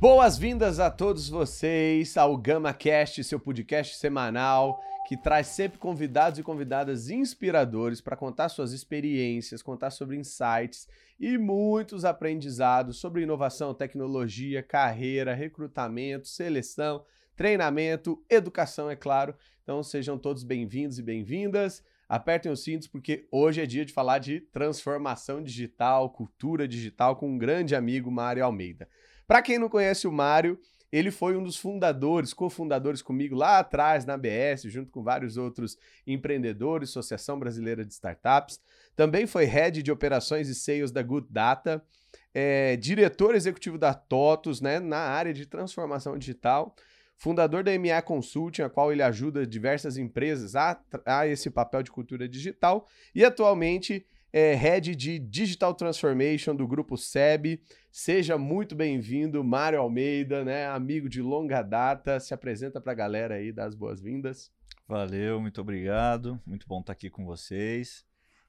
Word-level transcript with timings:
Boas-vindas 0.00 0.78
a 0.78 0.92
todos 0.92 1.28
vocês 1.28 2.16
ao 2.16 2.36
GamaCast, 2.36 3.24
seu 3.24 3.40
podcast 3.40 3.96
semanal 3.96 4.80
que 5.08 5.16
traz 5.16 5.48
sempre 5.48 5.76
convidados 5.76 6.38
e 6.38 6.42
convidadas 6.44 7.10
inspiradores 7.10 8.00
para 8.00 8.14
contar 8.14 8.48
suas 8.48 8.72
experiências, 8.72 9.60
contar 9.60 9.90
sobre 9.90 10.16
insights 10.16 10.86
e 11.18 11.36
muitos 11.36 12.04
aprendizados 12.04 12.98
sobre 12.98 13.22
inovação, 13.22 13.74
tecnologia, 13.74 14.62
carreira, 14.62 15.34
recrutamento, 15.34 16.28
seleção, 16.28 17.04
treinamento, 17.34 18.22
educação, 18.30 18.88
é 18.88 18.94
claro. 18.94 19.34
Então 19.64 19.82
sejam 19.82 20.16
todos 20.16 20.44
bem-vindos 20.44 21.00
e 21.00 21.02
bem-vindas. 21.02 21.82
Apertem 22.08 22.52
os 22.52 22.62
cintos 22.62 22.86
porque 22.86 23.26
hoje 23.32 23.60
é 23.60 23.66
dia 23.66 23.84
de 23.84 23.92
falar 23.92 24.20
de 24.20 24.42
transformação 24.52 25.42
digital, 25.42 26.08
cultura 26.10 26.68
digital 26.68 27.16
com 27.16 27.30
um 27.30 27.36
grande 27.36 27.74
amigo, 27.74 28.12
Mário 28.12 28.44
Almeida. 28.44 28.88
Para 29.28 29.42
quem 29.42 29.58
não 29.58 29.68
conhece 29.68 30.08
o 30.08 30.12
Mário, 30.12 30.58
ele 30.90 31.10
foi 31.10 31.36
um 31.36 31.42
dos 31.42 31.58
fundadores, 31.58 32.32
cofundadores 32.32 33.02
comigo 33.02 33.36
lá 33.36 33.58
atrás 33.58 34.06
na 34.06 34.14
ABS, 34.14 34.62
junto 34.62 34.90
com 34.90 35.02
vários 35.02 35.36
outros 35.36 35.76
empreendedores, 36.06 36.88
Associação 36.88 37.38
Brasileira 37.38 37.84
de 37.84 37.92
Startups. 37.92 38.58
Também 38.96 39.26
foi 39.26 39.44
head 39.44 39.82
de 39.82 39.92
operações 39.92 40.48
e 40.48 40.54
sales 40.54 40.90
da 40.90 41.02
Good 41.02 41.26
Data, 41.30 41.84
é, 42.32 42.74
diretor 42.76 43.34
executivo 43.34 43.76
da 43.76 43.92
TOTUS, 43.92 44.62
né, 44.62 44.80
na 44.80 44.96
área 44.96 45.34
de 45.34 45.44
transformação 45.44 46.16
digital, 46.16 46.74
fundador 47.14 47.62
da 47.62 47.78
MA 47.78 48.00
Consulting, 48.00 48.62
a 48.62 48.70
qual 48.70 48.90
ele 48.90 49.02
ajuda 49.02 49.46
diversas 49.46 49.98
empresas 49.98 50.56
a, 50.56 50.80
a 51.04 51.26
esse 51.26 51.50
papel 51.50 51.82
de 51.82 51.90
cultura 51.90 52.26
digital, 52.26 52.88
e 53.14 53.22
atualmente 53.22 54.06
é 54.32 54.54
Head 54.54 54.94
de 54.94 55.18
Digital 55.18 55.74
Transformation 55.74 56.54
do 56.54 56.66
grupo 56.66 56.96
SEB. 56.96 57.60
Seja 57.90 58.36
muito 58.36 58.74
bem-vindo, 58.74 59.42
Mário 59.42 59.80
Almeida, 59.80 60.44
né? 60.44 60.66
Amigo 60.66 61.08
de 61.08 61.22
longa 61.22 61.62
data. 61.62 62.20
Se 62.20 62.34
apresenta 62.34 62.80
para 62.80 62.92
a 62.92 62.94
galera 62.94 63.36
aí, 63.36 63.52
das 63.52 63.74
boas-vindas. 63.74 64.50
Valeu, 64.86 65.40
muito 65.40 65.60
obrigado. 65.60 66.40
Muito 66.46 66.66
bom 66.66 66.80
estar 66.80 66.92
aqui 66.92 67.10
com 67.10 67.24
vocês. 67.24 68.06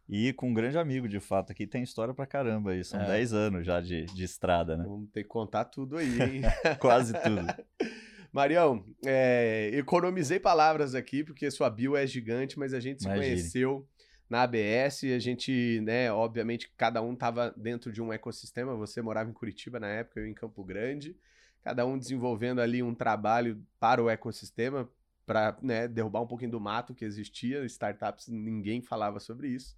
E 0.08 0.34
com 0.34 0.50
um 0.50 0.54
grande 0.54 0.78
amigo, 0.78 1.08
de 1.08 1.20
fato, 1.20 1.52
aqui 1.52 1.68
tem 1.68 1.84
história 1.84 2.14
pra 2.14 2.26
caramba 2.26 2.72
aí. 2.72 2.84
São 2.84 3.00
é. 3.00 3.06
10 3.06 3.34
anos 3.34 3.66
já 3.66 3.80
de, 3.80 4.06
de 4.06 4.24
estrada, 4.24 4.76
né? 4.76 4.84
Vamos 4.86 5.10
ter 5.12 5.24
que 5.24 5.30
contar 5.30 5.66
tudo 5.66 5.98
aí, 5.98 6.08
hein? 6.22 6.42
Quase 6.80 7.14
tudo. 7.14 7.46
Marião, 8.34 8.84
é, 9.06 9.72
economizei 9.74 10.40
palavras 10.40 10.94
aqui, 10.94 11.24
porque 11.24 11.50
sua 11.50 11.70
bio 11.70 11.96
é 11.96 12.06
gigante, 12.06 12.60
mas 12.60 12.74
a 12.74 12.80
gente 12.80 13.02
se 13.02 13.08
Imagine. 13.08 13.26
conheceu 13.26 13.88
na 14.30 14.44
ABS, 14.44 15.06
a 15.06 15.18
gente, 15.18 15.82
né, 15.82 16.12
obviamente, 16.12 16.72
cada 16.78 17.02
um 17.02 17.14
estava 17.14 17.52
dentro 17.58 17.92
de 17.92 18.02
um 18.02 18.14
ecossistema. 18.14 18.76
Você 18.76 19.02
morava 19.02 19.30
em 19.30 19.34
Curitiba 19.34 19.80
na 19.80 19.88
época, 19.88 20.20
eu 20.20 20.28
em 20.28 20.34
Campo 20.34 20.64
Grande. 20.64 21.18
Cada 21.64 21.86
um 21.86 21.98
desenvolvendo 21.98 22.62
ali 22.62 22.84
um 22.84 22.94
trabalho 22.94 23.62
para 23.80 24.04
o 24.04 24.10
ecossistema, 24.10 24.88
para 25.26 25.58
né, 25.64 25.88
derrubar 25.88 26.22
um 26.22 26.28
pouquinho 26.28 26.52
do 26.52 26.60
mato 26.60 26.94
que 26.94 27.04
existia. 27.04 27.66
Startups, 27.66 28.28
ninguém 28.28 28.82
falava 28.84 29.20
sobre 29.20 29.50
isso. 29.50 29.76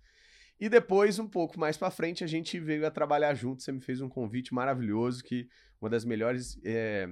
E 0.59 0.67
depois, 0.67 1.17
um 1.17 1.27
pouco 1.27 1.57
mais 1.57 1.77
para 1.77 1.89
frente, 1.89 2.23
a 2.23 2.27
gente 2.27 2.59
veio 2.59 2.85
a 2.85 2.91
trabalhar 2.91 3.33
junto. 3.33 3.63
Você 3.63 3.71
me 3.71 3.81
fez 3.81 4.01
um 4.01 4.09
convite 4.09 4.53
maravilhoso, 4.53 5.23
que 5.23 5.49
uma 5.79 5.89
das 5.89 6.03
melhores 6.03 6.59
é, 6.63 7.09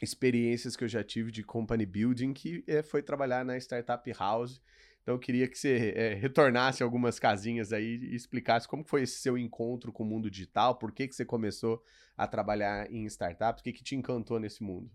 experiências 0.00 0.76
que 0.76 0.84
eu 0.84 0.88
já 0.88 1.02
tive 1.02 1.32
de 1.32 1.42
company 1.42 1.84
building, 1.84 2.32
que 2.32 2.62
é, 2.68 2.82
foi 2.82 3.02
trabalhar 3.02 3.44
na 3.44 3.58
Startup 3.58 4.10
House 4.12 4.62
então 5.08 5.14
eu 5.14 5.18
queria 5.18 5.48
que 5.48 5.56
você 5.56 5.94
é, 5.96 6.12
retornasse 6.12 6.82
algumas 6.82 7.18
casinhas 7.18 7.72
aí 7.72 7.96
e 7.96 8.14
explicasse 8.14 8.68
como 8.68 8.84
foi 8.84 9.04
esse 9.04 9.22
seu 9.22 9.38
encontro 9.38 9.90
com 9.90 10.02
o 10.02 10.06
mundo 10.06 10.30
digital, 10.30 10.74
por 10.74 10.92
que, 10.92 11.08
que 11.08 11.14
você 11.14 11.24
começou 11.24 11.82
a 12.14 12.26
trabalhar 12.26 12.92
em 12.92 13.06
startups, 13.06 13.62
o 13.62 13.64
que, 13.64 13.72
que 13.72 13.82
te 13.82 13.96
encantou 13.96 14.38
nesse 14.38 14.62
mundo? 14.62 14.90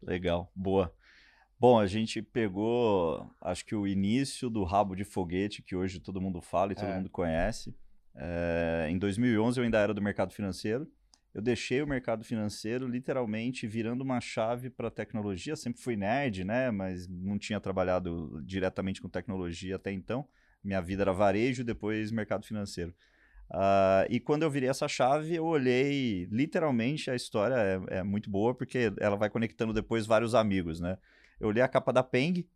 Legal, 0.00 0.52
boa. 0.54 0.94
Bom, 1.58 1.80
a 1.80 1.86
gente 1.88 2.22
pegou, 2.22 3.28
acho 3.40 3.66
que 3.66 3.74
o 3.74 3.88
início 3.88 4.48
do 4.48 4.62
rabo 4.62 4.94
de 4.94 5.02
foguete, 5.02 5.62
que 5.62 5.74
hoje 5.74 5.98
todo 5.98 6.20
mundo 6.20 6.40
fala 6.40 6.70
e 6.70 6.76
todo 6.76 6.90
é. 6.90 6.94
mundo 6.94 7.10
conhece. 7.10 7.76
É, 8.14 8.86
em 8.88 8.96
2011 8.96 9.58
eu 9.58 9.64
ainda 9.64 9.80
era 9.80 9.92
do 9.92 10.00
mercado 10.00 10.32
financeiro 10.32 10.88
eu 11.36 11.42
deixei 11.42 11.82
o 11.82 11.86
mercado 11.86 12.24
financeiro 12.24 12.88
literalmente 12.88 13.66
virando 13.66 14.00
uma 14.00 14.22
chave 14.22 14.70
para 14.70 14.90
tecnologia. 14.90 15.54
Sempre 15.54 15.82
fui 15.82 15.94
nerd, 15.94 16.44
né? 16.44 16.70
Mas 16.70 17.06
não 17.06 17.38
tinha 17.38 17.60
trabalhado 17.60 18.40
diretamente 18.42 19.02
com 19.02 19.08
tecnologia 19.10 19.76
até 19.76 19.92
então. 19.92 20.26
Minha 20.64 20.80
vida 20.80 21.02
era 21.02 21.12
varejo, 21.12 21.62
depois 21.62 22.10
mercado 22.10 22.46
financeiro. 22.46 22.94
Uh, 23.50 24.08
e 24.08 24.18
quando 24.18 24.44
eu 24.44 24.50
virei 24.50 24.70
essa 24.70 24.88
chave, 24.88 25.34
eu 25.34 25.44
olhei 25.44 26.26
literalmente 26.32 27.10
a 27.10 27.14
história 27.14 27.54
é, 27.54 27.98
é, 27.98 28.02
muito 28.02 28.30
boa 28.30 28.54
porque 28.54 28.90
ela 28.98 29.14
vai 29.14 29.28
conectando 29.28 29.74
depois 29.74 30.06
vários 30.06 30.34
amigos, 30.34 30.80
né? 30.80 30.96
Eu 31.38 31.48
olhei 31.48 31.62
a 31.62 31.68
capa 31.68 31.92
da 31.92 32.02
Peng 32.02 32.48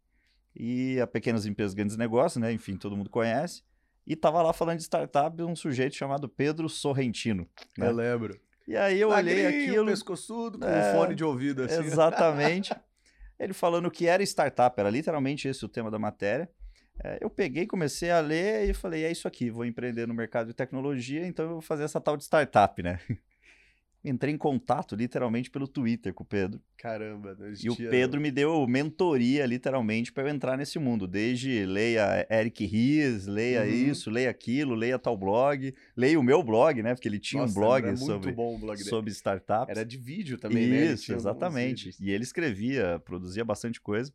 e 0.57 0.99
a 0.99 1.07
Pequenas 1.07 1.45
Empresas 1.45 1.75
Grandes 1.75 1.99
Negócios, 1.99 2.41
né? 2.41 2.51
Enfim, 2.51 2.79
todo 2.79 2.97
mundo 2.97 3.11
conhece. 3.11 3.63
E 4.07 4.17
tava 4.17 4.41
lá 4.41 4.55
falando 4.55 4.79
de 4.79 4.85
startup 4.85 5.43
um 5.43 5.55
sujeito 5.55 5.95
chamado 5.95 6.31
Pedro 6.31 6.67
Sorrentino. 6.67 7.47
Né? 7.77 7.87
Eu 7.87 7.93
lembro. 7.93 8.41
E 8.71 8.77
aí 8.77 9.01
eu 9.01 9.09
olhei 9.09 9.47
aquilo. 9.47 9.87
pescoçudo, 9.87 10.57
com 10.61 10.65
é, 10.65 10.93
um 10.93 10.95
fone 10.95 11.17
de 11.17 11.25
ouvido 11.25 11.65
assim. 11.65 11.83
Exatamente. 11.83 12.73
Ele 13.37 13.53
falando 13.53 13.91
que 13.91 14.07
era 14.07 14.23
startup, 14.23 14.79
era 14.79 14.89
literalmente 14.89 15.49
esse 15.49 15.65
o 15.65 15.69
tema 15.69 15.91
da 15.91 15.99
matéria. 15.99 16.49
É, 17.03 17.19
eu 17.21 17.29
peguei, 17.29 17.67
comecei 17.67 18.13
a 18.13 18.21
ler 18.21 18.71
e 18.71 18.73
falei: 18.73 19.03
é 19.03 19.11
isso 19.11 19.27
aqui, 19.27 19.51
vou 19.51 19.65
empreender 19.65 20.07
no 20.07 20.15
mercado 20.15 20.47
de 20.47 20.55
tecnologia, 20.55 21.27
então 21.27 21.47
eu 21.47 21.51
vou 21.55 21.61
fazer 21.61 21.83
essa 21.83 22.01
tal 22.01 22.17
de 22.17 22.23
startup, 22.23 22.81
né? 22.81 23.01
Entrei 24.05 24.35
em 24.35 24.39
contato 24.39 24.95
literalmente 24.95 25.51
pelo 25.51 25.69
Twitter 25.69 26.15
com 26.15 26.23
o 26.23 26.27
Pedro. 26.27 26.61
Caramba, 26.77 27.37
existia... 27.49 27.69
E 27.69 27.71
o 27.71 27.91
Pedro 27.91 28.21
me 28.21 28.31
deu 28.31 28.67
mentoria 28.67 29.45
literalmente 29.45 30.11
para 30.11 30.23
eu 30.23 30.29
entrar 30.29 30.57
nesse 30.57 30.79
mundo. 30.79 31.07
Desde 31.07 31.67
leia 31.67 32.27
Eric 32.31 32.65
Ries, 32.65 33.27
leia 33.27 33.63
uhum. 33.63 33.69
isso, 33.69 34.11
leia 34.11 34.31
aquilo, 34.31 34.75
leia 34.75 34.99
tal 34.99 35.17
blog, 35.17 35.75
leia 35.97 36.19
o 36.19 36.23
meu 36.23 36.43
blog, 36.43 36.83
né? 36.83 36.95
Porque 36.95 37.09
ele 37.09 37.19
tinha 37.19 37.43
Nossa, 37.43 37.53
um 37.53 37.63
blog 37.63 37.97
sobre, 37.99 38.33
blog 38.33 38.79
sobre 38.79 39.11
startups. 39.11 39.77
Era 39.77 39.85
de 39.85 39.99
vídeo 39.99 40.39
também, 40.39 40.65
isso, 40.65 40.73
né? 40.73 40.93
Isso, 40.93 41.13
exatamente. 41.13 41.91
E 42.01 42.11
ele 42.11 42.25
escrevia, 42.25 42.99
produzia 43.05 43.45
bastante 43.45 43.81
coisa. 43.81 44.13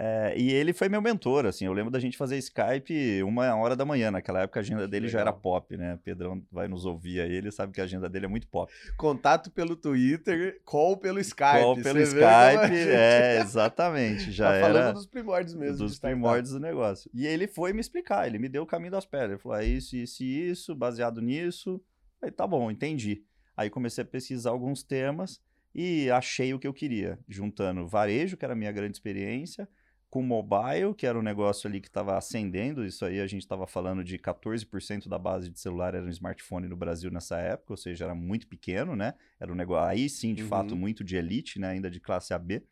É, 0.00 0.32
e 0.36 0.52
ele 0.52 0.72
foi 0.72 0.88
meu 0.88 1.02
mentor, 1.02 1.44
assim, 1.44 1.64
eu 1.64 1.72
lembro 1.72 1.90
da 1.90 1.98
gente 1.98 2.16
fazer 2.16 2.38
Skype 2.38 3.20
uma 3.24 3.52
hora 3.56 3.74
da 3.74 3.84
manhã, 3.84 4.12
naquela 4.12 4.42
época 4.42 4.60
a 4.60 4.62
agenda 4.62 4.86
dele 4.86 5.06
Legal. 5.06 5.12
já 5.12 5.20
era 5.22 5.32
pop, 5.32 5.76
né? 5.76 5.98
Pedrão 6.04 6.40
vai 6.52 6.68
nos 6.68 6.84
ouvir 6.84 7.20
aí, 7.20 7.32
ele 7.32 7.50
sabe 7.50 7.72
que 7.72 7.80
a 7.80 7.84
agenda 7.84 8.08
dele 8.08 8.26
é 8.26 8.28
muito 8.28 8.46
pop. 8.46 8.72
Contato 8.96 9.50
pelo 9.50 9.74
Twitter, 9.74 10.60
call 10.64 10.96
pelo 10.98 11.18
Skype. 11.18 11.62
Call 11.62 11.82
pelo 11.82 11.98
Skype, 11.98 12.76
é, 12.94 13.40
exatamente, 13.42 14.30
já 14.30 14.50
tá 14.50 14.54
era... 14.54 14.66
falando 14.66 14.94
dos 14.94 15.06
primórdios 15.06 15.56
mesmo. 15.56 15.78
Dos 15.78 15.98
primórdios 15.98 16.52
do 16.52 16.60
negócio. 16.60 17.10
E 17.12 17.26
ele 17.26 17.48
foi 17.48 17.72
me 17.72 17.80
explicar, 17.80 18.28
ele 18.28 18.38
me 18.38 18.48
deu 18.48 18.62
o 18.62 18.66
caminho 18.66 18.92
das 18.92 19.04
pedras, 19.04 19.30
ele 19.32 19.40
falou, 19.40 19.58
é 19.58 19.64
isso, 19.64 19.96
isso 19.96 20.22
e 20.22 20.50
isso, 20.50 20.76
baseado 20.76 21.20
nisso, 21.20 21.82
aí 22.22 22.30
tá 22.30 22.46
bom, 22.46 22.70
entendi. 22.70 23.24
Aí 23.56 23.68
comecei 23.68 24.04
a 24.04 24.06
pesquisar 24.06 24.50
alguns 24.50 24.84
temas 24.84 25.40
e 25.74 26.08
achei 26.08 26.54
o 26.54 26.58
que 26.60 26.68
eu 26.68 26.72
queria, 26.72 27.18
juntando 27.28 27.84
varejo, 27.84 28.36
que 28.36 28.44
era 28.44 28.54
a 28.54 28.56
minha 28.56 28.70
grande 28.70 28.96
experiência, 28.96 29.68
com 30.10 30.22
mobile, 30.22 30.94
que 30.96 31.06
era 31.06 31.18
um 31.18 31.22
negócio 31.22 31.68
ali 31.68 31.80
que 31.80 31.88
estava 31.88 32.16
ascendendo, 32.16 32.84
isso 32.84 33.04
aí 33.04 33.20
a 33.20 33.26
gente 33.26 33.42
estava 33.42 33.66
falando 33.66 34.02
de 34.02 34.18
14% 34.18 35.06
da 35.06 35.18
base 35.18 35.50
de 35.50 35.60
celular 35.60 35.94
era 35.94 36.04
um 36.04 36.08
smartphone 36.08 36.66
no 36.66 36.76
Brasil 36.76 37.10
nessa 37.10 37.38
época, 37.38 37.74
ou 37.74 37.76
seja, 37.76 38.06
era 38.06 38.14
muito 38.14 38.46
pequeno, 38.46 38.96
né? 38.96 39.14
Era 39.38 39.52
um 39.52 39.54
negócio, 39.54 39.86
aí 39.86 40.08
sim, 40.08 40.34
de 40.34 40.42
uhum. 40.42 40.48
fato, 40.48 40.74
muito 40.74 41.04
de 41.04 41.16
elite, 41.16 41.58
né? 41.58 41.70
Ainda 41.70 41.90
de 41.90 42.00
classe 42.00 42.32
AB. 42.32 42.62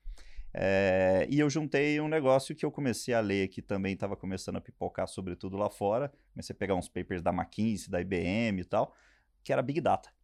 É, 0.54 1.26
e 1.28 1.38
eu 1.38 1.50
juntei 1.50 2.00
um 2.00 2.08
negócio 2.08 2.54
que 2.56 2.64
eu 2.64 2.70
comecei 2.70 3.12
a 3.12 3.20
ler, 3.20 3.48
que 3.48 3.60
também 3.60 3.92
estava 3.92 4.16
começando 4.16 4.56
a 4.56 4.60
pipocar, 4.60 5.06
sobretudo 5.06 5.58
lá 5.58 5.68
fora. 5.68 6.10
Comecei 6.32 6.54
a 6.54 6.58
pegar 6.58 6.74
uns 6.74 6.88
papers 6.88 7.20
da 7.20 7.30
McKinsey, 7.30 7.90
da 7.90 8.00
IBM 8.00 8.62
e 8.62 8.64
tal, 8.64 8.94
que 9.44 9.52
era 9.52 9.60
Big 9.60 9.82
Data. 9.82 10.15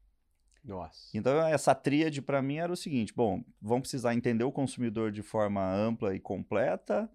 Nossa. 0.64 1.08
Então, 1.12 1.44
essa 1.46 1.74
tríade 1.74 2.22
para 2.22 2.40
mim 2.40 2.56
era 2.56 2.72
o 2.72 2.76
seguinte: 2.76 3.12
bom, 3.14 3.42
vamos 3.60 3.82
precisar 3.82 4.14
entender 4.14 4.44
o 4.44 4.52
consumidor 4.52 5.10
de 5.10 5.22
forma 5.22 5.62
ampla 5.74 6.14
e 6.14 6.20
completa. 6.20 7.10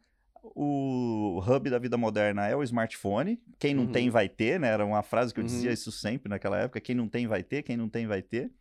O 0.56 1.42
hub 1.46 1.70
da 1.70 1.80
vida 1.80 1.98
moderna 1.98 2.48
é 2.48 2.56
o 2.56 2.64
smartphone. 2.64 3.42
Quem 3.60 3.74
não 3.74 3.84
uhum. 3.86 3.92
tem, 3.92 4.10
vai 4.10 4.30
ter, 4.30 4.60
né? 4.60 4.70
Era 4.70 4.86
uma 4.86 5.04
frase 5.04 5.34
que 5.34 5.40
eu 5.40 5.44
dizia 5.44 5.70
uhum. 5.70 5.74
isso 5.74 5.92
sempre 5.92 6.30
naquela 6.30 6.58
época: 6.58 6.82
quem 6.82 6.96
não 6.96 7.08
tem, 7.08 7.28
vai 7.28 7.44
ter, 7.44 7.64
quem 7.64 7.78
não 7.78 7.90
tem, 7.90 8.06
vai 8.06 8.22
ter. 8.22 8.52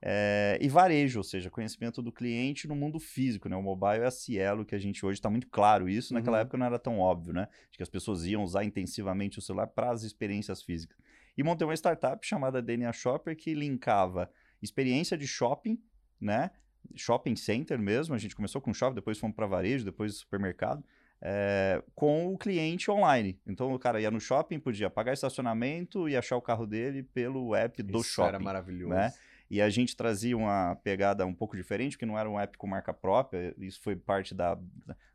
É, 0.00 0.56
e 0.60 0.68
varejo, 0.68 1.18
ou 1.18 1.24
seja, 1.24 1.50
conhecimento 1.50 2.00
do 2.00 2.12
cliente 2.12 2.68
no 2.68 2.76
mundo 2.76 3.00
físico, 3.00 3.48
né? 3.48 3.56
O 3.56 3.62
mobile 3.62 4.02
é 4.02 4.06
a 4.06 4.10
Cielo, 4.12 4.64
que 4.64 4.74
a 4.74 4.78
gente 4.78 5.04
hoje 5.04 5.18
está 5.18 5.28
muito 5.28 5.48
claro 5.48 5.88
isso. 5.88 6.14
Naquela 6.14 6.36
uhum. 6.36 6.42
época 6.42 6.56
não 6.56 6.66
era 6.66 6.78
tão 6.78 7.00
óbvio, 7.00 7.32
né? 7.32 7.48
De 7.70 7.76
que 7.76 7.82
as 7.82 7.88
pessoas 7.88 8.24
iam 8.24 8.44
usar 8.44 8.64
intensivamente 8.64 9.38
o 9.38 9.42
celular 9.42 9.66
para 9.66 9.90
as 9.90 10.04
experiências 10.04 10.62
físicas 10.62 10.96
e 11.38 11.42
montei 11.44 11.64
uma 11.64 11.74
startup 11.74 12.26
chamada 12.26 12.60
DNA 12.60 12.92
Shopper 12.92 13.36
que 13.36 13.54
linkava 13.54 14.28
experiência 14.60 15.16
de 15.16 15.24
shopping, 15.24 15.80
né? 16.20 16.50
Shopping 16.96 17.36
center 17.36 17.78
mesmo. 17.78 18.12
A 18.12 18.18
gente 18.18 18.34
começou 18.34 18.60
com 18.60 18.74
shopping, 18.74 18.96
depois 18.96 19.18
fomos 19.18 19.36
para 19.36 19.46
varejo, 19.46 19.84
depois 19.84 20.16
supermercado. 20.16 20.84
É, 21.20 21.82
com 21.94 22.32
o 22.32 22.38
cliente 22.38 22.90
online. 22.90 23.40
Então 23.46 23.72
o 23.72 23.78
cara 23.78 24.00
ia 24.00 24.10
no 24.10 24.20
shopping, 24.20 24.58
podia 24.58 24.90
pagar 24.90 25.12
estacionamento 25.12 26.08
e 26.08 26.16
achar 26.16 26.36
o 26.36 26.42
carro 26.42 26.66
dele 26.66 27.04
pelo 27.04 27.54
app 27.54 27.82
do 27.84 28.00
Isso 28.00 28.10
shopping. 28.10 28.28
Era 28.28 28.40
maravilhoso. 28.40 28.94
Né? 28.94 29.12
E 29.50 29.62
a 29.62 29.70
gente 29.70 29.96
trazia 29.96 30.36
uma 30.36 30.76
pegada 30.82 31.24
um 31.24 31.34
pouco 31.34 31.56
diferente, 31.56 31.96
que 31.96 32.04
não 32.04 32.18
era 32.18 32.28
um 32.28 32.38
app 32.38 32.58
com 32.58 32.66
marca 32.66 32.92
própria, 32.92 33.54
isso 33.58 33.80
foi 33.80 33.96
parte 33.96 34.34
da, 34.34 34.58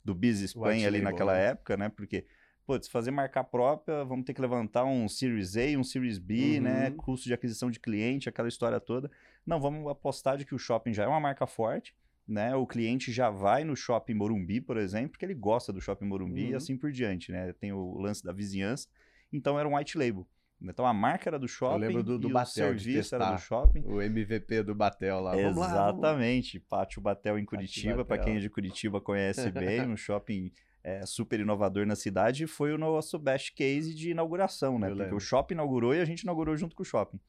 do 0.04 0.16
Business 0.16 0.54
Plan 0.54 0.88
ali 0.88 1.02
naquela 1.02 1.34
né? 1.34 1.48
época, 1.48 1.78
né? 1.78 1.90
Porque, 1.90 2.26
putz, 2.66 2.88
fazer 2.88 3.12
marca 3.12 3.44
própria, 3.44 4.04
vamos 4.04 4.26
ter 4.26 4.34
que 4.34 4.42
levantar 4.42 4.86
um 4.86 5.08
Series 5.08 5.56
A, 5.58 5.78
um 5.78 5.84
Series 5.84 6.18
B, 6.18 6.60
né? 6.60 6.74
uhum. 6.74 6.80
né? 6.80 6.92
Custo 6.92 7.28
de 7.28 7.34
aquisição 7.34 7.70
de 7.70 7.80
cliente, 7.80 8.30
aquela 8.30 8.48
história 8.48 8.80
toda. 8.80 9.12
Não, 9.46 9.60
vamos 9.60 9.90
apostar 9.90 10.38
de 10.38 10.46
que 10.46 10.56
o 10.56 10.60
shopping 10.60 10.94
já 10.94 11.04
é 11.04 11.08
uma 11.08 11.20
marca 11.20 11.46
forte, 11.46 11.96
né? 12.28 12.56
O 12.56 12.66
cliente 12.66 13.12
já 13.12 13.30
vai 13.30 13.64
no 13.64 13.76
shopping 13.76 14.14
Morumbi, 14.14 14.62
por 14.62 14.78
exemplo, 14.78 15.12
porque 15.12 15.26
ele 15.26 15.34
gosta 15.34 15.74
do 15.74 15.82
shopping 15.82 16.06
Morumbi 16.06 16.46
uhum. 16.46 16.52
e 16.52 16.56
assim 16.56 16.78
por 16.78 16.92
diante, 16.92 17.32
né? 17.32 17.52
Tem 17.54 17.74
o 17.74 17.98
lance 18.00 18.24
da 18.24 18.32
vizinhança. 18.32 18.88
Então 19.32 19.60
era 19.60 19.68
um 19.68 19.76
white 19.76 19.98
label. 19.98 20.28
Então 20.62 20.86
a 20.86 20.94
marca 20.94 21.30
era 21.30 21.38
do 21.38 21.48
shopping, 21.48 21.74
eu 21.74 21.88
lembro 21.88 22.04
do, 22.04 22.18
do 22.18 22.30
Batel, 22.30 22.46
o 22.46 22.80
serviço 22.80 23.16
era 23.16 23.32
do 23.32 23.42
shopping. 23.42 23.84
O 23.86 24.02
MVP 24.02 24.64
do 24.64 24.74
Batel 24.74 25.20
lá. 25.20 25.36
Vamos 25.36 25.58
Exatamente. 25.58 26.58
Lá, 26.58 26.64
Pátio 26.70 27.02
Batel 27.02 27.38
em 27.38 27.44
Curitiba, 27.44 28.06
para 28.06 28.24
quem 28.24 28.38
é 28.38 28.40
de 28.40 28.50
Curitiba 28.50 29.02
conhece 29.02 29.52
bem, 29.52 29.82
um 29.82 29.98
shopping 29.98 30.52
é, 30.84 31.06
super 31.06 31.40
inovador 31.40 31.86
na 31.86 31.96
cidade, 31.96 32.46
foi 32.46 32.74
o 32.74 32.78
nosso 32.78 33.18
best 33.18 33.54
case 33.54 33.94
de 33.96 34.12
inauguração, 34.12 34.78
né? 34.78 34.88
Eu 34.88 34.92
Porque 34.92 35.04
lembro. 35.04 35.18
o 35.18 35.20
shopping 35.20 35.54
inaugurou 35.54 35.96
e 35.96 36.02
a 36.02 36.06
gente 36.06 36.22
inaugurou 36.22 36.56
junto 36.58 36.76
com 36.76 36.84
o 36.84 36.86
shopping. 36.86 37.20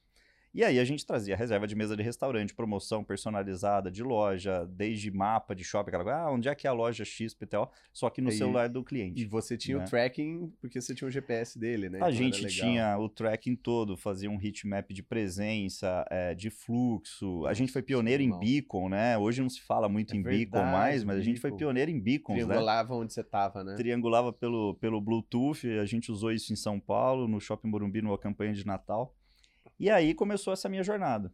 E 0.54 0.62
aí 0.62 0.78
a 0.78 0.84
gente 0.84 1.04
trazia 1.04 1.34
reserva 1.34 1.66
de 1.66 1.74
mesa 1.74 1.96
de 1.96 2.02
restaurante, 2.02 2.54
promoção 2.54 3.02
personalizada 3.02 3.90
de 3.90 4.04
loja, 4.04 4.64
desde 4.66 5.10
mapa 5.10 5.52
de 5.52 5.64
shopping, 5.64 5.88
aquela 5.88 6.04
coisa, 6.04 6.18
ah, 6.20 6.30
onde 6.30 6.48
é 6.48 6.54
que 6.54 6.68
é 6.68 6.70
a 6.70 6.72
loja 6.72 7.04
XPTO, 7.04 7.68
só 7.92 8.08
que 8.08 8.20
no 8.20 8.28
e, 8.28 8.32
celular 8.32 8.68
do 8.68 8.84
cliente. 8.84 9.20
E 9.20 9.24
você 9.24 9.56
tinha 9.56 9.78
né? 9.78 9.84
o 9.84 9.88
tracking, 9.88 10.52
porque 10.60 10.80
você 10.80 10.94
tinha 10.94 11.08
o 11.08 11.10
GPS 11.10 11.58
dele, 11.58 11.88
né? 11.88 11.98
A 11.98 12.02
então 12.02 12.12
gente 12.12 12.46
tinha 12.46 12.96
o 12.96 13.08
tracking 13.08 13.56
todo, 13.56 13.96
fazia 13.96 14.30
um 14.30 14.40
heatmap 14.40 14.92
de 14.92 15.02
presença, 15.02 16.06
é, 16.08 16.36
de 16.36 16.50
fluxo. 16.50 17.44
A 17.46 17.52
gente 17.52 17.72
foi 17.72 17.82
pioneiro 17.82 18.22
em 18.22 18.38
beacon, 18.38 18.88
né? 18.88 19.18
Hoje 19.18 19.42
não 19.42 19.50
se 19.50 19.60
fala 19.60 19.88
muito 19.88 20.14
é 20.14 20.16
em 20.16 20.22
verdade, 20.22 20.50
beacon 20.52 20.70
mais, 20.70 21.02
mas 21.02 21.18
a 21.18 21.22
gente 21.22 21.40
foi 21.40 21.50
pioneiro 21.50 21.90
em 21.90 21.98
beacons, 21.98 22.36
né? 22.36 22.44
Triangulava 22.44 22.94
né? 22.94 23.00
onde 23.00 23.12
você 23.12 23.22
estava, 23.22 23.64
né? 23.64 23.74
Triangulava 23.74 24.32
pelo, 24.32 24.76
pelo 24.76 25.00
Bluetooth, 25.00 25.68
a 25.80 25.84
gente 25.84 26.12
usou 26.12 26.30
isso 26.30 26.52
em 26.52 26.56
São 26.56 26.78
Paulo, 26.78 27.26
no 27.26 27.40
Shopping 27.40 27.68
Morumbi, 27.68 28.00
numa 28.00 28.18
campanha 28.18 28.52
de 28.52 28.64
Natal. 28.64 29.12
E 29.78 29.90
aí 29.90 30.14
começou 30.14 30.52
essa 30.52 30.68
minha 30.68 30.82
jornada. 30.82 31.32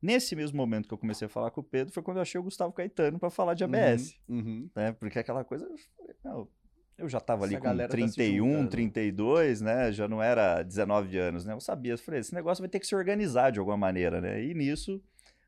Nesse 0.00 0.36
mesmo 0.36 0.56
momento 0.56 0.88
que 0.88 0.94
eu 0.94 0.98
comecei 0.98 1.26
a 1.26 1.28
falar 1.28 1.50
com 1.50 1.60
o 1.60 1.64
Pedro, 1.64 1.92
foi 1.92 2.02
quando 2.02 2.18
eu 2.18 2.22
achei 2.22 2.38
o 2.38 2.44
Gustavo 2.44 2.72
Caetano 2.72 3.18
para 3.18 3.30
falar 3.30 3.54
de 3.54 3.64
ABS. 3.64 4.18
Uhum, 4.28 4.38
uhum. 4.38 4.70
Né? 4.74 4.92
Porque 4.92 5.18
aquela 5.18 5.42
coisa. 5.42 5.68
Não, 6.22 6.48
eu 6.98 7.08
já 7.08 7.18
estava 7.18 7.44
ali 7.44 7.58
com 7.58 7.76
31, 7.88 8.64
tá 8.64 8.70
32, 8.70 9.60
né? 9.60 9.92
Já 9.92 10.08
não 10.08 10.22
era 10.22 10.62
19 10.62 11.18
anos, 11.18 11.44
né? 11.44 11.52
Eu 11.52 11.60
sabia, 11.60 11.92
eu 11.92 11.98
falei, 11.98 12.20
esse 12.20 12.34
negócio 12.34 12.62
vai 12.62 12.68
ter 12.68 12.80
que 12.80 12.86
se 12.86 12.94
organizar 12.94 13.50
de 13.50 13.58
alguma 13.58 13.76
maneira, 13.76 14.20
né? 14.20 14.42
E 14.42 14.54
nisso, 14.54 15.02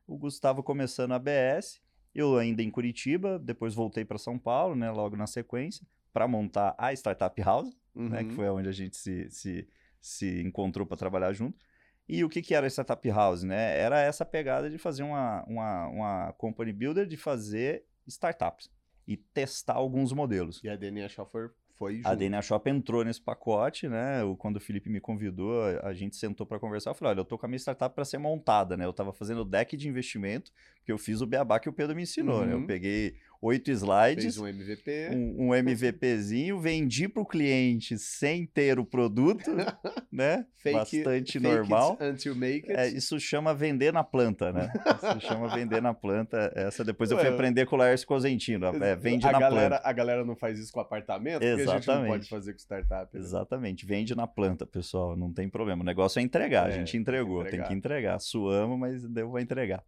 o 0.06 0.18
Gustavo 0.18 0.62
começando 0.62 1.12
a 1.12 1.16
ABS, 1.16 1.80
eu 2.14 2.36
ainda 2.36 2.62
em 2.62 2.70
Curitiba, 2.70 3.38
depois 3.38 3.74
voltei 3.74 4.04
para 4.04 4.18
São 4.18 4.38
Paulo, 4.38 4.74
né? 4.74 4.90
Logo 4.90 5.16
na 5.16 5.26
sequência, 5.26 5.86
para 6.12 6.28
montar 6.28 6.74
a 6.76 6.92
Startup 6.92 7.40
House, 7.40 7.74
uhum. 7.94 8.08
né? 8.10 8.24
Que 8.24 8.30
uhum. 8.30 8.36
foi 8.36 8.48
onde 8.50 8.68
a 8.68 8.72
gente 8.72 8.96
se, 8.96 9.30
se, 9.30 9.68
se 10.00 10.42
encontrou 10.42 10.86
para 10.86 10.98
trabalhar 10.98 11.32
junto. 11.32 11.58
E 12.08 12.24
o 12.24 12.28
que, 12.28 12.40
que 12.40 12.54
era 12.54 12.66
a 12.66 12.70
Startup 12.70 13.10
House, 13.10 13.42
né? 13.42 13.78
Era 13.78 14.00
essa 14.00 14.24
pegada 14.24 14.70
de 14.70 14.78
fazer 14.78 15.02
uma, 15.02 15.44
uma, 15.44 15.86
uma 15.88 16.32
company 16.38 16.72
builder, 16.72 17.06
de 17.06 17.16
fazer 17.16 17.84
startups 18.06 18.70
e 19.06 19.16
testar 19.16 19.74
alguns 19.74 20.12
modelos. 20.12 20.60
E 20.64 20.68
a 20.68 20.76
DNA 20.76 21.08
Shopper 21.08 21.50
foi 21.78 21.96
junto. 21.96 22.08
A 22.08 22.14
DNA 22.14 22.42
Shop 22.42 22.68
entrou 22.68 23.04
nesse 23.04 23.20
pacote, 23.20 23.88
né? 23.88 24.20
Quando 24.38 24.56
o 24.56 24.60
Felipe 24.60 24.90
me 24.90 25.00
convidou, 25.00 25.62
a 25.82 25.94
gente 25.94 26.16
sentou 26.16 26.44
para 26.44 26.58
conversar. 26.58 26.90
Eu 26.90 26.94
falei: 26.94 27.12
olha, 27.12 27.20
eu 27.20 27.24
tô 27.24 27.38
com 27.38 27.46
a 27.46 27.48
minha 27.48 27.58
startup 27.58 27.94
para 27.94 28.04
ser 28.04 28.18
montada, 28.18 28.76
né? 28.76 28.84
Eu 28.84 28.90
estava 28.90 29.12
fazendo 29.12 29.44
deck 29.44 29.76
de 29.76 29.88
investimento, 29.88 30.52
porque 30.76 30.90
eu 30.90 30.98
fiz 30.98 31.20
o 31.20 31.26
beabá 31.26 31.60
que 31.60 31.68
o 31.68 31.72
Pedro 31.72 31.94
me 31.94 32.02
ensinou, 32.02 32.40
uhum. 32.40 32.46
né? 32.46 32.52
Eu 32.52 32.58
uhum. 32.58 32.66
peguei 32.66 33.14
oito 33.40 33.70
slides. 33.70 34.24
Fez 34.24 34.38
um 34.38 34.46
MVP. 34.46 35.10
Um, 35.12 35.48
um 35.48 35.54
MVPzinho, 35.54 36.58
vendi 36.60 37.08
para 37.08 37.22
o 37.22 37.26
cliente 37.26 37.98
sem 37.98 38.46
ter 38.46 38.78
o 38.78 38.84
produto, 38.84 39.50
né? 40.10 40.44
fake, 40.56 40.76
Bastante 40.76 41.32
fake 41.32 41.40
normal. 41.40 41.96
It 42.00 42.04
until 42.04 42.34
make 42.34 42.70
it. 42.70 42.80
É, 42.80 42.88
isso 42.88 43.18
chama 43.20 43.54
vender 43.54 43.92
na 43.92 44.02
planta, 44.02 44.52
né? 44.52 44.72
Isso 45.16 45.26
chama 45.26 45.48
vender 45.54 45.80
na 45.80 45.94
planta. 45.94 46.52
Essa 46.54 46.84
depois 46.84 47.10
eu 47.10 47.18
fui 47.18 47.28
aprender 47.28 47.66
com 47.66 47.76
o 47.76 47.78
Laércio 47.78 48.06
Cosentino. 48.06 48.66
É, 48.66 48.96
vende 48.96 49.24
na 49.24 49.38
galera, 49.38 49.76
planta. 49.76 49.88
A 49.88 49.92
galera 49.92 50.24
não 50.24 50.36
faz 50.36 50.58
isso 50.58 50.72
com 50.72 50.80
apartamento, 50.80 51.42
Exatamente. 51.42 51.64
porque 51.64 51.90
a 51.90 51.94
gente 51.94 52.02
não 52.02 52.06
pode 52.06 52.28
fazer 52.28 52.52
com 52.52 52.58
startup. 52.58 53.14
Né? 53.14 53.20
Exatamente. 53.20 53.86
Vende 53.86 54.14
na 54.14 54.26
planta, 54.26 54.66
pessoal. 54.66 55.16
Não 55.16 55.32
tem 55.32 55.48
problema. 55.48 55.82
O 55.82 55.86
negócio 55.86 56.18
é 56.18 56.22
entregar. 56.22 56.70
É, 56.70 56.74
a 56.74 56.76
gente 56.78 56.96
entregou. 56.96 57.42
Tem 57.44 57.50
que 57.50 57.56
entregar. 57.56 57.68
Tem 57.68 57.68
que 57.68 57.78
entregar. 57.78 58.18
Suamos, 58.20 58.78
mas 58.78 59.02
deu 59.04 59.30
para 59.30 59.42
entregar. 59.42 59.84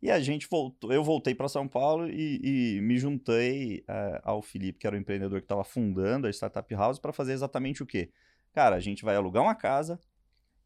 E 0.00 0.10
a 0.10 0.20
gente 0.20 0.46
voltou, 0.48 0.92
eu 0.92 1.02
voltei 1.02 1.34
para 1.34 1.48
São 1.48 1.66
Paulo 1.66 2.08
e, 2.08 2.76
e 2.76 2.80
me 2.80 2.96
juntei 2.96 3.84
uh, 3.88 4.20
ao 4.22 4.40
Felipe, 4.40 4.78
que 4.78 4.86
era 4.86 4.94
o 4.94 4.98
empreendedor 4.98 5.40
que 5.40 5.44
estava 5.44 5.64
fundando 5.64 6.26
a 6.26 6.30
Startup 6.30 6.72
House, 6.74 7.00
para 7.00 7.12
fazer 7.12 7.32
exatamente 7.32 7.82
o 7.82 7.86
quê? 7.86 8.10
Cara, 8.52 8.76
a 8.76 8.80
gente 8.80 9.04
vai 9.04 9.16
alugar 9.16 9.42
uma 9.42 9.56
casa, 9.56 10.00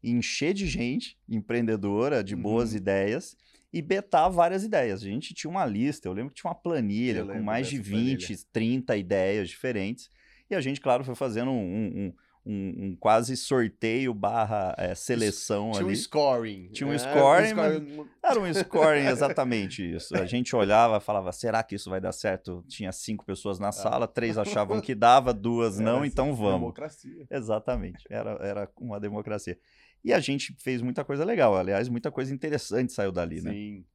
encher 0.03 0.53
de 0.53 0.67
gente 0.67 1.17
empreendedora, 1.27 2.23
de 2.23 2.35
boas 2.35 2.71
uhum. 2.71 2.77
ideias, 2.77 3.35
e 3.71 3.81
betar 3.81 4.29
várias 4.29 4.63
ideias. 4.63 5.01
A 5.01 5.05
gente 5.05 5.33
tinha 5.33 5.49
uma 5.49 5.65
lista, 5.65 6.07
eu 6.07 6.13
lembro 6.13 6.31
que 6.31 6.39
tinha 6.39 6.49
uma 6.49 6.55
planilha 6.55 7.25
com 7.25 7.41
mais 7.41 7.67
de 7.67 7.79
20, 7.79 8.27
planilha. 8.27 8.45
30 8.53 8.97
ideias 8.97 9.49
diferentes. 9.49 10.09
E 10.47 10.53
a 10.53 10.61
gente, 10.61 10.79
claro, 10.79 11.03
foi 11.03 11.15
fazendo 11.15 11.49
um, 11.49 11.55
um, 11.55 12.13
um, 12.45 12.87
um 12.87 12.95
quase 12.95 13.37
sorteio 13.37 14.13
barra 14.13 14.75
é, 14.77 14.93
seleção 14.93 15.71
Tinha 15.71 15.83
ali. 15.83 15.93
um 15.93 15.95
scoring. 15.95 16.69
Tinha 16.73 16.87
um 16.87 16.93
é, 16.93 16.97
scoring. 16.97 17.45
Um 17.45 17.49
scoring... 17.49 18.09
Era 18.23 18.39
um 18.39 18.53
scoring, 18.53 19.05
exatamente 19.07 19.95
isso. 19.95 20.15
A 20.15 20.25
gente 20.25 20.55
olhava 20.55 20.99
falava, 20.99 21.31
será 21.31 21.63
que 21.63 21.75
isso 21.75 21.89
vai 21.89 22.01
dar 22.01 22.11
certo? 22.11 22.63
Tinha 22.67 22.91
cinco 22.91 23.25
pessoas 23.25 23.59
na 23.59 23.69
ah. 23.69 23.71
sala, 23.71 24.07
três 24.07 24.37
achavam 24.37 24.81
que 24.81 24.93
dava, 24.95 25.33
duas 25.33 25.79
não, 25.79 25.97
era 25.97 26.07
então 26.07 26.35
vamos. 26.35 26.59
Democracia. 26.59 27.25
Exatamente, 27.31 28.05
era, 28.09 28.31
era 28.41 28.69
uma 28.79 28.99
democracia. 28.99 29.57
E 30.03 30.11
a 30.11 30.19
gente 30.19 30.53
fez 30.59 30.81
muita 30.81 31.05
coisa 31.05 31.23
legal, 31.23 31.55
aliás, 31.55 31.87
muita 31.87 32.11
coisa 32.11 32.33
interessante 32.33 32.91
saiu 32.91 33.11
dali, 33.11 33.39
Sim. 33.39 33.45
né? 33.45 33.53
Sim. 33.53 33.85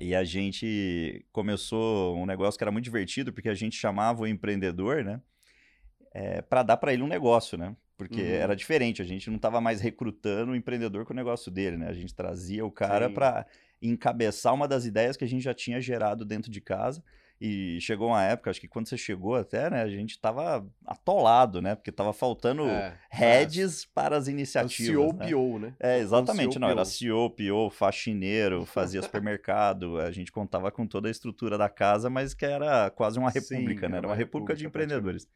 E 0.00 0.14
a 0.14 0.22
gente 0.22 1.26
começou 1.32 2.16
um 2.16 2.24
negócio 2.24 2.56
que 2.56 2.62
era 2.62 2.70
muito 2.70 2.84
divertido, 2.84 3.32
porque 3.32 3.48
a 3.48 3.54
gente 3.54 3.76
chamava 3.76 4.22
o 4.22 4.26
empreendedor, 4.26 5.04
né? 5.04 5.20
É, 6.14 6.40
para 6.40 6.62
dar 6.62 6.76
para 6.76 6.92
ele 6.92 7.02
um 7.02 7.08
negócio, 7.08 7.58
né? 7.58 7.76
Porque 7.98 8.22
uhum. 8.22 8.28
era 8.28 8.54
diferente, 8.54 9.02
a 9.02 9.04
gente 9.04 9.28
não 9.28 9.36
estava 9.36 9.60
mais 9.60 9.80
recrutando 9.80 10.52
o 10.52 10.56
empreendedor 10.56 11.04
com 11.04 11.12
o 11.12 11.16
negócio 11.16 11.50
dele, 11.50 11.76
né? 11.76 11.88
A 11.88 11.92
gente 11.92 12.14
trazia 12.14 12.64
o 12.64 12.70
cara 12.70 13.10
para 13.10 13.44
encabeçar 13.82 14.54
uma 14.54 14.68
das 14.68 14.86
ideias 14.86 15.16
que 15.16 15.24
a 15.24 15.28
gente 15.28 15.42
já 15.42 15.52
tinha 15.52 15.80
gerado 15.80 16.24
dentro 16.24 16.48
de 16.48 16.60
casa. 16.60 17.02
E 17.40 17.80
chegou 17.80 18.08
uma 18.08 18.24
época, 18.24 18.50
acho 18.50 18.60
que 18.60 18.66
quando 18.66 18.88
você 18.88 18.96
chegou 18.96 19.34
até, 19.36 19.70
né, 19.70 19.82
a 19.82 19.88
gente 19.88 20.10
estava 20.10 20.66
atolado, 20.84 21.60
né? 21.60 21.74
Porque 21.74 21.90
estava 21.90 22.12
faltando 22.12 22.64
é, 22.64 22.96
heads 23.10 23.82
é. 23.82 23.86
para 23.92 24.16
as 24.16 24.28
iniciativas. 24.28 24.86
CEO, 24.86 25.12
né? 25.12 25.28
PO, 25.28 25.58
né? 25.58 25.74
É, 25.80 25.98
exatamente. 25.98 26.58
não, 26.58 26.68
era 26.68 26.84
CEO, 26.84 27.30
PO, 27.30 27.70
faxineiro, 27.70 28.66
fazia 28.66 29.02
supermercado. 29.02 29.98
A 29.98 30.10
gente 30.12 30.30
contava 30.30 30.70
com 30.70 30.86
toda 30.86 31.08
a 31.08 31.10
estrutura 31.10 31.58
da 31.58 31.68
casa, 31.68 32.08
mas 32.08 32.34
que 32.34 32.44
era 32.44 32.90
quase 32.90 33.18
uma 33.18 33.30
república, 33.30 33.86
Sim, 33.86 33.92
né? 33.92 33.98
Era 33.98 34.06
uma, 34.06 34.14
uma 34.14 34.16
república, 34.16 34.54
república 34.54 34.56
de 34.56 34.66
empreendedores. 34.66 35.28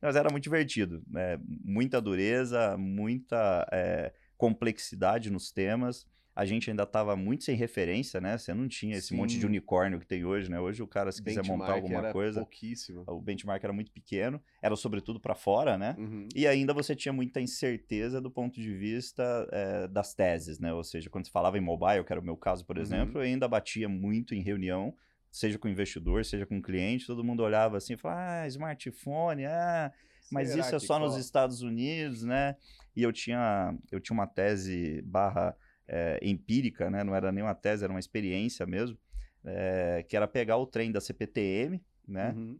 Mas 0.00 0.16
era 0.16 0.30
muito 0.30 0.44
divertido, 0.44 1.02
né? 1.06 1.38
Muita 1.46 2.00
dureza, 2.00 2.76
muita 2.76 3.66
é, 3.72 4.12
complexidade 4.36 5.30
nos 5.30 5.50
temas. 5.50 6.06
A 6.34 6.44
gente 6.44 6.68
ainda 6.68 6.82
estava 6.82 7.16
muito 7.16 7.44
sem 7.44 7.56
referência, 7.56 8.20
né? 8.20 8.36
Você 8.36 8.52
não 8.52 8.68
tinha 8.68 8.94
esse 8.94 9.08
Sim. 9.08 9.16
monte 9.16 9.38
de 9.38 9.46
unicórnio 9.46 9.98
que 9.98 10.06
tem 10.06 10.22
hoje, 10.22 10.50
né? 10.50 10.60
Hoje 10.60 10.82
o 10.82 10.86
cara, 10.86 11.10
se 11.10 11.22
quiser 11.22 11.42
montar 11.42 11.72
alguma 11.72 11.98
era 12.00 12.12
coisa. 12.12 12.40
Pouquíssimo. 12.40 13.04
O 13.06 13.22
benchmark 13.22 13.64
era 13.64 13.72
muito 13.72 13.90
pequeno, 13.90 14.38
era 14.60 14.76
sobretudo 14.76 15.18
para 15.18 15.34
fora, 15.34 15.78
né? 15.78 15.96
Uhum. 15.98 16.28
E 16.34 16.46
ainda 16.46 16.74
você 16.74 16.94
tinha 16.94 17.10
muita 17.10 17.40
incerteza 17.40 18.20
do 18.20 18.30
ponto 18.30 18.60
de 18.60 18.70
vista 18.74 19.48
é, 19.50 19.88
das 19.88 20.12
teses, 20.12 20.58
né? 20.58 20.74
Ou 20.74 20.84
seja, 20.84 21.08
quando 21.08 21.24
se 21.24 21.30
falava 21.30 21.56
em 21.56 21.62
mobile, 21.62 22.04
que 22.04 22.12
era 22.12 22.20
o 22.20 22.24
meu 22.24 22.36
caso, 22.36 22.66
por 22.66 22.76
uhum. 22.76 22.82
exemplo, 22.82 23.18
eu 23.18 23.22
ainda 23.22 23.48
batia 23.48 23.88
muito 23.88 24.34
em 24.34 24.42
reunião 24.42 24.94
seja 25.36 25.58
com 25.58 25.68
investidor, 25.68 26.24
seja 26.24 26.46
com 26.46 26.62
cliente, 26.62 27.06
todo 27.06 27.22
mundo 27.22 27.42
olhava 27.42 27.76
assim 27.76 27.92
e 27.92 27.96
falava, 27.98 28.40
ah, 28.40 28.48
smartphone, 28.48 29.44
ah, 29.44 29.92
mas 30.32 30.48
Será 30.48 30.60
isso 30.60 30.74
é 30.74 30.78
só 30.78 30.98
nos 30.98 31.14
Estados 31.16 31.60
Unidos, 31.60 32.22
né? 32.22 32.56
E 32.96 33.02
eu 33.02 33.12
tinha, 33.12 33.76
eu 33.92 34.00
tinha 34.00 34.14
uma 34.14 34.26
tese 34.26 35.02
barra 35.02 35.54
é, 35.86 36.18
empírica, 36.22 36.88
né? 36.88 37.04
Não 37.04 37.14
era 37.14 37.30
nem 37.30 37.44
uma 37.44 37.54
tese, 37.54 37.84
era 37.84 37.92
uma 37.92 38.00
experiência 38.00 38.64
mesmo, 38.64 38.96
é, 39.44 40.02
que 40.08 40.16
era 40.16 40.26
pegar 40.26 40.56
o 40.56 40.66
trem 40.66 40.90
da 40.90 41.02
CPTM, 41.02 41.84
né? 42.08 42.32
Uhum. 42.34 42.58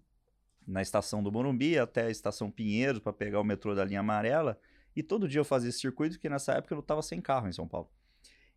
Na 0.66 0.82
estação 0.82 1.22
do 1.22 1.32
Morumbi 1.32 1.78
até 1.78 2.02
a 2.02 2.10
estação 2.10 2.50
Pinheiros 2.50 3.00
para 3.00 3.12
pegar 3.12 3.40
o 3.40 3.44
metrô 3.44 3.74
da 3.74 3.86
linha 3.86 4.00
amarela. 4.00 4.60
E 4.94 5.02
todo 5.02 5.26
dia 5.26 5.40
eu 5.40 5.44
fazia 5.46 5.70
esse 5.70 5.80
circuito, 5.80 6.16
porque 6.16 6.28
nessa 6.28 6.52
época 6.52 6.74
eu 6.74 6.80
estava 6.80 7.00
sem 7.00 7.22
carro 7.22 7.48
em 7.48 7.52
São 7.52 7.66
Paulo. 7.66 7.90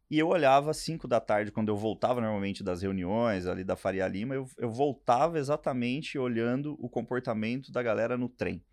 E 0.10 0.18
eu 0.18 0.28
olhava 0.28 0.72
às 0.72 0.78
5 0.78 1.08
da 1.08 1.20
tarde, 1.20 1.51
quando 1.51 1.70
eu 1.70 1.78
voltava 1.78 2.20
normalmente 2.20 2.63
das 2.63 2.82
reuniões 2.82 3.46
ali 3.46 3.63
da 3.63 3.75
Faria 3.75 4.08
Lima, 4.08 4.34
eu, 4.34 4.48
eu 4.58 4.70
voltava 4.70 5.38
exatamente 5.38 6.18
olhando 6.18 6.75
o 6.80 6.89
comportamento 6.89 7.72
da 7.72 7.84
galera 7.84 8.18
no 8.18 8.28
trem. 8.28 8.63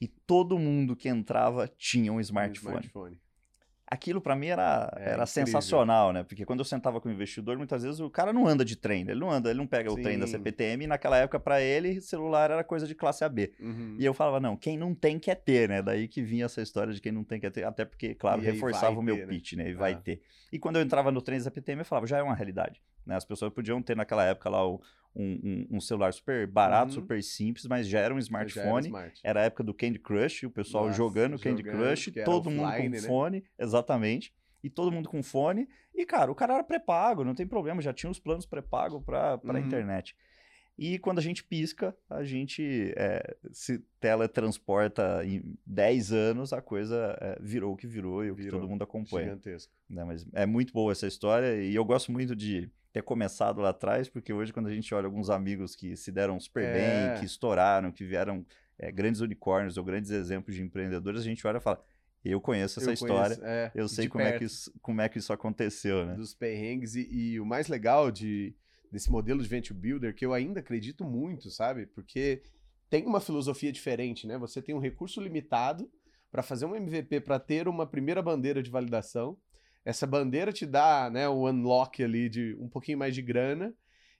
E 0.00 0.08
todo 0.08 0.58
mundo 0.58 0.96
que 0.96 1.08
entrava 1.08 1.68
tinha 1.68 2.12
um 2.12 2.20
smartphone. 2.20 2.76
Um 2.76 2.80
smartphone. 2.80 3.20
Aquilo 3.86 4.20
para 4.20 4.34
mim 4.34 4.48
era, 4.48 4.92
é, 4.96 5.10
era 5.10 5.26
sensacional, 5.26 6.12
né? 6.12 6.24
Porque 6.24 6.44
quando 6.44 6.60
eu 6.60 6.64
sentava 6.64 7.00
com 7.00 7.08
o 7.08 7.12
investidor, 7.12 7.56
muitas 7.56 7.82
vezes 7.82 8.00
o 8.00 8.10
cara 8.10 8.32
não 8.32 8.46
anda 8.46 8.64
de 8.64 8.76
trem, 8.76 9.04
né? 9.04 9.12
ele 9.12 9.20
não 9.20 9.30
anda, 9.30 9.48
ele 9.50 9.58
não 9.58 9.66
pega 9.66 9.90
Sim. 9.90 10.00
o 10.00 10.02
trem 10.02 10.18
da 10.18 10.26
CPTM, 10.26 10.84
e 10.84 10.86
naquela 10.86 11.16
época 11.16 11.38
para 11.38 11.62
ele 11.62 12.00
celular 12.00 12.50
era 12.50 12.64
coisa 12.64 12.86
de 12.86 12.94
classe 12.94 13.24
AB. 13.24 13.52
Uhum. 13.60 13.96
E 13.98 14.04
eu 14.04 14.12
falava, 14.12 14.40
não, 14.40 14.56
quem 14.56 14.76
não 14.76 14.94
tem 14.94 15.18
quer 15.18 15.36
ter, 15.36 15.68
né? 15.68 15.82
Daí 15.82 16.08
que 16.08 16.22
vinha 16.22 16.46
essa 16.46 16.60
história 16.60 16.92
de 16.92 17.00
quem 17.00 17.12
não 17.12 17.22
tem 17.22 17.38
quer 17.38 17.50
ter, 17.50 17.64
até 17.64 17.84
porque, 17.84 18.14
claro, 18.14 18.40
reforçava 18.40 18.98
o 18.98 19.02
meu 19.02 19.16
ter, 19.16 19.26
né? 19.26 19.32
pitch, 19.32 19.52
né? 19.52 19.70
E 19.70 19.74
vai 19.74 19.92
ah. 19.92 19.96
ter. 19.96 20.20
E 20.52 20.58
quando 20.58 20.76
eu 20.76 20.82
entrava 20.82 21.12
no 21.12 21.22
trem 21.22 21.38
da 21.38 21.44
CPTM, 21.44 21.80
eu 21.80 21.84
falava, 21.84 22.06
já 22.06 22.18
é 22.18 22.22
uma 22.22 22.34
realidade. 22.34 22.80
Né? 23.06 23.16
As 23.16 23.24
pessoas 23.24 23.52
podiam 23.52 23.80
ter 23.80 23.96
naquela 23.96 24.24
época 24.24 24.50
lá 24.50 24.66
um, 24.68 24.78
um, 25.14 25.66
um, 25.72 25.80
celular 25.80 26.12
super 26.12 26.46
barato, 26.46 26.94
uhum. 26.94 27.00
super 27.00 27.22
simples, 27.22 27.66
mas 27.66 27.86
já 27.86 28.00
era 28.00 28.14
um 28.14 28.18
smartphone. 28.18 28.88
Era, 28.88 29.12
era, 29.22 29.40
a 29.40 29.44
época 29.44 29.62
do 29.62 29.72
Candy 29.72 29.98
Crush, 29.98 30.44
o 30.46 30.50
pessoal 30.50 30.86
Nossa, 30.86 30.96
jogando 30.96 31.38
Candy 31.38 31.62
Crush, 31.62 32.12
todo 32.24 32.50
mundo 32.50 32.72
com 32.76 32.88
né? 32.88 33.00
fone, 33.00 33.44
exatamente 33.58 34.34
e 34.66 34.70
todo 34.70 34.90
mundo 34.90 35.08
com 35.08 35.22
fone. 35.22 35.68
E, 35.94 36.04
cara, 36.04 36.30
o 36.30 36.34
cara 36.34 36.54
era 36.54 36.64
pré-pago, 36.64 37.24
não 37.24 37.34
tem 37.34 37.46
problema, 37.46 37.80
já 37.80 37.92
tinha 37.92 38.10
os 38.10 38.18
planos 38.18 38.44
pré-pago 38.44 39.00
para 39.00 39.40
uhum. 39.42 39.52
a 39.52 39.60
internet. 39.60 40.16
E 40.78 40.98
quando 40.98 41.18
a 41.18 41.22
gente 41.22 41.42
pisca, 41.42 41.96
a 42.10 42.22
gente 42.22 42.92
é, 42.96 43.36
se 43.50 43.78
teletransporta 43.98 45.24
em 45.24 45.56
10 45.64 46.12
anos, 46.12 46.52
a 46.52 46.60
coisa 46.60 47.16
é, 47.18 47.38
virou 47.40 47.72
o 47.72 47.76
que 47.76 47.86
virou 47.86 48.24
e 48.24 48.30
o 48.30 48.36
que 48.36 48.50
todo 48.50 48.68
mundo 48.68 48.82
acompanha. 48.82 49.28
Gigantesco. 49.28 49.72
Né? 49.88 50.04
Mas 50.04 50.26
é 50.34 50.44
muito 50.44 50.74
boa 50.74 50.92
essa 50.92 51.06
história 51.06 51.62
e 51.62 51.74
eu 51.74 51.84
gosto 51.84 52.12
muito 52.12 52.36
de 52.36 52.70
ter 52.96 53.02
começado 53.02 53.60
lá 53.60 53.68
atrás, 53.68 54.08
porque 54.08 54.32
hoje 54.32 54.54
quando 54.54 54.68
a 54.68 54.74
gente 54.74 54.94
olha 54.94 55.04
alguns 55.04 55.28
amigos 55.28 55.76
que 55.76 55.94
se 55.98 56.10
deram 56.10 56.40
super 56.40 56.64
é. 56.64 56.72
bem, 56.72 57.20
que 57.20 57.26
estouraram, 57.26 57.92
que 57.92 58.02
vieram 58.02 58.44
é, 58.78 58.90
grandes 58.90 59.20
unicórnios 59.20 59.76
ou 59.76 59.84
grandes 59.84 60.10
exemplos 60.10 60.56
de 60.56 60.62
empreendedores, 60.62 61.20
a 61.20 61.24
gente 61.24 61.46
olha 61.46 61.58
e 61.58 61.60
fala, 61.60 61.78
eu 62.24 62.40
conheço 62.40 62.80
essa 62.80 62.88
eu 62.88 62.94
história, 62.94 63.36
conheço, 63.36 63.44
é, 63.44 63.72
eu 63.74 63.86
sei 63.86 64.08
como 64.08 64.24
é, 64.24 64.38
que 64.38 64.44
isso, 64.44 64.72
como 64.80 65.00
é 65.02 65.10
que 65.10 65.18
isso 65.18 65.30
aconteceu, 65.30 66.06
né? 66.06 66.14
Dos 66.14 66.34
perrengues 66.34 66.94
e, 66.94 67.06
e, 67.12 67.38
o 67.38 67.44
mais 67.44 67.68
legal 67.68 68.10
de, 68.10 68.56
desse 68.90 69.10
modelo 69.10 69.42
de 69.42 69.48
Venture 69.48 69.78
Builder, 69.78 70.14
que 70.14 70.24
eu 70.24 70.32
ainda 70.32 70.60
acredito 70.60 71.04
muito, 71.04 71.50
sabe? 71.50 71.84
Porque 71.84 72.42
tem 72.88 73.04
uma 73.04 73.20
filosofia 73.20 73.70
diferente, 73.70 74.26
né? 74.26 74.38
Você 74.38 74.62
tem 74.62 74.74
um 74.74 74.80
recurso 74.80 75.20
limitado 75.20 75.86
para 76.30 76.42
fazer 76.42 76.64
um 76.64 76.74
MVP, 76.74 77.20
para 77.20 77.38
ter 77.38 77.68
uma 77.68 77.86
primeira 77.86 78.22
bandeira 78.22 78.62
de 78.62 78.70
validação. 78.70 79.36
Essa 79.86 80.04
bandeira 80.04 80.52
te 80.52 80.66
dá 80.66 81.08
né, 81.08 81.28
o 81.28 81.48
unlock 81.48 82.02
ali 82.02 82.28
de 82.28 82.56
um 82.58 82.68
pouquinho 82.68 82.98
mais 82.98 83.14
de 83.14 83.22
grana. 83.22 83.72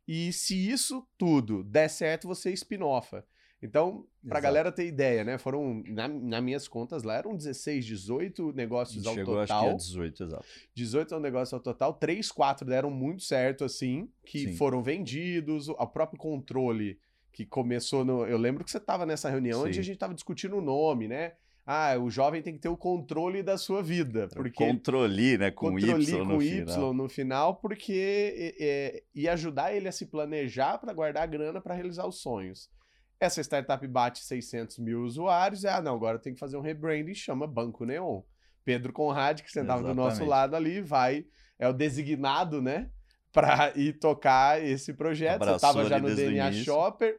E 0.07 0.33
se 0.33 0.71
isso 0.71 1.05
tudo 1.19 1.65
der 1.65 1.91
certo, 1.91 2.29
você 2.29 2.53
spin-offa. 2.53 3.27
Então, 3.61 4.07
para 4.29 4.39
a 4.39 4.41
galera 4.41 4.71
ter 4.71 4.87
ideia, 4.87 5.25
né? 5.25 5.39
Foram, 5.39 5.83
na, 5.89 6.07
nas 6.07 6.43
minhas 6.45 6.69
contas 6.69 7.03
lá, 7.03 7.17
eram 7.17 7.35
16, 7.35 7.85
18 7.85 8.53
negócios 8.53 9.03
Chegou, 9.03 9.41
ao 9.41 9.41
total. 9.41 9.59
Acho 9.59 9.69
que 9.69 9.75
é 9.75 9.77
18, 9.77 10.23
exato. 10.23 10.47
18 10.73 11.15
é 11.15 11.17
um 11.17 11.21
negócio 11.21 11.55
ao 11.57 11.61
total. 11.61 11.95
3, 11.95 12.31
4 12.31 12.65
deram 12.65 12.91
muito 12.91 13.25
certo, 13.25 13.65
assim, 13.65 14.09
que 14.25 14.51
Sim. 14.51 14.57
foram 14.57 14.85
vendidos. 14.85 15.69
O 15.69 15.87
próprio 15.89 16.17
controle 16.17 17.01
que 17.33 17.45
começou 17.45 18.05
no. 18.05 18.25
Eu 18.25 18.39
lembro 18.39 18.63
que 18.63 18.71
você 18.71 18.79
estava 18.79 19.05
nessa 19.05 19.29
reunião 19.29 19.63
Sim. 19.63 19.69
onde 19.69 19.81
a 19.81 19.83
gente 19.83 19.97
estava 19.97 20.15
discutindo 20.15 20.57
o 20.57 20.63
nome, 20.63 21.09
né? 21.09 21.33
Ah, 21.69 21.99
o 21.99 22.09
jovem 22.09 22.41
tem 22.41 22.55
que 22.55 22.61
ter 22.61 22.69
o 22.69 22.77
controle 22.77 23.43
da 23.43 23.59
sua 23.59 23.83
vida. 23.83 24.29
Porque 24.29 24.65
controle, 24.65 25.37
né? 25.37 25.51
Com 25.51 25.73
controle 25.73 26.05
Y, 26.05 26.19
no, 26.19 26.27
com 26.27 26.43
y 26.43 26.65
final. 26.65 26.95
no 26.95 27.09
final, 27.09 27.57
porque 27.57 28.55
é, 28.59 28.65
é, 28.65 29.03
ia 29.13 29.33
ajudar 29.33 29.75
ele 29.75 29.89
a 29.89 29.93
se 29.93 30.07
planejar 30.07 30.79
para 30.79 30.93
guardar 30.93 31.27
grana 31.27 31.61
para 31.61 31.75
realizar 31.75 32.07
os 32.07 32.21
sonhos. 32.21 32.71
Essa 33.19 33.41
startup 33.43 33.85
bate 33.89 34.23
600 34.23 34.79
mil 34.79 35.03
usuários. 35.03 35.65
É, 35.65 35.71
ah, 35.71 35.83
não, 35.83 35.97
agora 35.97 36.21
tem 36.21 36.35
que 36.35 36.39
fazer 36.39 36.57
um 36.57 36.61
rebranding, 36.61 37.15
chama 37.15 37.49
Banco 37.49 37.85
Neon. 37.85 38.23
Pedro 38.65 38.93
Conrad, 38.93 39.41
que 39.43 39.51
sentava 39.51 39.81
Exatamente. 39.81 39.97
do 39.97 40.03
nosso 40.03 40.25
lado 40.25 40.57
ali, 40.57 40.81
vai, 40.81 41.25
é 41.57 41.69
o 41.69 41.73
designado, 41.73 42.61
né, 42.61 42.91
para 43.33 43.73
ir 43.77 43.93
tocar 43.95 44.65
esse 44.65 44.93
projeto. 44.93 45.43
Abraçou 45.43 45.59
Você 45.59 45.79
tava 45.79 45.89
já 45.89 46.01
no 46.01 46.15
DNA 46.15 46.53
Shopper. 46.53 47.17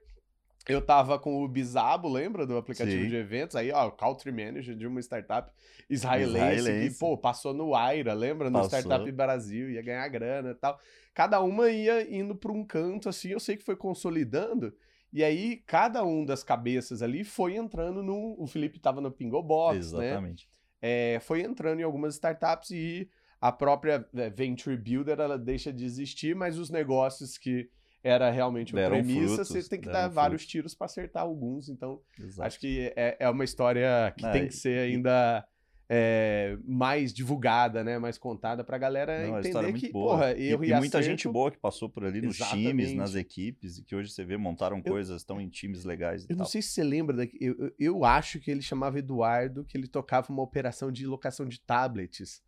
Eu 0.67 0.81
tava 0.81 1.17
com 1.17 1.43
o 1.43 1.47
Bizabo, 1.47 2.09
lembra 2.09 2.45
do 2.45 2.57
aplicativo 2.57 3.03
Sim. 3.03 3.09
de 3.09 3.15
eventos? 3.15 3.55
Aí, 3.55 3.71
ó, 3.71 3.89
Country 3.89 4.31
Manager 4.31 4.75
de 4.75 4.85
uma 4.85 4.99
startup 4.99 5.49
israelense, 5.89 6.57
israelense. 6.57 6.93
que, 6.93 6.99
pô, 6.99 7.17
passou 7.17 7.53
no 7.53 7.73
Aira, 7.73 8.13
lembra? 8.13 8.49
No 8.49 8.59
passou. 8.59 8.79
Startup 8.79 9.11
Brasil, 9.11 9.71
ia 9.71 9.81
ganhar 9.81 10.07
grana 10.09 10.51
e 10.51 10.55
tal. 10.55 10.77
Cada 11.13 11.41
uma 11.41 11.69
ia 11.69 12.13
indo 12.13 12.35
para 12.35 12.51
um 12.51 12.65
canto, 12.65 13.07
assim, 13.07 13.29
eu 13.29 13.39
sei 13.39 13.55
que 13.55 13.63
foi 13.63 13.75
consolidando. 13.75 14.73
E 15.11 15.23
aí, 15.23 15.63
cada 15.65 16.03
um 16.03 16.25
das 16.25 16.43
cabeças 16.43 17.01
ali 17.01 17.23
foi 17.23 17.55
entrando 17.55 18.03
no. 18.03 18.35
O 18.37 18.45
Felipe 18.45 18.77
estava 18.77 18.99
no 18.99 19.09
Pingo 19.09 19.41
Box, 19.41 19.93
né? 19.93 20.07
Exatamente. 20.07 20.45
né? 20.45 20.57
É, 20.79 21.19
foi 21.21 21.41
entrando 21.41 21.79
em 21.79 21.83
algumas 21.83 22.15
startups 22.15 22.71
e 22.71 23.09
a 23.39 23.51
própria 23.51 24.05
é, 24.15 24.29
Venture 24.29 24.75
Builder 24.75 25.19
ela 25.19 25.37
deixa 25.37 25.71
de 25.71 25.85
existir, 25.85 26.35
mas 26.35 26.57
os 26.57 26.69
negócios 26.69 27.37
que 27.37 27.69
era 28.07 28.29
realmente 28.31 28.73
uma 28.73 28.81
deram 28.81 28.97
premissa, 28.97 29.35
frutos, 29.35 29.47
você 29.49 29.69
tem 29.69 29.81
que 29.81 29.87
dar 29.87 30.01
frutos. 30.01 30.15
vários 30.15 30.45
tiros 30.45 30.73
para 30.73 30.85
acertar 30.85 31.23
alguns. 31.23 31.69
Então, 31.69 32.01
Exato. 32.19 32.47
acho 32.47 32.59
que 32.59 32.93
é, 32.95 33.17
é 33.19 33.29
uma 33.29 33.43
história 33.43 34.13
que 34.15 34.31
tem 34.31 34.47
que 34.47 34.55
ser 34.55 34.79
ainda 34.79 35.45
é, 35.89 36.57
mais 36.65 37.13
divulgada, 37.13 37.83
né? 37.83 37.97
Mais 37.97 38.17
contada 38.17 38.63
pra 38.63 38.77
galera 38.77 39.27
Não, 39.27 39.39
entender 39.39 39.73
que, 39.73 39.91
boa. 39.91 40.11
porra, 40.11 40.31
erro 40.37 40.63
e, 40.63 40.69
e, 40.69 40.71
e 40.71 40.75
muita 40.75 41.01
gente 41.01 41.27
boa 41.27 41.49
que 41.49 41.57
passou 41.57 41.89
por 41.89 42.03
ali 42.03 42.21
nos 42.21 42.35
Exatamente. 42.35 42.67
times, 42.67 42.93
nas 42.93 43.15
equipes, 43.15 43.77
e 43.77 43.83
que 43.83 43.95
hoje 43.95 44.11
você 44.11 44.25
vê, 44.25 44.35
montaram 44.37 44.77
eu, 44.77 44.83
coisas, 44.83 45.21
estão 45.21 45.39
em 45.39 45.47
times 45.49 45.85
legais 45.85 46.23
Eu 46.23 46.29
tal. 46.29 46.37
não 46.37 46.45
sei 46.45 46.61
se 46.61 46.69
você 46.69 46.83
lembra, 46.83 47.15
daqui, 47.15 47.37
eu, 47.39 47.55
eu, 47.57 47.73
eu 47.79 48.05
acho 48.05 48.39
que 48.39 48.51
ele 48.51 48.61
chamava 48.61 48.99
Eduardo, 48.99 49.63
que 49.63 49.77
ele 49.77 49.87
tocava 49.87 50.31
uma 50.31 50.43
operação 50.43 50.91
de 50.91 51.05
locação 51.05 51.47
de 51.47 51.59
tablets 51.61 52.41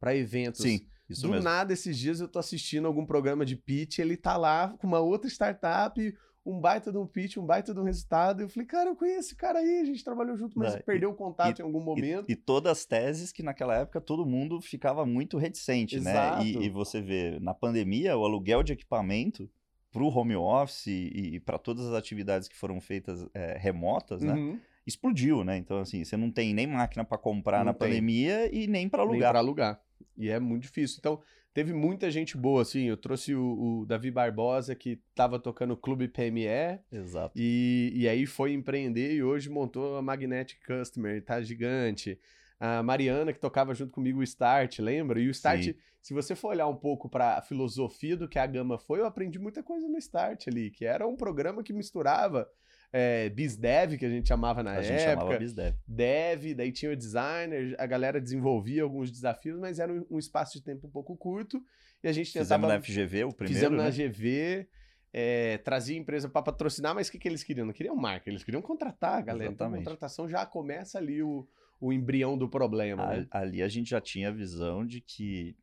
para 0.00 0.16
eventos. 0.16 0.62
Sim. 0.62 0.86
Isso 1.08 1.22
Do 1.22 1.30
mesmo. 1.30 1.44
nada, 1.44 1.72
esses 1.72 1.96
dias 1.96 2.20
eu 2.20 2.28
tô 2.28 2.38
assistindo 2.38 2.86
algum 2.86 3.06
programa 3.06 3.44
de 3.44 3.56
pitch, 3.56 3.98
ele 3.98 4.16
tá 4.16 4.36
lá 4.36 4.74
com 4.78 4.86
uma 4.86 4.98
outra 4.98 5.28
startup, 5.28 6.00
um 6.46 6.60
baita 6.60 6.92
de 6.92 6.98
um 6.98 7.06
pitch, 7.06 7.36
um 7.36 7.44
baita 7.44 7.74
de 7.74 7.80
um 7.80 7.82
resultado. 7.82 8.42
Eu 8.42 8.48
falei, 8.48 8.66
cara, 8.66 8.90
eu 8.90 8.96
conheço 8.96 9.20
esse 9.20 9.36
cara 9.36 9.58
aí, 9.58 9.80
a 9.80 9.84
gente 9.84 10.04
trabalhou 10.04 10.36
junto, 10.36 10.56
mas 10.56 10.74
Não, 10.74 10.82
perdeu 10.82 11.10
o 11.10 11.14
contato 11.14 11.58
e, 11.58 11.62
em 11.62 11.64
algum 11.64 11.80
momento. 11.80 12.26
E, 12.28 12.32
e, 12.32 12.36
todas 12.36 12.70
as 12.70 12.84
teses 12.84 13.32
que 13.32 13.42
naquela 13.42 13.76
época 13.76 14.00
todo 14.00 14.24
mundo 14.24 14.60
ficava 14.60 15.04
muito 15.04 15.36
reticente, 15.38 15.96
Exato. 15.96 16.44
né? 16.44 16.46
E, 16.46 16.66
e, 16.66 16.70
você 16.70 17.00
vê, 17.00 17.38
na 17.40 17.52
pandemia, 17.52 18.16
o 18.16 18.24
aluguel 18.24 18.62
de 18.62 18.72
equipamento 18.72 19.50
para 19.90 20.02
o 20.02 20.08
home 20.08 20.36
office 20.36 20.86
e, 20.86 21.34
e 21.34 21.40
para 21.40 21.58
todas 21.58 21.86
as 21.86 21.94
atividades 21.94 22.46
que 22.46 22.56
foram 22.56 22.80
feitas 22.80 23.26
é, 23.34 23.58
remotas, 23.58 24.22
né? 24.22 24.34
Uhum. 24.34 24.60
Explodiu, 24.86 25.42
né? 25.42 25.56
Então, 25.56 25.80
assim, 25.80 26.04
você 26.04 26.16
não 26.16 26.30
tem 26.30 26.54
nem 26.54 26.68
máquina 26.68 27.04
para 27.04 27.18
comprar 27.18 27.58
não 27.58 27.66
na 27.66 27.74
tem. 27.74 27.88
pandemia 27.88 28.54
e 28.54 28.68
nem 28.68 28.88
para 28.88 29.02
alugar. 29.02 29.18
Nem 29.18 29.28
para 29.28 29.38
alugar. 29.40 29.80
E 30.16 30.28
é 30.28 30.38
muito 30.38 30.62
difícil. 30.62 30.96
Então, 30.98 31.22
Teve 31.56 31.72
muita 31.72 32.10
gente 32.10 32.36
boa, 32.36 32.60
assim. 32.60 32.82
Eu 32.82 32.98
trouxe 32.98 33.34
o, 33.34 33.80
o 33.80 33.86
Davi 33.86 34.10
Barbosa, 34.10 34.74
que 34.74 35.00
estava 35.08 35.38
tocando 35.38 35.70
o 35.70 35.76
Clube 35.78 36.06
PME. 36.06 36.78
Exato. 36.92 37.32
E, 37.34 37.94
e 37.94 38.06
aí 38.06 38.26
foi 38.26 38.52
empreender 38.52 39.14
e 39.14 39.22
hoje 39.22 39.48
montou 39.48 39.96
a 39.96 40.02
Magnetic 40.02 40.58
Customer, 40.66 41.24
tá 41.24 41.40
gigante. 41.40 42.20
A 42.60 42.82
Mariana, 42.82 43.32
que 43.32 43.40
tocava 43.40 43.74
junto 43.74 43.90
comigo 43.90 44.20
o 44.20 44.22
Start, 44.22 44.80
lembra? 44.80 45.18
E 45.18 45.28
o 45.28 45.30
Start, 45.30 45.64
Sim. 45.64 45.74
se 46.02 46.12
você 46.12 46.34
for 46.34 46.48
olhar 46.48 46.66
um 46.66 46.76
pouco 46.76 47.08
para 47.08 47.38
a 47.38 47.40
filosofia 47.40 48.18
do 48.18 48.28
que 48.28 48.38
a 48.38 48.46
Gama 48.46 48.78
foi, 48.78 49.00
eu 49.00 49.06
aprendi 49.06 49.38
muita 49.38 49.62
coisa 49.62 49.88
no 49.88 49.96
Start 49.96 50.48
ali, 50.48 50.70
que 50.70 50.84
era 50.84 51.06
um 51.06 51.16
programa 51.16 51.62
que 51.62 51.72
misturava 51.72 52.46
é, 52.92 53.28
BizDev, 53.30 53.98
que 53.98 54.06
a 54.06 54.10
gente 54.10 54.28
chamava 54.28 54.62
na 54.62 54.72
a 54.72 54.74
época. 54.74 54.94
A 54.94 54.98
gente 54.98 55.04
chamava 55.04 55.38
BizDev. 55.38 55.76
Dev, 55.86 56.54
daí 56.54 56.72
tinha 56.72 56.92
o 56.92 56.96
designer, 56.96 57.74
a 57.78 57.86
galera 57.86 58.20
desenvolvia 58.20 58.82
alguns 58.82 59.10
desafios, 59.10 59.58
mas 59.58 59.78
era 59.78 59.92
um, 59.92 60.04
um 60.10 60.18
espaço 60.18 60.54
de 60.54 60.64
tempo 60.64 60.86
um 60.86 60.90
pouco 60.90 61.16
curto. 61.16 61.62
E 62.02 62.08
a 62.08 62.12
gente 62.12 62.32
tentava... 62.32 62.62
Fizemos 62.62 62.68
na 62.68 62.82
FGV 62.82 63.24
o 63.24 63.32
primeiro, 63.32 63.54
Fizemos 63.54 63.78
né? 63.78 63.84
na 63.84 63.90
GV, 63.90 64.68
é, 65.12 65.58
trazia 65.58 65.96
empresa 65.96 66.28
para 66.28 66.42
patrocinar, 66.42 66.94
mas 66.94 67.08
o 67.08 67.12
que, 67.12 67.18
que 67.18 67.28
eles 67.28 67.42
queriam? 67.42 67.66
Não 67.66 67.72
queriam 67.72 67.96
marca, 67.96 68.28
eles 68.28 68.44
queriam 68.44 68.62
contratar 68.62 69.18
a 69.18 69.22
galera. 69.22 69.50
Então, 69.50 69.66
a 69.66 69.76
contratação 69.76 70.28
já 70.28 70.44
começa 70.44 70.98
ali 70.98 71.22
o, 71.22 71.48
o 71.80 71.92
embrião 71.92 72.36
do 72.36 72.48
problema. 72.48 73.02
A, 73.02 73.16
né? 73.16 73.26
Ali 73.30 73.62
a 73.62 73.68
gente 73.68 73.90
já 73.90 74.00
tinha 74.00 74.28
a 74.28 74.32
visão 74.32 74.86
de 74.86 75.00
que 75.00 75.56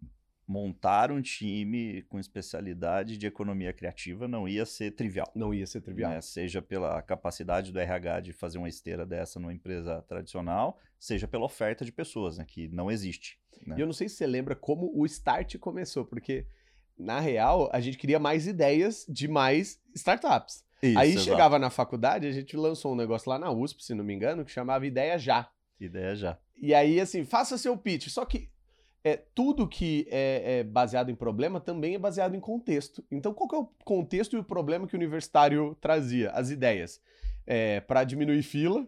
montar 0.47 1.11
um 1.11 1.21
time 1.21 2.01
com 2.03 2.19
especialidade 2.19 3.17
de 3.17 3.25
economia 3.25 3.71
criativa 3.71 4.27
não 4.27 4.47
ia 4.47 4.65
ser 4.65 4.91
trivial. 4.91 5.31
Não 5.33 5.53
ia 5.53 5.65
ser 5.65 5.81
trivial. 5.81 6.11
Né? 6.11 6.21
Seja 6.21 6.61
pela 6.61 7.01
capacidade 7.01 7.71
do 7.71 7.79
RH 7.79 8.19
de 8.21 8.33
fazer 8.33 8.57
uma 8.57 8.69
esteira 8.69 9.05
dessa 9.05 9.39
numa 9.39 9.53
empresa 9.53 10.01
tradicional, 10.01 10.77
seja 10.99 11.27
pela 11.27 11.45
oferta 11.45 11.85
de 11.85 11.91
pessoas, 11.91 12.37
né, 12.37 12.45
que 12.45 12.67
não 12.69 12.91
existe. 12.91 13.39
Né? 13.65 13.75
E 13.77 13.81
eu 13.81 13.85
não 13.85 13.93
sei 13.93 14.09
se 14.09 14.15
você 14.15 14.27
lembra 14.27 14.55
como 14.55 14.91
o 14.93 15.05
Start 15.05 15.57
começou, 15.57 16.05
porque 16.05 16.45
na 16.97 17.19
real 17.19 17.69
a 17.73 17.79
gente 17.79 17.97
queria 17.97 18.19
mais 18.19 18.45
ideias 18.45 19.05
de 19.07 19.27
mais 19.27 19.81
startups. 19.95 20.63
Isso, 20.81 20.99
Aí 20.99 21.11
exato. 21.11 21.25
chegava 21.25 21.57
na 21.57 21.69
faculdade, 21.69 22.27
a 22.27 22.31
gente 22.31 22.57
lançou 22.57 22.91
um 22.91 22.95
negócio 22.95 23.29
lá 23.29 23.39
na 23.39 23.49
USP, 23.49 23.81
se 23.81 23.95
não 23.95 24.03
me 24.03 24.13
engano, 24.13 24.43
que 24.43 24.51
chamava 24.51 24.85
Ideia 24.85 25.17
Já. 25.17 25.49
Ideia 25.79 26.13
Já. 26.13 26.37
E 26.57 26.73
aí, 26.73 26.99
assim, 26.99 27.23
faça 27.23 27.57
seu 27.57 27.75
pitch. 27.77 28.09
Só 28.09 28.25
que 28.25 28.49
é, 29.03 29.17
tudo 29.35 29.67
que 29.67 30.07
é, 30.09 30.59
é, 30.59 30.63
baseado 30.63 31.09
em 31.09 31.15
problema 31.15 31.59
também 31.59 31.95
é 31.95 31.99
baseado 31.99 32.35
em 32.35 32.39
contexto. 32.39 33.03
Então, 33.11 33.33
qual 33.33 33.49
é 33.53 33.63
o 33.63 33.69
contexto 33.83 34.35
e 34.35 34.39
o 34.39 34.43
problema 34.43 34.87
que 34.87 34.95
o 34.95 34.97
universitário 34.97 35.75
trazia? 35.81 36.31
As 36.31 36.49
ideias. 36.49 37.01
É, 37.45 37.81
para 37.81 38.05
diminuir 38.05 38.41
fila, 38.43 38.87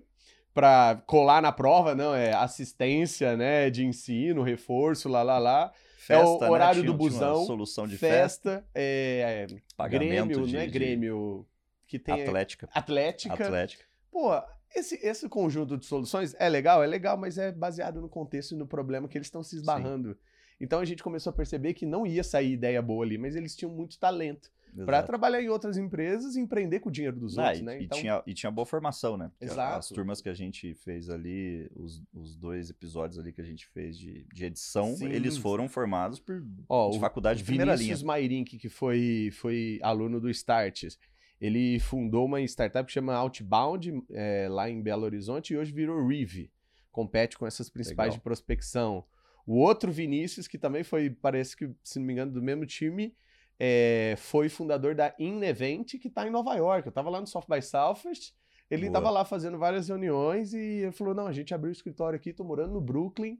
para 0.54 1.04
colar 1.06 1.42
na 1.42 1.52
prova, 1.52 1.94
não, 1.94 2.16
é 2.16 2.34
assistência, 2.34 3.36
né, 3.36 3.70
de 3.70 3.86
ensino, 3.86 4.42
reforço, 4.42 5.10
lá, 5.10 5.22
lá, 5.22 5.38
lá. 5.38 5.74
Festa, 5.98 6.24
é 6.24 6.26
o 6.26 6.40
né? 6.40 6.50
horário 6.50 6.82
né? 6.82 6.88
do 6.88 6.94
busão. 6.94 7.46
Solução 7.46 7.86
de 7.86 7.98
festa. 7.98 8.52
festa 8.52 8.66
é, 8.74 9.48
é 9.78 9.90
Grêmio, 9.90 10.46
de, 10.46 10.54
não 10.54 10.60
é 10.62 10.68
Grêmio 10.68 11.46
que 11.86 12.00
tem 12.00 12.24
Atlética. 12.24 12.70
Atlética. 12.74 13.34
Atlética. 13.34 13.84
Pô, 14.10 14.32
esse, 14.76 14.96
esse 15.06 15.30
conjunto 15.30 15.78
de 15.78 15.86
soluções 15.86 16.36
é 16.38 16.50
legal, 16.50 16.84
é 16.84 16.88
legal, 16.88 17.18
mas 17.18 17.38
é 17.38 17.52
baseado 17.52 18.02
no 18.02 18.10
contexto 18.10 18.54
e 18.54 18.58
no 18.58 18.68
problema 18.68 19.08
que 19.08 19.18
eles 19.18 19.28
estão 19.28 19.44
se 19.44 19.56
esbarrando. 19.56 20.14
Sim. 20.14 20.20
Então 20.60 20.80
a 20.80 20.86
gente 20.86 21.04
começou 21.04 21.32
a 21.32 21.34
perceber 21.34 21.74
que 21.74 21.86
não 21.86 22.06
ia 22.06 22.24
sair 22.24 22.54
ideia 22.54 22.82
boa 22.82 23.04
ali, 23.06 23.18
mas 23.18 23.36
eles 23.36 23.56
tinham 23.56 23.72
muito 23.72 24.00
talento 24.00 24.52
para 24.84 25.02
trabalhar 25.04 25.42
em 25.42 25.48
outras 25.48 25.78
empresas 25.78 26.36
e 26.36 26.42
empreender 26.42 26.80
com 26.80 26.90
o 26.90 26.92
dinheiro 26.92 27.18
dos 27.18 27.38
ah, 27.38 27.44
outros, 27.44 27.62
e, 27.62 27.64
né? 27.64 27.82
Então... 27.82 27.98
E, 27.98 28.02
tinha, 28.02 28.24
e 28.28 28.34
tinha 28.34 28.52
boa 28.52 28.66
formação, 28.66 29.16
né? 29.16 29.30
Porque 29.30 29.46
Exato. 29.46 29.78
As 29.78 29.88
turmas 29.88 30.22
que 30.22 30.28
a 30.28 30.34
gente 30.34 30.74
fez 30.74 31.10
ali, 31.10 31.70
os, 31.76 32.04
os 32.14 32.36
dois 32.36 32.70
episódios 32.70 33.18
ali 33.18 33.32
que 33.32 33.40
a 33.40 33.46
gente 33.46 33.66
fez 33.68 33.98
de, 33.98 34.26
de 34.34 34.46
edição, 34.46 34.96
Sim. 34.96 35.08
eles 35.08 35.38
foram 35.38 35.70
formados 35.70 36.20
por 36.20 36.44
Ó, 36.68 36.90
de 36.90 37.00
faculdade 37.00 37.40
de 37.40 37.46
primeira 37.46 37.76
Vinícius 37.76 38.00
linha. 38.00 38.08
Mairink, 38.08 38.58
que 38.58 38.68
foi, 38.68 39.30
foi 39.32 39.80
aluno 39.82 40.20
do 40.20 40.30
Starts, 40.30 40.98
ele 41.46 41.80
fundou 41.80 42.26
uma 42.26 42.42
startup 42.42 42.86
que 42.86 42.94
chama 42.94 43.14
Outbound, 43.14 44.04
é, 44.12 44.48
lá 44.50 44.70
em 44.70 44.82
Belo 44.82 45.04
Horizonte, 45.04 45.54
e 45.54 45.58
hoje 45.58 45.72
virou 45.72 46.08
Reeve. 46.08 46.52
Compete 46.92 47.38
com 47.38 47.46
essas 47.46 47.70
principais 47.70 48.08
Legal. 48.08 48.18
de 48.18 48.24
prospecção. 48.24 49.06
O 49.46 49.58
outro 49.58 49.92
Vinícius, 49.92 50.48
que 50.48 50.58
também 50.58 50.84
foi, 50.84 51.10
parece 51.10 51.56
que, 51.56 51.70
se 51.84 52.00
não 52.00 52.06
me 52.06 52.14
engano, 52.14 52.32
do 52.32 52.42
mesmo 52.42 52.66
time, 52.66 53.16
é, 53.60 54.16
foi 54.18 54.50
fundador 54.50 54.96
da 54.96 55.14
Inevent, 55.20 56.00
que 56.00 56.08
está 56.08 56.28
em 56.28 56.32
Nova 56.32 56.56
York. 56.56 56.88
Eu 56.88 56.90
estava 56.90 57.10
lá 57.10 57.22
no 57.22 57.28
South 57.28 57.46
by 57.50 57.62
Southwest, 57.62 58.34
ele 58.70 58.88
estava 58.88 59.12
lá 59.12 59.24
fazendo 59.24 59.58
várias 59.58 59.88
reuniões 59.88 60.54
e 60.54 60.58
ele 60.58 60.92
falou: 60.92 61.14
não, 61.14 61.28
a 61.28 61.32
gente 61.32 61.54
abriu 61.54 61.70
o 61.70 61.72
escritório 61.72 62.18
aqui, 62.18 62.32
estou 62.32 62.46
morando 62.46 62.74
no 62.74 62.82
Brooklyn. 62.82 63.40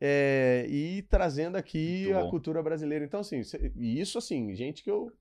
É, 0.00 0.64
e 0.68 1.02
trazendo 1.02 1.56
aqui 1.56 2.12
a 2.12 2.28
cultura 2.30 2.62
brasileira. 2.62 3.04
Então, 3.04 3.18
assim, 3.18 3.40
isso 3.74 4.18
assim, 4.18 4.54
gente 4.54 4.84
que 4.84 4.90
eu 4.90 5.12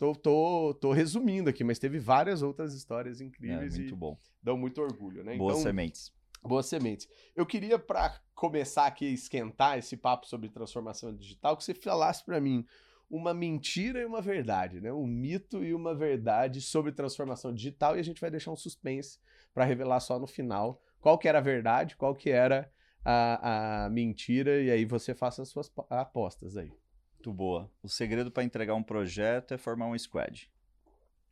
tô, 0.00 0.14
tô, 0.14 0.74
tô 0.80 0.92
resumindo 0.92 1.50
aqui, 1.50 1.62
mas 1.62 1.78
teve 1.78 1.98
várias 1.98 2.40
outras 2.40 2.72
histórias 2.72 3.20
incríveis 3.20 3.74
é, 3.74 3.78
muito 3.78 3.94
e 3.94 3.96
bom. 3.96 4.18
dão 4.42 4.56
muito 4.56 4.80
orgulho, 4.80 5.22
né? 5.22 5.36
Boas 5.36 5.58
então, 5.58 5.62
sementes. 5.62 6.10
Boas 6.42 6.66
sementes. 6.66 7.06
Eu 7.36 7.44
queria, 7.44 7.78
para 7.78 8.18
começar 8.34 8.86
aqui 8.86 9.06
a 9.06 9.10
esquentar 9.10 9.78
esse 9.78 9.98
papo 9.98 10.26
sobre 10.26 10.48
transformação 10.48 11.14
digital, 11.14 11.54
que 11.54 11.62
você 11.62 11.74
falasse 11.74 12.24
para 12.24 12.40
mim 12.40 12.64
uma 13.10 13.34
mentira 13.34 14.00
e 14.00 14.06
uma 14.06 14.22
verdade, 14.22 14.80
né? 14.80 14.90
Um 14.90 15.06
mito 15.06 15.62
e 15.62 15.74
uma 15.74 15.94
verdade 15.94 16.62
sobre 16.62 16.92
transformação 16.92 17.52
digital 17.52 17.94
e 17.94 18.00
a 18.00 18.04
gente 18.04 18.22
vai 18.22 18.30
deixar 18.30 18.52
um 18.52 18.56
suspense 18.56 19.18
para 19.52 19.66
revelar 19.66 20.00
só 20.00 20.18
no 20.18 20.26
final 20.26 20.80
qual 20.98 21.18
que 21.18 21.28
era 21.28 21.38
a 21.38 21.42
verdade, 21.42 21.96
qual 21.96 22.14
que 22.14 22.30
era 22.30 22.72
a, 23.04 23.84
a 23.84 23.90
mentira 23.90 24.62
e 24.62 24.70
aí 24.70 24.86
você 24.86 25.14
faça 25.14 25.42
as 25.42 25.48
suas 25.48 25.70
apostas 25.90 26.56
aí. 26.56 26.72
Muito 27.20 27.34
boa. 27.34 27.70
O 27.82 27.88
segredo 27.88 28.30
para 28.30 28.44
entregar 28.44 28.74
um 28.74 28.82
projeto 28.82 29.52
é 29.52 29.58
formar 29.58 29.88
um 29.88 29.98
squad. 29.98 30.50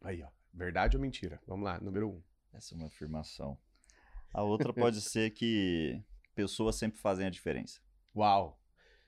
Aí, 0.02 0.22
ó. 0.22 0.28
Verdade 0.52 0.98
ou 0.98 1.00
mentira? 1.00 1.40
Vamos 1.46 1.64
lá, 1.64 1.80
número 1.80 2.10
um. 2.10 2.22
Essa 2.52 2.74
é 2.74 2.76
uma 2.76 2.88
afirmação. 2.88 3.56
A 4.34 4.42
outra 4.42 4.70
pode 4.70 5.00
ser 5.00 5.30
que 5.30 5.98
pessoas 6.34 6.76
sempre 6.76 7.00
fazem 7.00 7.26
a 7.26 7.30
diferença. 7.30 7.80
Uau. 8.14 8.60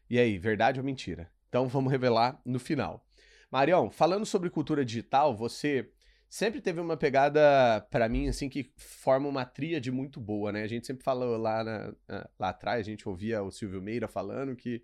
E 0.09 0.19
aí, 0.19 0.39
verdade 0.39 0.81
ou 0.81 0.87
mentira? 0.87 1.31
Então 1.51 1.69
vamos 1.69 1.93
revelar 1.93 2.41
no 2.47 2.59
final. 2.59 3.07
Marião, 3.51 3.91
falando 3.91 4.25
sobre 4.25 4.49
cultura 4.49 4.83
digital, 4.83 5.37
você 5.37 5.93
sempre 6.31 6.63
teve 6.63 6.81
uma 6.81 6.97
pegada 6.97 7.87
para 7.91 8.09
mim 8.09 8.27
assim 8.27 8.49
que 8.49 8.73
forma 8.79 9.29
uma 9.29 9.45
tríade 9.45 9.91
muito 9.91 10.19
boa, 10.19 10.51
né? 10.51 10.63
A 10.63 10.69
gente 10.69 10.87
sempre 10.87 11.05
falou 11.05 11.37
lá 11.37 11.63
na, 11.63 11.95
lá 12.39 12.49
atrás, 12.49 12.81
a 12.81 12.91
gente 12.91 13.07
ouvia 13.07 13.43
o 13.43 13.51
Silvio 13.51 13.83
Meira 13.83 14.09
falando 14.09 14.57
que 14.57 14.83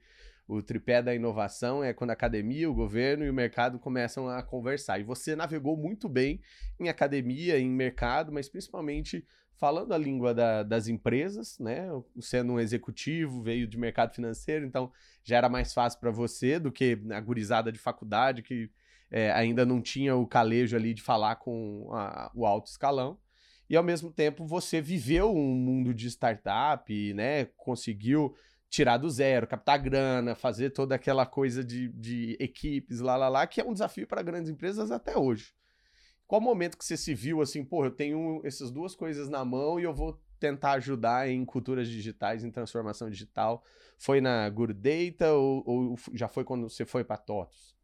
o 0.48 0.62
tripé 0.62 1.02
da 1.02 1.14
inovação 1.14 1.82
é 1.82 1.92
quando 1.92 2.10
a 2.10 2.12
academia, 2.12 2.70
o 2.70 2.74
governo 2.74 3.24
e 3.24 3.30
o 3.30 3.34
mercado 3.34 3.78
começam 3.78 4.28
a 4.28 4.42
conversar. 4.42 5.00
E 5.00 5.04
você 5.04 5.34
navegou 5.34 5.76
muito 5.76 6.08
bem 6.08 6.40
em 6.78 6.88
academia, 6.88 7.58
em 7.58 7.68
mercado, 7.68 8.32
mas 8.32 8.48
principalmente 8.48 9.26
falando 9.56 9.92
a 9.92 9.98
língua 9.98 10.34
da, 10.34 10.62
das 10.62 10.86
empresas, 10.86 11.58
né? 11.58 11.88
Sendo 12.20 12.52
um 12.52 12.60
executivo, 12.60 13.42
veio 13.42 13.66
de 13.66 13.78
mercado 13.78 14.14
financeiro, 14.14 14.64
então 14.64 14.92
já 15.24 15.36
era 15.36 15.48
mais 15.48 15.72
fácil 15.72 15.98
para 15.98 16.10
você 16.10 16.58
do 16.58 16.70
que 16.70 16.98
a 17.10 17.20
gurizada 17.20 17.72
de 17.72 17.78
faculdade 17.78 18.42
que 18.42 18.70
é, 19.10 19.32
ainda 19.32 19.64
não 19.64 19.80
tinha 19.80 20.14
o 20.14 20.26
calejo 20.26 20.76
ali 20.76 20.92
de 20.92 21.02
falar 21.02 21.36
com 21.36 21.88
a, 21.92 22.30
o 22.34 22.46
alto 22.46 22.68
escalão. 22.68 23.18
E 23.68 23.76
ao 23.76 23.82
mesmo 23.82 24.12
tempo 24.12 24.46
você 24.46 24.80
viveu 24.80 25.34
um 25.34 25.54
mundo 25.54 25.92
de 25.92 26.06
startup, 26.08 27.14
né? 27.14 27.46
Conseguiu 27.56 28.34
tirar 28.68 28.98
do 28.98 29.08
zero, 29.08 29.46
captar 29.46 29.78
grana, 29.78 30.34
fazer 30.34 30.70
toda 30.70 30.94
aquela 30.94 31.24
coisa 31.24 31.64
de, 31.64 31.88
de 31.88 32.36
equipes, 32.40 33.00
lá, 33.00 33.16
lá, 33.16 33.28
lá, 33.28 33.46
que 33.46 33.60
é 33.60 33.64
um 33.64 33.72
desafio 33.72 34.06
para 34.06 34.22
grandes 34.22 34.50
empresas 34.50 34.90
até 34.90 35.16
hoje. 35.16 35.54
Qual 36.26 36.40
momento 36.40 36.76
que 36.76 36.84
você 36.84 36.96
se 36.96 37.14
viu 37.14 37.40
assim, 37.40 37.64
pô, 37.64 37.84
eu 37.84 37.90
tenho 37.90 38.40
essas 38.44 38.70
duas 38.70 38.96
coisas 38.96 39.28
na 39.28 39.44
mão 39.44 39.78
e 39.78 39.84
eu 39.84 39.94
vou 39.94 40.20
tentar 40.40 40.72
ajudar 40.72 41.28
em 41.28 41.44
culturas 41.44 41.88
digitais, 41.88 42.42
em 42.42 42.50
transformação 42.50 43.08
digital? 43.08 43.64
Foi 43.96 44.20
na 44.20 44.48
Good 44.50 44.74
Data 44.74 45.32
ou, 45.32 45.62
ou 45.64 45.96
já 46.12 46.26
foi 46.26 46.44
quando 46.44 46.68
você 46.68 46.84
foi 46.84 47.04
para 47.04 47.16
TOTUS? 47.16 47.76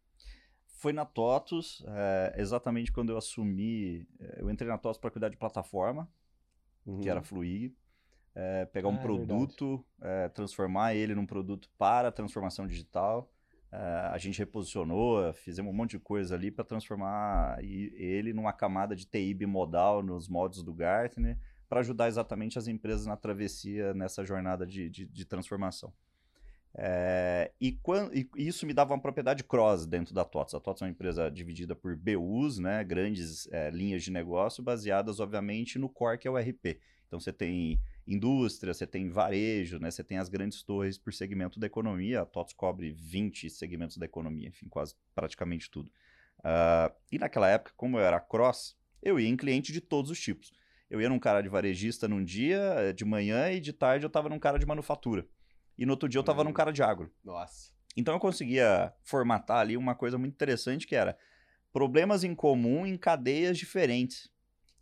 Foi 0.66 0.92
na 0.92 1.04
TOTUS, 1.04 1.84
é, 1.86 2.34
exatamente 2.38 2.90
quando 2.90 3.10
eu 3.10 3.16
assumi, 3.16 4.08
eh, 4.18 4.38
eu 4.40 4.50
entrei 4.50 4.68
na 4.68 4.76
TOTUS 4.76 4.98
para 4.98 5.12
cuidar 5.12 5.28
de 5.28 5.36
plataforma, 5.36 6.10
uhum. 6.84 7.00
que 7.00 7.08
era 7.08 7.20
uhum. 7.20 7.24
Fluig, 7.24 7.76
é, 8.34 8.64
pegar 8.66 8.88
um 8.88 8.96
ah, 8.96 8.98
é 8.98 9.02
produto, 9.02 9.84
é, 10.00 10.28
transformar 10.28 10.94
ele 10.94 11.14
num 11.14 11.26
produto 11.26 11.68
para 11.78 12.10
transformação 12.10 12.66
digital. 12.66 13.30
Uh, 13.72 14.12
a 14.12 14.18
gente 14.18 14.38
reposicionou, 14.38 15.32
fizemos 15.32 15.72
um 15.72 15.74
monte 15.74 15.92
de 15.92 15.98
coisa 15.98 16.34
ali 16.34 16.50
para 16.50 16.62
transformar 16.62 17.56
ele 17.62 18.34
numa 18.34 18.52
camada 18.52 18.94
de 18.94 19.06
TI 19.06 19.32
bimodal 19.32 20.02
nos 20.02 20.28
modos 20.28 20.62
do 20.62 20.74
Gartner, 20.74 21.38
para 21.70 21.80
ajudar 21.80 22.08
exatamente 22.08 22.58
as 22.58 22.68
empresas 22.68 23.06
na 23.06 23.16
travessia 23.16 23.94
nessa 23.94 24.26
jornada 24.26 24.66
de, 24.66 24.90
de, 24.90 25.06
de 25.06 25.24
transformação. 25.24 25.90
É, 26.74 27.50
e, 27.60 27.72
quando, 27.72 28.14
e, 28.14 28.28
isso 28.36 28.66
me 28.66 28.74
dava 28.74 28.92
uma 28.92 29.00
propriedade 29.00 29.44
cross 29.44 29.86
dentro 29.86 30.14
da 30.14 30.24
TOTS. 30.24 30.54
A 30.54 30.60
TOTS 30.60 30.82
é 30.82 30.84
uma 30.84 30.90
empresa 30.90 31.30
dividida 31.30 31.74
por 31.74 31.96
BUs, 31.96 32.58
né, 32.58 32.84
grandes 32.84 33.46
é, 33.50 33.70
linhas 33.70 34.02
de 34.02 34.10
negócio, 34.10 34.62
baseadas, 34.62 35.18
obviamente, 35.18 35.78
no 35.78 35.88
core 35.88 36.18
que 36.18 36.28
é 36.28 36.30
o 36.30 36.36
RP. 36.36 36.78
Então 37.06 37.20
você 37.20 37.32
tem 37.32 37.80
indústria, 38.06 38.74
você 38.74 38.86
tem 38.86 39.08
varejo, 39.08 39.78
né? 39.78 39.90
Você 39.90 40.02
tem 40.02 40.18
as 40.18 40.28
grandes 40.28 40.62
torres 40.62 40.98
por 40.98 41.12
segmento 41.12 41.58
da 41.60 41.66
economia. 41.66 42.22
A 42.22 42.26
TOTS 42.26 42.52
cobre 42.54 42.92
20 42.92 43.48
segmentos 43.50 43.96
da 43.96 44.06
economia, 44.06 44.48
enfim, 44.48 44.68
quase 44.68 44.94
praticamente 45.14 45.70
tudo. 45.70 45.90
Uh, 46.40 46.92
e 47.10 47.18
naquela 47.18 47.48
época, 47.48 47.72
como 47.76 47.98
eu 47.98 48.04
era 48.04 48.20
cross, 48.20 48.76
eu 49.02 49.18
ia 49.18 49.28
em 49.28 49.36
cliente 49.36 49.72
de 49.72 49.80
todos 49.80 50.10
os 50.10 50.20
tipos. 50.20 50.52
Eu 50.90 51.00
ia 51.00 51.08
num 51.08 51.18
cara 51.18 51.40
de 51.40 51.48
varejista 51.48 52.06
num 52.06 52.22
dia, 52.22 52.58
eh, 52.58 52.92
de 52.92 53.04
manhã, 53.04 53.50
e 53.50 53.60
de 53.60 53.72
tarde 53.72 54.04
eu 54.04 54.08
estava 54.08 54.28
num 54.28 54.38
cara 54.38 54.58
de 54.58 54.66
manufatura. 54.66 55.26
E 55.78 55.86
no 55.86 55.92
outro 55.92 56.06
dia 56.06 56.18
eu 56.18 56.22
estava 56.22 56.42
hum. 56.42 56.44
num 56.44 56.52
cara 56.52 56.70
de 56.70 56.82
agro. 56.82 57.10
Nossa. 57.24 57.72
Então 57.96 58.14
eu 58.14 58.20
conseguia 58.20 58.92
formatar 59.02 59.58
ali 59.58 59.76
uma 59.76 59.94
coisa 59.94 60.18
muito 60.18 60.34
interessante 60.34 60.86
que 60.86 60.94
era 60.94 61.16
problemas 61.72 62.24
em 62.24 62.34
comum 62.34 62.86
em 62.86 62.96
cadeias 62.96 63.56
diferentes 63.56 64.30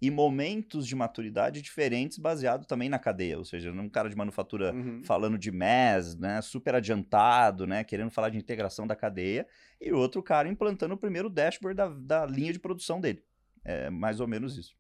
e 0.00 0.10
momentos 0.10 0.86
de 0.86 0.96
maturidade 0.96 1.60
diferentes 1.60 2.16
baseado 2.16 2.64
também 2.66 2.88
na 2.88 2.98
cadeia, 2.98 3.36
ou 3.36 3.44
seja, 3.44 3.70
um 3.70 3.88
cara 3.88 4.08
de 4.08 4.16
manufatura 4.16 4.72
uhum. 4.72 5.02
falando 5.04 5.36
de 5.36 5.50
MES, 5.50 6.16
né, 6.16 6.40
super 6.40 6.74
adiantado, 6.74 7.66
né, 7.66 7.84
querendo 7.84 8.10
falar 8.10 8.30
de 8.30 8.38
integração 8.38 8.86
da 8.86 8.96
cadeia, 8.96 9.46
e 9.80 9.92
outro 9.92 10.22
cara 10.22 10.48
implantando 10.48 10.94
o 10.94 10.98
primeiro 10.98 11.28
dashboard 11.28 11.76
da, 11.76 11.88
da 11.88 12.26
linha 12.26 12.52
de 12.52 12.58
produção 12.58 13.00
dele. 13.00 13.22
É 13.62 13.90
mais 13.90 14.20
ou 14.20 14.26
menos 14.26 14.56
isso. 14.56 14.74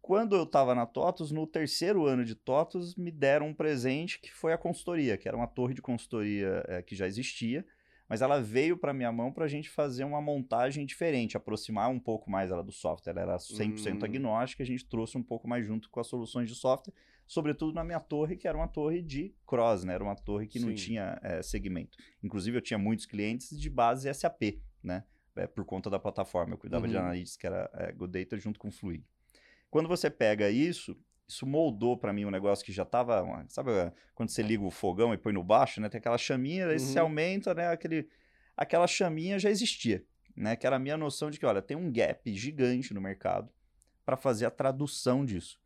Quando 0.00 0.34
eu 0.34 0.44
estava 0.44 0.74
na 0.74 0.86
TOTUS, 0.86 1.30
no 1.30 1.46
terceiro 1.46 2.06
ano 2.06 2.24
de 2.24 2.34
TOTUS, 2.34 2.96
me 2.96 3.10
deram 3.10 3.48
um 3.48 3.54
presente 3.54 4.18
que 4.18 4.32
foi 4.32 4.52
a 4.54 4.58
consultoria, 4.58 5.18
que 5.18 5.28
era 5.28 5.36
uma 5.36 5.46
torre 5.46 5.74
de 5.74 5.82
consultoria 5.82 6.64
é, 6.66 6.82
que 6.82 6.96
já 6.96 7.06
existia, 7.06 7.64
mas 8.10 8.22
ela 8.22 8.42
veio 8.42 8.76
para 8.76 8.92
minha 8.92 9.12
mão 9.12 9.32
para 9.32 9.44
a 9.44 9.48
gente 9.48 9.70
fazer 9.70 10.02
uma 10.02 10.20
montagem 10.20 10.84
diferente, 10.84 11.36
aproximar 11.36 11.88
um 11.88 12.00
pouco 12.00 12.28
mais 12.28 12.50
ela 12.50 12.60
do 12.60 12.72
software. 12.72 13.12
Ela 13.12 13.20
era 13.20 13.36
100% 13.36 14.02
hum. 14.02 14.04
agnóstica, 14.04 14.64
a 14.64 14.66
gente 14.66 14.84
trouxe 14.84 15.16
um 15.16 15.22
pouco 15.22 15.46
mais 15.46 15.64
junto 15.64 15.88
com 15.88 16.00
as 16.00 16.08
soluções 16.08 16.48
de 16.48 16.56
software, 16.56 16.92
sobretudo 17.24 17.72
na 17.72 17.84
minha 17.84 18.00
torre, 18.00 18.36
que 18.36 18.48
era 18.48 18.58
uma 18.58 18.66
torre 18.66 19.00
de 19.00 19.32
cross, 19.46 19.84
né? 19.84 19.94
Era 19.94 20.02
uma 20.02 20.16
torre 20.16 20.48
que 20.48 20.58
Sim. 20.58 20.66
não 20.66 20.74
tinha 20.74 21.20
é, 21.22 21.40
segmento. 21.40 21.96
Inclusive, 22.20 22.56
eu 22.56 22.60
tinha 22.60 22.78
muitos 22.78 23.06
clientes 23.06 23.56
de 23.56 23.70
base 23.70 24.12
SAP, 24.12 24.60
né? 24.82 25.04
É, 25.36 25.46
por 25.46 25.64
conta 25.64 25.88
da 25.88 26.00
plataforma. 26.00 26.54
Eu 26.54 26.58
cuidava 26.58 26.86
uhum. 26.86 26.90
de 26.90 26.96
analytics, 26.98 27.36
que 27.36 27.46
era 27.46 27.70
é, 27.74 27.92
Good 27.92 28.18
Data, 28.18 28.36
junto 28.36 28.58
com 28.58 28.72
Fluid. 28.72 29.06
Quando 29.70 29.88
você 29.88 30.10
pega 30.10 30.50
isso 30.50 30.98
isso 31.30 31.46
moldou 31.46 31.96
para 31.96 32.12
mim 32.12 32.24
um 32.24 32.30
negócio 32.30 32.64
que 32.64 32.72
já 32.72 32.84
tava, 32.84 33.44
sabe, 33.48 33.70
quando 34.14 34.30
você 34.30 34.42
liga 34.42 34.64
o 34.64 34.70
fogão 34.70 35.14
e 35.14 35.16
põe 35.16 35.32
no 35.32 35.44
baixo, 35.44 35.80
né, 35.80 35.88
tem 35.88 35.98
aquela 35.98 36.18
chaminha, 36.18 36.66
aí 36.66 36.72
uhum. 36.72 36.78
você 36.78 36.98
aumenta, 36.98 37.54
né, 37.54 37.68
aquele 37.68 38.08
aquela 38.56 38.86
chaminha 38.86 39.38
já 39.38 39.48
existia, 39.48 40.04
né, 40.36 40.56
que 40.56 40.66
era 40.66 40.76
a 40.76 40.78
minha 40.78 40.96
noção 40.96 41.30
de 41.30 41.38
que, 41.38 41.46
olha, 41.46 41.62
tem 41.62 41.76
um 41.76 41.90
gap 41.90 42.34
gigante 42.34 42.92
no 42.92 43.00
mercado 43.00 43.48
para 44.04 44.16
fazer 44.16 44.44
a 44.44 44.50
tradução 44.50 45.24
disso. 45.24 45.58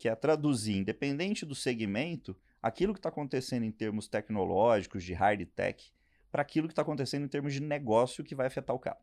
que 0.00 0.08
é 0.08 0.14
traduzir, 0.14 0.78
independente 0.78 1.44
do 1.44 1.54
segmento, 1.54 2.34
aquilo 2.62 2.94
que 2.94 2.98
está 2.98 3.10
acontecendo 3.10 3.64
em 3.64 3.70
termos 3.70 4.08
tecnológicos, 4.08 5.04
de 5.04 5.12
hard 5.12 5.44
tech, 5.48 5.92
para 6.32 6.40
aquilo 6.40 6.66
que 6.66 6.72
está 6.72 6.80
acontecendo 6.80 7.24
em 7.26 7.28
termos 7.28 7.52
de 7.52 7.60
negócio 7.60 8.24
que 8.24 8.34
vai 8.34 8.46
afetar 8.46 8.74
o 8.74 8.78
cara. 8.78 8.98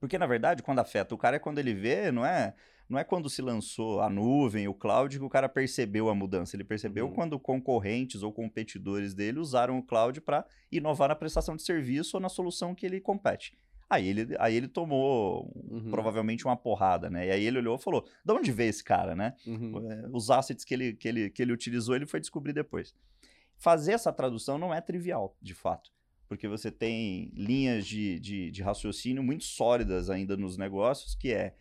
Porque, 0.00 0.18
na 0.18 0.26
verdade, 0.26 0.64
quando 0.64 0.80
afeta 0.80 1.14
o 1.14 1.18
cara 1.18 1.36
é 1.36 1.38
quando 1.38 1.60
ele 1.60 1.72
vê, 1.72 2.10
não 2.10 2.26
é 2.26 2.54
não 2.90 2.98
é 2.98 3.04
quando 3.04 3.30
se 3.30 3.40
lançou 3.40 4.00
a 4.00 4.10
nuvem, 4.10 4.66
o 4.66 4.74
cloud, 4.74 5.16
que 5.16 5.24
o 5.24 5.28
cara 5.28 5.48
percebeu 5.48 6.08
a 6.08 6.14
mudança. 6.14 6.56
Ele 6.56 6.64
percebeu 6.64 7.06
uhum. 7.06 7.12
quando 7.12 7.38
concorrentes 7.38 8.24
ou 8.24 8.32
competidores 8.32 9.14
dele 9.14 9.38
usaram 9.38 9.78
o 9.78 9.82
cloud 9.82 10.20
para 10.20 10.44
inovar 10.72 11.08
na 11.08 11.14
prestação 11.14 11.54
de 11.54 11.62
serviço 11.62 12.16
ou 12.16 12.20
na 12.20 12.28
solução 12.28 12.74
que 12.74 12.84
ele 12.84 13.00
compete. 13.00 13.56
Aí 13.88 14.08
ele, 14.08 14.36
aí 14.40 14.56
ele 14.56 14.66
tomou 14.66 15.52
uhum. 15.54 15.88
provavelmente 15.88 16.44
uma 16.44 16.56
porrada, 16.56 17.08
né? 17.08 17.28
E 17.28 17.30
aí 17.30 17.44
ele 17.44 17.58
olhou 17.58 17.76
e 17.76 17.82
falou: 17.82 18.04
de 18.24 18.32
onde 18.32 18.50
veio 18.50 18.70
esse 18.70 18.82
cara, 18.82 19.14
né? 19.14 19.34
Uhum. 19.46 19.88
Eh, 19.88 20.08
os 20.12 20.28
assets 20.28 20.64
que 20.64 20.74
ele, 20.74 20.92
que, 20.92 21.06
ele, 21.06 21.30
que 21.30 21.42
ele 21.42 21.52
utilizou, 21.52 21.94
ele 21.94 22.06
foi 22.06 22.18
descobrir 22.18 22.52
depois. 22.52 22.92
Fazer 23.56 23.92
essa 23.92 24.12
tradução 24.12 24.58
não 24.58 24.74
é 24.74 24.80
trivial, 24.80 25.36
de 25.40 25.54
fato 25.54 25.92
porque 26.28 26.46
você 26.46 26.70
tem 26.70 27.32
linhas 27.34 27.84
de, 27.84 28.20
de, 28.20 28.52
de, 28.52 28.62
raciocínio 28.62 29.20
muito 29.20 29.42
sólidas 29.42 30.08
ainda 30.08 30.36
nos 30.36 30.56
negócios, 30.56 31.16
que 31.16 31.32
é 31.32 31.56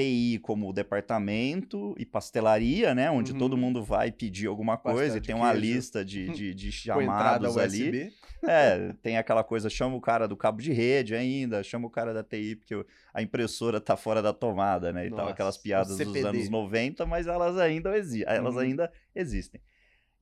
TI 0.00 0.38
como 0.38 0.72
departamento 0.72 1.94
e 1.98 2.06
pastelaria, 2.06 2.94
né? 2.94 3.10
Onde 3.10 3.32
uhum. 3.32 3.38
todo 3.38 3.56
mundo 3.56 3.82
vai 3.82 4.10
pedir 4.10 4.46
alguma 4.46 4.76
coisa 4.76 5.18
e 5.18 5.20
tem 5.20 5.34
uma 5.34 5.52
lista 5.52 6.04
de, 6.04 6.28
de, 6.30 6.54
de 6.54 6.72
chamados 6.72 7.56
ali. 7.56 8.12
É, 8.42 8.92
tem 9.02 9.18
aquela 9.18 9.44
coisa, 9.44 9.68
chama 9.68 9.96
o 9.96 10.00
cara 10.00 10.26
do 10.26 10.36
cabo 10.36 10.62
de 10.62 10.72
rede 10.72 11.14
ainda, 11.14 11.62
chama 11.62 11.86
o 11.86 11.90
cara 11.90 12.14
da 12.14 12.22
TI, 12.22 12.56
porque 12.56 12.84
a 13.12 13.22
impressora 13.22 13.80
tá 13.80 13.96
fora 13.96 14.22
da 14.22 14.32
tomada, 14.32 14.92
né? 14.92 15.06
E 15.06 15.10
Nossa, 15.10 15.22
tal, 15.22 15.32
aquelas 15.32 15.58
piadas 15.58 15.96
dos 15.98 16.24
anos 16.24 16.48
90, 16.48 17.04
mas 17.06 17.26
elas 17.26 17.58
ainda, 17.58 17.96
exi 17.96 18.24
elas 18.26 18.54
uhum. 18.54 18.60
ainda 18.60 18.92
existem. 19.14 19.60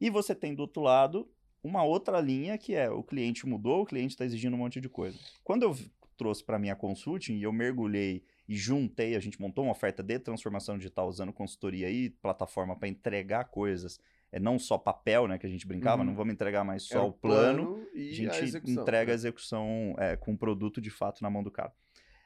E 0.00 0.10
você 0.10 0.34
tem 0.34 0.54
do 0.54 0.60
outro 0.60 0.82
lado 0.82 1.28
uma 1.62 1.82
outra 1.82 2.20
linha 2.20 2.56
que 2.56 2.74
é 2.74 2.90
o 2.90 3.02
cliente 3.02 3.46
mudou, 3.46 3.82
o 3.82 3.86
cliente 3.86 4.14
está 4.14 4.24
exigindo 4.24 4.54
um 4.54 4.58
monte 4.58 4.80
de 4.80 4.88
coisa. 4.88 5.18
Quando 5.42 5.62
eu 5.64 5.76
trouxe 6.16 6.42
para 6.42 6.58
minha 6.58 6.74
consulting 6.74 7.34
e 7.34 7.42
eu 7.42 7.52
mergulhei 7.52 8.24
e 8.48 8.56
juntei, 8.56 9.14
a 9.14 9.20
gente 9.20 9.38
montou 9.40 9.64
uma 9.64 9.72
oferta 9.72 10.02
de 10.02 10.18
transformação 10.18 10.78
digital 10.78 11.06
usando 11.06 11.32
consultoria 11.32 11.90
e 11.90 12.08
plataforma 12.08 12.74
para 12.74 12.88
entregar 12.88 13.44
coisas. 13.44 14.00
É 14.32 14.40
não 14.40 14.58
só 14.58 14.78
papel, 14.78 15.28
né, 15.28 15.38
que 15.38 15.46
a 15.46 15.48
gente 15.48 15.66
brincava, 15.66 16.00
uhum. 16.00 16.08
não 16.08 16.14
vamos 16.14 16.32
entregar 16.32 16.64
mais 16.64 16.84
só 16.84 16.98
é 16.98 17.00
o 17.00 17.12
plano, 17.12 17.74
plano 17.74 17.88
a 17.94 17.98
gente 17.98 18.30
a 18.30 18.42
execução, 18.42 18.82
entrega 18.82 19.06
né? 19.06 19.12
a 19.12 19.14
execução 19.14 19.94
é, 19.98 20.16
com 20.16 20.32
o 20.32 20.38
produto 20.38 20.80
de 20.80 20.90
fato 20.90 21.22
na 21.22 21.28
mão 21.28 21.42
do 21.42 21.50
cara. 21.50 21.72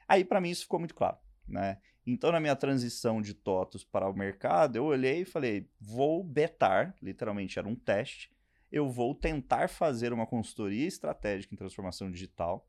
Aí 0.07 0.23
para 0.23 0.39
mim 0.39 0.49
isso 0.49 0.63
ficou 0.63 0.79
muito 0.79 0.95
claro, 0.95 1.17
né? 1.47 1.77
Então 2.05 2.31
na 2.31 2.39
minha 2.39 2.55
transição 2.55 3.21
de 3.21 3.33
TOTOS 3.33 3.85
para 3.85 4.09
o 4.09 4.13
mercado, 4.13 4.75
eu 4.75 4.85
olhei 4.85 5.21
e 5.21 5.25
falei, 5.25 5.69
vou 5.79 6.23
betar, 6.23 6.93
literalmente 7.01 7.57
era 7.57 7.67
um 7.67 7.75
teste, 7.75 8.29
eu 8.69 8.89
vou 8.89 9.15
tentar 9.15 9.69
fazer 9.69 10.11
uma 10.11 10.25
consultoria 10.25 10.87
estratégica 10.87 11.53
em 11.53 11.57
transformação 11.57 12.11
digital 12.11 12.67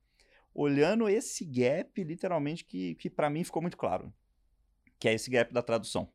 olhando 0.54 1.08
esse 1.08 1.44
gap, 1.44 2.02
literalmente, 2.02 2.64
que, 2.64 2.94
que 2.94 3.10
para 3.10 3.28
mim 3.28 3.42
ficou 3.42 3.60
muito 3.60 3.76
claro, 3.76 4.12
que 4.98 5.08
é 5.08 5.14
esse 5.14 5.28
gap 5.28 5.52
da 5.52 5.62
tradução. 5.62 6.08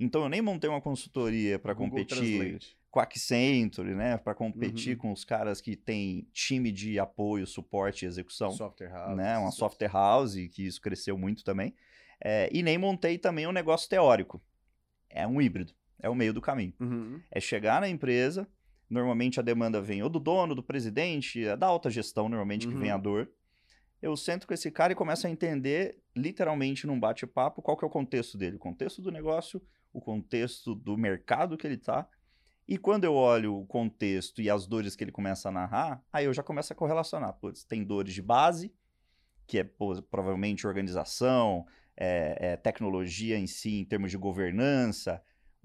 Então, 0.00 0.22
eu 0.22 0.28
nem 0.28 0.42
montei 0.42 0.68
uma 0.68 0.80
consultoria 0.80 1.58
para 1.58 1.74
competir 1.74 2.58
com 2.90 2.98
a 2.98 3.04
Accenture, 3.04 3.94
né? 3.94 4.16
Para 4.16 4.34
competir 4.34 4.94
uhum. 4.94 5.02
com 5.02 5.12
os 5.12 5.24
caras 5.24 5.60
que 5.60 5.76
têm 5.76 6.26
time 6.32 6.72
de 6.72 6.98
apoio, 6.98 7.46
suporte 7.46 8.04
e 8.04 8.08
execução. 8.08 8.50
Software 8.52 8.88
house. 8.88 9.16
Né? 9.16 9.38
Uma 9.38 9.52
software 9.52 9.92
house, 9.92 10.34
que 10.52 10.66
isso 10.66 10.80
cresceu 10.80 11.16
muito 11.16 11.44
também. 11.44 11.74
É, 12.20 12.48
e 12.52 12.62
nem 12.62 12.78
montei 12.78 13.18
também 13.18 13.46
um 13.46 13.52
negócio 13.52 13.88
teórico. 13.88 14.42
É 15.08 15.26
um 15.26 15.40
híbrido. 15.40 15.72
É 16.00 16.08
o 16.08 16.14
meio 16.14 16.32
do 16.32 16.40
caminho. 16.40 16.72
Uhum. 16.80 17.20
É 17.30 17.40
chegar 17.40 17.80
na 17.80 17.88
empresa, 17.88 18.48
normalmente 18.90 19.38
a 19.38 19.42
demanda 19.42 19.80
vem 19.80 20.02
ou 20.02 20.08
do 20.08 20.18
dono, 20.18 20.54
do 20.54 20.62
presidente, 20.62 21.44
é 21.44 21.56
da 21.56 21.66
alta 21.66 21.88
gestão, 21.88 22.28
normalmente, 22.28 22.66
uhum. 22.66 22.72
que 22.74 22.78
vem 22.78 22.90
a 22.90 22.96
dor 22.96 23.30
eu 24.04 24.18
sento 24.18 24.46
com 24.46 24.52
esse 24.52 24.70
cara 24.70 24.92
e 24.92 24.96
começo 24.96 25.26
a 25.26 25.30
entender, 25.30 25.98
literalmente 26.14 26.86
num 26.86 27.00
bate-papo, 27.00 27.62
qual 27.62 27.74
que 27.74 27.86
é 27.86 27.88
o 27.88 27.90
contexto 27.90 28.36
dele. 28.36 28.56
O 28.56 28.58
contexto 28.58 29.00
do 29.00 29.10
negócio, 29.10 29.62
o 29.94 30.00
contexto 30.00 30.74
do 30.74 30.94
mercado 30.94 31.56
que 31.56 31.66
ele 31.66 31.76
está. 31.76 32.06
E 32.68 32.76
quando 32.76 33.04
eu 33.04 33.14
olho 33.14 33.56
o 33.56 33.66
contexto 33.66 34.42
e 34.42 34.50
as 34.50 34.66
dores 34.66 34.94
que 34.94 35.02
ele 35.02 35.10
começa 35.10 35.48
a 35.48 35.52
narrar, 35.52 36.04
aí 36.12 36.26
eu 36.26 36.34
já 36.34 36.42
começo 36.42 36.70
a 36.70 36.76
correlacionar. 36.76 37.32
Putz, 37.32 37.64
tem 37.64 37.82
dores 37.82 38.12
de 38.12 38.20
base, 38.20 38.74
que 39.46 39.58
é 39.58 39.64
pô, 39.64 39.94
provavelmente 40.02 40.66
organização, 40.66 41.66
é, 41.96 42.36
é, 42.38 42.56
tecnologia 42.56 43.38
em 43.38 43.46
si, 43.46 43.80
em 43.80 43.84
termos 43.86 44.10
de 44.10 44.18
governança, 44.18 45.22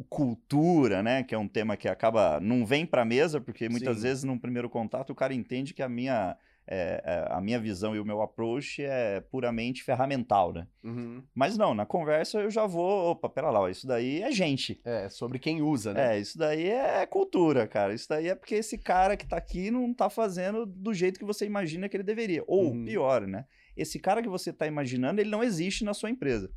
cultura, 0.07 1.03
né, 1.03 1.23
que 1.23 1.35
é 1.35 1.37
um 1.37 1.47
tema 1.47 1.75
que 1.75 1.89
acaba 1.89 2.39
não 2.39 2.65
vem 2.65 2.85
para 2.85 3.01
a 3.01 3.05
mesa, 3.05 3.41
porque 3.41 3.67
muitas 3.67 3.97
Sim. 3.97 4.03
vezes 4.03 4.23
num 4.23 4.39
primeiro 4.39 4.69
contato 4.69 5.09
o 5.09 5.15
cara 5.15 5.33
entende 5.33 5.73
que 5.73 5.83
a 5.83 5.89
minha 5.89 6.37
é, 6.71 7.01
é, 7.03 7.27
a 7.33 7.41
minha 7.41 7.59
visão 7.59 7.95
e 7.95 7.99
o 7.99 8.05
meu 8.05 8.21
approach 8.21 8.83
é 8.83 9.21
puramente 9.21 9.83
ferramental, 9.83 10.53
né? 10.53 10.67
Uhum. 10.83 11.23
Mas 11.33 11.57
não, 11.57 11.73
na 11.73 11.83
conversa 11.83 12.41
eu 12.41 12.51
já 12.51 12.67
vou, 12.67 13.09
opa, 13.09 13.27
pera 13.27 13.49
lá, 13.49 13.71
isso 13.71 13.87
daí 13.87 14.21
é 14.21 14.31
gente. 14.31 14.79
É, 14.85 15.09
sobre 15.09 15.39
quem 15.39 15.63
usa, 15.63 15.95
né? 15.95 16.15
É, 16.15 16.19
isso 16.19 16.37
daí 16.37 16.69
é 16.69 17.03
cultura, 17.07 17.67
cara. 17.67 17.91
Isso 17.91 18.07
daí 18.07 18.27
é 18.27 18.35
porque 18.35 18.53
esse 18.53 18.77
cara 18.77 19.17
que 19.17 19.27
tá 19.27 19.35
aqui 19.35 19.71
não 19.71 19.91
tá 19.91 20.11
fazendo 20.11 20.63
do 20.63 20.93
jeito 20.93 21.17
que 21.17 21.25
você 21.25 21.43
imagina 21.43 21.89
que 21.89 21.97
ele 21.97 22.03
deveria. 22.03 22.43
Ou, 22.45 22.65
uhum. 22.65 22.85
pior, 22.85 23.25
né? 23.25 23.45
Esse 23.75 23.97
cara 23.97 24.21
que 24.21 24.29
você 24.29 24.53
tá 24.53 24.67
imaginando, 24.67 25.19
ele 25.19 25.31
não 25.31 25.43
existe 25.43 25.83
na 25.83 25.95
sua 25.95 26.11
empresa. 26.11 26.51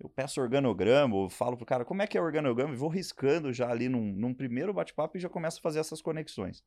Eu 0.00 0.08
peço 0.08 0.40
organograma, 0.40 1.14
ou 1.14 1.28
falo 1.28 1.58
pro 1.58 1.66
cara 1.66 1.84
como 1.84 2.00
é 2.00 2.06
que 2.06 2.16
é 2.16 2.20
organograma, 2.20 2.72
e 2.72 2.76
vou 2.76 2.88
riscando 2.88 3.52
já 3.52 3.70
ali 3.70 3.88
num, 3.88 4.12
num 4.12 4.32
primeiro 4.32 4.72
bate-papo 4.72 5.16
e 5.16 5.20
já 5.20 5.28
começo 5.28 5.58
a 5.58 5.62
fazer 5.62 5.80
essas 5.80 6.00
conexões. 6.00 6.62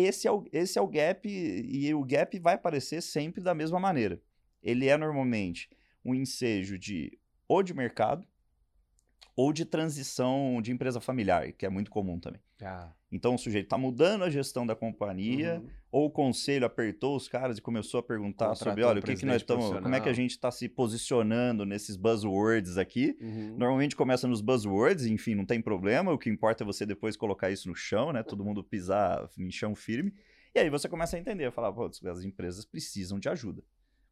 Esse 0.00 0.28
é 0.28 0.30
o, 0.30 0.44
esse 0.52 0.78
é 0.78 0.82
o 0.82 0.86
gap, 0.86 1.28
e 1.28 1.92
o 1.92 2.04
gap 2.04 2.38
vai 2.38 2.54
aparecer 2.54 3.02
sempre 3.02 3.42
da 3.42 3.52
mesma 3.52 3.80
maneira. 3.80 4.20
Ele 4.62 4.86
é 4.86 4.96
normalmente 4.96 5.68
um 6.04 6.14
ensejo 6.14 6.78
de 6.78 7.18
ou 7.48 7.64
de 7.64 7.74
mercado 7.74 8.24
ou 9.38 9.52
de 9.52 9.64
transição 9.64 10.60
de 10.60 10.72
empresa 10.72 11.00
familiar, 11.00 11.52
que 11.52 11.64
é 11.64 11.68
muito 11.68 11.92
comum 11.92 12.18
também. 12.18 12.40
Ah. 12.60 12.90
Então 13.10 13.36
o 13.36 13.38
sujeito 13.38 13.66
está 13.66 13.78
mudando 13.78 14.24
a 14.24 14.30
gestão 14.30 14.66
da 14.66 14.74
companhia, 14.74 15.60
uhum. 15.62 15.70
ou 15.92 16.06
o 16.06 16.10
conselho 16.10 16.66
apertou 16.66 17.14
os 17.14 17.28
caras 17.28 17.56
e 17.56 17.62
começou 17.62 18.00
a 18.00 18.02
perguntar 18.02 18.46
Contratou 18.46 18.66
sobre, 18.66 18.82
olha, 18.82 18.98
o 18.98 19.02
que, 19.02 19.14
que 19.14 19.24
nós 19.24 19.36
estamos, 19.36 19.80
como 19.80 19.94
é 19.94 20.00
que 20.00 20.08
a 20.08 20.12
gente 20.12 20.32
está 20.32 20.50
se 20.50 20.68
posicionando 20.68 21.64
nesses 21.64 21.94
buzzwords 21.94 22.76
aqui. 22.76 23.16
Uhum. 23.20 23.54
Normalmente 23.56 23.94
começa 23.94 24.26
nos 24.26 24.40
buzzwords, 24.40 25.06
enfim, 25.06 25.36
não 25.36 25.46
tem 25.46 25.62
problema, 25.62 26.12
o 26.12 26.18
que 26.18 26.28
importa 26.28 26.64
é 26.64 26.66
você 26.66 26.84
depois 26.84 27.16
colocar 27.16 27.48
isso 27.48 27.68
no 27.68 27.76
chão, 27.76 28.12
né? 28.12 28.24
Todo 28.24 28.44
mundo 28.44 28.64
pisar 28.64 29.30
em 29.38 29.52
chão 29.52 29.72
firme. 29.76 30.12
E 30.52 30.58
aí 30.58 30.68
você 30.68 30.88
começa 30.88 31.16
a 31.16 31.20
entender, 31.20 31.52
falar, 31.52 31.72
pô, 31.72 31.86
as 31.86 32.24
empresas 32.24 32.64
precisam 32.64 33.20
de 33.20 33.28
ajuda. 33.28 33.62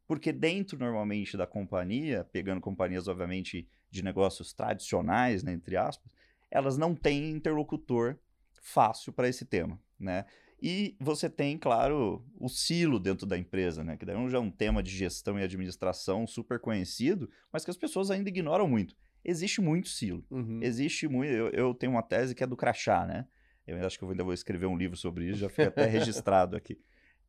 Porque 0.07 0.31
dentro, 0.31 0.79
normalmente, 0.79 1.35
da 1.35 1.45
companhia, 1.45 2.23
pegando 2.31 2.61
companhias, 2.61 3.07
obviamente, 3.07 3.67
de 3.91 4.01
negócios 4.01 4.53
tradicionais, 4.53 5.43
né, 5.43 5.51
entre 5.51 5.75
aspas, 5.75 6.09
elas 6.49 6.77
não 6.77 6.95
têm 6.95 7.29
interlocutor 7.31 8.17
fácil 8.61 9.11
para 9.11 9.27
esse 9.27 9.45
tema, 9.45 9.79
né? 9.99 10.25
E 10.61 10.95
você 10.99 11.29
tem, 11.29 11.57
claro, 11.57 12.25
o 12.39 12.49
silo 12.49 12.99
dentro 12.99 13.27
da 13.27 13.37
empresa, 13.37 13.83
né? 13.83 13.95
Que 13.95 14.05
daí 14.05 14.29
já 14.29 14.37
é 14.37 14.41
um 14.41 14.49
tema 14.49 14.81
de 14.81 14.89
gestão 14.89 15.39
e 15.39 15.43
administração 15.43 16.25
super 16.25 16.59
conhecido, 16.59 17.29
mas 17.51 17.63
que 17.63 17.69
as 17.69 17.77
pessoas 17.77 18.09
ainda 18.09 18.29
ignoram 18.29 18.67
muito. 18.67 18.95
Existe 19.23 19.61
muito 19.61 19.87
silo. 19.89 20.25
Uhum. 20.31 20.59
Existe 20.63 21.07
muito. 21.07 21.31
Eu, 21.31 21.49
eu, 21.49 21.73
tenho 21.75 21.91
uma 21.91 22.01
tese 22.01 22.33
que 22.33 22.43
é 22.43 22.47
do 22.47 22.57
crachá, 22.57 23.05
né? 23.05 23.27
Eu 23.67 23.85
acho 23.85 23.99
que 23.99 24.03
eu 24.03 24.09
ainda 24.09 24.23
vou 24.23 24.33
escrever 24.33 24.65
um 24.65 24.77
livro 24.77 24.97
sobre 24.97 25.25
isso, 25.29 25.39
já 25.39 25.49
fica 25.49 25.67
até 25.67 25.85
registrado 25.85 26.55
aqui. 26.55 26.79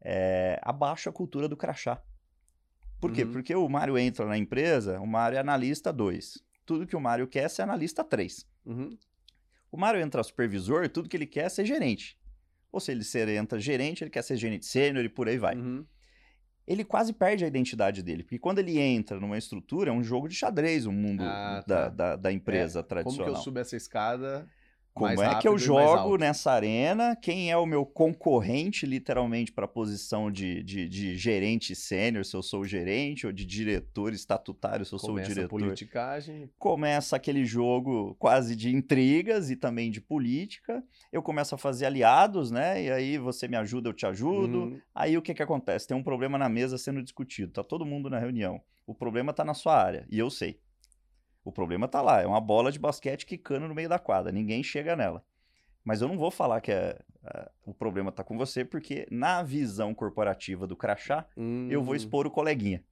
É, 0.01 0.59
abaixo 0.63 1.09
a 1.09 1.13
cultura 1.13 1.49
do 1.49 1.57
crachá. 1.57 2.01
Por 3.01 3.13
quê? 3.13 3.23
Uhum. 3.23 3.33
Porque 3.33 3.55
o 3.55 3.69
Mário 3.69 3.97
entra 3.97 4.27
na 4.27 4.37
empresa, 4.37 5.01
o 5.01 5.07
Mário 5.07 5.37
é 5.37 5.41
analista 5.41 5.93
2. 5.93 6.43
Tudo 6.67 6.87
que 6.87 6.97
o 6.97 7.01
Mário 7.01 7.27
quer 7.27 7.45
é 7.45 7.49
ser 7.49 7.63
analista 7.63 8.03
3. 8.03 8.47
Uhum. 8.67 8.97
O 9.71 9.77
Mário 9.77 10.01
entra 10.01 10.23
supervisor, 10.23 10.89
tudo 10.89 11.09
que 11.09 11.17
ele 11.17 11.27
quer 11.27 11.45
é 11.45 11.49
ser 11.49 11.65
gerente. 11.65 12.19
Ou 12.73 12.81
se 12.81 12.91
ele 12.91 13.05
ser, 13.05 13.29
entra 13.29 13.59
gerente, 13.59 14.03
ele 14.03 14.11
quer 14.11 14.23
ser 14.23 14.37
gerente 14.37 14.67
sênior 14.67 15.05
e 15.05 15.09
por 15.09 15.29
aí 15.29 15.39
vai. 15.39 15.57
Uhum. 15.57 15.85
Ele 16.67 16.85
quase 16.85 17.15
perde 17.15 17.45
a 17.45 17.49
identidade 17.49 18.03
dele, 18.03 18.23
porque 18.23 18.39
quando 18.39 18.59
ele 18.59 18.79
entra 18.79 19.19
numa 19.19 19.39
estrutura, 19.39 19.91
é 19.91 19.93
um 19.93 20.03
jogo 20.03 20.29
de 20.29 20.35
xadrez, 20.35 20.85
o 20.85 20.93
mundo 20.93 21.23
ah, 21.23 21.65
tá. 21.67 21.75
da, 21.75 21.89
da, 21.89 22.17
da, 22.17 22.33
empresa 22.33 22.81
é, 22.81 22.83
tradicional. 22.83 23.25
Como 23.25 23.35
que 23.35 23.41
eu 23.41 23.43
subo 23.43 23.59
essa 23.59 23.75
escada 23.75 24.47
como 24.99 25.23
é 25.23 25.41
que 25.41 25.49
eu 25.49 25.59
jogo 25.59 26.17
nessa 26.17 26.53
arena? 26.53 27.17
Quem 27.17 27.51
é 27.51 27.57
o 27.57 27.65
meu 27.65 27.87
concorrente, 27.87 28.85
literalmente, 28.85 29.53
para 29.53 29.65
a 29.65 29.69
posição 29.69 30.31
de, 30.31 30.63
de, 30.63 30.89
de 30.89 31.17
gerente 31.17 31.75
sênior, 31.75 32.25
se 32.25 32.37
eu 32.37 32.43
sou 32.43 32.61
o 32.61 32.67
gerente, 32.67 33.27
ou 33.27 33.33
de 33.33 33.47
diretor 33.47 34.13
estatutário, 34.13 34.85
se 34.85 34.93
eu 34.93 34.99
Começa 34.99 35.27
sou 35.27 35.33
o 35.33 35.35
diretor? 35.35 35.49
politicagem. 35.49 36.51
Começa 36.59 37.17
aquele 37.17 37.45
jogo 37.45 38.17
quase 38.19 38.55
de 38.55 38.75
intrigas 38.75 39.51
e 39.51 39.57
também 39.57 39.91
de 39.91 40.01
política. 40.01 40.83
Eu 41.13 41.23
começo 41.23 41.55
a 41.55 41.59
fazer 41.59 41.87
aliados, 41.87 42.51
né? 42.51 42.83
E 42.83 42.91
aí 42.91 43.19
você 43.19 43.49
me 43.49 43.57
ajuda, 43.57 43.89
eu 43.89 43.95
te 43.95 44.07
ajudo. 44.07 44.59
Uhum. 44.65 44.81
Aí 44.95 45.17
o 45.17 45.23
que, 45.23 45.35
que 45.35 45.43
acontece? 45.43 45.87
Tem 45.87 45.97
um 45.97 46.03
problema 46.03 46.37
na 46.37 46.49
mesa 46.49 46.77
sendo 46.77 47.03
discutido. 47.03 47.53
Tá 47.53 47.63
todo 47.63 47.87
mundo 47.87 48.11
na 48.11 48.19
reunião. 48.19 48.61
O 48.87 48.95
problema 48.95 49.31
está 49.31 49.45
na 49.45 49.53
sua 49.53 49.77
área, 49.77 50.07
e 50.11 50.19
eu 50.19 50.31
sei. 50.31 50.59
O 51.49 51.53
problema 51.53 51.87
está 51.87 52.03
lá, 52.03 52.21
é 52.21 52.27
uma 52.27 52.43
bola 52.43 52.71
de 52.71 52.79
basquete 52.79 53.25
quicando 53.25 53.67
no 53.67 53.75
meio 53.75 53.89
da 53.89 53.99
quadra, 53.99 54.31
ninguém 54.31 54.63
chega 54.63 54.95
nela. 54.95 55.25
Mas 55.83 56.03
eu 56.03 56.07
não 56.07 56.19
vou 56.19 56.31
falar 56.31 56.61
que 56.61 56.71
é, 56.71 57.01
é, 57.25 57.51
o 57.65 57.73
problema 57.73 58.11
está 58.11 58.23
com 58.23 58.37
você, 58.37 58.67
porque 58.67 59.07
na 59.11 59.43
visão 59.43 59.95
corporativa 59.95 60.67
do 60.67 60.77
crachá, 60.77 61.27
hum. 61.35 61.67
eu 61.71 61.83
vou 61.83 61.95
hum. 61.95 61.97
expor 61.97 62.27
o 62.27 62.31
coleguinha. 62.31 62.85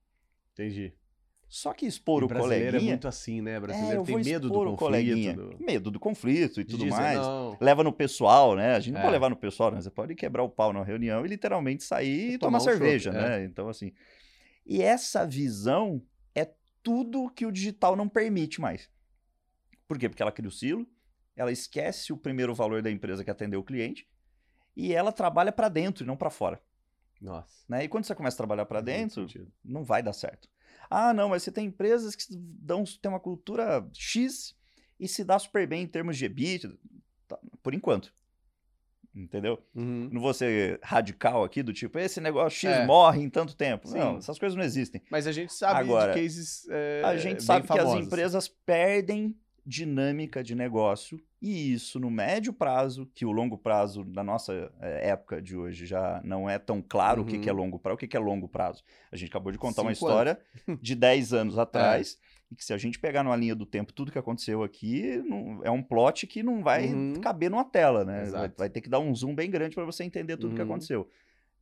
Entendi. 0.54 0.94
Só 1.46 1.74
que 1.74 1.84
expor 1.84 2.22
o, 2.22 2.26
o 2.26 2.28
coleguinha... 2.30 2.80
é 2.80 2.80
muito 2.80 3.06
assim, 3.06 3.42
né? 3.42 3.60
Brasileiro 3.60 4.00
é, 4.00 4.04
tem 4.06 4.24
medo 4.24 4.48
do 4.48 4.54
conflito. 4.54 4.78
Coleguinha, 4.78 5.34
do... 5.34 5.56
Medo 5.60 5.90
do 5.90 6.00
conflito 6.00 6.58
e 6.58 6.64
tudo 6.64 6.84
dizer, 6.84 6.96
mais. 6.96 7.18
Não. 7.18 7.58
Leva 7.60 7.84
no 7.84 7.92
pessoal, 7.92 8.56
né? 8.56 8.74
A 8.74 8.80
gente 8.80 8.94
não 8.94 9.00
é. 9.00 9.02
pode 9.02 9.12
levar 9.12 9.28
no 9.28 9.36
pessoal, 9.36 9.70
né? 9.70 9.82
Você 9.82 9.90
pode 9.90 10.14
quebrar 10.14 10.42
o 10.42 10.48
pau 10.48 10.72
na 10.72 10.82
reunião 10.82 11.26
e 11.26 11.28
literalmente 11.28 11.84
sair 11.84 12.32
e 12.32 12.38
tomar, 12.38 12.58
tomar 12.58 12.58
um 12.58 12.60
cerveja, 12.60 13.12
choque, 13.12 13.22
né? 13.22 13.42
É. 13.42 13.44
Então, 13.44 13.68
assim... 13.68 13.92
E 14.64 14.82
essa 14.82 15.26
visão 15.26 16.00
é 16.00 16.15
tudo 16.86 17.28
que 17.30 17.44
o 17.44 17.50
digital 17.50 17.96
não 17.96 18.08
permite 18.08 18.60
mais. 18.60 18.88
Por 19.88 19.98
quê? 19.98 20.08
Porque 20.08 20.22
ela 20.22 20.30
cria 20.30 20.48
o 20.48 20.52
silo, 20.52 20.86
ela 21.34 21.50
esquece 21.50 22.12
o 22.12 22.16
primeiro 22.16 22.54
valor 22.54 22.80
da 22.80 22.88
empresa 22.88 23.24
que 23.24 23.30
atendeu 23.30 23.58
o 23.58 23.64
cliente 23.64 24.08
e 24.76 24.94
ela 24.94 25.10
trabalha 25.10 25.50
para 25.50 25.68
dentro 25.68 26.04
e 26.04 26.06
não 26.06 26.16
para 26.16 26.30
fora. 26.30 26.62
Nossa. 27.20 27.64
Né? 27.68 27.82
E 27.82 27.88
quando 27.88 28.04
você 28.04 28.14
começa 28.14 28.36
a 28.36 28.38
trabalhar 28.38 28.66
para 28.66 28.80
dentro, 28.80 29.26
não 29.64 29.82
vai 29.82 30.00
dar 30.00 30.12
certo. 30.12 30.48
Ah, 30.88 31.12
não, 31.12 31.30
mas 31.30 31.42
você 31.42 31.50
tem 31.50 31.66
empresas 31.66 32.14
que 32.14 32.24
dão, 32.30 32.84
tem 32.84 33.10
uma 33.10 33.18
cultura 33.18 33.84
X 33.92 34.56
e 35.00 35.08
se 35.08 35.24
dá 35.24 35.40
super 35.40 35.66
bem 35.66 35.82
em 35.82 35.88
termos 35.88 36.16
de 36.16 36.24
EBIT, 36.24 36.78
tá, 37.26 37.36
por 37.64 37.74
enquanto. 37.74 38.14
Entendeu? 39.16 39.58
Uhum. 39.74 40.10
Não 40.12 40.20
vou 40.20 40.34
ser 40.34 40.78
radical 40.82 41.42
aqui, 41.42 41.62
do 41.62 41.72
tipo, 41.72 41.98
esse 41.98 42.20
negócio 42.20 42.68
X 42.68 42.70
é. 42.70 42.84
morre 42.84 43.22
em 43.22 43.30
tanto 43.30 43.56
tempo. 43.56 43.88
Sim. 43.88 43.98
Não, 43.98 44.18
essas 44.18 44.38
coisas 44.38 44.54
não 44.54 44.62
existem. 44.62 45.00
Mas 45.10 45.26
a 45.26 45.32
gente 45.32 45.54
sabe 45.54 45.80
Agora, 45.80 46.12
de 46.12 46.20
cases. 46.20 46.68
É, 46.68 47.02
a 47.02 47.16
gente 47.16 47.42
sabe 47.42 47.66
que 47.66 47.78
as 47.78 47.94
empresas 47.94 48.46
perdem 48.46 49.34
dinâmica 49.64 50.44
de 50.44 50.54
negócio 50.54 51.20
e 51.42 51.72
isso 51.72 51.98
no 51.98 52.10
médio 52.10 52.52
prazo, 52.52 53.10
que 53.14 53.26
o 53.26 53.32
longo 53.32 53.58
prazo 53.58 54.04
da 54.04 54.22
nossa 54.22 54.70
é, 54.80 55.10
época 55.10 55.40
de 55.42 55.56
hoje 55.56 55.86
já 55.86 56.20
não 56.22 56.48
é 56.48 56.58
tão 56.58 56.82
claro 56.82 57.22
uhum. 57.22 57.26
o 57.26 57.30
que, 57.30 57.38
que 57.38 57.48
é 57.48 57.52
uhum. 57.52 57.58
longo 57.58 57.78
prazo. 57.78 57.94
O 57.94 57.98
que, 57.98 58.06
que 58.06 58.16
é 58.16 58.20
longo 58.20 58.48
prazo? 58.48 58.84
A 59.10 59.16
gente 59.16 59.28
acabou 59.30 59.50
de 59.50 59.58
contar 59.58 59.76
Cinco 59.76 59.86
uma 59.86 59.92
história 59.92 60.38
anos. 60.68 60.80
de 60.80 60.94
10 60.94 61.32
anos 61.32 61.58
atrás. 61.58 62.18
É. 62.32 62.35
E 62.50 62.54
que 62.54 62.64
se 62.64 62.72
a 62.72 62.78
gente 62.78 62.98
pegar 62.98 63.24
numa 63.24 63.34
linha 63.36 63.54
do 63.54 63.66
tempo 63.66 63.92
tudo 63.92 64.12
que 64.12 64.18
aconteceu 64.18 64.62
aqui, 64.62 65.16
não, 65.26 65.60
é 65.64 65.70
um 65.70 65.82
plot 65.82 66.26
que 66.26 66.42
não 66.42 66.62
vai 66.62 66.92
uhum. 66.92 67.14
caber 67.20 67.50
numa 67.50 67.64
tela, 67.64 68.04
né? 68.04 68.24
Vai, 68.26 68.48
vai, 68.56 68.70
ter 68.70 68.80
que 68.80 68.88
dar 68.88 69.00
um 69.00 69.14
zoom 69.14 69.34
bem 69.34 69.50
grande 69.50 69.74
para 69.74 69.84
você 69.84 70.04
entender 70.04 70.36
tudo 70.36 70.52
o 70.52 70.54
que 70.54 70.62
uhum. 70.62 70.68
aconteceu. 70.68 71.10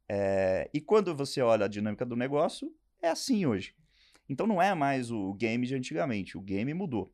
É, 0.09 0.69
e 0.75 0.81
quando 0.81 1.15
você 1.15 1.41
olha 1.41 1.65
a 1.65 1.69
dinâmica 1.69 2.05
do 2.05 2.15
negócio, 2.15 2.71
é 3.01 3.09
assim 3.09 3.47
hoje. 3.47 3.75
Então 4.29 4.47
não 4.47 4.61
é 4.61 4.75
mais 4.75 5.11
o 5.11 5.33
game 5.35 5.67
de 5.67 5.75
antigamente. 5.75 6.37
O 6.37 6.41
game 6.41 6.73
mudou. 6.75 7.13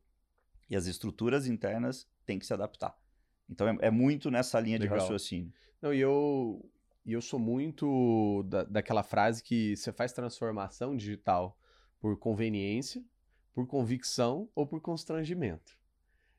E 0.69 0.75
as 0.75 0.85
estruturas 0.85 1.47
internas 1.47 2.07
têm 2.25 2.39
que 2.39 2.45
se 2.45 2.53
adaptar. 2.53 2.95
Então 3.49 3.67
é, 3.67 3.77
é 3.81 3.91
muito 3.91 4.31
nessa 4.31 4.59
linha 4.59 4.77
Legal. 4.77 4.97
de 4.97 5.01
raciocínio. 5.01 5.51
Não, 5.81 5.93
e 5.93 5.99
eu, 5.99 6.69
e 7.05 7.13
eu 7.13 7.21
sou 7.21 7.39
muito 7.39 8.43
da, 8.43 8.63
daquela 8.63 9.03
frase 9.03 9.43
que 9.43 9.75
você 9.75 9.91
faz 9.91 10.13
transformação 10.13 10.95
digital 10.95 11.57
por 11.99 12.17
conveniência, 12.17 13.03
por 13.53 13.67
convicção 13.67 14.49
ou 14.55 14.65
por 14.65 14.81
constrangimento. 14.81 15.79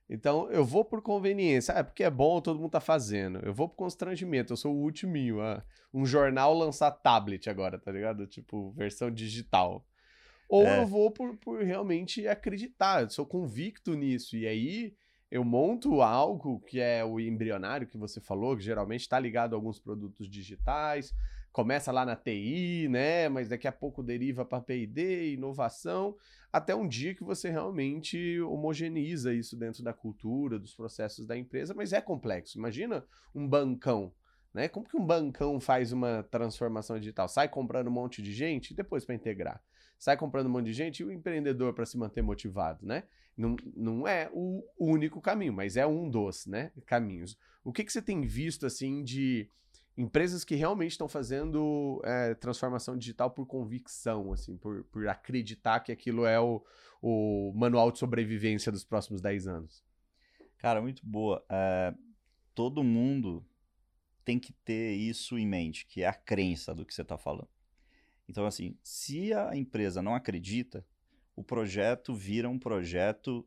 Então, 0.09 0.51
eu 0.51 0.65
vou 0.65 0.85
por 0.85 1.01
conveniência. 1.01 1.75
Ah, 1.75 1.79
é 1.79 1.83
porque 1.83 2.05
é 2.05 2.11
bom, 2.11 2.41
todo 2.41 2.61
mundo 2.61 2.71
tá 2.71 2.81
fazendo. 2.81 3.39
Eu 3.39 3.55
vou 3.55 3.69
por 3.69 3.77
constrangimento. 3.77 4.53
Eu 4.53 4.57
sou 4.57 4.75
o 4.75 4.83
ultiminho. 4.83 5.41
Ah, 5.41 5.65
um 5.93 6.05
jornal 6.05 6.53
lançar 6.55 6.91
tablet 6.91 7.49
agora, 7.49 7.79
tá 7.79 7.91
ligado? 7.91 8.27
Tipo, 8.27 8.73
versão 8.73 9.11
digital. 9.11 9.87
Ou 10.49 10.67
é. 10.67 10.83
eu 10.83 10.87
vou 10.87 11.11
por, 11.11 11.35
por 11.39 11.63
realmente 11.63 12.29
acreditar, 12.29 13.03
eu 13.03 13.09
sou 13.09 13.25
convicto 13.25 13.95
nisso. 13.95 14.37
E 14.37 14.47
aí 14.47 14.95
eu 15.31 15.43
monto 15.43 16.03
algo 16.03 16.61
que 16.61 16.79
é 16.79 17.03
o 17.03 17.19
embrionário 17.19 17.87
que 17.87 17.97
você 17.97 18.21
falou, 18.21 18.55
que 18.55 18.63
geralmente 18.63 19.01
está 19.01 19.19
ligado 19.19 19.55
a 19.55 19.57
alguns 19.57 19.81
produtos 19.81 20.29
digitais, 20.29 21.15
começa 21.53 21.93
lá 21.93 22.05
na 22.05 22.17
TI, 22.17 22.89
né? 22.89 23.29
Mas 23.29 23.49
daqui 23.49 23.69
a 23.69 23.73
pouco 23.73 24.03
deriva 24.03 24.45
para 24.45 24.63
P&D, 24.63 25.35
inovação, 25.35 26.17
até 26.53 26.75
um 26.75 26.89
dia 26.89 27.15
que 27.15 27.23
você 27.23 27.51
realmente 27.51 28.41
homogeneiza 28.41 29.33
isso 29.33 29.57
dentro 29.57 29.83
da 29.83 29.93
cultura, 29.93 30.59
dos 30.59 30.75
processos 30.75 31.27
da 31.27 31.37
empresa, 31.37 31.75
mas 31.75 31.93
é 31.93 32.01
complexo. 32.01 32.59
Imagina 32.59 33.05
um 33.35 33.47
bancão, 33.47 34.13
né? 34.53 34.69
Como 34.69 34.89
que 34.89 34.97
um 34.97 35.05
bancão 35.05 35.61
faz 35.61 35.93
uma 35.93 36.23
transformação 36.31 36.99
digital? 36.99 37.29
Sai 37.29 37.49
comprando 37.49 37.89
um 37.89 37.93
monte 37.93 38.23
de 38.23 38.33
gente 38.33 38.71
e 38.73 38.75
depois 38.75 39.05
para 39.05 39.15
integrar 39.15 39.63
sai 40.03 40.17
comprando 40.17 40.47
um 40.47 40.51
monte 40.51 40.65
de 40.65 40.73
gente 40.73 40.99
e 40.99 41.05
o 41.05 41.13
empreendedor 41.13 41.73
para 41.75 41.87
se 41.87 41.97
manter 41.97 42.23
motivado, 42.23 42.85
né? 42.85 43.05
Não, 43.37 43.55
não 43.77 44.09
é 44.09 44.29
o 44.33 44.65
único 44.77 45.21
caminho, 45.21 45.53
mas 45.53 45.77
é 45.77 45.87
um 45.87 46.11
dos 46.11 46.45
né, 46.45 46.73
caminhos. 46.87 47.39
O 47.63 47.73
que, 47.73 47.85
que 47.85 47.93
você 47.93 48.03
tem 48.03 48.23
visto 48.23 48.67
assim 48.67 49.05
de 49.05 49.49
empresas 49.97 50.45
que 50.45 50.55
realmente 50.55 50.93
estão 50.93 51.09
fazendo 51.09 52.01
é, 52.05 52.35
transformação 52.35 52.97
digital 52.97 53.31
por 53.31 53.47
convicção, 53.47 54.33
assim, 54.33 54.57
por, 54.57 54.85
por 54.85 55.07
acreditar 55.09 55.81
que 55.81 55.93
aquilo 55.93 56.25
é 56.25 56.41
o, 56.41 56.65
o 57.01 57.53
manual 57.55 57.93
de 57.93 57.99
sobrevivência 57.99 58.73
dos 58.73 58.85
próximos 58.85 59.21
10 59.21 59.47
anos? 59.47 59.85
Cara, 60.59 60.81
muito 60.81 61.05
boa. 61.05 61.45
É, 61.51 61.95
todo 62.55 62.83
mundo 62.83 63.45
tem 64.25 64.39
que 64.39 64.53
ter 64.53 64.95
isso 64.95 65.37
em 65.39 65.47
mente, 65.47 65.85
que 65.87 66.03
é 66.03 66.07
a 66.07 66.15
crença 66.15 66.75
do 66.75 66.87
que 66.87 66.95
você 66.95 67.03
está 67.03 67.19
falando. 67.19 67.49
Então, 68.29 68.47
assim, 68.47 68.77
se 68.83 69.35
a 69.35 69.55
empresa 69.55 70.01
não 70.01 70.15
acredita, 70.15 70.87
o 71.35 71.43
projeto 71.43 72.15
vira 72.15 72.49
um 72.49 72.59
projeto 72.59 73.47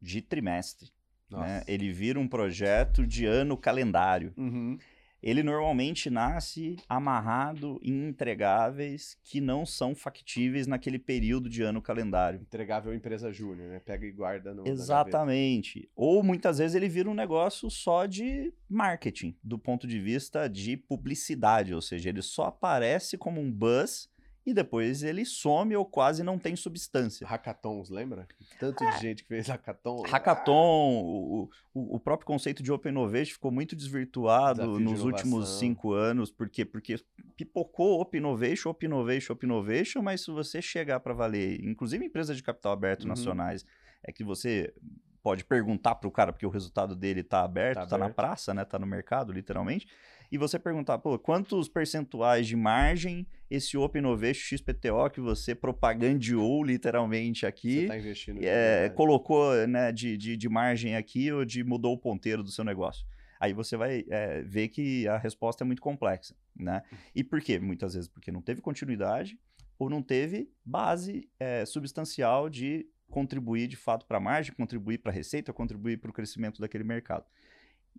de 0.00 0.20
trimestre. 0.20 0.92
Né? 1.30 1.64
Ele 1.66 1.90
vira 1.90 2.20
um 2.20 2.28
projeto 2.28 3.06
de 3.06 3.24
ano 3.24 3.56
calendário. 3.56 4.34
Uhum 4.36 4.78
ele 5.22 5.42
normalmente 5.42 6.10
nasce 6.10 6.76
amarrado 6.88 7.78
em 7.82 8.08
entregáveis 8.08 9.16
que 9.22 9.40
não 9.40 9.64
são 9.64 9.94
factíveis 9.94 10.66
naquele 10.66 10.98
período 10.98 11.48
de 11.48 11.62
ano 11.62 11.80
calendário. 11.80 12.40
Entregável 12.40 12.92
empresa 12.92 13.32
júnior, 13.32 13.68
né? 13.68 13.78
Pega 13.78 14.04
e 14.04 14.12
guarda 14.12 14.52
no 14.52 14.66
Exatamente. 14.66 15.88
Ou 15.94 16.22
muitas 16.22 16.58
vezes 16.58 16.74
ele 16.74 16.88
vira 16.88 17.08
um 17.08 17.14
negócio 17.14 17.70
só 17.70 18.06
de 18.06 18.52
marketing, 18.68 19.36
do 19.42 19.58
ponto 19.58 19.86
de 19.86 20.00
vista 20.00 20.48
de 20.48 20.76
publicidade, 20.76 21.74
ou 21.74 21.80
seja, 21.80 22.08
ele 22.08 22.22
só 22.22 22.44
aparece 22.44 23.16
como 23.16 23.40
um 23.40 23.52
buzz 23.52 24.10
e 24.44 24.52
depois 24.52 25.02
ele 25.02 25.24
some 25.24 25.74
ou 25.76 25.84
quase 25.84 26.22
não 26.22 26.38
tem 26.38 26.56
substância. 26.56 27.26
Hackathons, 27.26 27.88
lembra? 27.88 28.26
Tanto 28.58 28.82
é. 28.82 28.90
de 28.90 29.00
gente 29.00 29.22
que 29.22 29.28
fez 29.28 29.46
hackathon. 29.46 30.02
Hackathon, 30.02 31.00
o, 31.00 31.50
o, 31.72 31.96
o, 31.96 32.00
próprio 32.00 32.26
conceito 32.26 32.62
de 32.62 32.72
Open 32.72 32.90
Innovation 32.90 33.34
ficou 33.34 33.52
muito 33.52 33.76
desvirtuado 33.76 34.62
Desafio 34.62 34.80
nos 34.80 35.00
de 35.00 35.06
últimos 35.06 35.58
cinco 35.58 35.92
anos. 35.92 36.30
Por 36.30 36.48
quê? 36.48 36.64
Porque 36.64 36.96
pipocou 37.36 38.00
Open 38.00 38.18
Innovation, 38.18 38.70
Open 38.70 38.88
Innovation, 38.88 39.32
Open 39.32 39.48
Innovation, 39.48 40.02
mas 40.02 40.22
se 40.22 40.30
você 40.30 40.60
chegar 40.60 40.98
para 41.00 41.14
valer, 41.14 41.64
inclusive 41.64 42.04
empresas 42.04 42.36
de 42.36 42.42
capital 42.42 42.72
aberto 42.72 43.02
uhum. 43.02 43.08
nacionais, 43.08 43.64
é 44.02 44.10
que 44.10 44.24
você 44.24 44.74
pode 45.22 45.44
perguntar 45.44 45.94
para 45.94 46.08
o 46.08 46.10
cara, 46.10 46.32
porque 46.32 46.44
o 46.44 46.50
resultado 46.50 46.96
dele 46.96 47.20
está 47.20 47.44
aberto, 47.44 47.84
está 47.84 47.96
tá 47.96 47.98
na 47.98 48.10
praça, 48.10 48.52
né? 48.52 48.62
Está 48.62 48.76
no 48.76 48.86
mercado, 48.86 49.32
literalmente 49.32 49.86
e 50.32 50.38
você 50.38 50.58
perguntar, 50.58 50.98
pô, 50.98 51.18
quantos 51.18 51.68
percentuais 51.68 52.46
de 52.46 52.56
margem 52.56 53.26
esse 53.50 53.76
Open 53.76 54.00
Innovation 54.00 54.56
XPTO 54.56 55.10
que 55.12 55.20
você 55.20 55.54
propagandeou 55.54 56.64
literalmente 56.64 57.44
aqui, 57.44 57.82
você 57.82 57.86
tá 57.86 57.98
investindo 57.98 58.42
é, 58.42 58.88
colocou 58.88 59.54
né, 59.66 59.92
de, 59.92 60.16
de, 60.16 60.34
de, 60.34 60.48
margem 60.48 60.96
aqui 60.96 61.30
ou 61.30 61.44
de 61.44 61.62
mudou 61.62 61.92
o 61.92 61.98
ponteiro 61.98 62.42
do 62.42 62.50
seu 62.50 62.64
negócio. 62.64 63.04
Aí 63.38 63.52
você 63.52 63.76
vai 63.76 64.06
é, 64.08 64.40
ver 64.40 64.68
que 64.68 65.06
a 65.06 65.18
resposta 65.18 65.64
é 65.64 65.66
muito 65.66 65.82
complexa, 65.82 66.34
né? 66.56 66.82
E 67.14 67.22
por 67.22 67.42
quê? 67.42 67.58
Muitas 67.58 67.92
vezes 67.92 68.08
porque 68.08 68.32
não 68.32 68.40
teve 68.40 68.62
continuidade 68.62 69.38
ou 69.78 69.90
não 69.90 70.00
teve 70.00 70.50
base 70.64 71.28
é, 71.38 71.66
substancial 71.66 72.48
de 72.48 72.86
contribuir 73.10 73.68
de 73.68 73.76
fato 73.76 74.06
para 74.06 74.16
a 74.16 74.20
margem, 74.20 74.54
contribuir 74.54 74.96
para 74.96 75.12
a 75.12 75.14
receita, 75.14 75.52
contribuir 75.52 75.98
para 75.98 76.08
o 76.08 76.14
crescimento 76.14 76.58
daquele 76.58 76.84
mercado. 76.84 77.26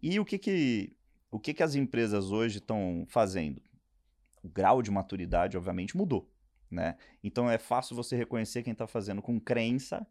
E 0.01 0.19
o 0.19 0.25
que, 0.25 0.39
que 0.39 0.95
o 1.33 1.39
que, 1.39 1.51
que 1.51 1.63
as 1.63 1.73
empresas 1.73 2.31
hoje 2.31 2.59
estão 2.59 3.05
fazendo? 3.09 3.59
O 4.43 4.47
grau 4.47 4.83
de 4.83 4.91
maturidade, 4.91 5.57
obviamente, 5.57 5.97
mudou. 5.97 6.31
Né? 6.69 6.95
Então 7.23 7.49
é 7.49 7.57
fácil 7.57 7.95
você 7.95 8.15
reconhecer 8.15 8.61
quem 8.61 8.73
está 8.73 8.85
fazendo 8.85 9.21
com 9.21 9.39
crença 9.39 10.05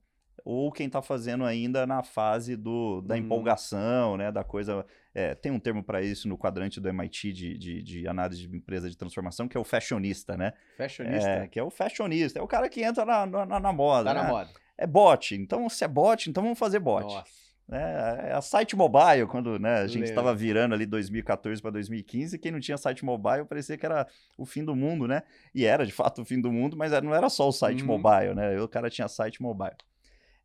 ou 0.44 0.72
quem 0.72 0.86
está 0.86 1.00
fazendo 1.00 1.44
ainda 1.44 1.86
na 1.86 2.02
fase 2.02 2.56
do, 2.56 3.00
da 3.02 3.14
uhum. 3.14 3.20
empolgação, 3.20 4.16
né, 4.16 4.32
da 4.32 4.42
coisa. 4.42 4.84
É, 5.14 5.34
tem 5.34 5.52
um 5.52 5.60
termo 5.60 5.84
para 5.84 6.02
isso 6.02 6.26
no 6.26 6.36
quadrante 6.36 6.80
do 6.80 6.88
MIT 6.88 7.32
de, 7.32 7.58
de, 7.58 7.82
de, 7.82 8.08
análise 8.08 8.48
de 8.48 8.56
empresa 8.56 8.90
de 8.90 8.96
transformação, 8.96 9.46
que 9.46 9.56
é 9.56 9.60
o 9.60 9.64
fashionista, 9.64 10.36
né? 10.36 10.52
Fashionista? 10.76 11.30
É, 11.30 11.46
que 11.46 11.58
é 11.58 11.62
o 11.62 11.70
fashionista, 11.70 12.40
é 12.40 12.42
o 12.42 12.48
cara 12.48 12.68
que 12.68 12.82
entra 12.82 13.04
na, 13.04 13.26
na, 13.26 13.60
na 13.60 13.72
moda. 13.72 14.12
Tá 14.12 14.14
né? 14.14 14.22
na 14.22 14.28
moda. 14.28 14.50
É 14.76 14.86
bot, 14.86 15.36
então 15.36 15.68
se 15.68 15.84
é 15.84 15.88
bot, 15.88 16.28
então 16.28 16.42
vamos 16.42 16.58
fazer 16.58 16.80
bot. 16.80 17.04
Nossa. 17.04 17.41
Né? 17.68 18.32
A 18.32 18.40
site 18.40 18.76
mobile, 18.76 19.26
quando 19.26 19.58
né, 19.58 19.76
a 19.76 19.86
gente 19.86 20.04
estava 20.04 20.34
virando 20.34 20.74
ali 20.74 20.84
2014 20.84 21.62
para 21.62 21.70
2015, 21.70 22.38
quem 22.38 22.52
não 22.52 22.60
tinha 22.60 22.76
site 22.76 23.04
mobile 23.04 23.44
parecia 23.44 23.78
que 23.78 23.86
era 23.86 24.06
o 24.36 24.44
fim 24.44 24.64
do 24.64 24.74
mundo, 24.74 25.06
né? 25.06 25.22
E 25.54 25.64
era 25.64 25.86
de 25.86 25.92
fato 25.92 26.22
o 26.22 26.24
fim 26.24 26.40
do 26.40 26.52
mundo, 26.52 26.76
mas 26.76 26.92
não 27.02 27.14
era 27.14 27.28
só 27.28 27.48
o 27.48 27.52
site 27.52 27.82
uhum. 27.82 27.98
mobile, 27.98 28.34
né? 28.34 28.60
O 28.60 28.68
cara 28.68 28.90
tinha 28.90 29.08
site 29.08 29.40
mobile. 29.40 29.76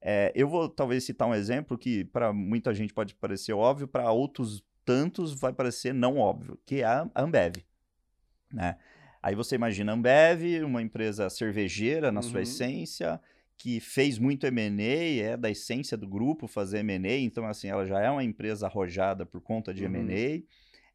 É, 0.01 0.32
eu 0.36 0.47
vou 0.47 0.69
talvez 0.69 1.03
citar 1.03 1.27
um 1.27 1.34
exemplo 1.34 1.77
que 1.77 2.06
para 2.06 2.32
muita 2.32 2.73
gente 2.73 2.93
pode 2.93 3.15
parecer 3.15 3.53
óbvio, 3.53 3.88
para 3.88 4.10
outros 4.12 4.63
tantos 4.86 5.38
vai 5.38 5.51
parecer 5.51 5.93
não 5.93 6.17
óbvio, 6.17 6.58
que 6.65 6.82
é 6.82 6.86
a 6.86 7.10
Ambev. 7.15 7.58
Né? 8.53 8.77
Aí 9.21 9.36
você 9.36 9.56
imagina 9.56 9.91
a 9.91 9.95
Ambev, 9.95 10.63
uma 10.63 10.82
empresa 10.82 11.30
cervejeira 11.30 12.12
na 12.12 12.21
uhum. 12.21 12.23
sua 12.23 12.41
essência, 12.41 13.19
que 13.58 13.80
fez 13.80 14.20
muito 14.20 14.46
M&A, 14.46 15.32
é 15.32 15.38
da 15.38 15.50
essência 15.50 15.98
do 15.98 16.08
grupo 16.08 16.48
fazer 16.48 16.80
M&A, 16.80 17.17
então 17.17 17.46
assim, 17.48 17.67
ela 17.67 17.86
já 17.86 18.00
é 18.00 18.10
uma 18.10 18.24
empresa 18.24 18.67
arrojada 18.67 19.26
por 19.26 19.41
conta 19.41 19.74
de 19.74 19.84
uhum. 19.84 19.96
M&A, 19.96 20.43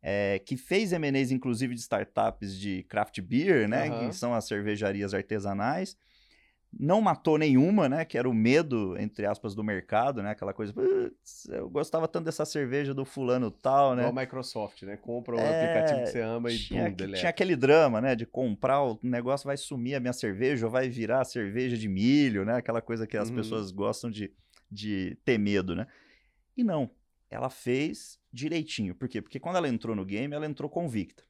é, 0.01 0.39
que 0.39 0.57
fez 0.57 0.93
M&As 0.93 1.31
inclusive 1.31 1.75
de 1.75 1.81
startups 1.81 2.57
de 2.57 2.85
craft 2.85 3.21
beer, 3.21 3.69
né, 3.69 3.91
uhum. 3.91 4.09
que 4.09 4.15
são 4.15 4.33
as 4.33 4.47
cervejarias 4.47 5.13
artesanais, 5.13 5.97
não 6.79 7.01
matou 7.01 7.37
nenhuma, 7.37 7.89
né? 7.89 8.05
Que 8.05 8.17
era 8.17 8.29
o 8.29 8.33
medo, 8.33 8.97
entre 8.99 9.27
aspas, 9.27 9.55
do 9.55 9.63
mercado, 9.63 10.23
né? 10.23 10.31
Aquela 10.31 10.53
coisa, 10.55 10.73
eu 11.51 11.69
gostava 11.69 12.09
tanto 12.09 12.25
dessa 12.25 12.45
cerveja 12.45 12.95
do 12.95 13.05
fulano 13.05 13.51
tal, 13.51 13.95
né? 13.95 14.03
Igual 14.03 14.19
a 14.19 14.21
Microsoft, 14.23 14.83
né? 14.83 14.97
Compra 14.97 15.37
o 15.37 15.39
é, 15.39 15.65
aplicativo 15.65 16.01
que 16.01 16.07
você 16.11 16.21
ama 16.21 16.51
e 16.51 16.59
tinha, 16.59 16.91
pum, 16.91 17.13
Tinha 17.13 17.29
aquele 17.29 17.57
drama, 17.57 18.01
né? 18.01 18.15
De 18.15 18.25
comprar 18.25 18.83
o 18.83 18.99
negócio, 19.03 19.47
vai 19.47 19.57
sumir 19.57 19.95
a 19.95 20.01
minha 20.01 20.13
cerveja 20.13 20.67
ou 20.67 20.73
vai 20.73 20.89
virar 20.89 21.25
cerveja 21.25 21.77
de 21.77 21.89
milho, 21.89 22.45
né? 22.45 22.57
Aquela 22.57 22.81
coisa 22.81 23.07
que 23.07 23.17
as 23.17 23.29
uhum. 23.29 23.37
pessoas 23.37 23.71
gostam 23.71 24.11
de, 24.11 24.33
de 24.71 25.17
ter 25.25 25.39
medo, 25.39 25.77
né? 25.77 25.87
E 26.57 26.65
não, 26.65 26.91
ela 27.31 27.51
fez 27.51 28.19
direitinho. 28.33 28.95
Por 28.95 29.09
quê? 29.09 29.21
Porque 29.21 29.39
quando 29.39 29.57
ela 29.57 29.69
entrou 29.69 29.95
no 29.95 30.05
game, 30.05 30.35
ela 30.35 30.47
entrou 30.47 30.71
convicta. 30.71 31.23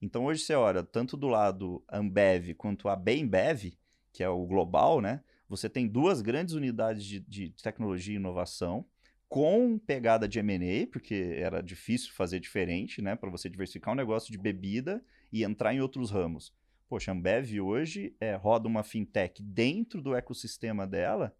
Então 0.00 0.26
hoje 0.26 0.42
você 0.42 0.54
olha, 0.54 0.82
tanto 0.82 1.16
do 1.16 1.28
lado 1.28 1.82
Ambev 1.90 2.54
quanto 2.54 2.88
a 2.88 2.94
Bembev, 2.94 3.72
que 4.14 4.22
é 4.22 4.28
o 4.28 4.46
global, 4.46 5.00
né? 5.00 5.20
Você 5.48 5.68
tem 5.68 5.86
duas 5.86 6.22
grandes 6.22 6.54
unidades 6.54 7.04
de, 7.04 7.20
de 7.20 7.50
tecnologia 7.62 8.14
e 8.14 8.16
inovação, 8.16 8.86
com 9.28 9.76
pegada 9.76 10.28
de 10.28 10.38
M&A, 10.38 10.86
porque 10.86 11.34
era 11.36 11.60
difícil 11.60 12.12
fazer 12.12 12.38
diferente, 12.38 13.02
né? 13.02 13.16
Para 13.16 13.28
você 13.28 13.50
diversificar 13.50 13.92
um 13.92 13.96
negócio 13.96 14.30
de 14.30 14.38
bebida 14.38 15.04
e 15.32 15.42
entrar 15.42 15.74
em 15.74 15.80
outros 15.80 16.12
ramos. 16.12 16.54
Poxa, 16.88 17.10
a 17.10 17.14
Ambev 17.14 17.60
hoje 17.60 18.14
é, 18.20 18.36
roda 18.36 18.68
uma 18.68 18.84
fintech 18.84 19.42
dentro 19.42 20.00
do 20.00 20.14
ecossistema 20.14 20.86
dela 20.86 21.34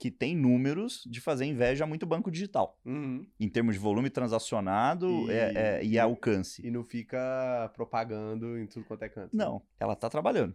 que 0.00 0.10
tem 0.10 0.34
números 0.34 1.06
de 1.08 1.20
fazer 1.20 1.44
inveja 1.44 1.84
a 1.84 1.86
muito 1.86 2.06
banco 2.06 2.30
digital. 2.30 2.80
Uhum. 2.84 3.24
Em 3.38 3.48
termos 3.48 3.74
de 3.74 3.78
volume 3.78 4.08
transacionado 4.08 5.06
e, 5.28 5.30
é, 5.30 5.52
é, 5.54 5.84
e 5.84 5.98
alcance. 5.98 6.66
E 6.66 6.70
não 6.70 6.82
fica 6.82 7.70
propagando 7.74 8.58
em 8.58 8.66
tudo 8.66 8.86
quanto 8.86 9.02
é 9.04 9.08
canto. 9.10 9.36
Não, 9.36 9.56
né? 9.56 9.60
ela 9.78 9.92
está 9.92 10.08
trabalhando. 10.08 10.54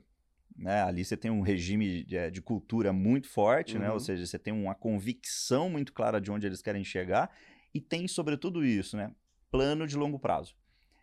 Né? 0.57 0.81
Ali 0.83 1.03
você 1.03 1.17
tem 1.17 1.31
um 1.31 1.41
regime 1.41 2.03
de, 2.03 2.17
é, 2.17 2.29
de 2.29 2.41
cultura 2.41 2.91
muito 2.93 3.27
forte, 3.27 3.75
uhum. 3.75 3.81
né? 3.81 3.87
ou 3.87 3.93
uhum. 3.93 3.99
seja, 3.99 4.25
você 4.25 4.39
tem 4.39 4.53
uma 4.53 4.75
convicção 4.75 5.69
muito 5.69 5.93
clara 5.93 6.19
de 6.19 6.31
onde 6.31 6.45
eles 6.45 6.61
querem 6.61 6.83
chegar 6.83 7.29
e 7.73 7.81
tem, 7.81 8.07
sobretudo, 8.07 8.65
isso, 8.65 8.95
né? 8.95 9.11
plano 9.51 9.87
de 9.87 9.95
longo 9.95 10.19
prazo. 10.19 10.55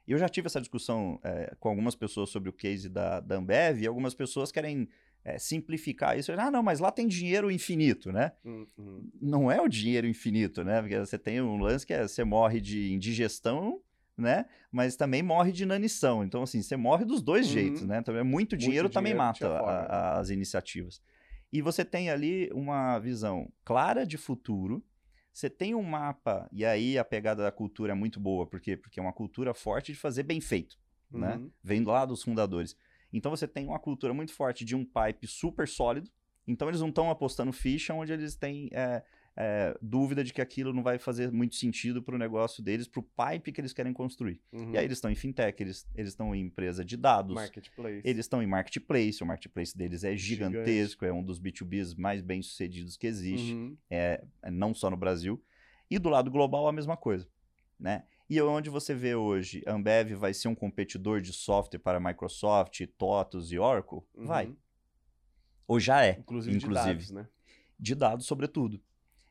Eu 0.07 0.19
já 0.19 0.29
tive 0.29 0.47
essa 0.47 0.61
discussão 0.61 1.19
é, 1.23 1.55
com 1.59 1.69
algumas 1.69 1.95
pessoas 1.95 2.29
sobre 2.29 2.51
o 2.51 2.53
case 2.53 2.89
da, 2.89 3.21
da 3.21 3.37
Ambev 3.37 3.81
e 3.81 3.87
algumas 3.87 4.15
pessoas 4.15 4.53
querem 4.53 4.89
é, 5.25 5.39
simplificar 5.39 6.19
isso. 6.19 6.33
Ah, 6.33 6.51
não, 6.51 6.63
mas 6.63 6.81
lá 6.81 6.91
tem 6.91 7.07
dinheiro 7.07 7.51
infinito, 7.51 8.13
né? 8.13 8.33
Uhum. 8.45 9.11
Não 9.21 9.51
é 9.51 9.61
o 9.61 9.69
dinheiro 9.69 10.07
infinito, 10.07 10.65
né? 10.65 10.81
Porque 10.81 10.99
você 10.99 11.19
tem 11.19 11.41
um 11.41 11.57
lance 11.57 11.87
que 11.87 11.95
é, 11.95 12.07
você 12.07 12.25
morre 12.25 12.61
de 12.61 12.93
indigestão 12.93 13.81
né? 14.17 14.47
Mas 14.71 14.97
também 14.97 15.23
morre 15.23 15.53
de 15.53 15.63
inanição. 15.63 16.25
Então, 16.25 16.43
assim, 16.43 16.63
você 16.63 16.77
morre 16.77 17.05
dos 17.05 17.23
dois 17.23 17.47
uhum. 17.47 17.53
jeitos, 17.53 17.83
né? 17.83 18.03
Também 18.03 18.23
muito 18.23 18.57
dinheiro 18.57 18.85
muito 18.85 18.95
também 18.95 19.15
mata 19.15 19.49
a, 19.49 19.61
a, 19.61 20.21
as 20.21 20.31
iniciativas. 20.31 21.01
E 21.53 21.61
você 21.61 21.85
tem 21.85 22.11
ali 22.11 22.51
uma 22.53 22.99
visão 22.99 23.51
clara 23.65 24.07
de 24.07 24.17
futuro. 24.17 24.83
Você 25.33 25.49
tem 25.49 25.75
um 25.75 25.83
mapa, 25.83 26.49
e 26.53 26.65
aí 26.65 26.99
a 26.99 27.05
pegada 27.05 27.43
da 27.43 27.51
cultura 27.51 27.93
é 27.93 27.95
muito 27.95 28.21
boa, 28.21 28.47
por 28.47 28.61
quê? 28.61 28.77
Porque 28.77 29.01
é 29.01 29.03
uma 29.03 29.15
cultura 29.15 29.55
forte 29.55 29.93
de 29.93 29.99
fazer 29.99 30.25
bem 30.25 30.43
feito, 30.43 30.79
né? 31.11 31.37
uhum. 31.37 31.45
né? 31.45 31.51
Vem 31.63 31.83
lá 31.85 32.05
dos 32.05 32.23
fundadores. 32.23 32.77
Então 33.11 33.31
você 33.31 33.49
tem 33.49 33.67
uma 33.67 33.79
cultura 33.79 34.13
muito 34.13 34.33
forte 34.35 34.65
de 34.65 34.77
um 34.77 34.85
pipe 34.85 35.27
super 35.27 35.67
sólido. 35.67 36.11
Então 36.47 36.69
eles 36.69 36.81
não 36.81 36.89
estão 36.89 37.11
apostando 37.11 37.53
ficha 37.53 37.95
onde 37.95 38.13
eles 38.13 38.35
têm 38.35 38.69
é, 38.73 39.03
é, 39.37 39.77
dúvida 39.81 40.23
de 40.23 40.33
que 40.33 40.43
aquilo 40.43 40.73
não 40.73 40.83
vai 40.83 40.99
fazer 40.99 41.33
muito 41.33 41.55
sentido 41.55 42.03
para 42.03 42.15
o 42.15 42.19
negócio 42.19 42.63
deles, 42.63 42.87
para 42.87 43.01
o 43.01 43.03
pipe 43.03 43.53
que 43.53 43.61
eles 43.61 43.73
querem 43.73 43.93
construir. 43.93 44.41
Uhum. 44.53 44.73
E 44.73 44.79
aí 44.79 44.85
eles 44.85 44.99
estão 44.99 45.11
em 45.11 45.15
fintech, 45.15 45.63
eles 45.63 45.87
estão 45.97 46.35
em 46.35 46.43
empresa 46.43 46.85
de 46.85 46.97
dados. 46.97 47.35
Marketplace. 47.35 48.03
Eles 48.05 48.27
estão 48.27 48.43
em 48.43 48.47
marketplace, 48.47 49.23
o 49.23 49.27
marketplace 49.27 49.77
deles 49.77 50.05
é 50.05 50.17
gigantesco, 50.17 51.05
Gigante. 51.05 51.07
é 51.07 51.13
um 51.13 51.23
dos 51.23 51.41
B2Bs 51.41 51.97
mais 51.97 52.21
bem 52.21 52.43
sucedidos 52.43 52.97
que 52.97 53.07
existe, 53.07 53.55
uhum. 53.55 53.77
é, 53.89 54.23
é, 54.43 54.51
não 54.51 54.75
só 54.75 54.91
no 54.91 54.97
Brasil. 54.97 55.43
E 55.91 55.99
do 55.99 56.09
lado 56.09 56.31
global 56.31 56.69
a 56.69 56.73
mesma 56.73 56.97
coisa, 56.97 57.27
né? 57.79 58.05
E 58.29 58.41
onde 58.41 58.71
você 58.71 58.95
vê 58.95 59.15
hoje, 59.15 59.63
Ambev 59.67 60.13
vai 60.15 60.33
ser 60.33 60.49
um 60.49 60.55
competidor 60.55 61.21
de 61.21 61.35
software 61.35 61.81
para 61.81 62.01
Microsoft, 62.01 62.81
TOTOS 62.97 63.53
e 63.53 63.59
Oracle? 63.59 64.01
Uhum. 64.15 64.25
Vai. 64.25 64.57
Ou 65.67 65.79
já 65.79 66.05
é, 66.05 66.17
inclusive. 66.19 66.57
inclusive. 66.57 66.87
De 66.87 66.93
dados, 66.93 67.11
né? 67.11 67.29
De 67.79 67.95
dados, 67.95 68.27
sobretudo. 68.27 68.81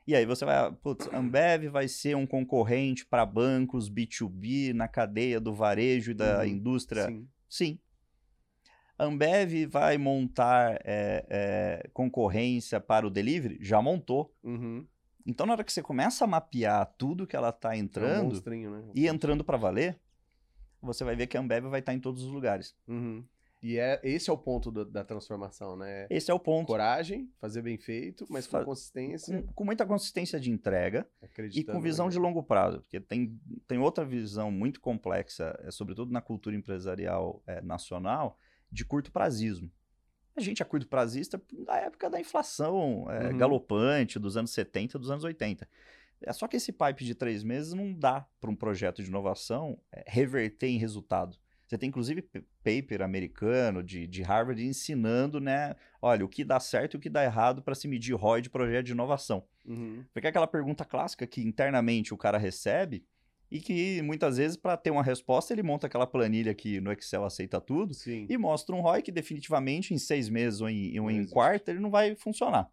E 0.08 0.16
aí 0.16 0.26
você 0.26 0.44
vai, 0.44 0.72
putz, 0.72 1.08
Ambev 1.14 1.70
vai 1.70 1.88
ser 1.88 2.16
um 2.16 2.26
concorrente 2.26 3.06
para 3.06 3.26
bancos 3.26 3.90
B2B 3.90 4.74
na 4.74 4.88
cadeia 4.88 5.40
do 5.40 5.54
varejo 5.54 6.12
e 6.12 6.14
da 6.14 6.40
uhum, 6.40 6.46
indústria? 6.46 7.06
Sim. 7.06 7.28
sim. 7.48 7.80
Ambev 8.98 9.66
vai 9.68 9.98
montar 9.98 10.80
é, 10.84 11.26
é, 11.30 11.90
concorrência 11.94 12.80
para 12.80 13.06
o 13.06 13.10
delivery? 13.10 13.58
Já 13.62 13.82
montou. 13.82 14.34
Uhum. 14.44 14.86
Então, 15.26 15.46
na 15.46 15.54
hora 15.54 15.64
que 15.64 15.72
você 15.72 15.82
começa 15.82 16.24
a 16.24 16.28
mapear 16.28 16.86
tudo 16.98 17.28
que 17.28 17.36
ela 17.36 17.50
está 17.50 17.78
entrando 17.78 18.36
é 18.36 18.68
um 18.68 18.70
né? 18.72 18.92
e 18.96 19.08
entrando 19.08 19.44
para 19.44 19.58
valer, 19.58 20.00
você 20.82 21.04
vai 21.04 21.16
ver 21.16 21.28
que 21.28 21.38
a 21.38 21.40
Ambev 21.40 21.66
vai 21.66 21.80
estar 21.80 21.92
tá 21.92 21.96
em 21.96 22.00
todos 22.00 22.24
os 22.24 22.32
lugares. 22.32 22.76
Uhum. 22.88 23.24
E 23.62 23.78
é, 23.78 24.00
esse 24.04 24.30
é 24.30 24.34
o 24.34 24.38
ponto 24.38 24.71
do, 24.71 24.84
da 24.84 25.04
transformação, 25.04 25.76
né? 25.76 26.08
Esse 26.10 26.32
é 26.32 26.34
o 26.34 26.39
ponto. 26.39 26.65
Coragem, 26.65 27.32
fazer 27.39 27.62
bem 27.62 27.78
feito, 27.78 28.26
mas 28.28 28.47
com 28.47 28.63
consistência. 28.63 29.43
Com, 29.43 29.54
com, 29.54 29.63
muita 29.63 29.86
consistência 29.86 30.39
de 30.39 30.50
entrega 30.50 31.08
e 31.54 31.63
com 31.63 31.80
visão 31.80 32.10
de 32.10 32.17
longo 32.17 32.41
prazo. 32.41 32.82
Porque 32.82 33.00
tem, 33.00 33.39
tem 33.67 33.78
outra 33.78 34.04
visão 34.04 34.52
muito 34.52 34.82
complexa, 34.82 35.56
é, 35.63 35.69
sobretudo 35.69 36.12
na 36.12 36.21
cultura 36.21 36.56
empresarial 36.56 37.43
é, 37.45 37.62
nacional, 37.62 38.39
de 38.71 38.84
curto 38.84 39.12
prazismo. 39.12 39.71
A 40.36 40.41
gente 40.41 40.63
é 40.63 40.65
curto 40.65 40.88
prazista 40.88 41.39
da 41.65 41.76
época 41.76 42.10
da 42.10 42.19
inflação 42.19 43.06
é, 43.12 43.28
uhum. 43.28 43.38
galopante 43.38 44.17
dos 44.17 44.38
anos 44.38 44.52
70 44.52 44.97
dos 44.97 45.12
anos 45.12 45.24
80. 45.24 45.67
É 46.24 46.34
só 46.34 46.47
que 46.47 46.58
esse 46.58 46.71
pipe 46.71 47.04
de 47.04 47.13
três 47.13 47.43
meses 47.43 47.74
não 47.74 47.93
dá 47.93 48.26
para 48.39 48.50
um 48.50 48.56
projeto 48.56 49.04
de 49.04 49.10
inovação 49.10 49.80
é, 49.91 50.04
reverter 50.08 50.67
em 50.67 50.78
resultado. 50.78 51.38
Você 51.72 51.78
tem 51.78 51.88
inclusive 51.88 52.22
paper 52.62 53.02
americano 53.02 53.82
de, 53.82 54.06
de 54.06 54.22
Harvard 54.24 54.62
ensinando, 54.62 55.40
né? 55.40 55.74
Olha, 56.02 56.26
o 56.26 56.28
que 56.28 56.44
dá 56.44 56.60
certo 56.60 56.96
e 56.96 56.98
o 56.98 57.00
que 57.00 57.10
dá 57.10 57.24
errado 57.24 57.62
para 57.62 57.74
se 57.74 57.88
medir 57.88 58.14
ROI 58.14 58.42
de 58.42 58.50
projeto 58.50 58.88
de 58.88 58.92
inovação. 58.92 59.46
Uhum. 59.66 60.04
Porque 60.12 60.28
é 60.28 60.30
aquela 60.32 60.48
pergunta 60.48 60.84
clássica 60.84 61.26
que 61.26 61.40
internamente 61.40 62.14
o 62.14 62.18
cara 62.18 62.38
recebe 62.38 63.06
e 63.50 63.62
que 63.62 64.02
muitas 64.02 64.36
vezes, 64.36 64.58
para 64.58 64.76
ter 64.76 64.92
uma 64.92 65.02
resposta, 65.02 65.54
ele 65.54 65.64
monta 65.64 65.88
aquela 65.88 66.06
planilha 66.06 66.54
que 66.54 66.82
no 66.82 66.92
Excel 66.92 67.24
aceita 67.24 67.62
tudo 67.62 67.94
Sim. 67.94 68.28
e 68.30 68.38
mostra 68.38 68.76
um 68.76 68.82
ROI 68.82 69.02
que 69.02 69.12
definitivamente 69.12 69.94
em 69.94 69.98
seis 69.98 70.28
meses 70.28 70.60
ou 70.60 70.70
em, 70.70 71.00
ou 71.00 71.10
em 71.10 71.26
quarto 71.26 71.70
ele 71.70 71.80
não 71.80 71.90
vai 71.90 72.18
funcionar. 72.18 72.70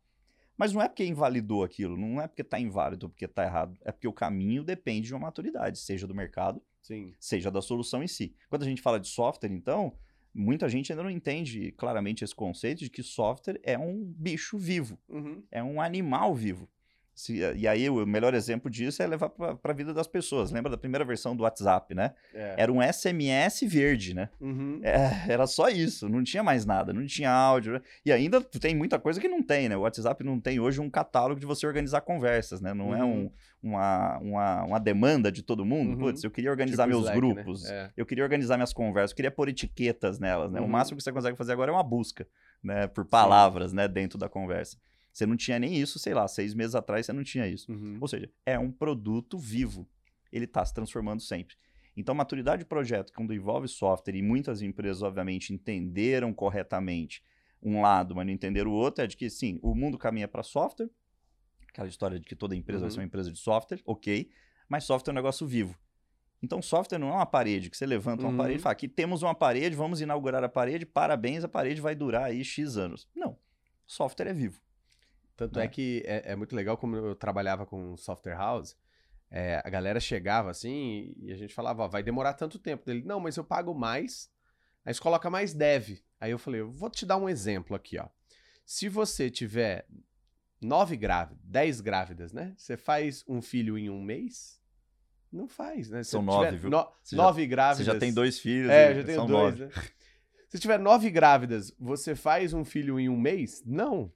Mas 0.56 0.72
não 0.72 0.82
é 0.82 0.88
porque 0.88 1.04
invalidou 1.04 1.62
aquilo, 1.62 1.96
não 1.96 2.20
é 2.20 2.26
porque 2.26 2.42
está 2.42 2.58
inválido, 2.58 3.08
porque 3.08 3.26
está 3.26 3.44
errado. 3.44 3.78
É 3.84 3.92
porque 3.92 4.08
o 4.08 4.12
caminho 4.12 4.64
depende 4.64 5.06
de 5.06 5.14
uma 5.14 5.20
maturidade, 5.20 5.78
seja 5.78 6.04
do 6.04 6.16
mercado, 6.16 6.60
Sim. 6.88 7.14
seja 7.20 7.50
da 7.50 7.60
solução 7.60 8.02
em 8.02 8.08
si. 8.08 8.34
Quando 8.48 8.62
a 8.62 8.64
gente 8.64 8.80
fala 8.80 8.98
de 8.98 9.08
software, 9.08 9.52
então, 9.52 9.94
muita 10.34 10.68
gente 10.70 10.90
ainda 10.90 11.02
não 11.02 11.10
entende 11.10 11.70
claramente 11.72 12.24
esse 12.24 12.34
conceito 12.34 12.78
de 12.78 12.88
que 12.88 13.02
software 13.02 13.60
é 13.62 13.78
um 13.78 14.02
bicho 14.04 14.56
vivo, 14.56 14.98
uhum. 15.06 15.42
é 15.50 15.62
um 15.62 15.82
animal 15.82 16.34
vivo. 16.34 16.66
Se, 17.18 17.34
e 17.56 17.66
aí 17.66 17.90
o 17.90 18.06
melhor 18.06 18.32
exemplo 18.32 18.70
disso 18.70 19.02
é 19.02 19.06
levar 19.08 19.28
para 19.28 19.72
a 19.72 19.74
vida 19.74 19.92
das 19.92 20.06
pessoas. 20.06 20.52
Lembra 20.52 20.70
da 20.70 20.78
primeira 20.78 21.04
versão 21.04 21.34
do 21.34 21.42
WhatsApp, 21.42 21.92
né? 21.92 22.12
É. 22.32 22.54
Era 22.58 22.72
um 22.72 22.80
SMS 22.80 23.62
verde, 23.62 24.14
né? 24.14 24.28
Uhum. 24.40 24.78
É, 24.84 25.32
era 25.32 25.44
só 25.48 25.68
isso, 25.68 26.08
não 26.08 26.22
tinha 26.22 26.44
mais 26.44 26.64
nada, 26.64 26.92
não 26.92 27.04
tinha 27.04 27.28
áudio. 27.28 27.72
Né? 27.72 27.80
E 28.06 28.12
ainda 28.12 28.40
tem 28.40 28.72
muita 28.72 29.00
coisa 29.00 29.20
que 29.20 29.26
não 29.26 29.42
tem, 29.42 29.68
né? 29.68 29.76
O 29.76 29.80
WhatsApp 29.80 30.22
não 30.22 30.38
tem 30.38 30.60
hoje 30.60 30.80
um 30.80 30.88
catálogo 30.88 31.40
de 31.40 31.44
você 31.44 31.66
organizar 31.66 32.02
conversas, 32.02 32.60
né? 32.60 32.72
Não 32.72 32.94
é 32.94 33.02
uhum. 33.02 33.02
é 33.02 33.04
um, 33.04 33.30
uma, 33.64 34.18
uma, 34.18 34.62
uma, 34.62 34.78
demanda 34.78 35.32
de 35.32 35.42
todo 35.42 35.64
mundo. 35.64 35.94
Uhum. 35.94 35.98
Putz, 35.98 36.22
eu 36.22 36.30
queria 36.30 36.52
organizar 36.52 36.84
tipo 36.84 36.90
meus 36.90 37.08
Slack, 37.08 37.20
né? 37.20 37.34
grupos, 37.34 37.64
né? 37.64 37.74
é. 37.74 37.90
eu 37.96 38.06
queria 38.06 38.22
organizar 38.22 38.56
minhas 38.56 38.72
conversas, 38.72 39.10
eu 39.10 39.16
queria 39.16 39.32
pôr 39.32 39.48
etiquetas 39.48 40.20
nelas, 40.20 40.52
né? 40.52 40.60
O 40.60 40.62
uhum. 40.62 40.68
máximo 40.68 40.96
que 40.96 41.02
você 41.02 41.10
consegue 41.10 41.36
fazer 41.36 41.52
agora 41.52 41.72
é 41.72 41.74
uma 41.74 41.82
busca, 41.82 42.28
né? 42.62 42.86
Por 42.86 43.04
palavras, 43.04 43.70
Sim. 43.70 43.76
né? 43.78 43.88
Dentro 43.88 44.16
da 44.16 44.28
conversa. 44.28 44.78
Você 45.18 45.26
não 45.26 45.36
tinha 45.36 45.58
nem 45.58 45.74
isso, 45.74 45.98
sei 45.98 46.14
lá, 46.14 46.28
seis 46.28 46.54
meses 46.54 46.76
atrás 46.76 47.04
você 47.04 47.12
não 47.12 47.24
tinha 47.24 47.44
isso. 47.48 47.72
Uhum. 47.72 47.98
Ou 48.00 48.06
seja, 48.06 48.30
é 48.46 48.56
um 48.56 48.70
produto 48.70 49.36
vivo. 49.36 49.84
Ele 50.30 50.44
está 50.44 50.64
se 50.64 50.72
transformando 50.72 51.20
sempre. 51.20 51.56
Então, 51.96 52.14
maturidade 52.14 52.60
de 52.60 52.64
projeto, 52.64 53.12
quando 53.12 53.34
envolve 53.34 53.66
software, 53.66 54.14
e 54.14 54.22
muitas 54.22 54.62
empresas, 54.62 55.02
obviamente, 55.02 55.52
entenderam 55.52 56.32
corretamente 56.32 57.20
um 57.60 57.80
lado, 57.80 58.14
mas 58.14 58.26
não 58.26 58.32
entenderam 58.32 58.70
o 58.70 58.74
outro, 58.74 59.02
é 59.02 59.08
de 59.08 59.16
que, 59.16 59.28
sim, 59.28 59.58
o 59.60 59.74
mundo 59.74 59.98
caminha 59.98 60.28
para 60.28 60.44
software, 60.44 60.88
aquela 61.68 61.88
história 61.88 62.20
de 62.20 62.24
que 62.24 62.36
toda 62.36 62.54
empresa 62.54 62.78
uhum. 62.78 62.82
vai 62.82 62.90
ser 62.92 63.00
uma 63.00 63.06
empresa 63.06 63.32
de 63.32 63.38
software, 63.40 63.80
ok, 63.84 64.30
mas 64.68 64.84
software 64.84 65.10
é 65.10 65.14
um 65.14 65.16
negócio 65.16 65.48
vivo. 65.48 65.76
Então, 66.40 66.62
software 66.62 67.00
não 67.00 67.08
é 67.08 67.14
uma 67.14 67.26
parede 67.26 67.68
que 67.70 67.76
você 67.76 67.86
levanta 67.86 68.22
uma 68.22 68.30
uhum. 68.30 68.36
parede 68.36 68.60
e 68.60 68.62
fala: 68.62 68.74
aqui 68.74 68.86
temos 68.86 69.22
uma 69.22 69.34
parede, 69.34 69.74
vamos 69.74 70.00
inaugurar 70.00 70.44
a 70.44 70.48
parede, 70.48 70.86
parabéns, 70.86 71.42
a 71.42 71.48
parede 71.48 71.80
vai 71.80 71.96
durar 71.96 72.26
aí 72.26 72.44
X 72.44 72.76
anos. 72.76 73.08
Não. 73.16 73.36
Software 73.84 74.28
é 74.28 74.32
vivo. 74.32 74.60
Tanto 75.38 75.60
é, 75.60 75.64
é 75.64 75.68
que 75.68 76.02
é, 76.04 76.32
é, 76.32 76.36
muito 76.36 76.54
legal 76.56 76.76
como 76.76 76.96
eu 76.96 77.14
trabalhava 77.14 77.64
com 77.64 77.96
software 77.96 78.34
house. 78.34 78.76
É, 79.30 79.62
a 79.64 79.70
galera 79.70 80.00
chegava 80.00 80.50
assim 80.50 81.14
e 81.16 81.30
a 81.30 81.36
gente 81.36 81.54
falava, 81.54 81.84
ó, 81.84 81.88
vai 81.88 82.02
demorar 82.02 82.34
tanto 82.34 82.58
tempo. 82.58 82.84
Dele, 82.84 83.04
não, 83.06 83.20
mas 83.20 83.36
eu 83.36 83.44
pago 83.44 83.72
mais, 83.72 84.28
aí 84.84 84.92
você 84.92 85.00
coloca 85.00 85.30
mais 85.30 85.54
dev. 85.54 86.00
Aí 86.20 86.32
eu 86.32 86.40
falei, 86.40 86.60
eu 86.60 86.68
vou 86.72 86.90
te 86.90 87.06
dar 87.06 87.16
um 87.16 87.28
exemplo 87.28 87.76
aqui, 87.76 88.00
ó. 88.00 88.08
Se 88.66 88.88
você 88.88 89.30
tiver 89.30 89.86
nove 90.60 90.96
grávidas, 90.96 91.38
dez 91.44 91.80
grávidas, 91.80 92.32
né? 92.32 92.52
Você 92.56 92.76
faz 92.76 93.24
um 93.28 93.40
filho 93.40 93.78
em 93.78 93.88
um 93.88 94.02
mês? 94.02 94.60
Não 95.30 95.46
faz, 95.46 95.88
né? 95.88 96.02
Se 96.02 96.10
São 96.10 96.22
nove, 96.22 96.56
viu? 96.56 96.68
No, 96.68 96.90
nove 97.12 97.42
já, 97.42 97.48
grávidas. 97.48 97.86
Você 97.86 97.92
já 97.92 98.00
tem 98.00 98.12
dois 98.12 98.40
filhos. 98.40 98.70
É, 98.70 98.92
já 98.92 99.04
tenho 99.04 99.24
dois, 99.24 99.56
nove. 99.56 99.66
né? 99.66 99.82
Se 100.48 100.58
tiver 100.58 100.78
nove 100.78 101.10
grávidas, 101.10 101.74
você 101.78 102.14
faz 102.14 102.52
um 102.52 102.64
filho 102.64 102.98
em 102.98 103.08
um 103.08 103.18
mês? 103.18 103.62
Não 103.66 104.12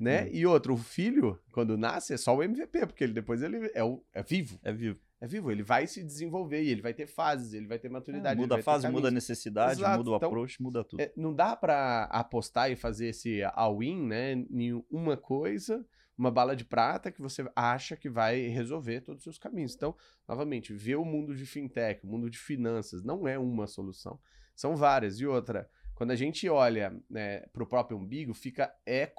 né? 0.00 0.28
E 0.30 0.46
outro, 0.46 0.74
o 0.74 0.76
filho, 0.76 1.38
quando 1.52 1.76
nasce, 1.76 2.14
é 2.14 2.16
só 2.16 2.36
o 2.36 2.42
MVP, 2.42 2.86
porque 2.86 3.04
ele 3.04 3.12
depois 3.12 3.42
ele 3.42 3.70
é, 3.74 3.82
o, 3.82 4.02
é 4.12 4.22
vivo. 4.22 4.58
É 4.62 4.72
vivo. 4.72 5.00
É 5.18 5.26
vivo, 5.26 5.50
ele 5.50 5.62
vai 5.62 5.86
se 5.86 6.04
desenvolver 6.04 6.62
e 6.62 6.68
ele 6.68 6.82
vai 6.82 6.92
ter 6.92 7.06
fases, 7.06 7.54
ele 7.54 7.66
vai 7.66 7.78
ter 7.78 7.88
maturidade. 7.88 8.38
É, 8.38 8.42
muda 8.42 8.56
a 8.56 8.62
fase, 8.62 8.86
muda 8.88 9.08
a 9.08 9.10
necessidade, 9.10 9.80
Exato. 9.80 9.96
muda 9.96 10.10
o 10.10 10.16
então, 10.16 10.28
approach, 10.28 10.62
muda 10.62 10.84
tudo. 10.84 11.00
É, 11.00 11.10
não 11.16 11.34
dá 11.34 11.56
para 11.56 12.04
apostar 12.04 12.70
e 12.70 12.76
fazer 12.76 13.08
esse 13.08 13.42
all-in, 13.54 14.06
né? 14.06 14.32
Em 14.32 14.84
uma 14.90 15.16
coisa, 15.16 15.82
uma 16.18 16.30
bala 16.30 16.54
de 16.54 16.66
prata 16.66 17.10
que 17.10 17.22
você 17.22 17.50
acha 17.56 17.96
que 17.96 18.10
vai 18.10 18.46
resolver 18.48 19.00
todos 19.00 19.20
os 19.20 19.24
seus 19.24 19.38
caminhos. 19.38 19.74
Então, 19.74 19.96
novamente, 20.28 20.74
ver 20.74 20.96
o 20.96 21.04
mundo 21.04 21.34
de 21.34 21.46
fintech, 21.46 22.04
o 22.04 22.10
mundo 22.10 22.28
de 22.28 22.38
finanças, 22.38 23.02
não 23.02 23.26
é 23.26 23.38
uma 23.38 23.66
solução. 23.66 24.20
São 24.56 24.74
várias. 24.74 25.20
E 25.20 25.26
outra, 25.26 25.68
quando 25.94 26.10
a 26.10 26.16
gente 26.16 26.48
olha 26.48 26.98
né, 27.08 27.40
para 27.52 27.62
o 27.62 27.66
próprio 27.66 27.98
umbigo, 27.98 28.34
fica 28.34 28.74
é, 28.84 29.12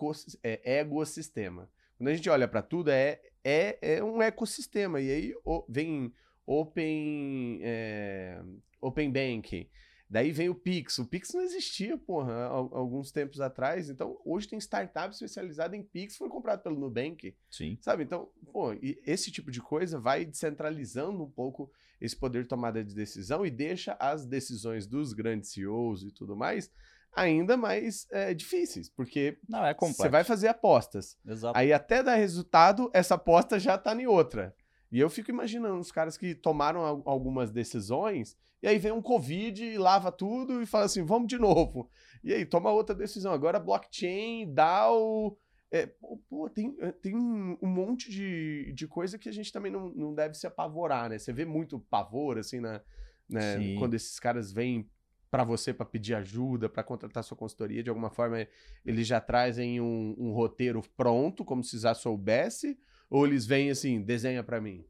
ecossistema. 0.64 1.70
Quando 1.98 2.10
a 2.10 2.14
gente 2.14 2.30
olha 2.30 2.48
para 2.48 2.62
tudo, 2.62 2.90
é, 2.90 3.22
é, 3.44 3.78
é 3.82 4.04
um 4.04 4.22
ecossistema. 4.22 5.00
E 5.00 5.10
aí 5.10 5.34
o, 5.46 5.66
vem 5.70 6.12
Open, 6.46 7.60
é, 7.62 8.42
open 8.80 9.12
Banking. 9.12 9.68
Daí 10.10 10.32
vem 10.32 10.48
o 10.48 10.56
Pix. 10.56 10.98
O 11.00 11.06
Pix 11.06 11.34
não 11.34 11.42
existia, 11.42 11.98
porra, 11.98 12.32
há, 12.32 12.48
alguns 12.48 13.12
tempos 13.12 13.42
atrás. 13.42 13.90
Então, 13.90 14.18
hoje 14.24 14.48
tem 14.48 14.58
startup 14.58 15.14
especializada 15.14 15.76
em 15.76 15.84
Pix, 15.84 16.16
foi 16.16 16.30
comprado 16.30 16.64
pelo 16.64 16.80
Nubank. 16.80 17.36
Sim. 17.50 17.78
Sabe? 17.82 18.04
Então, 18.04 18.30
pô, 18.54 18.74
esse 19.06 19.30
tipo 19.30 19.52
de 19.52 19.60
coisa 19.60 20.00
vai 20.00 20.24
descentralizando 20.24 21.22
um 21.22 21.30
pouco 21.30 21.70
esse 22.00 22.16
poder 22.16 22.44
de 22.44 22.50
tomada 22.50 22.84
de 22.84 22.94
decisão 22.94 23.46
e 23.46 23.52
deixa 23.52 23.96
as 24.00 24.26
decisões 24.26 24.86
dos 24.88 25.14
grandes 25.14 25.52
CEOs 25.52 26.04
e 26.04 26.12
tudo 26.12 26.36
mais 26.36 26.72
ainda 27.16 27.58
mais 27.58 28.06
é, 28.12 28.32
difíceis, 28.32 28.90
porque 28.90 29.40
não 29.50 29.66
é 29.66 29.74
você 29.74 30.08
vai 30.08 30.24
fazer 30.24 30.50
apostas. 30.50 31.18
Exato. 31.26 31.58
Aí 31.58 31.74
até 31.74 32.04
dar 32.04 32.14
resultado, 32.14 32.92
essa 32.94 33.16
aposta 33.16 33.60
já 33.60 33.76
tá 33.76 33.96
em 33.96 34.06
outra. 34.06 34.56
E 34.92 35.00
eu 35.00 35.10
fico 35.10 35.32
imaginando 35.32 35.80
os 35.80 35.92
caras 35.92 36.16
que 36.16 36.36
tomaram 36.36 37.02
algumas 37.06 37.50
decisões 37.50 38.38
e 38.62 38.68
aí 38.68 38.78
vem 38.78 38.92
um 38.92 39.02
Covid 39.02 39.64
e 39.64 39.78
lava 39.78 40.12
tudo 40.12 40.62
e 40.62 40.66
fala 40.66 40.86
assim, 40.86 41.04
vamos 41.04 41.28
de 41.28 41.38
novo. 41.38 41.90
E 42.24 42.34
aí 42.34 42.46
toma 42.46 42.72
outra 42.72 42.96
decisão. 42.96 43.32
Agora 43.34 43.60
blockchain, 43.60 44.54
DAO, 44.54 45.38
é, 45.70 45.86
pô, 46.30 46.50
tem, 46.50 46.76
eh, 46.80 46.92
tem 46.92 47.16
um, 47.16 47.58
monte 47.62 48.10
de, 48.10 48.72
de 48.74 48.88
coisa 48.88 49.18
que 49.18 49.28
a 49.28 49.32
gente 49.32 49.52
também 49.52 49.72
não, 49.72 49.90
não 49.90 50.14
deve 50.14 50.34
se 50.36 50.48
apavorar, 50.48 51.10
né? 51.10 51.20
Você 51.20 51.34
vê 51.34 51.46
muito 51.46 51.80
pavor, 51.80 52.38
assim, 52.38 52.60
na, 52.60 52.82
né? 53.30 53.76
quando 53.78 53.94
esses 53.94 54.20
caras 54.20 54.52
vêm 54.52 54.90
para 55.30 55.44
você 55.44 55.74
para 55.74 55.86
pedir 55.86 56.16
ajuda, 56.16 56.70
para 56.70 56.84
contratar 56.84 57.22
sua 57.22 57.36
consultoria, 57.36 57.84
de 57.84 57.90
alguma 57.90 58.10
forma 58.10 58.48
eles 58.86 59.06
já 59.06 59.20
trazem 59.20 59.82
um, 59.82 60.16
um, 60.18 60.32
roteiro 60.32 60.82
pronto, 60.96 61.44
como 61.44 61.62
se 61.62 61.78
já 61.78 61.94
soubesse, 61.94 62.80
ou 63.10 63.26
eles 63.26 63.46
vêm 63.46 63.70
assim, 63.70 64.02
desenha 64.02 64.42
para 64.44 64.62
mim? 64.62 64.86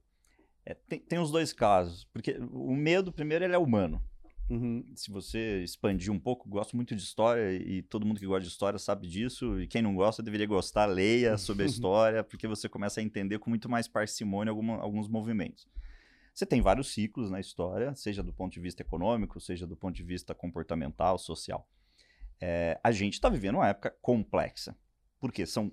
É, 0.64 0.76
tem, 0.76 1.00
tem 1.00 1.18
os 1.18 1.32
dois 1.32 1.52
casos, 1.54 2.06
porque 2.14 2.38
o 2.52 2.76
medo, 2.76 3.12
primeiro, 3.12 3.44
ele 3.44 3.56
é 3.56 3.58
humano. 3.58 4.00
Uhum. 4.50 4.86
Se 4.96 5.12
você 5.12 5.62
expandir 5.62 6.12
um 6.12 6.20
pouco, 6.20 6.48
gosto 6.48 6.76
muito 6.76 6.96
de 6.96 7.02
história 7.02 7.52
e 7.54 7.82
todo 7.82 8.06
mundo 8.06 8.20
que 8.20 8.26
gosta 8.26 8.44
de 8.44 8.48
história 8.48 8.80
sabe 8.80 9.08
disso. 9.08 9.60
E 9.60 9.68
quem 9.68 9.82
não 9.82 9.94
gosta 9.94 10.24
deveria 10.24 10.48
gostar, 10.48 10.86
leia 10.86 11.38
sobre 11.38 11.64
a 11.64 11.68
história, 11.68 12.24
porque 12.24 12.48
você 12.48 12.70
começa 12.70 13.02
a 13.02 13.04
entender 13.04 13.40
com 13.40 13.50
muito 13.50 13.70
mais 13.70 13.88
parcimônia 13.88 14.52
alguma, 14.52 14.78
alguns 14.78 15.08
movimentos. 15.10 15.68
Você 16.34 16.46
tem 16.46 16.62
vários 16.62 16.94
ciclos 16.94 17.32
na 17.32 17.40
história, 17.40 17.94
seja 17.96 18.22
do 18.22 18.32
ponto 18.32 18.54
de 18.54 18.60
vista 18.60 18.82
econômico, 18.82 19.40
seja 19.42 19.66
do 19.66 19.76
ponto 19.76 19.96
de 19.96 20.04
vista 20.04 20.36
comportamental, 20.36 21.18
social. 21.18 21.68
É, 22.40 22.80
a 22.84 22.92
gente 22.92 23.14
está 23.14 23.28
vivendo 23.28 23.56
uma 23.56 23.68
época 23.68 23.96
complexa, 24.02 24.78
porque 25.20 25.46
são 25.46 25.72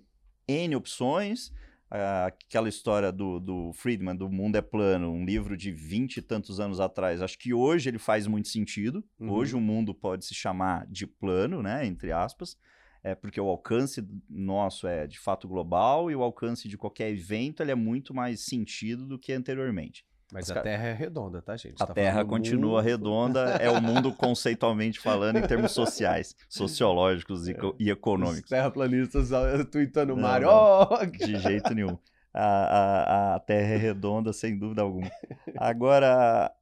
N 0.48 0.74
opções, 0.74 1.52
aquela 1.90 2.68
história 2.68 3.12
do, 3.12 3.38
do 3.38 3.72
Friedman, 3.72 4.16
do 4.16 4.28
Mundo 4.28 4.56
é 4.56 4.62
Plano, 4.62 5.12
um 5.12 5.24
livro 5.24 5.56
de 5.56 5.70
vinte 5.70 6.16
e 6.16 6.22
tantos 6.22 6.58
anos 6.58 6.80
atrás, 6.80 7.22
acho 7.22 7.38
que 7.38 7.54
hoje 7.54 7.88
ele 7.88 7.98
faz 7.98 8.26
muito 8.26 8.48
sentido. 8.48 9.04
Uhum. 9.18 9.30
Hoje 9.30 9.54
o 9.54 9.60
mundo 9.60 9.94
pode 9.94 10.24
se 10.24 10.34
chamar 10.34 10.86
de 10.86 11.06
plano, 11.06 11.62
né, 11.62 11.86
entre 11.86 12.10
aspas, 12.10 12.58
é 13.02 13.14
porque 13.14 13.40
o 13.40 13.48
alcance 13.48 14.06
nosso 14.28 14.86
é 14.86 15.06
de 15.06 15.18
fato 15.18 15.46
global 15.46 16.10
e 16.10 16.16
o 16.16 16.22
alcance 16.22 16.68
de 16.68 16.78
qualquer 16.78 17.10
evento 17.10 17.62
ele 17.62 17.70
é 17.70 17.76
muito 17.76 18.14
mais 18.14 18.40
sentido 18.40 19.06
do 19.06 19.18
que 19.18 19.32
anteriormente. 19.32 20.04
Mas 20.32 20.50
a 20.50 20.60
Terra 20.60 20.88
é 20.88 20.92
redonda, 20.92 21.40
tá, 21.40 21.56
gente? 21.56 21.82
A 21.82 21.86
tá 21.86 21.94
Terra 21.94 22.24
continua 22.24 22.78
mundo... 22.78 22.84
redonda, 22.84 23.40
é 23.60 23.70
o 23.70 23.80
mundo 23.80 24.12
conceitualmente 24.12 24.98
falando 24.98 25.36
em 25.38 25.46
termos 25.46 25.72
sociais, 25.72 26.34
sociológicos 26.48 27.46
é. 27.48 27.54
e 27.78 27.90
econômicos. 27.90 28.44
Os 28.44 28.48
terraplanistas 28.48 29.28
tweetando 29.70 30.16
Mário. 30.16 30.48
Oh! 30.48 31.06
De 31.06 31.38
jeito 31.38 31.72
nenhum. 31.74 31.98
A, 32.32 32.42
a, 32.42 33.34
a 33.36 33.40
Terra 33.40 33.74
é 33.74 33.76
redonda, 33.76 34.32
sem 34.32 34.58
dúvida 34.58 34.82
alguma. 34.82 35.10
Agora, 35.56 36.52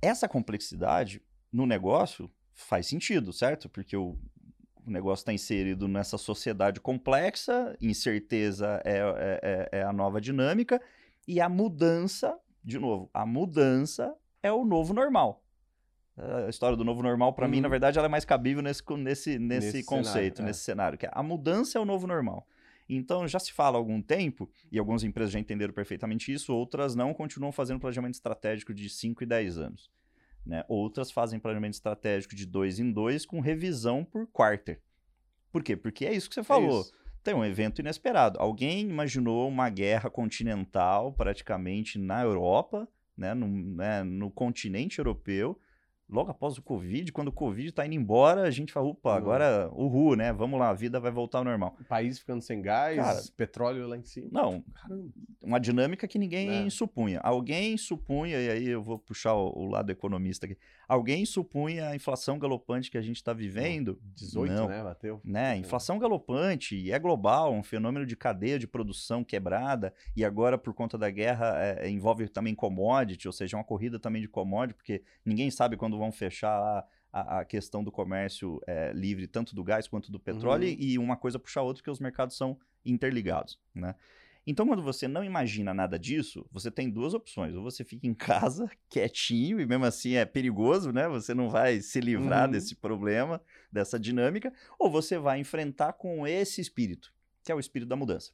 essa 0.00 0.26
complexidade 0.26 1.20
no 1.52 1.66
negócio 1.66 2.30
faz 2.54 2.86
sentido, 2.86 3.32
certo? 3.32 3.68
Porque 3.68 3.96
o, 3.96 4.18
o 4.86 4.90
negócio 4.90 5.22
está 5.22 5.32
inserido 5.32 5.86
nessa 5.86 6.16
sociedade 6.16 6.80
complexa, 6.80 7.76
incerteza 7.80 8.80
é, 8.84 8.98
é, 8.98 9.40
é, 9.72 9.80
é 9.80 9.82
a 9.82 9.92
nova 9.92 10.20
dinâmica, 10.20 10.80
e 11.26 11.42
a 11.42 11.48
mudança 11.48 12.38
de 12.64 12.78
novo, 12.78 13.10
a 13.12 13.24
mudança 13.24 14.14
é 14.42 14.52
o 14.52 14.64
novo 14.64 14.92
normal. 14.92 15.44
A 16.16 16.48
história 16.48 16.76
do 16.76 16.84
novo 16.84 17.02
normal, 17.02 17.32
para 17.32 17.46
mim, 17.46 17.60
na 17.60 17.68
uhum. 17.68 17.70
verdade, 17.70 17.96
ela 17.96 18.06
é 18.06 18.10
mais 18.10 18.24
cabível 18.24 18.60
nesse, 18.60 18.82
nesse, 18.96 19.38
nesse, 19.38 19.66
nesse 19.66 19.84
conceito, 19.84 20.36
cenário, 20.36 20.42
é. 20.42 20.42
nesse 20.42 20.60
cenário, 20.60 20.98
que 20.98 21.06
é 21.06 21.10
a 21.12 21.22
mudança 21.22 21.78
é 21.78 21.80
o 21.80 21.84
novo 21.84 22.06
normal. 22.06 22.46
Então, 22.88 23.28
já 23.28 23.38
se 23.38 23.52
fala 23.52 23.76
há 23.76 23.78
algum 23.78 24.02
tempo, 24.02 24.50
e 24.72 24.78
algumas 24.78 25.04
empresas 25.04 25.32
já 25.32 25.38
entenderam 25.38 25.72
perfeitamente 25.72 26.32
isso, 26.32 26.54
outras 26.54 26.94
não, 26.94 27.14
continuam 27.14 27.52
fazendo 27.52 27.78
planejamento 27.78 28.14
estratégico 28.14 28.74
de 28.74 28.88
5 28.88 29.22
e 29.22 29.26
10 29.26 29.58
anos. 29.58 29.90
Né? 30.44 30.64
Outras 30.66 31.10
fazem 31.10 31.38
planejamento 31.38 31.74
estratégico 31.74 32.34
de 32.34 32.46
2 32.46 32.80
em 32.80 32.90
2 32.90 33.26
com 33.26 33.40
revisão 33.40 34.04
por 34.04 34.26
quarter. 34.26 34.80
Por 35.52 35.62
quê? 35.62 35.76
Porque 35.76 36.06
é 36.06 36.14
isso 36.14 36.28
que 36.28 36.34
você 36.34 36.42
falou. 36.42 36.82
É 36.82 37.07
tem 37.28 37.34
um 37.34 37.44
evento 37.44 37.80
inesperado. 37.80 38.40
Alguém 38.40 38.88
imaginou 38.88 39.46
uma 39.46 39.68
guerra 39.68 40.08
continental 40.08 41.12
praticamente 41.12 41.98
na 41.98 42.22
Europa, 42.22 42.88
né, 43.14 43.34
no, 43.34 43.46
né, 43.46 44.02
no 44.02 44.30
continente 44.30 44.98
europeu, 44.98 45.60
logo 46.08 46.30
após 46.30 46.56
o 46.56 46.62
Covid, 46.62 47.12
quando 47.12 47.28
o 47.28 47.32
Covid 47.32 47.68
está 47.68 47.84
indo 47.84 47.94
embora, 47.94 48.44
a 48.44 48.50
gente 48.50 48.72
fala, 48.72 48.86
opa, 48.86 49.14
agora 49.14 49.68
uhul, 49.74 50.16
né? 50.16 50.32
Vamos 50.32 50.58
lá, 50.58 50.70
a 50.70 50.74
vida 50.74 50.98
vai 50.98 51.10
voltar 51.10 51.38
ao 51.38 51.44
normal. 51.44 51.76
O 51.78 51.84
país 51.84 52.18
ficando 52.18 52.40
sem 52.40 52.62
gás, 52.62 52.96
Cara, 52.96 53.20
petróleo 53.36 53.86
lá 53.86 53.98
em 53.98 54.04
cima. 54.04 54.28
Não, 54.32 54.64
Caramba. 54.72 55.10
uma 55.42 55.58
dinâmica 55.58 56.08
que 56.08 56.18
ninguém 56.18 56.66
é. 56.66 56.70
supunha. 56.70 57.20
Alguém 57.20 57.76
supunha, 57.76 58.40
e 58.40 58.48
aí 58.48 58.68
eu 58.68 58.82
vou 58.82 58.98
puxar 58.98 59.34
o, 59.34 59.52
o, 59.54 59.66
lado 59.66 59.90
economista 59.90 60.46
aqui, 60.46 60.56
alguém 60.88 61.26
supunha 61.26 61.90
a 61.90 61.94
inflação 61.94 62.38
galopante 62.38 62.90
que 62.90 62.96
a 62.96 63.02
gente 63.02 63.16
está 63.16 63.34
vivendo. 63.34 64.00
18, 64.14 64.52
Não, 64.52 64.68
né? 64.68 64.82
Bateu. 64.82 65.20
Né? 65.22 65.58
Inflação 65.58 65.98
galopante, 65.98 66.74
e 66.74 66.90
é 66.90 66.98
global, 66.98 67.52
um 67.52 67.62
fenômeno 67.62 68.06
de 68.06 68.16
cadeia 68.16 68.58
de 68.58 68.66
produção 68.66 69.22
quebrada, 69.22 69.92
e 70.16 70.24
agora, 70.24 70.56
por 70.56 70.72
conta 70.72 70.96
da 70.96 71.10
guerra, 71.10 71.54
é, 71.62 71.90
envolve 71.90 72.26
também 72.28 72.54
commodity, 72.54 73.28
ou 73.28 73.32
seja, 73.32 73.56
uma 73.56 73.64
corrida 73.64 73.98
também 73.98 74.22
de 74.22 74.28
commodity, 74.28 74.74
porque 74.74 75.02
ninguém 75.24 75.50
sabe 75.50 75.76
quando 75.76 75.98
vão 75.98 76.10
fechar 76.10 76.86
a, 77.12 77.40
a 77.40 77.44
questão 77.44 77.84
do 77.84 77.92
comércio 77.92 78.60
é, 78.66 78.90
livre, 78.92 79.26
tanto 79.26 79.54
do 79.54 79.62
gás 79.62 79.86
quanto 79.86 80.10
do 80.10 80.18
petróleo, 80.18 80.66
uhum. 80.66 80.76
e 80.78 80.98
uma 80.98 81.16
coisa 81.16 81.38
puxa 81.38 81.60
a 81.60 81.62
outra, 81.62 81.82
porque 81.82 81.90
os 81.90 82.00
mercados 82.00 82.34
são 82.34 82.58
interligados, 82.84 83.60
né? 83.74 83.94
Então, 84.50 84.66
quando 84.66 84.82
você 84.82 85.06
não 85.06 85.22
imagina 85.22 85.74
nada 85.74 85.98
disso, 85.98 86.48
você 86.50 86.70
tem 86.70 86.88
duas 86.88 87.12
opções. 87.12 87.54
Ou 87.54 87.62
você 87.62 87.84
fica 87.84 88.06
em 88.06 88.14
casa, 88.14 88.66
quietinho, 88.88 89.60
e 89.60 89.66
mesmo 89.66 89.84
assim 89.84 90.14
é 90.14 90.24
perigoso, 90.24 90.90
né? 90.90 91.06
Você 91.06 91.34
não 91.34 91.50
vai 91.50 91.82
se 91.82 92.00
livrar 92.00 92.46
uhum. 92.46 92.52
desse 92.52 92.74
problema, 92.74 93.42
dessa 93.70 94.00
dinâmica, 94.00 94.50
ou 94.78 94.90
você 94.90 95.18
vai 95.18 95.38
enfrentar 95.38 95.92
com 95.92 96.26
esse 96.26 96.62
espírito, 96.62 97.12
que 97.44 97.52
é 97.52 97.54
o 97.54 97.60
espírito 97.60 97.90
da 97.90 97.94
mudança. 97.94 98.32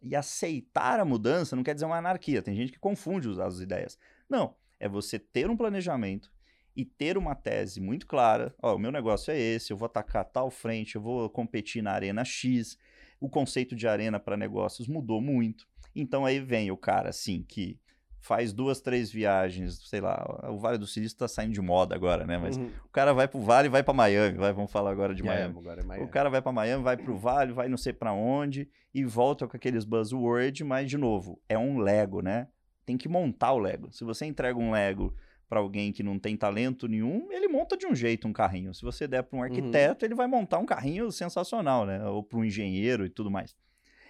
E 0.00 0.14
aceitar 0.14 1.00
a 1.00 1.04
mudança 1.04 1.56
não 1.56 1.64
quer 1.64 1.74
dizer 1.74 1.86
uma 1.86 1.98
anarquia. 1.98 2.40
Tem 2.40 2.54
gente 2.54 2.70
que 2.70 2.78
confunde 2.78 3.28
as 3.42 3.58
ideias. 3.58 3.98
Não, 4.30 4.54
é 4.78 4.88
você 4.88 5.18
ter 5.18 5.50
um 5.50 5.56
planejamento 5.56 6.32
e 6.76 6.84
ter 6.84 7.18
uma 7.18 7.34
tese 7.34 7.80
muito 7.80 8.06
clara. 8.06 8.54
Ó, 8.62 8.76
o 8.76 8.78
meu 8.78 8.92
negócio 8.92 9.32
é 9.32 9.36
esse, 9.36 9.72
eu 9.72 9.76
vou 9.76 9.86
atacar 9.86 10.24
tal 10.24 10.52
frente, 10.52 10.94
eu 10.94 11.02
vou 11.02 11.28
competir 11.28 11.82
na 11.82 11.90
arena 11.90 12.24
X. 12.24 12.78
O 13.20 13.28
conceito 13.28 13.74
de 13.74 13.88
arena 13.88 14.18
para 14.18 14.36
negócios 14.36 14.88
mudou 14.88 15.20
muito. 15.20 15.66
Então 15.94 16.24
aí 16.24 16.40
vem 16.40 16.70
o 16.70 16.76
cara 16.76 17.10
assim 17.10 17.42
que 17.42 17.78
faz 18.20 18.52
duas, 18.52 18.80
três 18.80 19.10
viagens, 19.10 19.88
sei 19.88 20.00
lá, 20.00 20.22
o 20.50 20.58
Vale 20.58 20.78
do 20.78 20.86
Silício 20.86 21.14
está 21.14 21.28
saindo 21.28 21.52
de 21.52 21.60
moda 21.60 21.94
agora, 21.94 22.26
né? 22.26 22.36
Mas 22.36 22.56
uhum. 22.56 22.70
o 22.84 22.88
cara 22.88 23.12
vai 23.12 23.28
pro 23.28 23.40
Vale 23.40 23.68
e 23.68 23.70
vai 23.70 23.82
para 23.82 23.94
Miami, 23.94 24.36
vai, 24.36 24.52
vamos 24.52 24.70
falar 24.70 24.90
agora 24.90 25.14
de 25.14 25.22
Miami. 25.22 25.56
Agora 25.58 25.80
é 25.80 25.84
Miami. 25.84 26.04
O 26.04 26.08
cara 26.08 26.28
vai 26.28 26.42
para 26.42 26.52
Miami, 26.52 26.82
vai 26.82 26.96
pro 26.96 27.16
Vale, 27.16 27.52
vai 27.52 27.68
não 27.68 27.76
sei 27.76 27.92
para 27.92 28.12
onde 28.12 28.68
e 28.94 29.04
volta 29.04 29.46
com 29.46 29.56
aqueles 29.56 29.84
buzzwords, 29.84 30.66
mas 30.66 30.90
de 30.90 30.98
novo, 30.98 31.40
é 31.48 31.58
um 31.58 31.78
Lego, 31.78 32.20
né? 32.20 32.48
Tem 32.84 32.96
que 32.96 33.08
montar 33.08 33.52
o 33.52 33.58
Lego. 33.58 33.92
Se 33.92 34.04
você 34.04 34.26
entrega 34.26 34.58
um 34.58 34.72
Lego 34.72 35.14
para 35.48 35.60
alguém 35.60 35.92
que 35.92 36.02
não 36.02 36.18
tem 36.18 36.36
talento 36.36 36.86
nenhum, 36.86 37.32
ele 37.32 37.48
monta 37.48 37.76
de 37.76 37.86
um 37.86 37.94
jeito 37.94 38.28
um 38.28 38.32
carrinho. 38.32 38.74
Se 38.74 38.82
você 38.82 39.08
der 39.08 39.22
para 39.22 39.36
um 39.36 39.40
uhum. 39.40 39.44
arquiteto, 39.44 40.04
uhum. 40.04 40.08
ele 40.08 40.14
vai 40.14 40.26
montar 40.26 40.58
um 40.58 40.66
carrinho 40.66 41.10
sensacional, 41.10 41.86
né? 41.86 42.04
Ou 42.06 42.22
para 42.22 42.38
um 42.38 42.44
engenheiro 42.44 43.06
e 43.06 43.08
tudo 43.08 43.30
mais. 43.30 43.56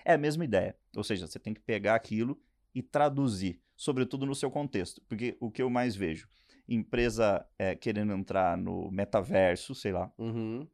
É 0.04 0.14
a 0.14 0.18
mesma 0.18 0.44
ideia. 0.44 0.74
Ou 0.96 1.04
seja, 1.04 1.26
você 1.26 1.38
tem 1.38 1.54
que 1.54 1.60
pegar 1.60 1.94
aquilo 1.94 2.40
e 2.74 2.82
traduzir, 2.82 3.60
sobretudo 3.76 4.26
no 4.26 4.34
seu 4.34 4.50
contexto. 4.50 5.00
Porque 5.08 5.36
o 5.38 5.50
que 5.50 5.62
eu 5.62 5.70
mais 5.70 5.94
vejo, 5.94 6.28
empresa 6.68 7.46
é, 7.58 7.74
querendo 7.74 8.12
entrar 8.12 8.56
no 8.56 8.90
metaverso, 8.90 9.74
sei 9.74 9.92
lá, 9.92 10.10
uhum. 10.18 10.66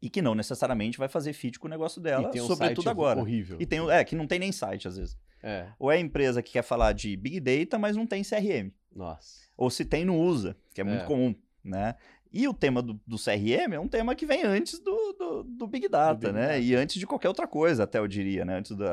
e 0.00 0.08
que 0.08 0.22
não 0.22 0.34
necessariamente 0.34 0.98
vai 0.98 1.08
fazer 1.08 1.32
fit 1.32 1.58
com 1.58 1.66
o 1.66 1.70
negócio 1.70 2.00
dela, 2.00 2.30
um 2.32 2.46
sobretudo 2.46 2.88
agora. 2.88 3.20
Horrível. 3.20 3.56
E 3.60 3.66
tem, 3.66 3.80
é, 3.90 4.04
que 4.04 4.14
não 4.14 4.26
tem 4.26 4.38
nem 4.38 4.52
site 4.52 4.86
às 4.86 4.96
vezes. 4.96 5.18
É. 5.42 5.68
Ou 5.78 5.90
é 5.90 5.96
a 5.96 6.00
empresa 6.00 6.40
que 6.40 6.52
quer 6.52 6.62
falar 6.62 6.92
de 6.92 7.16
Big 7.16 7.40
Data, 7.40 7.78
mas 7.78 7.96
não 7.96 8.06
tem 8.06 8.22
CRM. 8.22 8.70
Nossa. 8.94 9.42
Ou 9.62 9.70
se 9.70 9.84
tem, 9.84 10.04
não 10.04 10.18
usa, 10.18 10.56
que 10.74 10.80
é 10.80 10.84
muito 10.84 11.04
é. 11.04 11.06
comum, 11.06 11.32
né? 11.62 11.94
E 12.32 12.48
o 12.48 12.52
tema 12.52 12.82
do, 12.82 13.00
do, 13.06 13.16
CRM 13.16 13.74
é 13.74 13.78
um 13.78 13.86
tema 13.86 14.12
que 14.16 14.26
vem 14.26 14.42
antes 14.42 14.80
do, 14.80 15.12
do, 15.12 15.42
do 15.44 15.66
Big 15.68 15.88
Data, 15.88 16.18
Big 16.18 16.32
né? 16.32 16.46
Data. 16.46 16.58
E 16.58 16.74
antes 16.74 16.98
de 16.98 17.06
qualquer 17.06 17.28
outra 17.28 17.46
coisa, 17.46 17.84
até 17.84 18.00
eu 18.00 18.08
diria, 18.08 18.44
né? 18.44 18.58
Antes 18.58 18.74
do 18.74 18.84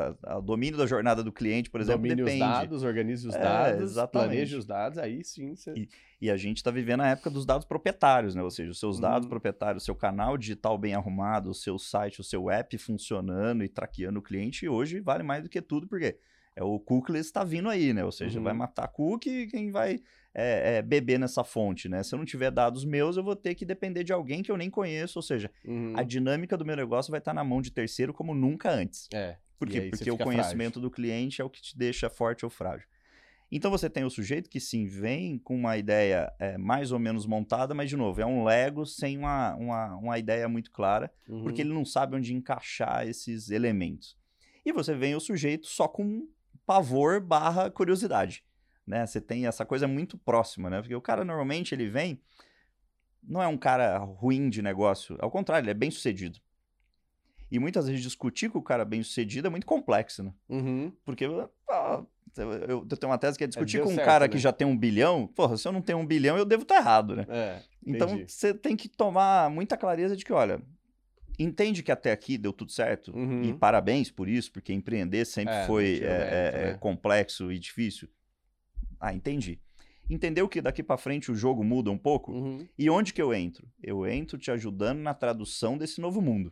domínio 0.43 0.78
da 0.78 0.86
jornada 0.86 1.24
do 1.24 1.32
cliente, 1.32 1.72
por 1.72 1.82
exemplo, 1.82 2.03
Domine 2.03 2.17
depende. 2.17 2.43
os 2.43 2.49
dados, 2.49 2.84
organize 2.84 3.28
os 3.28 3.34
é, 3.34 3.39
dados, 3.39 3.95
planeje 4.11 4.55
os 4.57 4.65
dados, 4.67 4.99
aí 4.99 5.24
sim 5.24 5.55
você... 5.55 5.74
E, 5.74 5.89
e 6.22 6.30
a 6.30 6.38
gente 6.38 6.57
está 6.57 6.70
vivendo 6.70 7.01
a 7.01 7.07
época 7.07 7.32
dos 7.32 7.47
dados 7.47 7.65
proprietários, 7.65 8.36
né? 8.36 8.43
Ou 8.43 8.51
seja, 8.51 8.70
os 8.70 8.80
seus 8.80 8.99
dados 8.99 9.26
uhum. 9.26 9.30
proprietários, 9.30 9.82
o 9.82 9.86
seu 9.86 9.95
canal 9.95 10.38
digital 10.38 10.78
bem 10.78 10.93
arrumado, 10.93 11.49
o 11.49 11.55
seu 11.55 11.80
site, 11.80 12.22
o 12.22 12.24
seu 12.24 12.51
app 12.51 12.78
funcionando 12.78 13.63
e 13.63 13.70
traqueando 13.70 14.20
o 14.20 14.22
cliente, 14.22 14.70
hoje 14.70 14.99
vale 14.99 15.24
mais 15.24 15.41
do 15.41 15.49
que 15.49 15.63
tudo, 15.63 15.88
porque 15.88 16.20
é 16.55 16.63
o 16.63 16.78
cookies 16.78 17.26
está 17.26 17.43
vindo 17.43 17.70
aí, 17.70 17.93
né? 17.93 18.03
Ou 18.03 18.11
seja, 18.11 18.38
uhum. 18.38 18.43
vai 18.43 18.53
matar 18.53 18.89
cookie 18.89 19.47
quem 19.47 19.72
vai 19.72 20.01
é, 20.34 20.77
é, 20.77 20.82
beber 20.82 21.19
nessa 21.19 21.43
fonte, 21.43 21.89
né? 21.89 22.03
Se 22.03 22.13
eu 22.13 22.17
não 22.17 22.25
tiver 22.25 22.51
dados 22.51 22.86
meus, 22.86 23.17
eu 23.17 23.23
vou 23.23 23.36
ter 23.36 23.55
que 23.55 23.65
depender 23.65 24.03
de 24.03 24.13
alguém 24.13 24.43
que 24.43 24.51
eu 24.51 24.57
nem 24.57 24.69
conheço, 24.69 25.19
ou 25.19 25.23
seja, 25.23 25.51
uhum. 25.65 25.93
a 25.95 26.03
dinâmica 26.03 26.55
do 26.55 26.65
meu 26.65 26.75
negócio 26.75 27.11
vai 27.11 27.19
estar 27.19 27.34
na 27.34 27.43
mão 27.43 27.61
de 27.61 27.71
terceiro 27.71 28.13
como 28.13 28.34
nunca 28.34 28.71
antes. 28.71 29.07
É. 29.13 29.38
Por 29.57 29.67
quê? 29.67 29.89
Porque 29.89 30.09
o 30.09 30.17
conhecimento 30.17 30.73
frágil. 30.73 30.82
do 30.82 30.91
cliente 30.91 31.41
é 31.41 31.43
o 31.43 31.49
que 31.49 31.61
te 31.61 31.77
deixa 31.77 32.09
forte 32.09 32.45
ou 32.45 32.49
frágil. 32.49 32.88
Então 33.51 33.71
você 33.71 33.89
tem 33.89 34.03
o 34.03 34.09
sujeito 34.09 34.49
que 34.49 34.59
sim 34.59 34.86
vem 34.86 35.38
com 35.39 35.55
uma 35.55 35.75
ideia 35.75 36.32
é, 36.39 36.57
mais 36.57 36.91
ou 36.91 36.99
menos 36.99 37.25
montada, 37.25 37.73
mas 37.73 37.89
de 37.89 37.97
novo, 37.97 38.21
é 38.21 38.25
um 38.25 38.43
Lego 38.43 38.86
sem 38.86 39.17
uma, 39.17 39.55
uma, 39.55 39.95
uma 39.95 40.19
ideia 40.19 40.47
muito 40.47 40.71
clara, 40.71 41.11
uhum. 41.27 41.43
porque 41.43 41.61
ele 41.61 41.73
não 41.73 41.84
sabe 41.84 42.15
onde 42.15 42.34
encaixar 42.34 43.07
esses 43.07 43.49
elementos. 43.49 44.15
E 44.63 44.71
você 44.71 44.93
vem 44.93 45.15
o 45.15 45.19
sujeito 45.19 45.67
só 45.67 45.88
com 45.88 46.27
pavor 46.65 47.19
barra 47.19 47.71
curiosidade, 47.71 48.43
né? 48.90 49.06
Você 49.06 49.22
tem 49.22 49.46
essa 49.46 49.64
coisa 49.64 49.88
muito 49.88 50.18
próxima, 50.18 50.70
né? 50.70 50.82
Porque 50.82 50.96
o 50.96 51.02
cara 51.02 51.24
normalmente 51.24 51.76
ele 51.76 51.88
vem, 51.88 52.20
não 53.24 53.42
é 53.42 53.48
um 53.48 53.58
cara 53.58 54.00
ruim 54.00 54.50
de 54.50 54.62
negócio, 54.62 55.16
ao 55.20 55.30
contrário, 55.30 55.66
ele 55.66 55.72
é 55.72 55.76
bem 55.76 55.92
sucedido. 55.92 56.40
E 57.52 57.60
muitas 57.60 57.88
vezes 57.88 58.02
discutir 58.02 58.50
com 58.50 58.60
o 58.60 58.64
cara 58.64 58.84
bem 58.84 59.02
sucedido 59.04 59.48
é 59.48 59.50
muito 59.50 59.66
complexo, 59.66 60.24
né? 60.24 60.34
Uhum. 60.50 60.92
Porque 61.06 61.26
ah, 61.70 62.04
eu, 62.68 62.86
tenho 62.86 63.12
uma 63.12 63.18
tese 63.18 63.38
que 63.38 63.44
é 63.44 63.48
discutir 63.48 63.78
é, 63.78 63.82
com 63.82 63.90
um 63.90 63.96
certo, 63.96 64.06
cara 64.06 64.26
né? 64.26 64.30
que 64.30 64.38
já 64.38 64.52
tem 64.52 64.68
um 64.68 64.78
bilhão. 64.78 65.28
Porra, 65.28 65.58
se 65.58 65.68
eu 65.68 65.72
não 65.72 65.82
tenho 65.82 65.98
um 66.00 66.06
bilhão, 66.06 66.38
eu 66.38 66.46
devo 66.46 66.64
estar 66.64 66.76
errado, 66.78 67.16
né? 67.16 67.26
É, 67.30 67.62
então 67.86 68.24
você 68.28 68.54
tem 68.54 68.76
que 68.76 68.88
tomar 68.88 69.50
muita 69.50 69.78
clareza 69.78 70.16
de 70.16 70.24
que, 70.24 70.34
olha, 70.34 70.62
entende 71.40 71.82
que 71.82 71.92
até 71.92 72.12
aqui 72.12 72.38
deu 72.38 72.54
tudo 72.54 72.72
certo 72.72 73.12
uhum. 73.16 73.44
e 73.44 73.54
parabéns 73.54 74.12
por 74.12 74.28
isso, 74.28 74.52
porque 74.52 74.74
empreender 74.74 75.26
sempre 75.26 75.56
é, 75.56 75.66
foi 75.66 76.02
é, 76.04 76.06
é, 76.06 76.66
né? 76.72 76.78
complexo 76.80 77.52
e 77.52 77.58
difícil. 77.58 78.08
Ah, 79.00 79.14
entendi. 79.14 79.60
Entendeu 80.10 80.50
que 80.50 80.62
daqui 80.62 80.82
para 80.82 80.97
frente 80.97 81.32
o 81.32 81.36
jogo 81.36 81.64
muda 81.64 81.91
um 81.91 81.97
pouco? 81.97 82.32
Uhum. 82.32 82.68
E 82.78 82.89
onde 82.89 83.14
que 83.14 83.22
eu 83.22 83.34
entro? 83.34 83.68
Eu 83.82 84.08
entro 84.08 84.38
te 84.38 84.50
ajudando 84.50 85.00
na 85.00 85.14
tradução 85.14 85.78
desse 85.78 86.02
novo 86.02 86.20
mundo. 86.20 86.52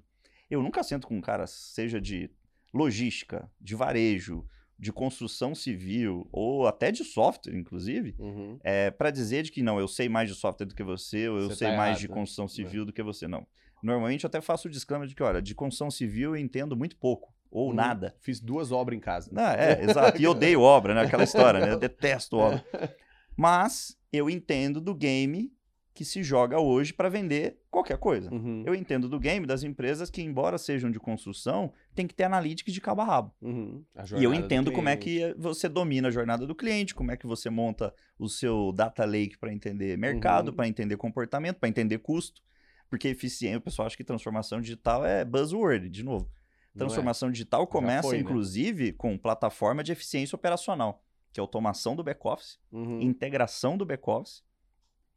Eu 0.50 0.62
nunca 0.62 0.84
sento 0.84 1.08
com 1.08 1.18
um 1.18 1.22
cara, 1.22 1.48
seja 1.48 2.00
de 2.00 2.30
logística, 2.74 3.50
de 3.60 3.76
varejo, 3.76 4.46
de 4.80 4.94
construção 4.94 5.56
civil 5.56 6.28
ou 6.32 6.68
até 6.68 6.92
de 6.92 7.04
software, 7.04 7.56
inclusive, 7.56 8.16
uhum. 8.20 8.60
é, 8.64 8.92
para 8.92 9.10
dizer 9.10 9.44
de 9.44 9.52
que 9.52 9.64
não, 9.64 9.80
eu 9.80 9.88
sei 9.88 10.08
mais 10.08 10.30
de 10.30 10.36
software 10.36 10.68
do 10.68 10.76
que 10.76 10.84
você, 10.84 11.28
ou 11.28 11.40
eu 11.40 11.50
você 11.50 11.56
sei 11.56 11.70
tá 11.70 11.78
mais 11.78 11.90
errado, 11.90 12.02
de 12.02 12.08
construção 12.08 12.46
né? 12.46 12.50
civil 12.50 12.86
do 12.86 12.94
que 12.94 13.02
você. 13.02 13.28
Não. 13.28 13.46
Normalmente 13.82 14.24
eu 14.24 14.28
até 14.28 14.40
faço 14.40 14.68
o 14.68 14.72
disclaimer 14.72 15.08
de 15.08 15.16
que, 15.16 15.24
olha, 15.24 15.42
de 15.42 15.56
construção 15.56 15.90
civil 15.90 16.36
eu 16.36 16.38
entendo 16.38 16.78
muito 16.78 16.96
pouco, 16.96 17.34
ou 17.52 17.72
hum, 17.72 17.74
nada. 17.74 18.16
Fiz 18.20 18.40
duas 18.40 18.72
obras 18.72 18.98
em 18.98 19.02
casa. 19.02 19.32
Ah, 19.36 19.56
é, 19.56 19.84
exato. 19.84 20.22
E 20.22 20.28
odeio 20.28 20.62
obra, 20.62 20.94
né? 20.94 21.02
Aquela 21.02 21.24
história, 21.24 21.60
né? 21.60 21.72
Eu 21.72 21.80
detesto 21.80 22.38
obra. 22.38 22.64
Mas 23.36 23.98
eu 24.12 24.30
entendo 24.30 24.82
do 24.82 24.96
game 24.96 25.52
que 25.98 26.06
se 26.06 26.22
joga 26.22 26.60
hoje 26.60 26.94
para 26.94 27.10
vender 27.10 27.60
qualquer 27.72 27.98
coisa. 27.98 28.32
Uhum. 28.32 28.62
Eu 28.68 28.76
entendo 28.76 29.10
do 29.10 29.20
game 29.20 29.48
das 29.48 29.64
empresas 29.64 30.12
que, 30.12 30.22
embora 30.22 30.60
sejam 30.60 30.92
de 30.92 31.00
construção, 31.00 31.74
tem 31.96 32.06
que 32.06 32.14
ter 32.14 32.26
analytics 32.26 32.72
de 32.72 32.80
cabo 32.80 33.02
a 33.02 33.06
rabo. 33.06 33.34
Uhum. 33.42 33.84
A 33.96 34.04
e 34.16 34.24
eu 34.24 34.32
entendo 34.32 34.72
como 34.72 34.90
é 34.90 34.96
que 34.96 35.34
você 35.40 35.68
domina 35.68 36.10
a 36.10 36.12
jornada 36.12 36.46
do 36.46 36.54
cliente, 36.54 36.94
como 36.94 37.12
é 37.12 37.18
que 37.18 37.26
você 37.26 37.50
monta 37.50 37.92
o 38.20 38.30
seu 38.30 38.72
data 38.74 39.06
lake 39.06 39.40
para 39.40 39.52
entender 39.52 39.98
mercado, 39.98 40.50
uhum. 40.50 40.56
para 40.56 40.68
entender 40.68 40.98
comportamento, 40.98 41.58
para 41.58 41.68
entender 41.68 41.98
custo. 41.98 42.44
Porque 42.92 43.08
eficiência, 43.08 43.58
o 43.58 43.62
pessoal 43.62 43.88
acha 43.88 43.98
que 43.98 44.04
transformação 44.04 44.62
digital 44.62 45.04
é 45.04 45.26
buzzword, 45.26 45.90
de 45.90 46.04
novo. 46.04 46.30
É. 46.78 46.86
Transformação 46.86 47.30
é. 47.30 47.32
digital 47.32 47.68
começa, 47.68 48.08
foi, 48.08 48.18
né? 48.18 48.24
inclusive, 48.24 48.86
né? 48.88 48.96
com 48.98 49.18
plataforma 49.18 49.84
de 49.84 49.92
eficiência 49.92 50.36
operacional, 50.36 51.04
que 51.34 51.40
é 51.40 51.42
automação 51.42 51.96
do 51.96 52.04
back-office, 52.04 52.60
uhum. 52.72 53.02
integração 53.02 53.78
do 53.78 53.86
back-office 53.86 54.44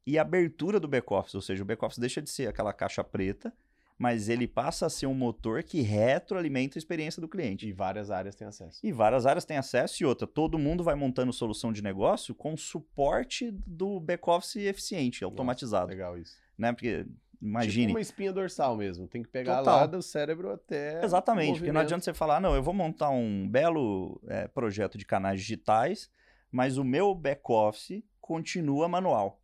e 0.06 0.18
abertura 0.18 0.80
do 0.80 0.88
back-office. 0.88 1.34
Ou 1.34 1.42
seja, 1.42 1.62
o 1.62 1.66
back-office 1.66 1.98
deixa 1.98 2.20
de 2.22 2.30
ser 2.30 2.48
aquela 2.48 2.72
caixa 2.72 3.04
preta, 3.04 3.52
mas 3.98 4.30
ele 4.30 4.48
passa 4.48 4.86
a 4.86 4.90
ser 4.90 5.06
um 5.06 5.14
motor 5.14 5.62
que 5.62 5.82
retroalimenta 5.82 6.78
a 6.78 6.80
experiência 6.80 7.20
do 7.20 7.28
cliente. 7.28 7.68
E 7.68 7.72
várias 7.72 8.10
áreas 8.10 8.34
têm 8.34 8.48
acesso. 8.48 8.80
E 8.82 8.90
várias 8.90 9.26
áreas 9.26 9.44
têm 9.44 9.58
acesso 9.58 10.02
e 10.02 10.06
outra, 10.06 10.26
todo 10.26 10.58
mundo 10.58 10.82
vai 10.82 10.94
montando 10.94 11.32
solução 11.34 11.70
de 11.70 11.82
negócio 11.82 12.34
com 12.34 12.56
suporte 12.56 13.50
do 13.66 14.00
back-office 14.00 14.56
eficiente, 14.56 15.22
automatizado. 15.22 15.88
Nossa, 15.88 15.92
legal 15.92 16.18
isso. 16.18 16.34
Né? 16.56 16.72
Porque 16.72 17.06
Imagine. 17.40 17.86
Tipo 17.86 17.96
uma 17.96 18.00
espinha 18.00 18.32
dorsal 18.32 18.76
mesmo. 18.76 19.08
Tem 19.08 19.22
que 19.22 19.28
pegar 19.28 19.58
Total. 19.58 19.80
lá 19.80 19.86
do 19.86 20.02
cérebro 20.02 20.52
até. 20.52 21.02
Exatamente, 21.02 21.58
porque 21.58 21.72
não 21.72 21.80
adianta 21.80 22.04
você 22.04 22.12
falar, 22.12 22.40
não, 22.40 22.54
eu 22.54 22.62
vou 22.62 22.74
montar 22.74 23.10
um 23.10 23.48
belo 23.48 24.20
é, 24.28 24.46
projeto 24.46 24.98
de 24.98 25.06
canais 25.06 25.40
digitais, 25.40 26.10
mas 26.52 26.76
o 26.76 26.84
meu 26.84 27.14
back-office 27.14 28.02
continua 28.20 28.88
manual. 28.88 29.40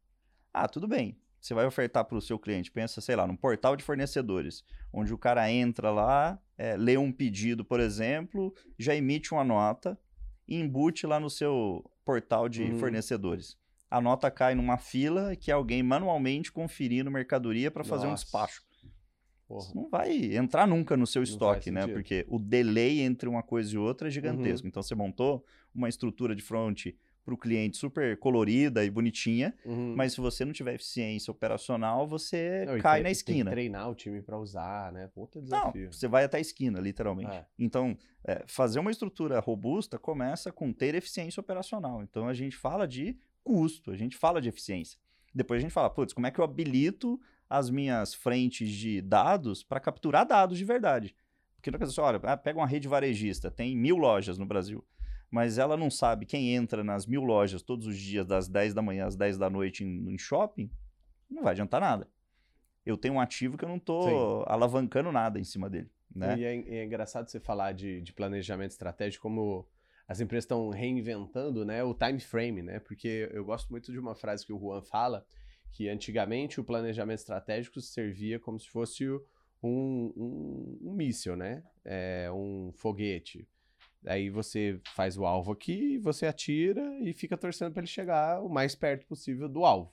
Ah, 0.53 0.68
tudo 0.68 0.86
bem. 0.86 1.18
Você 1.40 1.55
vai 1.55 1.64
ofertar 1.64 2.05
para 2.05 2.18
o 2.18 2.20
seu 2.20 2.38
cliente, 2.38 2.72
pensa, 2.72 3.01
sei 3.01 3.14
lá, 3.14 3.26
num 3.26 3.36
portal 3.36 3.76
de 3.76 3.84
fornecedores, 3.84 4.64
onde 4.92 5.14
o 5.14 5.18
cara 5.18 5.51
entra 5.51 5.90
lá, 5.90 6.40
é, 6.59 6.76
lê 6.76 6.97
um 6.97 7.12
pedido, 7.12 7.64
por 7.64 7.78
exemplo, 7.78 8.53
já 8.78 8.94
emite 8.94 9.32
uma 9.32 9.44
nota 9.44 9.99
e 10.49 10.59
embute 10.59 11.07
lá 11.07 11.20
no 11.20 11.30
seu 11.30 11.88
portal 12.05 12.49
de 12.49 12.64
uhum. 12.64 12.78
fornecedores 12.78 13.57
a 13.97 14.01
nota 14.01 14.30
cai 14.30 14.55
numa 14.55 14.76
fila 14.76 15.34
que 15.34 15.51
é 15.51 15.55
alguém 15.55 15.82
manualmente 15.82 16.53
conferindo 16.53 17.11
mercadoria 17.11 17.70
para 17.70 17.84
fazer 17.84 18.07
um 18.07 18.14
despacho. 18.14 18.64
Porra. 19.49 19.72
não 19.76 19.88
vai 19.88 20.34
entrar 20.34 20.66
nunca 20.66 20.97
no 20.97 21.07
seu 21.07 21.22
estoque, 21.22 21.70
né? 21.70 21.86
Porque 21.86 22.26
o 22.28 22.36
delay 22.36 23.01
entre 23.01 23.28
uma 23.28 23.44
coisa 23.44 23.72
e 23.72 23.78
outra 23.78 24.09
é 24.09 24.11
gigantesco. 24.11 24.66
Uhum. 24.66 24.68
Então 24.68 24.82
você 24.82 24.94
montou 24.94 25.44
uma 25.72 25.88
estrutura 25.88 26.34
de 26.34 26.42
front 26.42 26.86
para 27.24 27.34
o 27.34 27.36
cliente 27.36 27.76
super 27.76 28.16
colorida 28.18 28.84
e 28.84 28.90
bonitinha, 28.90 29.53
uhum. 29.64 29.94
mas 29.97 30.12
se 30.12 30.20
você 30.20 30.44
não 30.44 30.53
tiver 30.53 30.74
eficiência 30.74 31.30
operacional, 31.30 32.07
você 32.07 32.64
não, 32.64 32.78
cai 32.78 32.99
tem, 32.99 33.03
na 33.03 33.11
esquina. 33.11 33.51
Treinar 33.51 33.90
o 33.90 33.97
time 33.97 34.22
para 34.22 34.38
usar, 34.38 34.92
né? 34.92 35.11
Outro 35.14 35.42
desafio. 35.42 35.86
Não, 35.86 35.92
você 35.92 36.07
vai 36.07 36.22
até 36.22 36.38
a 36.38 36.40
esquina, 36.40 36.78
literalmente. 36.78 37.36
É. 37.36 37.44
Então, 37.59 37.99
é, 38.24 38.44
fazer 38.47 38.78
uma 38.78 38.92
estrutura 38.92 39.40
robusta 39.40 39.99
começa 39.99 40.53
com 40.53 40.72
ter 40.72 40.94
eficiência 40.94 41.40
operacional. 41.40 42.01
Então, 42.01 42.28
a 42.28 42.32
gente 42.32 42.57
fala 42.57 42.86
de 42.86 43.18
custo, 43.47 43.92
a 43.92 43.97
gente 43.97 44.16
fala 44.16 44.42
de 44.42 44.49
eficiência. 44.49 44.99
Depois 45.32 45.59
a 45.59 45.62
gente 45.62 45.72
fala, 45.72 45.88
putz, 45.88 46.12
como 46.12 46.26
é 46.26 46.32
que 46.32 46.40
eu 46.40 46.44
habilito 46.44 47.20
as 47.49 47.70
minhas 47.70 48.12
frentes 48.12 48.68
de 48.68 49.01
dados 49.01 49.62
para 49.62 49.78
capturar 49.78 50.26
dados 50.26 50.59
de 50.59 50.64
verdade? 50.64 51.14
Porque 51.55 51.70
não 51.70 51.78
quer 51.78 51.86
dizer, 51.86 52.01
olha, 52.01 52.20
ah, 52.24 52.36
pega 52.36 52.59
uma 52.59 52.66
rede 52.66 52.88
varejista, 52.88 53.49
tem 53.49 53.76
mil 53.76 53.97
lojas 53.97 54.36
no 54.36 54.44
Brasil, 54.44 54.84
mas 55.30 55.59
ela 55.59 55.76
não 55.76 55.90
sabe 55.90 56.26
quem 56.26 56.57
entra 56.57 56.82
nas 56.82 57.07
mil 57.07 57.22
lojas 57.22 57.62
todos 57.62 57.86
os 57.86 57.97
dias, 57.97 58.26
das 58.26 58.49
10 58.49 58.74
da 58.74 58.82
manhã 58.82 59.07
às 59.07 59.14
10 59.14 59.38
da 59.38 59.49
noite 59.49 59.84
em, 59.84 60.12
em 60.12 60.18
shopping, 60.18 60.68
não 61.30 61.44
vai 61.44 61.53
adiantar 61.53 61.80
nada. 61.80 62.09
Eu 62.84 62.97
tenho 62.97 63.14
um 63.14 63.20
ativo 63.20 63.57
que 63.57 63.64
eu 63.64 63.68
não 63.68 63.76
estou 63.76 64.44
alavancando 64.49 65.12
nada 65.12 65.38
em 65.38 65.44
cima 65.44 65.70
dele. 65.70 65.90
Né? 66.12 66.38
E 66.38 66.44
é, 66.44 66.78
é 66.78 66.84
engraçado 66.84 67.28
você 67.28 67.38
falar 67.38 67.72
de, 67.72 68.01
de 68.01 68.12
planejamento 68.12 68.70
estratégico, 68.70 69.22
como 69.22 69.68
as 70.09 70.20
empresas 70.20 70.44
estão 70.44 70.70
reinventando 70.70 71.64
né, 71.64 71.82
o 71.82 71.92
time 71.92 72.20
frame, 72.20 72.62
né? 72.62 72.78
Porque 72.78 73.28
eu 73.32 73.44
gosto 73.44 73.68
muito 73.70 73.90
de 73.90 73.98
uma 73.98 74.14
frase 74.14 74.46
que 74.46 74.52
o 74.52 74.59
Juan 74.59 74.82
fala, 74.82 75.26
que 75.72 75.88
antigamente 75.88 76.61
o 76.61 76.64
planejamento 76.64 77.18
estratégico 77.18 77.80
servia 77.80 78.38
como 78.38 78.59
se 78.59 78.68
fosse 78.68 79.09
um, 79.09 80.12
um, 80.16 80.78
um 80.82 80.92
míssil, 80.94 81.36
né? 81.36 81.62
É, 81.84 82.30
um 82.32 82.72
foguete. 82.72 83.48
Aí 84.07 84.30
você 84.30 84.80
faz 84.94 85.18
o 85.18 85.26
alvo 85.26 85.50
aqui, 85.50 85.98
você 85.98 86.26
atira 86.26 86.82
e 87.00 87.12
fica 87.12 87.36
torcendo 87.36 87.72
para 87.72 87.80
ele 87.80 87.88
chegar 87.88 88.40
o 88.40 88.48
mais 88.48 88.76
perto 88.76 89.04
possível 89.07 89.48
do 89.48 89.64
alvo. 89.64 89.92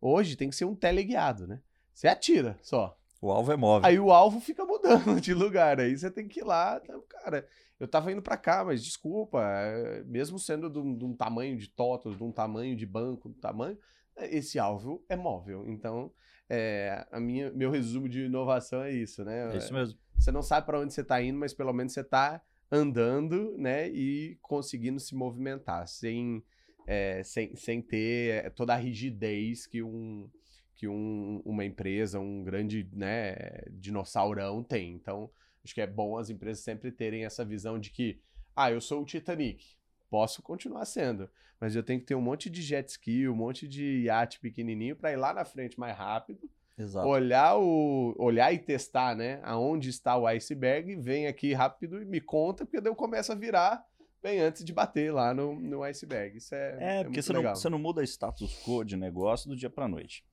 Hoje 0.00 0.36
tem 0.36 0.48
que 0.48 0.56
ser 0.56 0.64
um 0.64 0.74
teleguiado, 0.74 1.46
né? 1.46 1.60
Você 1.92 2.08
atira 2.08 2.58
só. 2.62 2.98
O 3.20 3.30
alvo 3.30 3.52
é 3.52 3.56
móvel. 3.56 3.88
Aí 3.88 4.00
o 4.00 4.10
alvo 4.10 4.40
fica 4.40 4.64
mudando 4.64 5.20
de 5.20 5.32
lugar. 5.32 5.78
Aí 5.78 5.96
você 5.96 6.10
tem 6.10 6.26
que 6.26 6.40
ir 6.40 6.44
lá. 6.44 6.80
Cara, 7.08 7.46
eu 7.82 7.88
tava 7.88 8.12
indo 8.12 8.22
para 8.22 8.36
cá, 8.36 8.64
mas 8.64 8.84
desculpa, 8.84 9.42
é, 9.42 10.04
mesmo 10.04 10.38
sendo 10.38 10.70
de 10.70 10.78
um, 10.78 10.96
de 10.96 11.04
um 11.04 11.16
tamanho 11.16 11.56
de 11.58 11.68
TOTOS, 11.68 12.16
de 12.16 12.22
um 12.22 12.30
tamanho 12.30 12.76
de 12.76 12.86
banco, 12.86 13.28
de 13.28 13.36
um 13.36 13.40
tamanho, 13.40 13.76
esse 14.16 14.56
alvo 14.56 15.04
é 15.08 15.16
móvel. 15.16 15.64
Então, 15.66 16.12
é, 16.48 17.04
a 17.10 17.18
minha, 17.18 17.50
meu 17.50 17.72
resumo 17.72 18.08
de 18.08 18.26
inovação 18.26 18.84
é 18.84 18.92
isso, 18.92 19.24
né? 19.24 19.52
É 19.52 19.56
isso 19.56 19.74
mesmo. 19.74 19.98
Você 20.16 20.30
não 20.30 20.42
sabe 20.42 20.64
para 20.64 20.78
onde 20.78 20.94
você 20.94 21.00
está 21.00 21.20
indo, 21.20 21.40
mas 21.40 21.52
pelo 21.52 21.72
menos 21.72 21.92
você 21.92 22.02
está 22.02 22.40
andando, 22.70 23.58
né? 23.58 23.88
E 23.88 24.38
conseguindo 24.40 25.00
se 25.00 25.16
movimentar, 25.16 25.88
sem, 25.88 26.40
é, 26.86 27.24
sem, 27.24 27.56
sem 27.56 27.82
ter 27.82 28.52
toda 28.54 28.74
a 28.74 28.76
rigidez 28.76 29.66
que, 29.66 29.82
um, 29.82 30.30
que 30.76 30.86
um, 30.86 31.42
uma 31.44 31.64
empresa, 31.64 32.20
um 32.20 32.44
grande 32.44 32.88
né, 32.92 33.34
dinossaurão 33.72 34.62
tem. 34.62 34.92
Então, 34.94 35.28
acho 35.64 35.74
que 35.74 35.80
é 35.80 35.86
bom 35.86 36.16
as 36.18 36.30
empresas 36.30 36.62
sempre 36.62 36.90
terem 36.90 37.24
essa 37.24 37.44
visão 37.44 37.78
de 37.78 37.90
que, 37.90 38.20
ah, 38.54 38.70
eu 38.70 38.80
sou 38.80 39.02
o 39.02 39.04
Titanic, 39.04 39.76
posso 40.10 40.42
continuar 40.42 40.84
sendo, 40.84 41.28
mas 41.60 41.76
eu 41.76 41.82
tenho 41.82 42.00
que 42.00 42.06
ter 42.06 42.14
um 42.14 42.20
monte 42.20 42.50
de 42.50 42.60
jet 42.60 42.88
ski, 42.88 43.28
um 43.28 43.34
monte 43.34 43.68
de 43.68 44.02
iate 44.04 44.40
pequenininho 44.40 44.96
para 44.96 45.12
ir 45.12 45.16
lá 45.16 45.32
na 45.32 45.44
frente 45.44 45.78
mais 45.78 45.96
rápido. 45.96 46.50
Exato. 46.76 47.06
Olhar, 47.06 47.56
o, 47.56 48.14
olhar 48.18 48.52
e 48.52 48.58
testar, 48.58 49.14
né? 49.14 49.40
Aonde 49.44 49.90
está 49.90 50.16
o 50.16 50.26
iceberg, 50.26 50.96
vem 50.96 51.26
aqui 51.26 51.52
rápido 51.52 52.02
e 52.02 52.04
me 52.04 52.20
conta, 52.20 52.64
porque 52.64 52.80
daí 52.80 52.90
eu 52.90 52.96
começo 52.96 53.30
a 53.30 53.34
virar 53.34 53.86
bem 54.22 54.40
antes 54.40 54.64
de 54.64 54.72
bater 54.72 55.12
lá 55.12 55.34
no, 55.34 55.54
no 55.60 55.82
iceberg. 55.82 56.38
Isso 56.38 56.54
é. 56.54 56.76
É, 56.80 57.00
é 57.00 57.04
porque 57.04 57.20
você 57.20 57.32
não, 57.32 57.42
você 57.42 57.68
não 57.68 57.78
muda 57.78 58.02
status 58.02 58.54
quo 58.64 58.84
de 58.84 58.96
negócio 58.96 59.48
do 59.48 59.56
dia 59.56 59.68
para 59.68 59.88
noite. 59.88 60.24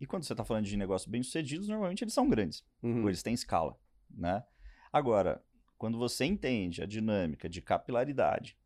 E 0.00 0.06
quando 0.06 0.24
você 0.24 0.32
está 0.32 0.44
falando 0.44 0.64
de 0.64 0.76
negócios 0.76 1.10
bem-sucedidos, 1.10 1.68
normalmente 1.68 2.04
eles 2.04 2.14
são 2.14 2.28
grandes, 2.28 2.64
uhum. 2.82 3.02
ou 3.02 3.08
eles 3.08 3.22
têm 3.22 3.34
escala, 3.34 3.76
né? 4.10 4.44
Agora, 4.92 5.42
quando 5.76 5.98
você 5.98 6.24
entende 6.24 6.82
a 6.82 6.86
dinâmica 6.86 7.48
de 7.48 7.62
capilaridade, 7.62 8.56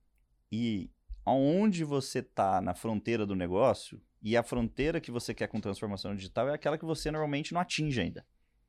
e 0.50 0.90
aonde 1.24 1.84
você 1.84 2.20
está 2.20 2.60
na 2.60 2.74
fronteira 2.74 3.26
do 3.26 3.36
negócio, 3.36 4.00
e 4.22 4.36
a 4.36 4.42
fronteira 4.42 5.00
que 5.00 5.10
você 5.10 5.34
quer 5.34 5.48
com 5.48 5.60
transformação 5.60 6.14
digital 6.14 6.48
é 6.48 6.54
aquela 6.54 6.78
que 6.78 6.84
você 6.84 7.10
normalmente 7.10 7.52
não 7.52 7.60
atinge 7.60 8.00
ainda. 8.00 8.24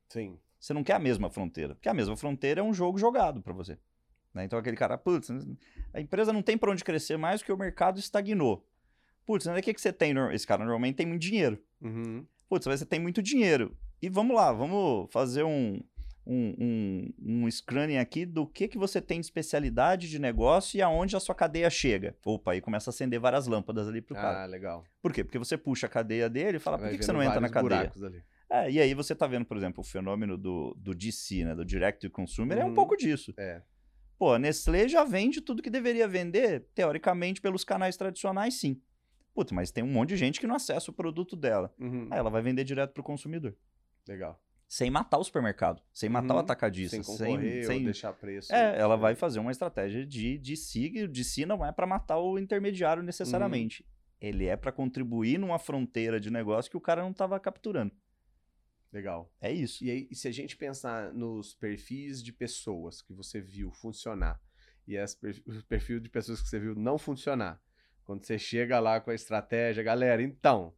Sim. 0.09 0.39
Você 0.59 0.73
não 0.73 0.83
quer 0.83 0.93
a 0.93 0.99
mesma 0.99 1.29
fronteira, 1.29 1.75
porque 1.75 1.89
a 1.89 1.93
mesma 1.93 2.15
fronteira 2.15 2.61
é 2.61 2.63
um 2.63 2.73
jogo 2.73 2.97
jogado 2.97 3.41
para 3.41 3.53
você. 3.53 3.77
Né? 4.33 4.45
Então 4.45 4.57
aquele 4.57 4.77
cara, 4.77 4.97
putz, 4.97 5.29
a 5.93 5.99
empresa 5.99 6.33
não 6.33 6.41
tem 6.41 6.57
para 6.57 6.71
onde 6.71 6.83
crescer 6.83 7.17
mais 7.17 7.41
porque 7.41 7.51
o 7.51 7.57
mercado 7.57 7.99
estagnou. 7.99 8.67
Putz, 9.25 9.45
o 9.45 9.53
que, 9.61 9.73
que 9.73 9.81
você 9.81 9.93
tem? 9.93 10.13
Esse 10.31 10.47
cara 10.47 10.63
normalmente 10.63 10.95
tem 10.95 11.05
muito 11.05 11.21
dinheiro. 11.21 11.61
Uhum. 11.81 12.25
Putz, 12.49 12.65
você 12.65 12.85
tem 12.85 12.99
muito 12.99 13.21
dinheiro. 13.21 13.77
E 14.01 14.09
vamos 14.09 14.35
lá, 14.35 14.51
vamos 14.51 15.11
fazer 15.11 15.43
um, 15.43 15.81
um, 16.25 16.55
um, 16.59 17.43
um 17.43 17.51
screening 17.51 17.97
aqui 17.97 18.25
do 18.25 18.47
que, 18.47 18.67
que 18.67 18.77
você 18.77 19.01
tem 19.01 19.19
de 19.19 19.25
especialidade 19.25 20.09
de 20.09 20.19
negócio 20.19 20.77
e 20.77 20.81
aonde 20.81 21.15
a 21.15 21.19
sua 21.19 21.35
cadeia 21.35 21.69
chega. 21.69 22.15
Opa, 22.25 22.53
aí 22.53 22.61
começa 22.61 22.89
a 22.89 22.91
acender 22.91 23.19
várias 23.19 23.45
lâmpadas 23.47 23.87
ali 23.87 24.01
pro 24.01 24.15
cara. 24.15 24.43
Ah, 24.43 24.45
legal. 24.45 24.83
Por 25.01 25.11
quê? 25.11 25.23
Porque 25.23 25.37
você 25.37 25.57
puxa 25.57 25.87
a 25.87 25.89
cadeia 25.89 26.29
dele 26.29 26.57
e 26.57 26.59
fala, 26.59 26.77
por 26.77 26.89
que, 26.89 26.97
que 26.97 27.05
você 27.05 27.11
não 27.11 27.21
entra 27.21 27.41
na 27.41 27.49
cadeia? 27.49 27.91
É, 28.49 28.69
e 28.69 28.79
aí 28.79 28.93
você 28.93 29.15
tá 29.15 29.25
vendo, 29.25 29.45
por 29.45 29.57
exemplo, 29.57 29.81
o 29.81 29.83
fenômeno 29.83 30.37
do, 30.37 30.75
do 30.77 30.93
DC, 30.93 31.43
né, 31.43 31.55
do 31.55 31.65
Direct 31.65 32.07
to 32.07 32.13
Consumer, 32.13 32.57
uhum. 32.57 32.63
é 32.63 32.65
um 32.65 32.69
uhum. 32.69 32.75
pouco 32.75 32.95
disso. 32.95 33.33
É. 33.37 33.61
Pô, 34.17 34.33
a 34.33 34.39
Nestlé 34.39 34.87
já 34.87 35.03
vende 35.03 35.41
tudo 35.41 35.61
que 35.61 35.71
deveria 35.71 36.07
vender, 36.07 36.67
teoricamente, 36.75 37.41
pelos 37.41 37.63
canais 37.63 37.97
tradicionais, 37.97 38.59
sim. 38.59 38.79
Putz, 39.33 39.51
mas 39.51 39.71
tem 39.71 39.83
um 39.83 39.91
monte 39.91 40.09
de 40.09 40.17
gente 40.17 40.39
que 40.39 40.45
não 40.45 40.55
acessa 40.55 40.91
o 40.91 40.93
produto 40.93 41.35
dela. 41.35 41.73
Uhum. 41.79 42.07
Aí 42.11 42.19
ela 42.19 42.29
vai 42.29 42.43
vender 42.43 42.63
direto 42.63 42.93
pro 42.93 43.01
consumidor. 43.01 43.55
Legal 44.07 44.39
sem 44.73 44.89
matar 44.89 45.19
o 45.19 45.23
supermercado, 45.23 45.83
sem 45.93 46.09
matar 46.09 46.33
uhum, 46.33 46.39
o 46.39 46.39
atacadista, 46.39 46.95
sem 46.95 47.03
concorrer 47.03 47.63
sem, 47.63 47.77
sem... 47.77 47.85
deixar 47.85 48.11
preço. 48.11 48.51
É, 48.51 48.79
ela 48.79 48.95
vai 48.95 49.13
fazer 49.13 49.37
uma 49.37 49.51
estratégia 49.51 50.03
de 50.03 50.35
de 50.35 50.57
si, 50.57 51.07
de 51.07 51.23
si 51.23 51.45
não 51.45 51.63
é 51.63 51.71
para 51.71 51.85
matar 51.85 52.17
o 52.17 52.39
intermediário 52.39 53.03
necessariamente. 53.03 53.83
Uhum. 53.83 53.89
Ele 54.19 54.47
é 54.47 54.57
para 54.57 54.71
contribuir 54.71 55.37
numa 55.37 55.59
fronteira 55.59 56.19
de 56.19 56.31
negócio 56.31 56.71
que 56.71 56.77
o 56.77 56.81
cara 56.81 57.03
não 57.03 57.11
estava 57.11 57.39
capturando. 57.39 57.93
Legal. 58.91 59.31
É 59.39 59.51
isso. 59.51 59.85
E 59.85 59.91
aí, 59.91 60.09
se 60.11 60.27
a 60.27 60.31
gente 60.31 60.57
pensar 60.57 61.13
nos 61.13 61.53
perfis 61.53 62.23
de 62.23 62.33
pessoas 62.33 62.99
que 62.99 63.13
você 63.13 63.39
viu 63.39 63.69
funcionar 63.69 64.41
e 64.87 64.97
as 64.97 65.13
o 65.45 65.63
perfil 65.69 65.99
de 65.99 66.09
pessoas 66.09 66.41
que 66.41 66.49
você 66.49 66.59
viu 66.59 66.73
não 66.73 66.97
funcionar, 66.97 67.61
quando 68.03 68.25
você 68.25 68.39
chega 68.39 68.79
lá 68.79 68.99
com 68.99 69.11
a 69.11 69.15
estratégia, 69.15 69.83
galera, 69.83 70.23
então, 70.23 70.73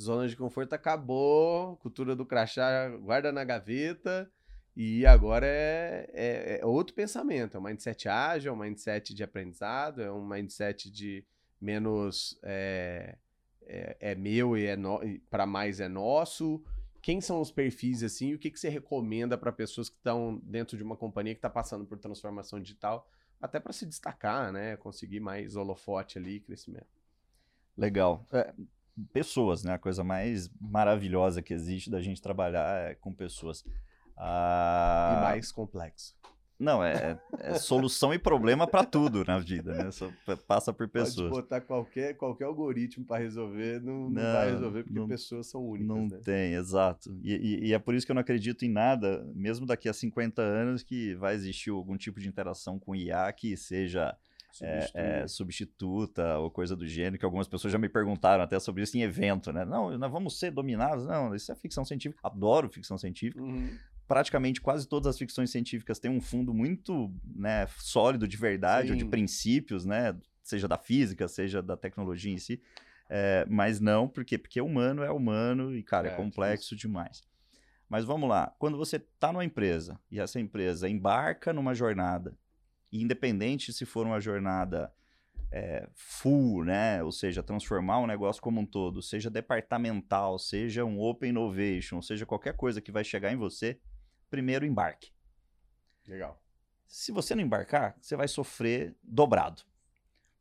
Zona 0.00 0.28
de 0.28 0.36
conforto 0.36 0.72
acabou, 0.74 1.76
cultura 1.78 2.14
do 2.14 2.24
crachá 2.24 2.88
guarda 2.98 3.32
na 3.32 3.44
gaveta. 3.44 4.30
E 4.76 5.04
agora 5.04 5.44
é, 5.44 6.08
é, 6.12 6.60
é, 6.60 6.64
outro 6.64 6.94
pensamento, 6.94 7.56
é 7.56 7.60
um 7.60 7.64
mindset 7.64 8.08
ágil, 8.08 8.52
é 8.52 8.54
um 8.54 8.58
mindset 8.58 9.12
de 9.12 9.24
aprendizado, 9.24 10.00
é 10.00 10.12
um 10.12 10.24
mindset 10.24 10.88
de 10.88 11.24
menos 11.60 12.38
é, 12.44 13.16
é, 13.66 13.96
é 13.98 14.14
meu 14.14 14.56
e 14.56 14.66
é 14.66 14.76
para 15.28 15.44
mais 15.46 15.80
é 15.80 15.88
nosso. 15.88 16.62
Quem 17.02 17.20
são 17.20 17.40
os 17.40 17.50
perfis 17.50 18.04
assim? 18.04 18.34
O 18.34 18.38
que, 18.38 18.52
que 18.52 18.60
você 18.60 18.68
recomenda 18.68 19.36
para 19.36 19.50
pessoas 19.50 19.88
que 19.88 19.96
estão 19.96 20.40
dentro 20.44 20.76
de 20.76 20.84
uma 20.84 20.96
companhia 20.96 21.34
que 21.34 21.38
está 21.38 21.50
passando 21.50 21.84
por 21.84 21.98
transformação 21.98 22.60
digital, 22.60 23.08
até 23.40 23.58
para 23.58 23.72
se 23.72 23.84
destacar, 23.84 24.52
né? 24.52 24.76
Conseguir 24.76 25.18
mais 25.18 25.56
holofote 25.56 26.18
ali, 26.18 26.38
crescimento. 26.38 26.86
Legal. 27.76 28.24
Pessoas, 29.12 29.62
né? 29.64 29.74
A 29.74 29.78
coisa 29.78 30.02
mais 30.02 30.50
maravilhosa 30.60 31.42
que 31.42 31.54
existe 31.54 31.90
da 31.90 32.00
gente 32.00 32.20
trabalhar 32.20 32.90
é 32.90 32.94
com 32.94 33.12
pessoas. 33.12 33.64
Ah... 34.16 35.16
E 35.18 35.22
mais 35.22 35.52
complexo. 35.52 36.18
Não, 36.58 36.82
é, 36.82 37.16
é 37.38 37.54
solução 37.54 38.12
e 38.12 38.18
problema 38.18 38.66
para 38.66 38.84
tudo 38.84 39.24
na 39.24 39.38
vida, 39.38 39.72
né? 39.72 39.90
Só 39.92 40.10
passa 40.44 40.72
por 40.72 40.88
pessoas. 40.88 41.30
Pode 41.30 41.42
botar 41.42 41.60
qualquer, 41.60 42.16
qualquer 42.16 42.46
algoritmo 42.46 43.04
para 43.04 43.22
resolver, 43.22 43.80
não, 43.80 44.10
não, 44.10 44.10
não, 44.10 44.32
vai 44.32 44.50
resolver 44.50 44.82
porque 44.82 44.98
não, 44.98 45.06
pessoas 45.06 45.46
são 45.46 45.64
únicas. 45.64 45.86
Não 45.86 46.08
né? 46.08 46.18
tem, 46.24 46.54
exato. 46.54 47.16
E, 47.22 47.32
e, 47.32 47.68
e, 47.68 47.72
é 47.72 47.78
por 47.78 47.94
isso 47.94 48.04
que 48.04 48.10
eu 48.10 48.14
não 48.14 48.22
acredito 48.22 48.64
em 48.64 48.68
nada, 48.68 49.24
mesmo 49.36 49.64
daqui 49.64 49.88
a 49.88 49.92
50 49.92 50.42
anos, 50.42 50.82
que 50.82 51.14
vai 51.14 51.36
existir 51.36 51.70
algum 51.70 51.96
tipo 51.96 52.18
de 52.18 52.28
interação 52.28 52.76
com 52.76 52.92
IA 52.92 53.32
que 53.32 53.56
seja 53.56 54.16
é, 54.62 54.90
é, 54.94 55.28
substituta 55.28 56.38
ou 56.38 56.50
coisa 56.50 56.74
do 56.74 56.86
gênero, 56.86 57.18
que 57.18 57.24
algumas 57.24 57.48
pessoas 57.48 57.72
já 57.72 57.78
me 57.78 57.88
perguntaram 57.88 58.42
até 58.42 58.58
sobre 58.58 58.82
isso 58.82 58.96
em 58.96 59.02
evento, 59.02 59.52
né? 59.52 59.64
Não, 59.64 59.96
nós 59.96 60.10
vamos 60.10 60.38
ser 60.38 60.50
dominados. 60.50 61.06
Não, 61.06 61.34
isso 61.34 61.50
é 61.52 61.54
ficção 61.54 61.84
científica. 61.84 62.20
Adoro 62.26 62.68
ficção 62.68 62.98
científica. 62.98 63.42
Uhum. 63.42 63.70
Praticamente 64.06 64.60
quase 64.60 64.88
todas 64.88 65.06
as 65.06 65.18
ficções 65.18 65.50
científicas 65.50 65.98
têm 65.98 66.10
um 66.10 66.20
fundo 66.20 66.54
muito 66.54 67.12
né, 67.36 67.66
sólido 67.78 68.26
de 68.26 68.36
verdade 68.36 68.88
Sim. 68.88 68.92
ou 68.94 68.98
de 68.98 69.04
princípios, 69.04 69.84
né? 69.84 70.16
Seja 70.42 70.66
da 70.66 70.78
física, 70.78 71.28
seja 71.28 71.62
da 71.62 71.76
tecnologia 71.76 72.32
em 72.32 72.38
si. 72.38 72.60
É, 73.10 73.46
mas 73.48 73.80
não, 73.80 74.08
por 74.08 74.24
quê? 74.24 74.38
Porque 74.38 74.60
humano 74.60 75.02
é 75.02 75.10
humano 75.10 75.74
e, 75.74 75.82
cara, 75.82 76.08
é, 76.08 76.12
é 76.12 76.14
complexo 76.14 76.74
demais. 76.74 77.22
Mas 77.88 78.04
vamos 78.04 78.28
lá, 78.28 78.54
quando 78.58 78.76
você 78.76 78.96
está 78.96 79.32
numa 79.32 79.44
empresa 79.44 79.98
e 80.10 80.20
essa 80.20 80.38
empresa 80.38 80.88
embarca 80.88 81.54
numa 81.54 81.74
jornada 81.74 82.36
e 82.90 83.02
independente 83.02 83.72
se 83.72 83.84
for 83.84 84.06
uma 84.06 84.20
jornada 84.20 84.92
é, 85.50 85.88
full, 85.94 86.64
né? 86.64 87.02
Ou 87.02 87.12
seja, 87.12 87.42
transformar 87.42 88.00
um 88.00 88.06
negócio 88.06 88.42
como 88.42 88.60
um 88.60 88.66
todo, 88.66 89.02
seja 89.02 89.30
departamental, 89.30 90.38
seja 90.38 90.84
um 90.84 91.00
open 91.00 91.30
innovation, 91.30 92.02
seja 92.02 92.26
qualquer 92.26 92.54
coisa 92.54 92.80
que 92.80 92.92
vai 92.92 93.04
chegar 93.04 93.32
em 93.32 93.36
você, 93.36 93.80
primeiro 94.30 94.64
embarque. 94.66 95.10
Legal. 96.06 96.42
Se 96.86 97.12
você 97.12 97.34
não 97.34 97.42
embarcar, 97.42 97.96
você 98.00 98.16
vai 98.16 98.28
sofrer 98.28 98.96
dobrado. 99.02 99.62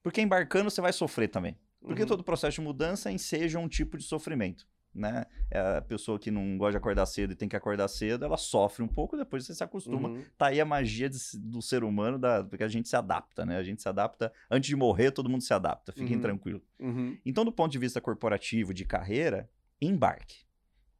Porque 0.02 0.22
embarcando 0.22 0.72
você 0.72 0.80
vai 0.80 0.94
sofrer 0.94 1.28
também. 1.28 1.58
Porque 1.82 2.04
uhum. 2.04 2.08
todo 2.08 2.24
processo 2.24 2.56
de 2.56 2.62
mudança 2.62 3.12
enseja 3.12 3.60
um 3.60 3.68
tipo 3.68 3.98
de 3.98 4.04
sofrimento. 4.04 4.68
Né? 4.98 5.26
É 5.50 5.78
a 5.78 5.82
pessoa 5.82 6.20
que 6.20 6.32
não 6.32 6.58
gosta 6.58 6.72
de 6.72 6.78
acordar 6.78 7.06
cedo 7.06 7.34
e 7.34 7.36
tem 7.36 7.48
que 7.48 7.56
acordar 7.56 7.88
cedo, 7.88 8.26
ela 8.26 8.38
sofre 8.38 8.84
um 8.84 8.88
pouco, 8.88 9.16
depois 9.16 9.46
você 9.46 9.54
se 9.54 9.64
acostuma. 9.64 10.10
Uhum. 10.10 10.24
Tá 10.38 10.48
aí 10.48 10.60
a 10.60 10.66
magia 10.66 11.10
de, 11.10 11.18
do 11.36 11.62
ser 11.62 11.84
humano, 11.84 12.18
da, 12.18 12.44
porque 12.44 12.64
a 12.64 12.68
gente 12.68 12.90
se 12.90 12.96
adapta, 12.96 13.46
né? 13.46 13.58
A 13.58 13.64
gente 13.64 13.82
se 13.82 13.88
adapta. 13.88 14.32
Antes 14.50 14.68
de 14.68 14.76
morrer, 14.76 15.12
todo 15.12 15.30
mundo 15.30 15.42
se 15.42 15.54
adapta. 15.54 15.92
Fiquem 15.92 16.16
uhum. 16.16 16.22
tranquilos. 16.22 16.62
Uhum. 16.80 17.18
Então, 17.26 17.46
do 17.46 17.52
ponto 17.52 17.72
de 17.72 17.78
vista 17.78 18.02
corporativo, 18.02 18.74
de 18.74 18.86
carreira, 18.86 19.50
embarque. 19.82 20.48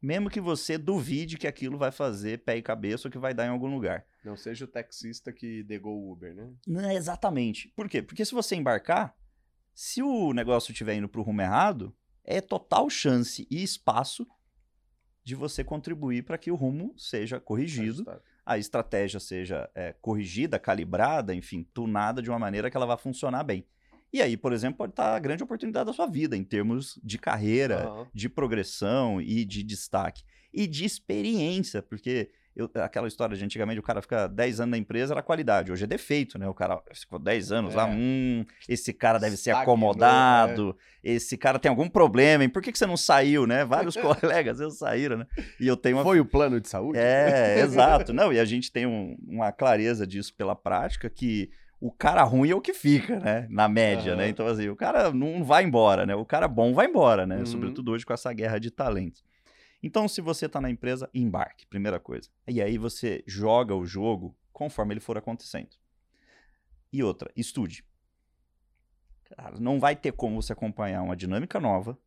Mesmo 0.00 0.30
que 0.30 0.40
você 0.40 0.78
duvide 0.78 1.36
que 1.36 1.46
aquilo 1.46 1.76
vai 1.76 1.90
fazer 1.90 2.44
pé 2.44 2.56
e 2.56 2.62
cabeça 2.62 3.08
ou 3.08 3.12
que 3.12 3.18
vai 3.18 3.34
dar 3.34 3.46
em 3.46 3.50
algum 3.50 3.66
lugar. 3.66 4.06
Não 4.24 4.36
seja 4.36 4.64
o 4.64 4.68
taxista 4.68 5.32
que 5.32 5.64
negou 5.68 5.98
o 5.98 6.12
Uber, 6.12 6.34
né? 6.34 6.52
Não, 6.66 6.90
exatamente. 6.90 7.72
Por 7.74 7.88
quê? 7.88 8.00
Porque 8.00 8.24
se 8.24 8.32
você 8.32 8.54
embarcar, 8.54 9.16
se 9.74 10.02
o 10.02 10.32
negócio 10.32 10.70
estiver 10.70 10.94
indo 10.94 11.08
para 11.08 11.20
o 11.20 11.24
rumo 11.24 11.40
errado, 11.40 11.94
é 12.30 12.42
total 12.42 12.90
chance 12.90 13.46
e 13.50 13.62
espaço 13.62 14.26
de 15.24 15.34
você 15.34 15.64
contribuir 15.64 16.22
para 16.24 16.36
que 16.36 16.50
o 16.50 16.54
rumo 16.54 16.92
seja 16.96 17.40
corrigido, 17.40 18.04
a 18.44 18.58
estratégia 18.58 19.18
seja 19.18 19.68
é, 19.74 19.94
corrigida, 19.94 20.58
calibrada, 20.58 21.34
enfim, 21.34 21.66
tunada 21.72 22.20
de 22.20 22.28
uma 22.28 22.38
maneira 22.38 22.70
que 22.70 22.76
ela 22.76 22.86
vá 22.86 22.98
funcionar 22.98 23.42
bem. 23.44 23.66
E 24.12 24.20
aí, 24.20 24.36
por 24.36 24.52
exemplo, 24.52 24.78
pode 24.78 24.92
estar 24.92 25.14
a 25.14 25.18
grande 25.18 25.42
oportunidade 25.42 25.86
da 25.86 25.92
sua 25.92 26.06
vida 26.06 26.36
em 26.36 26.44
termos 26.44 26.98
de 27.02 27.18
carreira, 27.18 27.90
uhum. 27.90 28.06
de 28.12 28.28
progressão 28.28 29.20
e 29.20 29.44
de 29.44 29.62
destaque. 29.62 30.22
E 30.52 30.66
de 30.66 30.84
experiência, 30.84 31.82
porque 31.82 32.30
eu, 32.58 32.68
aquela 32.82 33.06
história 33.06 33.36
de 33.36 33.44
antigamente 33.44 33.78
o 33.78 33.82
cara 33.82 34.02
fica 34.02 34.26
10 34.26 34.60
anos 34.60 34.70
na 34.72 34.78
empresa 34.78 35.14
era 35.14 35.22
qualidade. 35.22 35.70
Hoje 35.70 35.84
é 35.84 35.86
defeito, 35.86 36.36
né? 36.38 36.48
O 36.48 36.52
cara 36.52 36.82
ficou 36.92 37.16
10 37.16 37.52
anos 37.52 37.72
é. 37.72 37.76
lá, 37.76 37.86
hum, 37.86 38.44
esse 38.68 38.92
cara 38.92 39.18
deve 39.18 39.36
ser 39.36 39.52
acomodado, 39.52 40.76
é. 41.04 41.12
esse 41.12 41.38
cara 41.38 41.60
tem 41.60 41.70
algum 41.70 41.88
problema, 41.88 42.42
hein? 42.42 42.50
Por 42.50 42.60
que, 42.60 42.72
que 42.72 42.78
você 42.78 42.86
não 42.86 42.96
saiu, 42.96 43.46
né? 43.46 43.64
Vários 43.64 43.94
colegas 43.96 44.58
eu 44.58 44.72
saíram, 44.72 45.18
né? 45.18 45.26
E 45.60 45.68
eu 45.68 45.76
tenho 45.76 45.98
uma... 45.98 46.02
Foi 46.02 46.18
o 46.18 46.24
plano 46.24 46.60
de 46.60 46.68
saúde? 46.68 46.98
É, 46.98 47.60
exato. 47.62 48.12
Não, 48.12 48.32
e 48.32 48.40
a 48.40 48.44
gente 48.44 48.72
tem 48.72 48.86
um, 48.86 49.16
uma 49.24 49.52
clareza 49.52 50.04
disso 50.04 50.34
pela 50.34 50.56
prática 50.56 51.08
que 51.08 51.50
o 51.80 51.92
cara 51.92 52.24
ruim 52.24 52.50
é 52.50 52.54
o 52.56 52.60
que 52.60 52.74
fica, 52.74 53.20
né? 53.20 53.46
Na 53.48 53.68
média, 53.68 54.12
uhum. 54.12 54.18
né? 54.18 54.28
Então, 54.28 54.48
assim, 54.48 54.68
o 54.68 54.74
cara 54.74 55.12
não 55.12 55.44
vai 55.44 55.62
embora, 55.62 56.04
né? 56.04 56.14
O 56.16 56.24
cara 56.24 56.48
bom 56.48 56.74
vai 56.74 56.86
embora, 56.86 57.24
né? 57.24 57.38
Uhum. 57.38 57.46
Sobretudo 57.46 57.92
hoje 57.92 58.04
com 58.04 58.12
essa 58.12 58.32
guerra 58.32 58.58
de 58.58 58.70
talentos. 58.70 59.22
Então, 59.82 60.08
se 60.08 60.20
você 60.20 60.46
está 60.46 60.60
na 60.60 60.70
empresa, 60.70 61.08
embarque, 61.14 61.66
primeira 61.66 62.00
coisa. 62.00 62.28
E 62.46 62.60
aí 62.60 62.76
você 62.76 63.22
joga 63.26 63.74
o 63.74 63.86
jogo 63.86 64.36
conforme 64.52 64.94
ele 64.94 65.00
for 65.00 65.16
acontecendo. 65.16 65.76
E 66.92 67.02
outra, 67.02 67.30
estude. 67.36 67.84
Cara, 69.36 69.60
não 69.60 69.78
vai 69.78 69.94
ter 69.94 70.12
como 70.12 70.40
você 70.40 70.52
acompanhar 70.52 71.02
uma 71.02 71.16
dinâmica 71.16 71.60
nova 71.60 71.98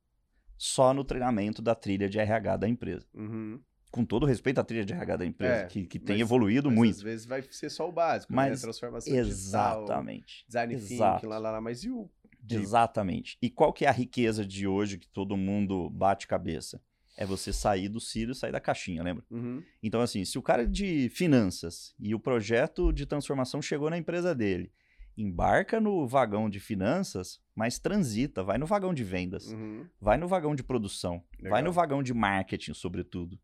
só 0.58 0.94
no 0.94 1.04
treinamento 1.04 1.62
da 1.62 1.74
trilha 1.74 2.10
de 2.10 2.20
RH 2.20 2.58
da 2.58 2.68
empresa. 2.68 3.08
Uhum 3.14 3.62
com 3.92 4.06
todo 4.06 4.26
respeito 4.26 4.60
à 4.60 4.64
trilha 4.64 4.86
de 4.86 4.94
RH 4.94 5.18
da 5.18 5.26
empresa, 5.26 5.64
é, 5.64 5.66
que, 5.66 5.86
que 5.86 6.00
tem 6.00 6.16
mas, 6.16 6.22
evoluído 6.22 6.70
mas 6.70 6.78
muito. 6.78 6.96
Às 6.96 7.02
vezes 7.02 7.26
vai 7.26 7.44
ser 7.52 7.70
só 7.70 7.88
o 7.88 7.92
básico, 7.92 8.34
mas, 8.34 8.52
né? 8.52 8.58
Transformação 8.58 9.14
exatamente, 9.14 10.46
digital, 10.46 10.48
design 10.48 10.74
exato. 10.74 11.14
thinking, 11.20 11.28
lá, 11.28 11.38
lá, 11.38 11.52
lá, 11.52 11.62
mas 11.62 11.84
e 11.84 11.90
o... 11.92 12.10
Exatamente. 12.50 13.38
E 13.42 13.50
qual 13.50 13.72
que 13.72 13.86
é 13.86 13.90
a 13.90 13.92
riqueza 13.92 14.46
de 14.46 14.66
hoje 14.66 14.98
que 14.98 15.08
todo 15.08 15.38
mundo 15.38 15.90
bate 15.92 16.26
cabeça? 16.26 16.82
É 17.22 17.26
você 17.26 17.54
sair 17.54 17.88
do 17.88 18.00
cílio, 18.00 18.34
sair 18.34 18.52
da 18.52 18.60
caixinha, 18.60 19.04
lembra? 19.04 19.24
Uhum. 19.30 19.62
Então, 19.84 20.02
assim, 20.02 20.26
se 20.26 20.40
o 20.40 20.42
cara 20.42 20.64
é 20.64 20.66
de 20.66 21.10
finanças 21.10 21.94
e 22.00 22.16
o 22.16 22.20
projeto 22.20 22.92
de 22.92 23.06
transformação 23.06 23.62
chegou 23.62 23.90
na 23.90 23.98
empresa 23.98 24.34
dele, 24.34 24.72
embarca 25.16 25.80
no 25.80 26.08
vagão 26.08 26.50
de 26.50 26.60
finanças, 26.60 27.40
mas 27.56 27.78
transita, 27.78 28.44
vai 28.44 28.58
no 28.58 28.66
vagão 28.66 28.94
de 28.94 29.04
vendas, 29.04 29.52
uhum. 29.52 29.86
vai 30.00 30.18
no 30.18 30.28
vagão 30.28 30.56
de 30.56 30.64
produção, 30.64 31.24
Legal. 31.38 31.52
vai 31.52 31.62
no 31.62 31.72
vagão 31.72 32.02
de 32.02 32.14
marketing, 32.14 32.74
sobretudo. 32.74 33.40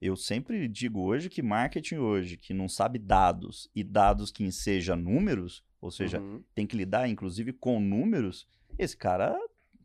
Eu 0.00 0.16
sempre 0.16 0.66
digo 0.66 1.00
hoje 1.00 1.28
que 1.28 1.42
marketing 1.42 1.96
hoje, 1.96 2.36
que 2.36 2.52
não 2.52 2.68
sabe 2.68 2.98
dados 2.98 3.70
e 3.74 3.84
dados 3.84 4.30
que 4.30 4.42
enseja 4.42 4.96
números, 4.96 5.62
ou 5.80 5.90
seja, 5.90 6.18
uhum. 6.18 6.42
tem 6.54 6.66
que 6.66 6.76
lidar 6.76 7.08
inclusive 7.08 7.52
com 7.52 7.78
números, 7.78 8.48
esse 8.78 8.96
cara 8.96 9.36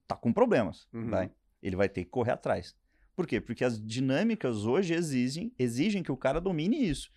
tá 0.07 0.15
com 0.15 0.31
problemas, 0.31 0.87
uhum. 0.93 1.09
vai. 1.09 1.31
Ele 1.61 1.75
vai 1.75 1.89
ter 1.89 2.05
que 2.05 2.09
correr 2.09 2.31
atrás. 2.31 2.75
Por 3.17 3.25
quê? 3.25 3.41
Porque 3.41 3.65
as 3.65 3.83
dinâmicas 3.83 4.63
hoje 4.63 4.93
exigem, 4.93 5.51
exigem 5.57 6.03
que 6.03 6.11
o 6.11 6.15
cara 6.15 6.39
domine 6.39 6.87
isso. 6.87 7.09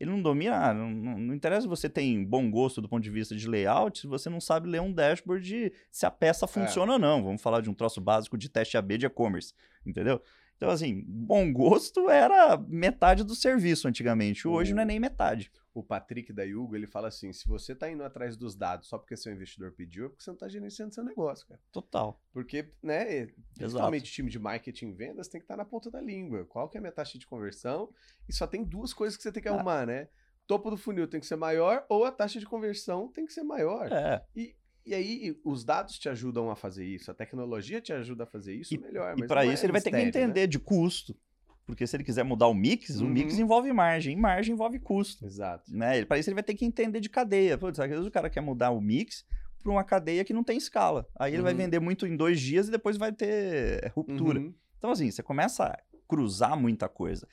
Ele 0.00 0.10
não 0.10 0.22
domina, 0.22 0.56
ah, 0.56 0.72
não, 0.72 0.90
não, 0.90 1.34
interessa 1.34 1.60
se 1.60 1.68
você 1.68 1.90
tem 1.90 2.24
bom 2.24 2.50
gosto 2.50 2.80
do 2.80 2.88
ponto 2.88 3.04
de 3.04 3.10
vista 3.10 3.36
de 3.36 3.46
layout, 3.46 4.00
se 4.00 4.06
você 4.06 4.30
não 4.30 4.40
sabe 4.40 4.66
ler 4.66 4.80
um 4.80 4.90
dashboard 4.90 5.46
de 5.46 5.72
se 5.90 6.06
a 6.06 6.10
peça 6.10 6.46
é. 6.46 6.48
funciona 6.48 6.92
é. 6.92 6.94
ou 6.94 6.98
não. 6.98 7.22
Vamos 7.22 7.42
falar 7.42 7.60
de 7.60 7.68
um 7.68 7.74
troço 7.74 8.00
básico 8.00 8.38
de 8.38 8.48
teste 8.48 8.78
AB 8.78 8.96
de 8.96 9.04
e-commerce, 9.04 9.52
entendeu? 9.84 10.22
Então, 10.56 10.70
assim, 10.70 11.04
bom 11.06 11.52
gosto 11.52 12.08
era 12.08 12.56
metade 12.56 13.24
do 13.24 13.34
serviço 13.34 13.88
antigamente. 13.88 14.46
Hoje 14.46 14.72
o, 14.72 14.76
não 14.76 14.82
é 14.82 14.84
nem 14.86 15.00
metade. 15.00 15.50
O 15.74 15.82
Patrick 15.82 16.32
da 16.32 16.44
Yugo, 16.44 16.76
ele 16.76 16.86
fala 16.86 17.08
assim: 17.08 17.32
se 17.32 17.48
você 17.48 17.74
tá 17.74 17.90
indo 17.90 18.04
atrás 18.04 18.36
dos 18.36 18.54
dados 18.54 18.88
só 18.88 18.96
porque 18.96 19.16
seu 19.16 19.32
investidor 19.32 19.72
pediu, 19.72 20.06
é 20.06 20.08
porque 20.08 20.22
você 20.22 20.30
não 20.30 20.38
tá 20.38 20.48
gerenciando 20.48 20.94
seu 20.94 21.02
negócio, 21.02 21.46
cara. 21.48 21.60
Total. 21.72 22.20
Porque, 22.32 22.70
né, 22.82 23.28
principalmente 23.54 24.12
time 24.12 24.30
de 24.30 24.38
marketing 24.38 24.90
e 24.90 24.92
vendas 24.92 25.28
tem 25.28 25.40
que 25.40 25.44
estar 25.44 25.56
tá 25.56 25.62
na 25.62 25.68
ponta 25.68 25.90
da 25.90 26.00
língua. 26.00 26.44
Qual 26.44 26.68
que 26.68 26.76
é 26.76 26.78
a 26.78 26.82
minha 26.82 26.92
taxa 26.92 27.18
de 27.18 27.26
conversão? 27.26 27.92
E 28.28 28.32
só 28.32 28.46
tem 28.46 28.64
duas 28.64 28.92
coisas 28.94 29.16
que 29.16 29.22
você 29.22 29.32
tem 29.32 29.42
que 29.42 29.48
ah. 29.48 29.54
arrumar, 29.54 29.86
né? 29.86 30.08
Topo 30.46 30.70
do 30.70 30.76
funil 30.76 31.08
tem 31.08 31.20
que 31.20 31.26
ser 31.26 31.36
maior 31.36 31.84
ou 31.88 32.04
a 32.04 32.12
taxa 32.12 32.38
de 32.38 32.46
conversão 32.46 33.08
tem 33.08 33.24
que 33.24 33.32
ser 33.32 33.42
maior. 33.42 33.90
É. 33.90 34.24
E 34.34 34.54
e 34.84 34.94
aí, 34.94 35.40
os 35.44 35.64
dados 35.64 35.98
te 35.98 36.08
ajudam 36.08 36.50
a 36.50 36.56
fazer 36.56 36.84
isso, 36.84 37.10
a 37.10 37.14
tecnologia 37.14 37.80
te 37.80 37.92
ajuda 37.92 38.24
a 38.24 38.26
fazer 38.26 38.54
isso 38.54 38.74
e, 38.74 38.78
melhor. 38.78 39.16
E 39.18 39.26
para 39.26 39.44
isso 39.44 39.62
é 39.62 39.66
ele 39.66 39.72
vai 39.72 39.80
ter 39.80 39.90
que 39.90 40.00
entender 40.00 40.40
né? 40.40 40.46
de 40.46 40.58
custo. 40.58 41.16
Porque 41.64 41.86
se 41.86 41.96
ele 41.96 42.02
quiser 42.02 42.24
mudar 42.24 42.48
o 42.48 42.54
mix, 42.54 43.00
uhum. 43.00 43.06
o 43.06 43.10
mix 43.10 43.34
uhum. 43.34 43.42
envolve 43.42 43.72
margem, 43.72 44.14
e 44.14 44.16
margem 44.16 44.52
envolve 44.52 44.80
custo. 44.80 45.24
Exato. 45.24 45.72
Né? 45.72 46.04
Para 46.04 46.18
isso 46.18 46.28
ele 46.28 46.34
vai 46.34 46.42
ter 46.42 46.54
que 46.54 46.64
entender 46.64 47.00
de 47.00 47.08
cadeia. 47.08 47.56
Putz, 47.56 47.78
às 47.78 47.88
vezes 47.88 48.04
o 48.04 48.10
cara 48.10 48.28
quer 48.28 48.40
mudar 48.40 48.70
o 48.70 48.80
mix 48.80 49.24
para 49.62 49.70
uma 49.70 49.84
cadeia 49.84 50.24
que 50.24 50.32
não 50.32 50.42
tem 50.42 50.58
escala. 50.58 51.06
Aí 51.16 51.30
uhum. 51.30 51.36
ele 51.36 51.42
vai 51.42 51.52
uhum. 51.52 51.58
vender 51.58 51.78
muito 51.78 52.06
em 52.06 52.16
dois 52.16 52.40
dias 52.40 52.68
e 52.68 52.70
depois 52.70 52.96
vai 52.96 53.12
ter 53.12 53.92
ruptura. 53.94 54.40
Uhum. 54.40 54.52
Então, 54.76 54.90
assim, 54.90 55.10
você 55.10 55.22
começa 55.22 55.64
a 55.64 55.78
cruzar 56.08 56.58
muita 56.58 56.88
coisa. 56.88 57.28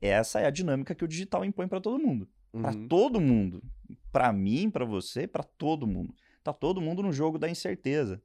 Essa 0.00 0.40
é 0.40 0.46
a 0.46 0.50
dinâmica 0.50 0.94
que 0.94 1.04
o 1.04 1.08
digital 1.08 1.44
impõe 1.44 1.68
para 1.68 1.80
todo 1.80 1.98
mundo. 1.98 2.26
Para 2.50 2.74
uhum. 2.74 2.88
todo 2.88 3.20
mundo. 3.20 3.62
Para 4.10 4.32
mim, 4.32 4.70
para 4.70 4.86
você, 4.86 5.26
para 5.26 5.42
todo 5.42 5.86
mundo. 5.86 6.14
Tá 6.48 6.52
todo 6.54 6.80
mundo 6.80 7.02
no 7.02 7.12
jogo 7.12 7.38
da 7.38 7.46
incerteza. 7.46 8.22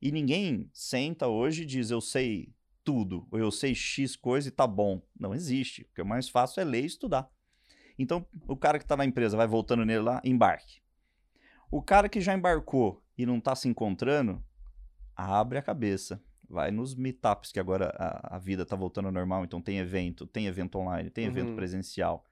E 0.00 0.10
ninguém 0.10 0.70
senta 0.72 1.28
hoje 1.28 1.62
e 1.62 1.66
diz 1.66 1.90
eu 1.90 2.00
sei 2.00 2.54
tudo, 2.82 3.28
ou 3.30 3.38
eu 3.38 3.50
sei 3.50 3.74
X 3.74 4.16
coisa 4.16 4.48
e 4.48 4.50
tá 4.50 4.66
bom. 4.66 5.02
Não 5.14 5.34
existe. 5.34 5.82
O 5.82 5.94
que 5.94 6.00
é 6.00 6.04
mais 6.04 6.26
fácil 6.26 6.62
é 6.62 6.64
ler 6.64 6.84
e 6.84 6.86
estudar. 6.86 7.30
Então, 7.98 8.24
o 8.48 8.56
cara 8.56 8.78
que 8.78 8.84
está 8.86 8.96
na 8.96 9.04
empresa 9.04 9.36
vai 9.36 9.46
voltando 9.46 9.84
nele 9.84 10.00
lá, 10.00 10.22
embarque. 10.24 10.80
O 11.70 11.82
cara 11.82 12.08
que 12.08 12.18
já 12.18 12.32
embarcou 12.32 13.04
e 13.18 13.26
não 13.26 13.36
está 13.36 13.54
se 13.54 13.68
encontrando, 13.68 14.42
abre 15.14 15.58
a 15.58 15.62
cabeça. 15.62 16.18
Vai 16.48 16.70
nos 16.70 16.94
meetups, 16.94 17.52
que 17.52 17.60
agora 17.60 17.94
a, 17.98 18.36
a 18.36 18.38
vida 18.38 18.62
está 18.62 18.74
voltando 18.74 19.06
ao 19.06 19.12
normal, 19.12 19.44
então 19.44 19.60
tem 19.60 19.80
evento, 19.80 20.26
tem 20.26 20.46
evento 20.46 20.78
online, 20.78 21.10
tem 21.10 21.26
evento 21.26 21.50
uhum. 21.50 21.56
presencial 21.56 22.24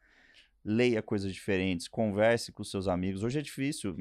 leia 0.65 1.03
coisas 1.03 1.33
diferentes, 1.33 1.87
converse 1.87 2.51
com 2.51 2.65
seus 2.65 2.89
amigos. 2.89 3.23
Hoje 3.23 3.39
é 3.39 3.43
difícil. 3.43 3.95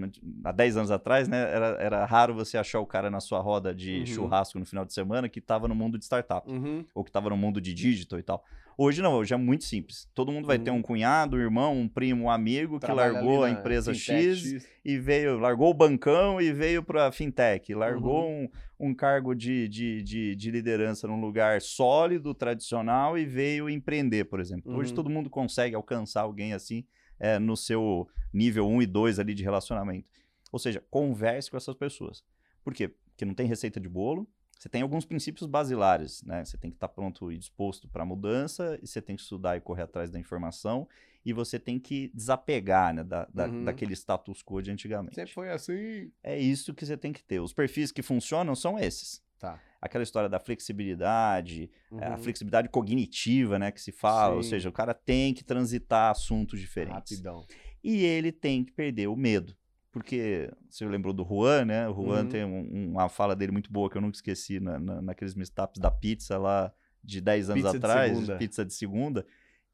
Há 0.44 0.52
10 0.52 0.78
anos 0.78 0.92
atrás, 0.92 1.28
né, 1.28 1.42
era, 1.52 1.78
era 1.80 2.06
raro 2.06 2.34
você 2.34 2.58
achar 2.58 2.80
o 2.80 2.86
cara 2.86 3.10
na 3.10 3.20
sua 3.20 3.40
roda 3.40 3.76
de 3.76 4.00
uhum. 4.00 4.06
churrasco 4.06 4.58
no 4.58 4.66
final 4.66 4.86
de 4.86 4.94
semana 4.94 5.28
que 5.28 5.40
estava 5.40 5.68
no 5.68 5.76
mundo 5.76 5.98
de 5.98 6.06
startup, 6.06 6.50
uhum. 6.50 6.86
ou 6.96 7.04
que 7.04 7.10
estava 7.10 7.30
no 7.30 7.36
mundo 7.36 7.60
de 7.60 7.74
digital 7.74 8.18
e 8.18 8.24
tal. 8.24 8.46
Hoje 8.78 9.02
não, 9.02 9.14
hoje 9.14 9.34
é 9.34 9.38
muito 9.38 9.66
simples. 9.66 10.10
Todo 10.16 10.32
mundo 10.32 10.48
vai 10.48 10.58
uhum. 10.58 10.64
ter 10.64 10.72
um 10.72 10.82
cunhado, 10.82 11.38
um 11.38 11.40
irmão, 11.40 11.78
um 11.78 11.88
primo, 11.88 12.26
um 12.26 12.30
amigo 12.30 12.80
que 12.80 12.86
Trabalha 12.86 13.14
largou 13.14 13.44
a 13.44 13.50
empresa 13.50 13.94
X, 13.94 14.40
X, 14.40 14.68
e 14.84 14.98
veio, 14.98 15.38
largou 15.38 15.70
o 15.70 15.74
bancão 15.74 16.42
e 16.42 16.52
veio 16.52 16.82
para 16.82 17.12
fintech, 17.12 17.74
largou 17.76 18.26
uhum. 18.26 18.44
um, 18.46 18.50
um 18.84 18.94
cargo 18.94 19.34
de, 19.34 19.68
de, 19.70 20.04
de, 20.04 20.36
de, 20.36 20.52
liderança 20.52 21.08
num 21.08 21.20
lugar 21.20 21.62
sólido, 21.62 22.34
tradicional 22.34 23.18
e 23.18 23.26
veio 23.26 23.70
empreender, 23.70 24.26
por 24.26 24.42
exemplo. 24.42 24.72
Uhum. 24.72 24.80
Hoje 24.80 24.94
todo 24.94 25.10
mundo 25.10 25.30
consegue 25.30 25.74
alcançar 25.74 26.22
alguém 26.22 26.54
assim 26.54 26.86
é, 27.18 27.40
no 27.40 27.56
seu 27.56 28.08
nível 28.34 28.68
1 28.68 28.82
e 28.82 28.86
2 28.86 29.20
ali 29.20 29.34
de 29.34 29.42
relacionamento. 29.42 30.10
Ou 30.52 30.60
seja, 30.60 30.84
converse 30.90 31.50
com 31.50 31.56
essas 31.56 31.76
pessoas. 31.76 32.24
Por 32.62 32.74
quê? 32.74 32.90
Porque 32.90 33.24
não 33.24 33.34
tem 33.34 33.48
receita 33.48 33.80
de 33.80 33.88
bolo, 33.88 34.28
você 34.64 34.70
tem 34.70 34.82
alguns 34.82 35.04
princípios 35.04 35.46
basilares, 35.46 36.24
né? 36.24 36.46
Você 36.46 36.58
tem 36.58 36.72
que 36.72 36.78
estar 36.78 36.88
tá 36.88 36.94
pronto 36.94 37.30
e 37.30 37.38
disposto 37.38 37.86
para 37.90 38.04
a 38.04 38.06
mudança, 38.06 38.80
e 38.82 38.88
você 38.88 39.02
tem 39.02 39.14
que 39.14 39.22
estudar 39.22 39.58
e 39.58 39.60
correr 39.60 39.82
atrás 39.82 40.10
da 40.10 40.18
informação, 40.18 40.88
e 41.26 41.34
você 41.34 41.60
tem 41.60 41.78
que 41.78 42.10
desapegar 42.14 42.94
né, 42.94 43.04
da, 43.04 43.26
da 43.26 43.48
uhum. 43.48 43.66
daquele 43.66 43.92
status 43.94 44.42
quo 44.42 44.62
de 44.62 44.72
antigamente. 44.72 45.16
Sempre 45.16 45.34
foi 45.34 45.50
assim. 45.50 46.10
É 46.24 46.40
isso 46.40 46.74
que 46.74 46.86
você 46.86 46.96
tem 46.96 47.12
que 47.12 47.22
ter. 47.22 47.42
Os 47.42 47.52
perfis 47.52 47.92
que 47.92 48.02
funcionam 48.02 48.56
são 48.56 48.80
esses. 48.80 49.22
Tá. 49.38 49.60
Aquela 49.82 50.02
história 50.02 50.30
da 50.30 50.40
flexibilidade, 50.40 51.70
uhum. 51.92 52.02
a 52.02 52.18
flexibilidade 52.18 52.70
cognitiva, 52.70 53.60
né, 53.60 53.70
que 53.70 53.82
se 53.82 53.92
fala, 53.92 54.32
Sim. 54.32 54.38
ou 54.38 54.44
seja, 54.44 54.70
o 54.70 54.72
cara 54.72 54.94
tem 54.94 55.34
que 55.34 55.44
transitar 55.44 56.10
assuntos 56.10 56.58
diferentes. 56.58 57.18
Rapidão. 57.18 57.46
E 57.84 58.06
ele 58.06 58.32
tem 58.32 58.64
que 58.64 58.72
perder 58.72 59.08
o 59.08 59.16
medo 59.18 59.58
porque 59.94 60.52
você 60.68 60.84
lembrou 60.86 61.14
do 61.14 61.24
Juan, 61.24 61.66
né? 61.66 61.88
O 61.88 61.94
Juan 61.94 62.24
uhum. 62.24 62.30
tem 62.30 62.44
um, 62.44 62.92
uma 62.94 63.08
fala 63.08 63.36
dele 63.36 63.52
muito 63.52 63.72
boa 63.72 63.88
que 63.92 63.96
eu 63.96 64.02
nunca 64.02 64.18
esqueci 64.18 64.60
na, 64.60 64.80
na, 64.80 65.02
naqueles 65.04 65.36
da 65.78 65.92
pizza 65.92 66.36
lá 66.40 66.74
de 67.04 67.22
10 67.22 67.52
anos 67.52 67.62
Pizza 67.62 67.72
de 67.72 67.78
atrás, 67.78 68.12
segunda. 68.12 68.38
pizza 68.38 68.66
de 68.66 68.74
segunda, 68.74 69.26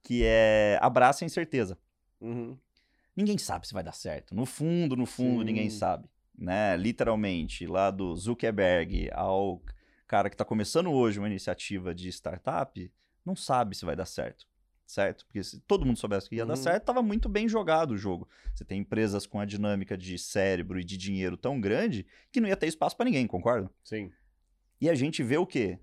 que 0.03 0.24
é 0.26 0.78
abraça 0.82 1.24
a 1.24 1.26
incerteza. 1.26 1.78
Uhum. 2.20 2.57
Ninguém 3.15 3.38
sabe 3.38 3.65
se 3.65 3.74
vai 3.74 3.82
dar 3.82 3.93
certo. 3.93 4.36
No 4.36 4.45
fundo, 4.45 4.97
no 4.97 5.05
fundo, 5.05 5.41
ninguém 5.41 5.70
Sim. 5.70 5.78
sabe. 5.78 6.09
Né? 6.38 6.76
Literalmente, 6.76 7.65
lá 7.65 7.89
do 7.89 8.13
Zuckerberg 8.13 9.09
ao 9.13 9.61
cara 10.05 10.30
que 10.30 10.36
está 10.36 10.43
começando 10.43 10.91
hoje 10.91 11.17
uma 11.17 11.28
iniciativa 11.28 11.95
de 11.95 12.09
startup, 12.09 12.91
não 13.26 13.38
sabe 13.38 13.74
se 13.74 13.86
vai 13.86 13.95
dar 13.95 14.05
certo. 14.05 14.45
Certo? 14.90 15.24
Porque 15.28 15.44
se 15.44 15.60
todo 15.68 15.86
mundo 15.86 16.00
soubesse 16.00 16.28
que 16.28 16.36
ia 16.36 16.46
dar 16.48 16.56
Uhum. 16.58 16.64
certo, 16.64 16.82
estava 16.82 17.04
muito 17.04 17.30
bem 17.30 17.48
jogado 17.48 17.92
o 17.92 17.98
jogo. 17.98 18.28
Você 18.56 18.66
tem 18.66 18.80
empresas 18.80 19.28
com 19.28 19.40
a 19.40 19.46
dinâmica 19.46 19.96
de 19.96 20.18
cérebro 20.18 20.80
e 20.80 20.84
de 20.84 20.98
dinheiro 20.98 21.38
tão 21.38 21.62
grande 21.62 22.08
que 22.32 22.42
não 22.42 22.50
ia 22.50 22.58
ter 22.58 22.66
espaço 22.66 22.98
para 22.98 23.06
ninguém, 23.06 23.28
concorda? 23.28 23.70
Sim. 23.84 24.12
E 24.82 24.90
a 24.90 24.96
gente 24.96 25.22
vê 25.22 25.38
o 25.38 25.46
quê? 25.46 25.78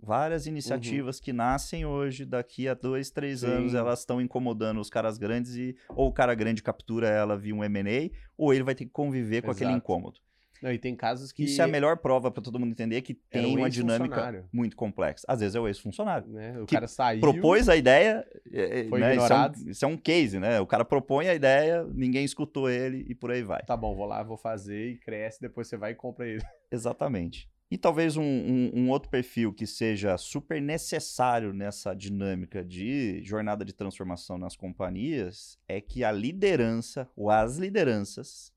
Várias 0.00 0.46
iniciativas 0.48 1.20
que 1.20 1.32
nascem 1.32 1.86
hoje, 1.86 2.24
daqui 2.24 2.66
a 2.66 2.74
dois, 2.74 3.08
três 3.08 3.44
Uhum. 3.44 3.48
Sim. 3.50 3.54
anos, 3.54 3.74
elas 3.74 4.00
estão 4.00 4.20
incomodando 4.20 4.80
os 4.80 4.90
caras 4.90 5.16
grandes 5.16 5.54
e 5.54 5.76
ou 5.90 6.08
o 6.08 6.12
cara 6.12 6.34
grande 6.34 6.60
captura 6.60 7.06
ela 7.06 7.36
via 7.36 7.54
um 7.54 7.62
M&A, 7.62 8.10
ou 8.36 8.52
ele 8.52 8.64
vai 8.64 8.74
ter 8.74 8.84
que 8.84 8.90
conviver 8.90 9.42
com 9.42 9.52
aquele 9.52 9.70
Exato. 9.70 9.78
incômodo. 9.84 10.18
Não, 10.62 10.72
e 10.72 10.78
tem 10.78 10.94
casos 10.96 11.30
que. 11.32 11.44
Isso 11.44 11.60
é 11.60 11.64
a 11.64 11.68
melhor 11.68 11.96
prova 11.98 12.30
para 12.30 12.42
todo 12.42 12.58
mundo 12.58 12.70
entender 12.72 13.00
que 13.02 13.12
Era 13.30 13.44
tem 13.44 13.54
um 13.54 13.58
uma 13.60 13.70
dinâmica 13.70 14.44
muito 14.52 14.76
complexa. 14.76 15.24
Às 15.28 15.40
vezes 15.40 15.54
é 15.54 15.60
o 15.60 15.66
ex-funcionário. 15.68 16.28
Né? 16.28 16.58
O 16.60 16.66
que 16.66 16.74
cara 16.74 16.88
saiu. 16.88 17.20
Propôs 17.20 17.68
a 17.68 17.76
ideia, 17.76 18.26
é, 18.52 18.80
é, 18.80 18.88
Foi 18.88 19.00
né, 19.00 19.12
isso, 19.14 19.22
é 19.22 19.24
ignorado. 19.26 19.58
um, 19.60 19.70
isso 19.70 19.84
é 19.84 19.88
um 19.88 19.96
case, 19.96 20.38
né? 20.40 20.60
O 20.60 20.66
cara 20.66 20.84
propõe 20.84 21.28
a 21.28 21.34
ideia, 21.34 21.84
ninguém 21.94 22.24
escutou 22.24 22.68
ele 22.68 23.04
e 23.08 23.14
por 23.14 23.30
aí 23.30 23.42
vai. 23.42 23.62
Tá 23.64 23.76
bom, 23.76 23.94
vou 23.94 24.06
lá, 24.06 24.22
vou 24.22 24.36
fazer 24.36 24.90
e 24.90 24.96
cresce, 24.98 25.40
depois 25.40 25.68
você 25.68 25.76
vai 25.76 25.92
e 25.92 25.94
compra 25.94 26.26
ele. 26.26 26.42
Exatamente. 26.70 27.48
E 27.70 27.76
talvez 27.76 28.16
um, 28.16 28.22
um- 28.22 28.70
um 28.74 28.88
outro 28.90 29.10
perfil 29.10 29.52
que 29.52 29.66
seja 29.66 30.16
super 30.16 30.58
necessário 30.60 31.52
nessa 31.52 31.92
dinâmica 31.94 32.64
de 32.64 33.20
jornada 33.22 33.62
de 33.62 33.74
transformação 33.74 34.38
nas 34.38 34.56
companhias 34.56 35.58
é 35.68 35.78
que 35.78 36.02
a 36.02 36.10
liderança 36.10 37.06
ou 37.14 37.30
as 37.30 37.58
lideranças 37.58 38.50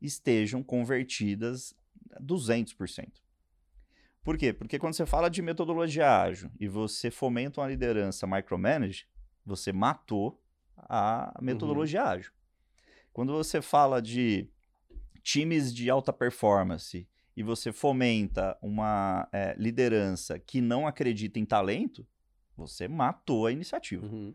estejam 0.00 0.62
convertidas 0.62 1.74
a 2.12 2.20
200%. 2.20 3.26
Por 4.22 4.36
quê? 4.36 4.52
Porque 4.52 4.78
quando 4.78 4.94
você 4.94 5.06
fala 5.06 5.28
de 5.28 5.40
metodologia 5.40 6.20
ágil 6.20 6.50
e 6.58 6.66
você 6.66 7.10
fomenta 7.10 7.60
uma 7.60 7.68
liderança 7.68 8.26
micromanage, 8.26 9.06
você 9.44 9.72
matou 9.72 10.42
a 10.76 11.38
metodologia 11.40 12.02
ágil. 12.02 12.32
Quando 13.12 13.32
você 13.32 13.62
fala 13.62 14.02
de 14.02 14.48
times 15.22 15.72
de 15.72 15.88
alta 15.88 16.12
performance 16.12 17.08
e 17.36 17.42
você 17.42 17.72
fomenta 17.72 18.58
uma 18.60 19.28
eh, 19.32 19.54
liderança 19.58 20.38
que 20.38 20.60
não 20.60 20.86
acredita 20.86 21.38
em 21.38 21.44
talento, 21.44 22.06
você 22.56 22.88
matou 22.88 23.46
a 23.46 23.52
iniciativa. 23.52 24.06
Uhum. 24.06 24.34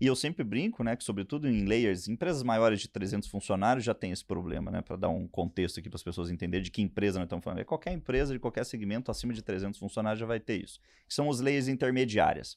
E 0.00 0.06
eu 0.06 0.16
sempre 0.16 0.42
brinco, 0.42 0.82
né, 0.82 0.96
que 0.96 1.04
sobretudo 1.04 1.46
em 1.46 1.66
layers, 1.66 2.08
empresas 2.08 2.42
maiores 2.42 2.80
de 2.80 2.88
300 2.88 3.28
funcionários 3.28 3.84
já 3.84 3.92
tem 3.92 4.10
esse 4.12 4.24
problema, 4.24 4.70
né, 4.70 4.80
para 4.80 4.96
dar 4.96 5.10
um 5.10 5.28
contexto 5.28 5.78
aqui 5.78 5.90
para 5.90 5.96
as 5.98 6.02
pessoas 6.02 6.30
entenderem 6.30 6.64
de 6.64 6.70
que 6.70 6.80
empresa 6.80 7.18
nós 7.18 7.26
estamos 7.26 7.44
falando. 7.44 7.58
É 7.60 7.64
qualquer 7.64 7.92
empresa 7.92 8.32
de 8.32 8.38
qualquer 8.38 8.64
segmento 8.64 9.10
acima 9.10 9.34
de 9.34 9.42
300 9.42 9.78
funcionários 9.78 10.18
já 10.18 10.24
vai 10.24 10.40
ter 10.40 10.64
isso. 10.64 10.80
Que 11.06 11.12
são 11.14 11.28
os 11.28 11.40
layers 11.40 11.68
intermediárias. 11.68 12.56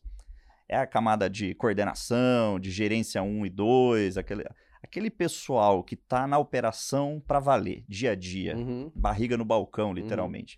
É 0.70 0.78
a 0.78 0.88
camada 0.88 1.30
de 1.30 1.54
coordenação, 1.56 2.58
de 2.60 2.72
gerência 2.72 3.22
1 3.22 3.46
e 3.46 3.50
2, 3.50 4.18
aquele, 4.18 4.46
aquele 4.82 5.10
pessoal 5.10 5.84
que 5.84 5.96
está 5.96 6.26
na 6.26 6.38
operação 6.38 7.22
para 7.28 7.40
valer, 7.42 7.84
dia 7.90 8.12
a 8.12 8.16
dia, 8.16 8.56
Uhum. 8.56 8.90
barriga 8.96 9.36
no 9.36 9.44
balcão, 9.44 9.94
literalmente. 9.94 10.58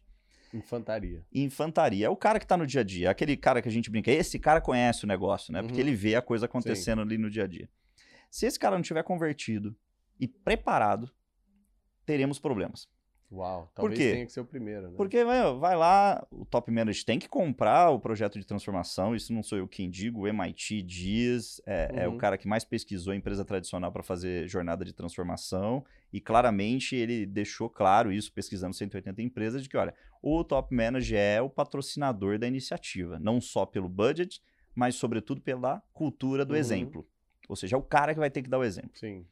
Infantaria. 0.55 1.25
Infantaria 1.33 2.05
é 2.07 2.09
o 2.09 2.15
cara 2.15 2.39
que 2.39 2.47
tá 2.47 2.55
no 2.55 2.65
dia 2.65 2.81
a 2.81 2.83
dia, 2.83 3.09
aquele 3.09 3.35
cara 3.35 3.61
que 3.61 3.67
a 3.67 3.71
gente 3.71 3.89
brinca, 3.89 4.09
esse 4.11 4.39
cara 4.39 4.61
conhece 4.61 5.03
o 5.03 5.07
negócio, 5.07 5.51
né? 5.51 5.61
Porque 5.61 5.75
Uhum. 5.81 5.87
ele 5.87 5.95
vê 5.95 6.15
a 6.15 6.21
coisa 6.21 6.45
acontecendo 6.45 7.01
ali 7.01 7.17
no 7.17 7.29
dia 7.29 7.43
a 7.43 7.47
dia. 7.47 7.69
Se 8.31 8.45
esse 8.45 8.57
cara 8.59 8.75
não 8.75 8.81
tiver 8.83 9.03
convertido 9.03 9.75
e 10.19 10.27
preparado, 10.27 11.11
teremos 12.05 12.39
problemas. 12.39 12.87
Uau. 13.31 13.71
Talvez 13.73 13.99
tenha 13.99 14.25
que 14.25 14.31
ser 14.31 14.39
o 14.39 14.45
primeiro, 14.45 14.89
né? 14.89 14.93
Porque 14.95 15.23
meu, 15.25 15.59
vai 15.59 15.75
lá, 15.75 16.25
o 16.31 16.45
top 16.45 16.71
manager 16.71 17.03
tem 17.03 17.19
que 17.19 17.27
comprar 17.27 17.89
o 17.89 17.99
projeto 17.99 18.39
de 18.39 18.45
transformação, 18.45 19.15
isso 19.15 19.33
não 19.33 19.41
sou 19.43 19.57
eu 19.57 19.67
quem 19.67 19.89
digo, 19.89 20.21
o 20.21 20.27
MIT 20.27 20.81
diz, 20.83 21.59
é, 21.65 21.91
é 22.03 22.07
o 22.07 22.11
Uhum. 22.11 22.17
cara 22.17 22.37
que 22.37 22.47
mais 22.47 22.63
pesquisou 22.63 23.11
a 23.11 23.15
empresa 23.15 23.43
tradicional 23.43 23.91
para 23.91 24.03
fazer 24.03 24.47
jornada 24.47 24.85
de 24.85 24.93
transformação, 24.93 25.83
e 26.13 26.21
claramente 26.21 26.95
ele 26.95 27.25
deixou 27.25 27.69
claro 27.69 28.11
isso, 28.11 28.31
pesquisando 28.31 28.75
180 28.75 29.21
empresas, 29.21 29.63
de 29.63 29.69
que, 29.69 29.75
olha, 29.75 29.93
o 30.21 30.43
top 30.43 30.73
manager 30.73 31.17
é 31.19 31.41
o 31.41 31.49
patrocinador 31.49 32.37
da 32.39 32.47
iniciativa, 32.47 33.19
não 33.19 33.41
só 33.41 33.65
pelo 33.65 33.89
budget, 33.89 34.41
mas 34.73 34.95
sobretudo 34.95 35.41
pela 35.41 35.81
cultura 35.93 36.45
do 36.45 36.53
Uhum. 36.53 36.59
exemplo. 36.59 37.07
Ou 37.49 37.55
seja, 37.55 37.75
é 37.75 37.79
o 37.79 37.83
cara 37.83 38.13
que 38.13 38.19
vai 38.19 38.29
ter 38.29 38.41
que 38.41 38.49
dar 38.49 38.59
o 38.59 38.63
exemplo. 38.63 38.91
Sim. 38.93 39.25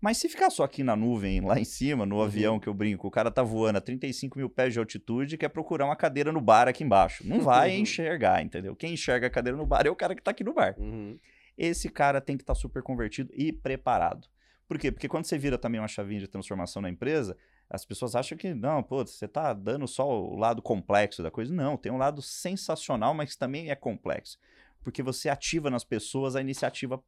Mas 0.00 0.18
se 0.18 0.28
ficar 0.28 0.50
só 0.50 0.62
aqui 0.64 0.82
na 0.84 0.94
nuvem, 0.94 1.40
lá 1.40 1.58
em 1.58 1.64
cima, 1.64 2.04
no 2.04 2.16
Uhum. 2.16 2.22
avião 2.22 2.60
que 2.60 2.68
eu 2.68 2.74
brinco, 2.74 3.08
o 3.08 3.10
cara 3.10 3.30
tá 3.30 3.42
voando 3.42 3.78
a 3.78 3.80
35 3.80 4.38
mil 4.38 4.48
pés 4.50 4.72
de 4.72 4.78
altitude 4.78 5.34
e 5.34 5.38
quer 5.38 5.48
procurar 5.48 5.86
uma 5.86 5.96
cadeira 5.96 6.30
no 6.30 6.40
bar 6.40 6.68
aqui 6.68 6.84
embaixo. 6.84 7.26
Não 7.26 7.40
vai 7.40 7.70
Uhum. 7.74 7.78
enxergar, 7.82 8.42
entendeu? 8.42 8.76
Quem 8.76 8.92
enxerga 8.94 9.26
a 9.26 9.30
cadeira 9.30 9.56
no 9.56 9.66
bar 9.66 9.86
é 9.86 9.90
o 9.90 9.96
cara 9.96 10.14
que 10.14 10.22
tá 10.22 10.30
aqui 10.32 10.44
no 10.44 10.52
bar. 10.52 10.74
Uhum. 10.78 11.18
Esse 11.56 11.88
cara 11.88 12.20
tem 12.20 12.36
que 12.36 12.42
estar 12.42 12.54
super 12.54 12.82
convertido 12.82 13.32
e 13.34 13.50
preparado. 13.52 14.28
Por 14.68 14.78
quê? 14.78 14.92
Porque 14.92 15.08
quando 15.08 15.24
você 15.24 15.38
vira 15.38 15.56
também 15.56 15.80
uma 15.80 15.88
chavinha 15.88 16.20
de 16.20 16.28
transformação 16.28 16.82
na 16.82 16.90
empresa, 16.90 17.36
as 17.70 17.84
pessoas 17.84 18.14
acham 18.14 18.36
que, 18.36 18.52
não, 18.52 18.82
pô, 18.82 19.04
você 19.06 19.26
tá 19.26 19.52
dando 19.54 19.88
só 19.88 20.06
o 20.08 20.36
lado 20.36 20.60
complexo 20.60 21.22
da 21.22 21.30
coisa. 21.30 21.54
Não, 21.54 21.76
tem 21.76 21.90
um 21.90 21.96
lado 21.96 22.20
sensacional, 22.20 23.14
mas 23.14 23.34
também 23.36 23.70
é 23.70 23.74
complexo. 23.74 24.38
Porque 24.84 25.02
você 25.02 25.28
ativa 25.28 25.70
nas 25.70 25.84
pessoas 25.84 26.36
a 26.36 26.40
iniciativa 26.40 27.02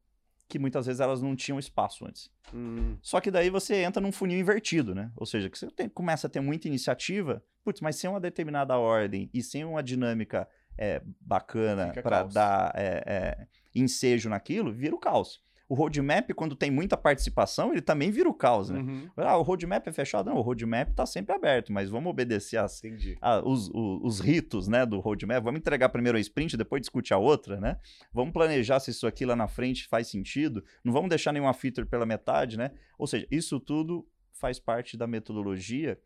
que 0.49 0.59
muitas 0.59 0.87
vezes 0.87 1.01
elas 1.01 1.21
não 1.21 1.37
tinham 1.37 1.59
espaço 1.59 2.07
antes. 2.07 2.31
Hum, 2.55 2.97
Só 3.03 3.21
que 3.21 3.31
daí 3.31 3.51
você 3.51 3.83
entra 3.83 4.01
num 4.01 4.11
funil 4.11 4.39
invertido, 4.39 4.95
né? 4.95 5.13
Ou 5.17 5.27
seja, 5.27 5.51
que 5.51 5.59
você 5.59 5.71
tem- 5.71 5.89
começa 5.89 6.27
a 6.27 6.31
ter 6.31 6.41
muita 6.41 6.67
iniciativa, 6.67 7.43
putz, 7.63 7.81
mas 7.83 7.97
sem 7.97 8.09
uma 8.09 8.19
determinada 8.21 8.77
ordem 8.79 9.29
e 9.35 9.43
sem 9.43 9.65
uma 9.65 9.83
dinâmica 9.83 10.49
é, 10.79 11.03
bacana 11.21 11.93
para 12.03 12.23
dar 12.35 12.73
é, 12.75 13.03
é, 13.07 13.47
ensejo 13.75 14.29
naquilo, 14.31 14.73
vira 14.73 14.95
o 14.95 14.99
caos. 14.99 15.43
O 15.69 15.75
roadmap, 15.75 16.31
quando 16.35 16.57
tem 16.57 16.71
muita 16.71 16.97
participação, 16.97 17.73
ele 17.73 17.83
também 17.83 18.11
vira 18.11 18.27
o 18.27 18.33
caos, 18.33 18.71
né? 18.71 18.79
uhum. 18.81 19.11
Ah, 19.19 19.37
o 19.37 19.43
roadmap 19.43 19.87
é 19.87 19.93
fechado? 19.93 20.31
Não, 20.31 20.37
o 20.39 20.41
roadmap 20.41 20.89
está 20.89 21.05
sempre 21.05 21.35
aberto, 21.35 21.71
mas 21.75 21.91
vamos 21.91 22.09
obedecer 22.11 22.57
as, 22.57 22.81
a- 23.21 23.47
os, 23.47 23.69
o- 23.69 24.01
os 24.03 24.19
ritos 24.19 24.67
né, 24.67 24.87
do 24.87 24.99
roadmap. 24.99 25.45
Vamos 25.45 25.61
entregar 25.61 25.91
primeiro 25.91 26.17
a 26.17 26.21
sprint, 26.23 26.57
depois 26.57 26.81
discutir 26.81 27.13
a 27.13 27.19
outra, 27.19 27.61
né? 27.61 27.77
Vamos 28.13 28.33
planejar 28.33 28.81
se 28.81 28.91
isso 28.93 29.07
aqui 29.07 29.27
lá 29.27 29.37
na 29.37 29.47
frente 29.47 29.87
faz 29.89 30.07
sentido. 30.09 30.65
Não 30.83 30.91
vamos 30.93 31.11
deixar 31.11 31.33
nenhuma 31.33 31.53
feature 31.53 31.87
pela 31.87 32.07
metade, 32.07 32.57
né? 32.57 32.71
Ou 32.99 33.07
seja, 33.07 33.27
isso 33.31 33.61
tudo 33.61 34.09
faz 34.33 34.59
parte 34.59 34.97
da 34.97 35.07
metodologia 35.07 36.01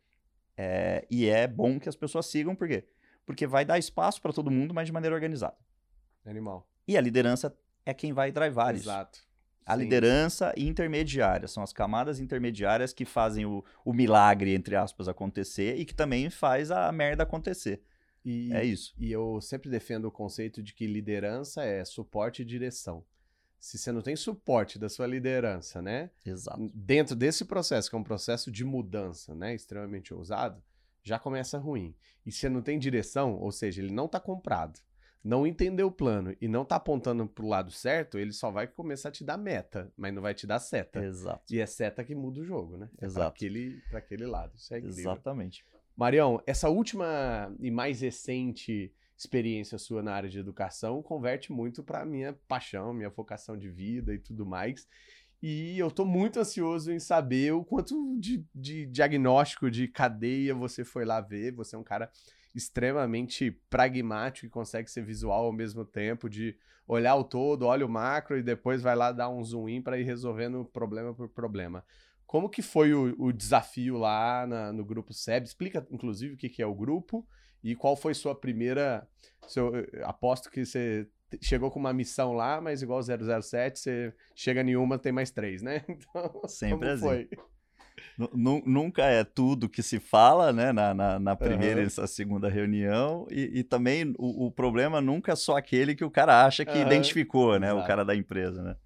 é, 0.57 1.07
e 1.11 1.27
é 1.29 1.47
bom 1.47 1.79
que 1.79 1.89
as 1.89 1.95
pessoas 1.97 2.27
sigam, 2.27 2.55
por 2.57 2.67
quê? 2.67 2.85
Porque 3.25 3.47
vai 3.47 3.65
dar 3.65 3.79
espaço 3.79 4.21
para 4.21 4.33
todo 4.33 4.51
mundo, 4.51 4.75
mas 4.75 4.87
de 4.87 4.93
maneira 4.93 5.15
organizada. 5.15 5.57
Animal. 6.27 6.69
E 6.89 6.97
a 6.97 7.01
liderança 7.01 7.57
é 7.87 7.95
quem 7.95 8.13
vai 8.13 8.33
drivar 8.33 8.75
isso. 8.75 8.85
Exato. 8.85 9.21
A 9.65 9.75
Sim. 9.77 9.83
liderança 9.85 10.53
intermediária 10.57 11.47
são 11.47 11.63
as 11.63 11.73
camadas 11.73 12.19
intermediárias 12.19 12.93
que 12.93 13.05
fazem 13.05 13.47
o, 13.47 13.65
o 13.85 13.93
milagre, 13.93 14.55
entre 14.55 14.75
aspas, 14.75 15.07
acontecer 15.09 15.77
e 15.77 15.85
que 15.85 15.95
também 15.95 16.29
faz 16.31 16.71
a 16.71 16.91
merda 16.91 17.23
acontecer. 17.23 17.83
E, 18.25 18.53
É 18.53 18.65
isso. 18.65 18.95
e 18.99 19.11
eu 19.11 19.41
sempre 19.41 19.69
defendo 19.71 20.07
o 20.07 20.11
conceito 20.11 20.63
de 20.63 20.73
que 20.75 20.87
liderança 20.87 21.65
é 21.65 21.85
suporte 21.85 22.43
e 22.43 22.45
direção. 22.45 23.05
Se 23.59 23.79
você 23.79 23.93
não 23.93 24.03
tem 24.03 24.17
suporte 24.17 24.77
da 24.79 24.89
sua 24.89 25.07
liderança, 25.07 25.81
né? 25.81 26.11
Exato. 26.27 26.69
Dentro 26.75 27.15
desse 27.15 27.45
processo, 27.45 27.89
que 27.89 27.95
é 27.95 27.99
um 27.99 28.03
processo 28.05 28.51
de 28.51 28.65
mudança, 28.65 29.35
né? 29.37 29.55
Extremamente 29.55 30.13
ousado, 30.13 30.61
já 31.05 31.19
começa 31.19 31.59
ruim. 31.59 31.95
E 32.27 32.33
se 32.33 32.39
você 32.39 32.49
não 32.49 32.63
tem 32.63 32.79
direção, 32.79 33.35
ou 33.37 33.53
seja, 33.53 33.81
ele 33.81 33.93
não 33.93 34.07
está 34.07 34.19
comprado, 34.19 34.81
não 35.25 35.47
entendeu 35.47 35.87
o 35.87 35.93
plano 35.93 36.37
e 36.41 36.49
não 36.49 36.63
está 36.63 36.77
apontando 36.77 37.27
para 37.27 37.45
o 37.45 37.49
lado 37.49 37.71
certo, 37.71 38.19
ele 38.19 38.33
só 38.33 38.51
vai 38.51 38.67
começar 38.67 39.11
a 39.11 39.13
te 39.13 39.25
dar 39.25 39.37
meta, 39.37 39.93
mas 39.97 40.13
não 40.13 40.21
vai 40.21 40.35
te 40.35 40.47
dar 40.47 40.59
seta. 40.59 41.05
Exato. 41.05 41.43
E 41.53 41.61
é 41.61 41.67
seta 41.67 42.03
que 42.03 42.15
muda 42.15 42.41
o 42.41 42.45
jogo, 42.45 42.77
né? 42.77 42.89
É 42.95 42.97
pra 42.99 43.07
Exato. 43.07 43.29
aquele, 43.29 43.81
pra 43.89 43.99
aquele 43.99 44.27
lado. 44.27 44.53
Isso 44.57 44.75
é 44.75 44.79
incrível. 44.79 45.01
Exatamente. 45.13 45.65
Marião, 45.97 46.43
essa 46.47 46.69
última 46.69 47.55
e 47.61 47.71
mais 47.71 48.01
recente 48.01 48.93
experiência 49.17 49.79
sua 49.79 50.03
na 50.03 50.13
área 50.13 50.29
de 50.29 50.39
educação 50.39 51.01
converte 51.03 51.53
muito 51.53 51.83
para 51.83 52.05
minha 52.05 52.33
paixão, 52.49 52.93
minha 52.93 53.11
vocação 53.11 53.57
de 53.57 53.69
vida 53.69 54.13
e 54.13 54.19
tudo 54.19 54.45
mais. 54.45 54.89
E 55.41 55.77
eu 55.79 55.91
tô 55.91 56.05
muito 56.05 56.39
ansioso 56.39 56.93
em 56.93 57.01
saber 57.01 57.53
o 57.53 57.65
quanto 57.65 58.17
de, 58.19 58.45
de 58.55 58.87
diagnóstico 58.87 59.71
de 59.71 59.89
cadeia 59.89 60.55
você 60.55 60.85
foi 60.85 61.05
lá 61.05 61.21
ver. 61.21 61.53
Você 61.53 61.75
é 61.75 61.79
um 61.79 61.83
cara 61.83 62.11
extremamente 62.55 63.51
pragmático 63.71 64.47
e 64.47 64.51
consegue 64.51 64.91
ser 64.91 65.03
visual 65.05 65.47
ao 65.47 65.53
mesmo 65.53 65.85
tempo, 65.85 66.29
de 66.29 66.57
olhar 66.87 67.15
o 67.17 67.25
todo, 67.25 67.67
olha 67.67 67.87
o 67.87 67.89
macro 67.89 68.37
e 68.39 68.43
depois 68.43 68.83
vai 68.83 68.95
lá 68.97 69.13
dar 69.13 69.29
um 69.29 69.43
zoom 69.45 69.69
in 69.69 69.83
para 69.83 69.99
ir 69.99 70.05
resolvendo 70.05 70.65
problema 70.65 71.15
por 71.15 71.29
problema. 71.29 71.85
Como 72.27 72.49
que 72.49 72.63
foi 72.63 72.95
o, 72.95 73.15
o 73.19 73.33
desafio 73.33 73.99
lá 73.99 74.47
na- 74.47 74.73
no 74.73 74.85
grupo 74.85 75.13
SEB? 75.13 75.45
Explica, 75.47 75.87
inclusive, 75.91 76.35
o 76.35 76.37
que, 76.37 76.49
que 76.49 76.63
é 76.63 76.67
o 76.67 76.75
grupo 76.75 77.27
E 77.63 77.77
qual 77.77 77.95
foi 77.95 78.13
sua 78.13 78.35
primeira. 78.35 79.07
Seu, 79.47 79.71
aposto 80.05 80.51
que 80.51 80.65
você 80.67 81.07
chegou 81.41 81.71
com 81.71 81.79
uma 81.79 81.93
missão 81.93 82.33
lá, 82.33 82.61
mas 82.61 82.83
igual 82.83 83.01
007, 83.03 83.79
você 83.79 84.13
chega 84.35 84.63
em 84.63 84.77
uma, 84.77 84.99
tem 84.99 85.13
mais 85.13 85.31
três, 85.31 85.63
né? 85.63 85.85
Então, 85.89 86.43
Sempre 86.49 86.91
assim. 86.91 87.01
Foi? 87.01 87.29
Nunca 88.35 89.05
é 89.05 89.25
tudo 89.25 89.69
que 89.69 89.83
se 89.83 89.99
fala, 89.99 90.53
né, 90.53 90.73
na, 90.73 90.95
na, 90.95 91.19
na 91.19 91.37
primeira 91.37 91.81
uhum. 91.81 91.89
e 91.89 92.01
na 92.01 92.07
segunda 92.07 92.49
reunião, 92.49 93.27
e, 93.31 93.61
e 93.61 93.65
também 93.65 94.15
o, 94.19 94.47
o, 94.47 94.51
problema 94.51 95.01
nunca 95.01 95.33
é 95.33 95.37
só 95.37 95.57
aquele 95.57 95.95
que 95.95 96.05
o 96.05 96.11
cara 96.11 96.45
acha 96.45 96.65
que 96.65 96.77
uhum. 96.77 96.83
identificou, 96.83 97.59
né, 97.59 97.69
Exato. 97.69 97.83
o 97.83 97.87
cara 97.87 98.05
da 98.05 98.15
empresa, 98.15 98.63
né. 98.63 98.77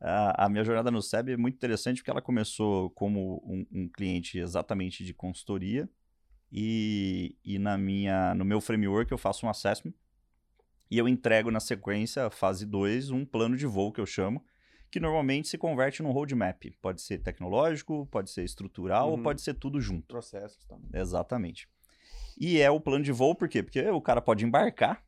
A, 0.00 0.44
a, 0.44 0.48
minha 0.48 0.64
jornada 0.64 0.90
no 0.90 1.02
SEB 1.02 1.32
é 1.32 1.36
muito 1.36 1.56
interessante 1.56 1.96
porque 1.96 2.10
ela 2.10 2.22
começou 2.22 2.90
como 2.90 3.42
um, 3.44 3.66
um 3.72 3.88
cliente 3.88 4.38
exatamente 4.38 5.04
de 5.04 5.12
consultoria, 5.12 5.88
e, 6.50 7.36
e 7.44 7.58
na 7.58 7.76
minha, 7.76 8.34
no 8.34 8.44
meu 8.44 8.60
framework 8.60 9.10
eu 9.10 9.18
faço 9.18 9.46
um 9.46 9.50
assessment, 9.50 9.94
e 10.90 10.96
eu 10.96 11.06
entrego 11.06 11.50
na 11.50 11.60
sequência, 11.60 12.30
fase 12.30 12.64
2, 12.64 13.10
um 13.10 13.24
plano 13.24 13.56
de 13.56 13.66
voo 13.66 13.92
que 13.92 14.00
eu 14.00 14.06
chamo, 14.06 14.42
que 14.90 15.00
normalmente 15.00 15.48
se 15.48 15.58
converte 15.58 16.02
num 16.02 16.10
roadmap. 16.10 16.62
Pode 16.80 17.02
ser 17.02 17.18
tecnológico, 17.18 18.06
pode 18.10 18.30
ser 18.30 18.44
estrutural, 18.44 19.08
uhum. 19.08 19.16
ou 19.16 19.22
pode 19.22 19.42
ser 19.42 19.54
tudo 19.54 19.80
junto. 19.80 20.06
Processos 20.06 20.64
também. 20.64 20.88
Exatamente. 20.92 21.68
E 22.38 22.60
é 22.60 22.70
o 22.70 22.80
plano 22.80 23.04
de 23.04 23.12
voo, 23.12 23.34
por 23.34 23.48
quê? 23.48 23.62
Porque 23.62 23.86
o 23.88 24.00
cara 24.00 24.20
pode 24.20 24.44
embarcar, 24.44 25.02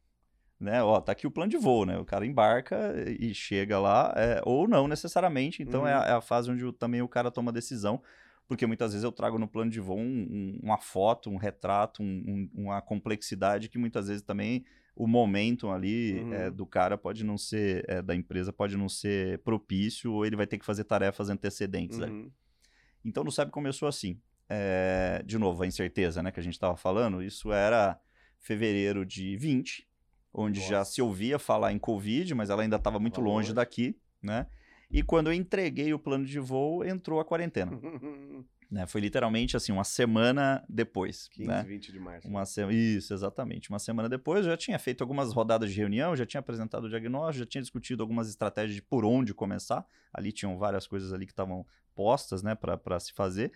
né? 0.59 0.83
Ó, 0.83 1.01
tá 1.01 1.13
aqui 1.13 1.27
o 1.27 1.31
plano 1.31 1.51
de 1.51 1.57
voo, 1.57 1.87
né? 1.87 1.97
O 1.99 2.05
cara 2.05 2.27
embarca 2.27 2.95
e 3.19 3.33
chega 3.33 3.79
lá, 3.79 4.13
é, 4.17 4.43
ou 4.45 4.69
não 4.69 4.87
necessariamente. 4.89 5.63
Então 5.63 5.87
é 5.87 5.97
uhum. 5.97 6.03
é, 6.03 6.07
a, 6.07 6.11
é, 6.11 6.13
a, 6.17 6.21
fase 6.21 6.51
onde 6.51 6.71
também 6.73 7.01
o 7.01 7.09
cara 7.09 7.31
toma 7.31 7.53
decisão, 7.53 8.03
porque 8.47 8.67
muitas 8.67 8.93
vezes 8.93 9.05
eu 9.05 9.13
trago 9.13 9.39
no 9.39 9.49
plano 9.49 9.71
de 9.71 9.81
voo 9.81 9.99
um, 9.99 10.03
um, 10.03 10.61
uma 10.63 10.77
foto, 10.77 11.31
um 11.31 11.37
retrato, 11.37 12.03
um, 12.03 12.51
uma 12.53 12.83
complexidade 12.83 13.69
que 13.69 13.79
muitas 13.79 14.09
vezes 14.09 14.23
também 14.23 14.65
o 14.95 15.07
momento 15.07 15.71
ali 15.71 16.21
uhum. 16.21 16.35
é, 16.35 16.51
do 16.51 16.67
cara 16.67 16.99
pode 16.99 17.25
não 17.25 17.39
ser, 17.39 17.85
é, 17.89 18.03
da 18.03 18.15
empresa 18.15 18.53
pode 18.53 18.77
não 18.77 18.89
ser 18.89 19.39
propício, 19.39 20.13
ou 20.13 20.27
ele 20.27 20.37
vai 20.37 20.47
ter 20.47 20.59
que 20.59 20.65
fazer 20.65 20.85
tarefas 20.85 21.29
antecedentes. 21.29 21.99
Uhum. 21.99 22.31
Então 23.05 23.25
no 23.25 23.33
SEB 23.33 23.51
começou 23.51 23.89
assim. 23.89 24.21
É, 24.49 25.23
de 25.25 25.39
novo, 25.39 25.63
a 25.63 25.67
incerteza 25.67 26.23
né, 26.23 26.33
que 26.33 26.41
a 26.41 26.43
gente 26.43 26.55
estava 26.55 26.77
falando, 26.77 27.23
isso 27.23 27.53
era 27.53 28.01
fevereiro 28.41 29.07
de 29.07 29.37
20, 29.37 29.89
onde 30.35 30.59
Nossa. 30.59 30.71
já 30.71 30.85
se 30.85 31.01
ouvia 31.01 31.39
falar 31.39 31.73
em 31.73 31.79
Covid, 31.79 32.35
mas 32.35 32.51
ela 32.51 32.63
ainda 32.63 32.77
estava 32.77 32.99
muito 32.99 33.21
longe 33.21 33.55
daqui, 33.55 33.97
né? 34.21 34.47
E 34.91 35.05
quando 35.05 35.29
eu 35.29 35.33
entreguei 35.33 35.95
o 35.95 35.99
plano 35.99 36.25
de 36.25 36.41
voo, 36.41 36.85
entrou 36.85 37.21
a 37.21 37.25
quarentena. 37.25 37.73
Né? 38.71 38.87
Foi 38.87 39.01
literalmente 39.01 39.57
assim, 39.57 39.73
uma 39.73 39.83
semana 39.83 40.65
depois. 40.69 41.29
15, 41.29 41.49
né? 41.49 41.63
20 41.65 41.93
de 41.93 41.99
março. 41.99 42.29
Uma 42.29 42.47
se... 42.47 42.65
Isso, 42.71 43.13
exatamente. 43.13 43.69
Uma 43.69 43.81
semana 43.81 44.09
depois, 44.09 44.45
eu 44.45 44.53
já 44.53 44.57
tinha 44.57 44.79
feito 44.79 45.03
algumas 45.03 45.33
rodadas 45.33 45.73
de 45.73 45.77
reunião, 45.77 46.15
já 46.15 46.25
tinha 46.25 46.39
apresentado 46.39 46.85
o 46.85 46.89
diagnóstico, 46.89 47.41
já 47.41 47.47
tinha 47.47 47.63
discutido 47.63 48.03
algumas 48.03 48.29
estratégias 48.29 48.77
de 48.77 48.83
por 48.83 49.05
onde 49.05 49.35
começar. 49.35 49.85
Ali 50.13 50.31
tinham 50.31 50.57
várias 50.57 50.87
coisas 50.87 51.13
ali 51.13 51.27
que 51.27 51.33
estavam 51.33 51.67
postas 51.95 52.43
né, 52.45 52.55
para 52.55 53.01
se 53.01 53.13
fazer. 53.13 53.51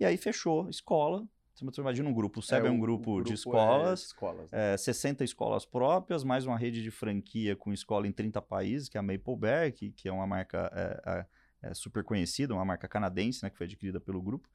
E 0.00 0.04
aí 0.04 0.16
fechou 0.16 0.68
escola. 0.70 1.28
Você 1.54 1.80
imagina 1.80 2.08
um 2.08 2.14
grupo. 2.14 2.40
O 2.40 2.42
SEB 2.42 2.64
é, 2.64 2.68
é 2.68 2.70
um 2.70 2.80
grupo, 2.80 3.14
grupo 3.14 3.28
de 3.28 3.34
escolas, 3.34 4.00
é 4.00 4.04
escolas 4.06 4.50
né? 4.50 4.74
é, 4.74 4.76
60 4.76 5.22
escolas 5.22 5.64
próprias, 5.64 6.24
mais 6.24 6.44
uma 6.46 6.58
rede 6.58 6.82
de 6.82 6.90
franquia 6.90 7.54
com 7.54 7.72
escola 7.72 8.08
em 8.08 8.12
30 8.12 8.42
países, 8.42 8.88
que 8.88 8.96
é 8.96 9.00
a 9.00 9.02
Mapleberry, 9.02 9.70
que, 9.70 9.92
que 9.92 10.08
é 10.08 10.12
uma 10.12 10.26
marca 10.26 11.28
é, 11.64 11.74
super 11.74 12.04
conhecida, 12.04 12.54
uma 12.54 12.64
marca 12.64 12.88
canadense, 12.88 13.42
né, 13.42 13.50
que 13.50 13.56
foi 13.56 13.66
adquirida 13.66 14.00
pelo 14.00 14.20
grupo. 14.20 14.48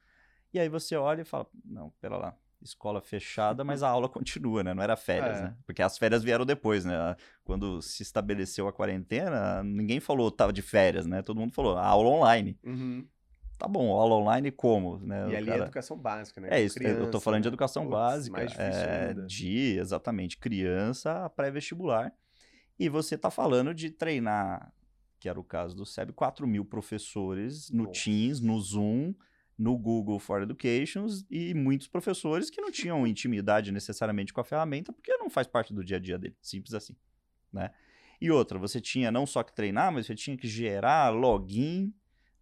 E 0.53 0.60
aí 0.60 0.70
você 0.70 0.95
olha 0.95 1.22
e 1.22 1.26
fala, 1.26 1.47
não, 1.64 1.91
pera 2.01 2.18
lá, 2.18 2.36
escola 2.62 3.01
fechada, 3.01 3.64
mas 3.64 3.84
a 3.84 3.89
aula 3.89 4.10
continua, 4.10 4.64
né? 4.64 4.74
Não 4.74 4.84
era 4.84 4.95
férias, 4.95 5.39
é. 5.39 5.43
né? 5.43 5.55
Porque 5.66 5.82
as 5.82 5.97
férias 5.97 6.24
vieram 6.24 6.45
depois, 6.45 6.86
né? 6.86 7.16
Quando 7.43 7.82
se 7.82 8.03
estabeleceu 8.03 8.68
a 8.68 8.74
quarentena, 8.74 9.64
ninguém 9.64 9.99
falou 9.99 10.32
tava 10.32 10.53
de 10.53 10.62
férias, 10.62 11.05
né? 11.05 11.22
Todo 11.22 11.39
mundo 11.39 11.53
falou 11.53 11.78
aula 11.78 12.10
online. 12.10 12.57
Uhum. 12.64 13.07
Tá 13.57 13.68
bom, 13.68 13.91
aula 13.91 14.16
online 14.16 14.51
como? 14.51 14.99
Né? 14.99 15.32
E 15.32 15.36
ali 15.36 15.49
é 15.49 15.51
cara... 15.51 15.64
é 15.64 15.66
educação 15.66 15.97
básica, 15.97 16.39
né? 16.39 16.47
É 16.49 16.62
isso, 16.62 16.76
criança, 16.76 17.01
eu 17.01 17.12
tô 17.12 17.20
falando 17.20 17.41
de 17.41 17.49
educação 17.49 17.88
básica, 17.88 18.41
é, 18.57 19.14
de, 19.14 19.78
exatamente, 19.78 20.38
criança 20.38 21.30
pré-vestibular. 21.32 22.14
E 22.80 22.88
você 22.88 23.18
tá 23.18 23.30
falando 23.30 23.74
de 23.74 23.89
treinar, 23.89 24.72
que 25.20 25.28
era 25.28 25.40
o 25.40 25.44
caso 25.44 25.76
do 25.76 25.86
SEB, 25.86 26.14
4 26.14 26.48
mil 26.48 26.64
professores 26.64 27.70
no 27.70 27.84
Nossa. 27.84 28.02
Teams, 28.04 28.40
no 28.40 28.60
Zoom, 28.60 29.14
no 29.58 29.78
Google 29.78 30.18
for 30.20 30.42
Educations 30.42 31.26
e 31.30 31.54
muitos 31.54 31.88
professores 31.88 32.50
que 32.50 32.62
não 32.62 32.72
tinham 32.72 33.06
intimidade 33.06 33.72
necessariamente 33.72 34.32
com 34.32 34.40
a 34.40 34.44
ferramenta 34.44 34.94
porque 34.94 35.16
não 35.18 35.30
faz 35.30 35.46
parte 35.46 35.74
do 35.74 35.84
dia 35.84 35.98
a 35.98 36.00
dia 36.00 36.18
dele, 36.18 36.38
simples 36.42 36.74
assim, 36.74 36.96
né? 37.52 37.72
E 38.22 38.32
outra, 38.32 38.58
você 38.58 38.82
tinha 38.82 39.12
não 39.12 39.26
só 39.26 39.44
que 39.44 39.54
treinar, 39.54 39.92
mas 39.92 40.06
você 40.06 40.16
tinha 40.16 40.36
que 40.38 40.48
gerar 40.48 41.10
login 41.10 41.94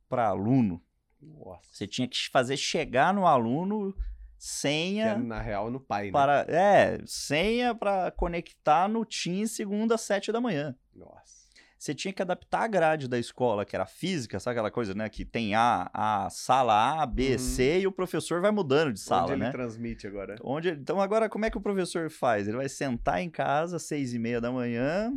para 0.10 0.28
aluno. 0.28 0.84
Nossa. 1.22 1.70
Você 1.72 1.88
tinha 1.88 2.08
que 2.08 2.18
fazer 2.30 2.58
chegar 2.58 3.14
no 3.14 3.28
aluno 3.28 3.96
senha. 4.40 5.10
É, 5.10 5.18
na 5.18 5.40
real, 5.40 5.70
no 5.70 5.80
pai, 5.80 6.08
né? 6.08 6.12
Para, 6.12 6.46
é, 6.48 7.00
senha 7.06 7.76
para 7.76 8.12
conectar 8.12 8.88
no 8.88 9.06
Teams 9.06 9.52
segunda 9.52 9.96
às 9.96 10.02
sete 10.02 10.32
da 10.32 10.42
manhã. 10.42 10.76
Nossa 10.96 11.37
você 11.78 11.94
tinha 11.94 12.14
que 12.14 12.22
adaptar 12.22 12.64
a 12.64 12.68
grade 12.68 13.08
da 13.08 13.20
escola, 13.20 13.64
que 13.64 13.76
era 13.76 13.86
física, 13.86 14.40
sabe 14.40 14.54
aquela 14.54 14.72
coisa, 14.72 14.94
né? 14.96 15.08
Que 15.10 15.24
tem 15.24 15.54
a, 15.54 15.90
a 15.94 16.30
sala 16.30 17.02
A, 17.02 17.06
B, 17.06 17.34
uhum. 17.34 17.40
C 17.40 17.80
e 17.82 17.88
o 17.88 17.92
professor 17.92 18.42
vai 18.42 18.52
mudando 18.52 18.92
de 18.94 19.00
sala, 19.00 19.32
Onde 19.32 19.38
né? 19.38 19.46
ele 19.46 19.52
transmite 19.52 20.08
agora. 20.08 20.36
Onde, 20.42 20.70
então 20.70 21.00
agora 21.00 21.30
como 21.30 21.46
é 21.46 21.50
que 21.50 21.58
o 21.58 21.62
professor 21.62 22.10
faz? 22.10 22.48
Ele 22.48 22.58
vai 22.58 22.70
sentar 22.70 23.22
em 23.22 23.30
casa 23.30 23.76
às 23.76 23.84
seis 23.84 24.14
e 24.14 24.20
meia 24.20 24.42
da 24.42 24.52
manhã, 24.52 25.14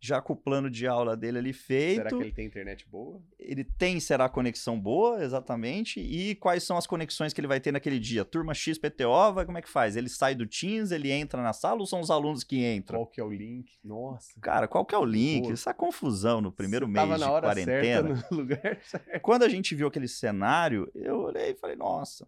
já 0.00 0.20
com 0.20 0.32
o 0.32 0.36
plano 0.36 0.70
de 0.70 0.86
aula 0.86 1.16
dele 1.16 1.38
ali 1.38 1.52
feito. 1.52 1.96
Será 1.96 2.10
que 2.10 2.16
ele 2.16 2.32
tem 2.32 2.46
internet 2.46 2.86
boa? 2.88 3.20
Ele 3.38 3.64
tem, 3.64 3.98
será 3.98 4.28
conexão 4.28 4.78
boa, 4.78 5.22
exatamente. 5.22 6.00
E 6.00 6.34
quais 6.36 6.62
são 6.62 6.76
as 6.76 6.86
conexões 6.86 7.32
que 7.32 7.40
ele 7.40 7.48
vai 7.48 7.60
ter 7.60 7.72
naquele 7.72 7.98
dia? 7.98 8.24
Turma 8.24 8.54
XPTO, 8.54 9.32
vai, 9.34 9.44
como 9.44 9.58
é 9.58 9.62
que 9.62 9.68
faz? 9.68 9.96
Ele 9.96 10.08
sai 10.08 10.34
do 10.34 10.46
Teams, 10.46 10.92
ele 10.92 11.10
entra 11.10 11.42
na 11.42 11.52
sala 11.52 11.80
ou 11.80 11.86
são 11.86 12.00
os 12.00 12.10
alunos 12.10 12.44
que 12.44 12.64
entram? 12.64 13.00
Qual 13.00 13.06
que 13.06 13.20
é 13.20 13.24
o 13.24 13.30
link? 13.30 13.78
Nossa. 13.82 14.28
Cara, 14.40 14.68
qual 14.68 14.84
que 14.84 14.94
é 14.94 14.98
o 14.98 15.04
link? 15.04 15.50
Essa 15.50 15.74
confusão 15.74 16.40
no 16.40 16.52
primeiro 16.52 16.86
Você 16.86 17.06
mês 17.06 17.20
de 17.20 17.26
quarentena. 17.26 18.16
Certa, 18.16 18.34
no 18.34 18.36
lugar 18.38 18.78
certo. 18.82 19.20
Quando 19.20 19.42
a 19.42 19.48
gente 19.48 19.74
viu 19.74 19.88
aquele 19.88 20.08
cenário, 20.08 20.90
eu 20.94 21.20
olhei 21.20 21.50
e 21.50 21.54
falei, 21.54 21.76
nossa, 21.76 22.26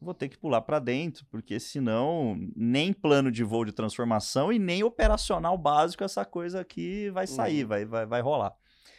vou 0.00 0.14
ter 0.14 0.28
que 0.28 0.38
pular 0.38 0.60
para 0.60 0.78
dentro, 0.78 1.26
porque 1.30 1.58
senão 1.58 2.38
nem 2.56 2.92
plano 2.92 3.30
de 3.30 3.42
voo 3.42 3.64
de 3.64 3.72
transformação 3.72 4.52
e 4.52 4.58
nem 4.58 4.82
operacional 4.82 5.58
básico 5.58 6.04
essa 6.04 6.24
coisa 6.24 6.60
aqui 6.60 7.10
vai 7.10 7.26
sair, 7.26 7.62
uhum. 7.62 7.68
vai, 7.68 7.84
vai, 7.84 8.06
vai 8.06 8.20
rolar. 8.20 8.54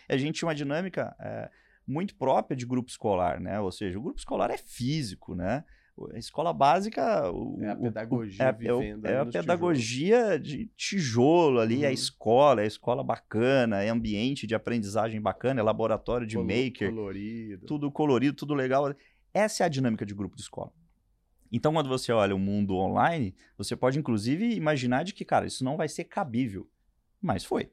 A 0.09 0.17
gente 0.17 0.35
tinha 0.35 0.47
uma 0.47 0.55
dinâmica 0.55 1.15
é, 1.19 1.49
muito 1.87 2.15
própria 2.15 2.55
de 2.55 2.65
grupo 2.65 2.89
escolar, 2.89 3.39
né? 3.39 3.59
Ou 3.59 3.71
seja, 3.71 3.97
o 3.97 4.01
grupo 4.01 4.19
escolar 4.19 4.51
é 4.51 4.57
físico, 4.57 5.35
né? 5.35 5.63
A 6.13 6.17
escola 6.17 6.53
básica. 6.53 7.29
O, 7.29 7.61
é 7.61 7.71
a 7.71 7.75
pedagogia 7.75 8.45
o, 8.45 8.47
é, 8.47 8.51
vivendo. 8.53 9.05
É, 9.05 9.13
é 9.13 9.19
a 9.19 9.25
pedagogia 9.25 10.39
de 10.39 10.67
tijolo 10.77 11.59
ali, 11.59 11.79
uhum. 11.79 11.85
é 11.85 11.93
escola, 11.93 12.61
é 12.61 12.65
escola 12.65 13.03
bacana, 13.03 13.83
é 13.83 13.89
ambiente 13.89 14.47
de 14.47 14.55
aprendizagem 14.55 15.21
bacana, 15.21 15.59
é 15.59 15.63
laboratório 15.63 16.25
de 16.25 16.35
Colo 16.35 16.47
maker. 16.47 16.89
Colorido. 16.89 17.65
Tudo 17.65 17.91
colorido, 17.91 18.35
tudo 18.35 18.53
legal. 18.53 18.93
Essa 19.33 19.63
é 19.63 19.65
a 19.65 19.69
dinâmica 19.69 20.05
de 20.05 20.13
grupo 20.13 20.35
de 20.35 20.41
escola. 20.41 20.71
Então, 21.51 21.73
quando 21.73 21.89
você 21.89 22.11
olha 22.11 22.35
o 22.35 22.39
mundo 22.39 22.75
online, 22.75 23.35
você 23.57 23.75
pode 23.75 23.97
inclusive 23.97 24.53
imaginar 24.53 25.03
de 25.03 25.13
que, 25.13 25.25
cara, 25.25 25.47
isso 25.47 25.63
não 25.63 25.77
vai 25.77 25.87
ser 25.87 26.05
cabível. 26.05 26.69
Mas 27.21 27.43
foi. 27.43 27.71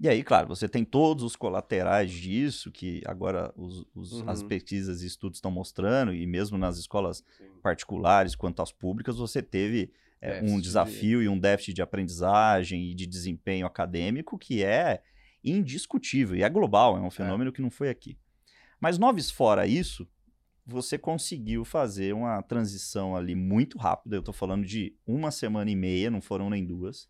E 0.00 0.08
aí, 0.08 0.22
claro, 0.22 0.46
você 0.46 0.68
tem 0.68 0.84
todos 0.84 1.24
os 1.24 1.34
colaterais 1.34 2.12
disso, 2.12 2.70
que 2.70 3.02
agora 3.04 3.52
os, 3.56 3.84
os, 3.92 4.12
uhum. 4.12 4.30
as 4.30 4.44
pesquisas 4.44 5.02
e 5.02 5.06
estudos 5.06 5.38
estão 5.38 5.50
mostrando, 5.50 6.14
e 6.14 6.24
mesmo 6.24 6.56
nas 6.56 6.78
escolas 6.78 7.24
Sim. 7.36 7.44
particulares 7.60 8.36
quanto 8.36 8.62
às 8.62 8.70
públicas, 8.70 9.16
você 9.16 9.42
teve 9.42 9.90
é, 10.20 10.40
um 10.40 10.60
desafio 10.60 11.18
de... 11.18 11.24
e 11.24 11.28
um 11.28 11.38
déficit 11.38 11.74
de 11.74 11.82
aprendizagem 11.82 12.90
e 12.90 12.94
de 12.94 13.06
desempenho 13.06 13.66
acadêmico 13.66 14.38
que 14.38 14.62
é 14.62 15.02
indiscutível, 15.42 16.36
e 16.36 16.42
é 16.44 16.48
global, 16.48 16.96
é 16.96 17.00
um 17.00 17.08
é. 17.08 17.10
fenômeno 17.10 17.50
é. 17.50 17.52
que 17.52 17.62
não 17.62 17.70
foi 17.70 17.88
aqui. 17.88 18.16
Mas 18.80 18.98
noves 18.98 19.32
fora 19.32 19.66
isso, 19.66 20.06
você 20.68 20.98
conseguiu 20.98 21.64
fazer 21.64 22.14
uma 22.14 22.42
transição 22.42 23.16
ali 23.16 23.34
muito 23.34 23.78
rápida. 23.78 24.16
Eu 24.16 24.20
estou 24.20 24.34
falando 24.34 24.66
de 24.66 24.94
uma 25.06 25.30
semana 25.30 25.70
e 25.70 25.74
meia, 25.74 26.10
não 26.10 26.20
foram 26.20 26.50
nem 26.50 26.64
duas, 26.64 27.08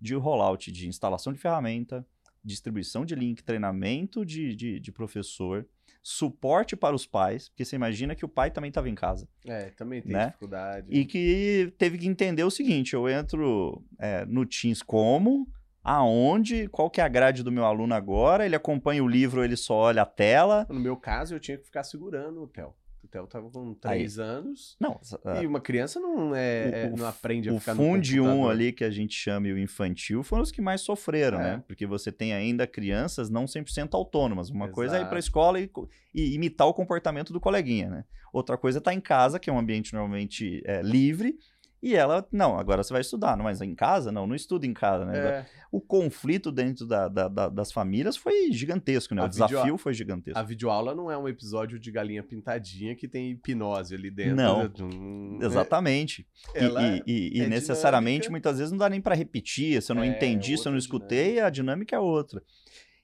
de 0.00 0.14
rollout 0.14 0.70
de 0.70 0.86
instalação 0.86 1.32
de 1.32 1.40
ferramenta, 1.40 2.06
distribuição 2.42 3.04
de 3.04 3.16
link, 3.16 3.42
treinamento 3.42 4.24
de, 4.24 4.54
de, 4.54 4.78
de 4.78 4.92
professor, 4.92 5.66
suporte 6.00 6.76
para 6.76 6.94
os 6.94 7.04
pais, 7.04 7.48
porque 7.48 7.64
você 7.64 7.74
imagina 7.74 8.14
que 8.14 8.24
o 8.24 8.28
pai 8.28 8.48
também 8.48 8.68
estava 8.68 8.88
em 8.88 8.94
casa. 8.94 9.28
É, 9.44 9.70
também 9.70 10.00
tem 10.00 10.12
né? 10.12 10.26
dificuldade. 10.26 10.86
E 10.88 11.04
que 11.04 11.74
teve 11.76 11.98
que 11.98 12.06
entender 12.06 12.44
o 12.44 12.50
seguinte: 12.50 12.94
eu 12.94 13.08
entro 13.08 13.84
é, 13.98 14.24
no 14.24 14.46
Teams 14.46 14.82
como, 14.82 15.48
aonde, 15.82 16.68
qual 16.68 16.88
que 16.88 17.00
é 17.00 17.04
a 17.04 17.08
grade 17.08 17.42
do 17.42 17.50
meu 17.50 17.64
aluno 17.64 17.92
agora, 17.92 18.46
ele 18.46 18.54
acompanha 18.54 19.02
o 19.02 19.08
livro, 19.08 19.44
ele 19.44 19.56
só 19.56 19.74
olha 19.74 20.02
a 20.02 20.06
tela. 20.06 20.64
No 20.70 20.78
meu 20.78 20.96
caso, 20.96 21.34
eu 21.34 21.40
tinha 21.40 21.58
que 21.58 21.64
ficar 21.64 21.82
segurando 21.82 22.40
o 22.40 22.46
Theo 22.46 22.72
Theo 23.10 23.26
tava 23.26 23.50
com 23.50 23.74
3 23.74 24.18
anos. 24.18 24.76
Não, 24.80 25.00
e 25.42 25.46
uma 25.46 25.60
criança 25.60 25.98
não, 25.98 26.34
é, 26.34 26.90
o, 26.92 26.96
não 26.96 27.06
aprende 27.06 27.48
a 27.48 27.52
o 27.52 27.58
ficar 27.58 27.74
no 27.74 27.82
Fundi 27.82 28.20
1 28.20 28.24
um 28.24 28.48
ali 28.48 28.72
que 28.72 28.84
a 28.84 28.90
gente 28.90 29.14
chama 29.14 29.48
o 29.48 29.58
infantil 29.58 30.22
foram 30.22 30.42
os 30.42 30.52
que 30.52 30.60
mais 30.60 30.80
sofreram, 30.80 31.40
é. 31.40 31.42
né? 31.42 31.64
Porque 31.66 31.86
você 31.86 32.12
tem 32.12 32.32
ainda 32.32 32.66
crianças 32.66 33.28
não 33.28 33.44
100% 33.44 33.94
autônomas. 33.94 34.50
Uma 34.50 34.66
Exato. 34.66 34.74
coisa 34.74 34.98
é 34.98 35.02
ir 35.02 35.06
para 35.06 35.16
a 35.16 35.20
escola 35.20 35.60
e, 35.60 35.70
e, 36.14 36.34
imitar 36.34 36.66
o 36.66 36.74
comportamento 36.74 37.32
do 37.32 37.40
coleguinha, 37.40 37.90
né? 37.90 38.04
Outra 38.32 38.56
coisa 38.56 38.78
é 38.78 38.80
estar 38.80 38.92
tá 38.92 38.94
em 38.94 39.00
casa, 39.00 39.40
que 39.40 39.50
é 39.50 39.52
um 39.52 39.58
ambiente 39.58 39.92
normalmente 39.92 40.62
é, 40.64 40.82
livre, 40.82 41.36
e 41.82 41.94
ela, 41.94 42.26
não, 42.30 42.58
agora 42.58 42.82
você 42.82 42.92
vai 42.92 43.00
estudar, 43.00 43.36
mas 43.38 43.62
em 43.62 43.74
casa? 43.74 44.12
Não, 44.12 44.26
não 44.26 44.34
estuda 44.34 44.66
em 44.66 44.74
casa, 44.74 45.06
né? 45.06 45.18
É. 45.18 45.46
O 45.72 45.80
conflito 45.80 46.52
dentro 46.52 46.86
da, 46.86 47.08
da, 47.08 47.26
da, 47.26 47.48
das 47.48 47.72
famílias 47.72 48.18
foi 48.18 48.52
gigantesco, 48.52 49.14
né? 49.14 49.22
A 49.22 49.24
o 49.24 49.28
desafio 49.28 49.78
foi 49.78 49.94
gigantesco. 49.94 50.38
A 50.38 50.42
videoaula 50.42 50.94
não 50.94 51.10
é 51.10 51.16
um 51.16 51.26
episódio 51.26 51.78
de 51.78 51.90
galinha 51.90 52.22
pintadinha 52.22 52.94
que 52.94 53.08
tem 53.08 53.30
hipnose 53.30 53.94
ali 53.94 54.10
dentro. 54.10 54.36
Não, 54.36 54.64
né? 54.64 55.46
exatamente. 55.46 56.26
Ela 56.54 56.82
e, 56.82 57.02
e, 57.06 57.38
e, 57.38 57.40
é 57.40 57.48
necessariamente, 57.48 58.24
dinâmica. 58.24 58.30
muitas 58.30 58.58
vezes, 58.58 58.70
não 58.70 58.78
dá 58.78 58.90
nem 58.90 59.00
para 59.00 59.14
repetir, 59.14 59.80
se 59.80 59.90
eu 59.90 59.96
não 59.96 60.02
é, 60.02 60.06
entendi, 60.08 60.58
se 60.58 60.68
eu 60.68 60.72
não 60.72 60.78
escutei, 60.78 61.34
dinâmica. 61.34 61.46
a 61.46 61.50
dinâmica 61.50 61.96
é 61.96 61.98
outra. 61.98 62.42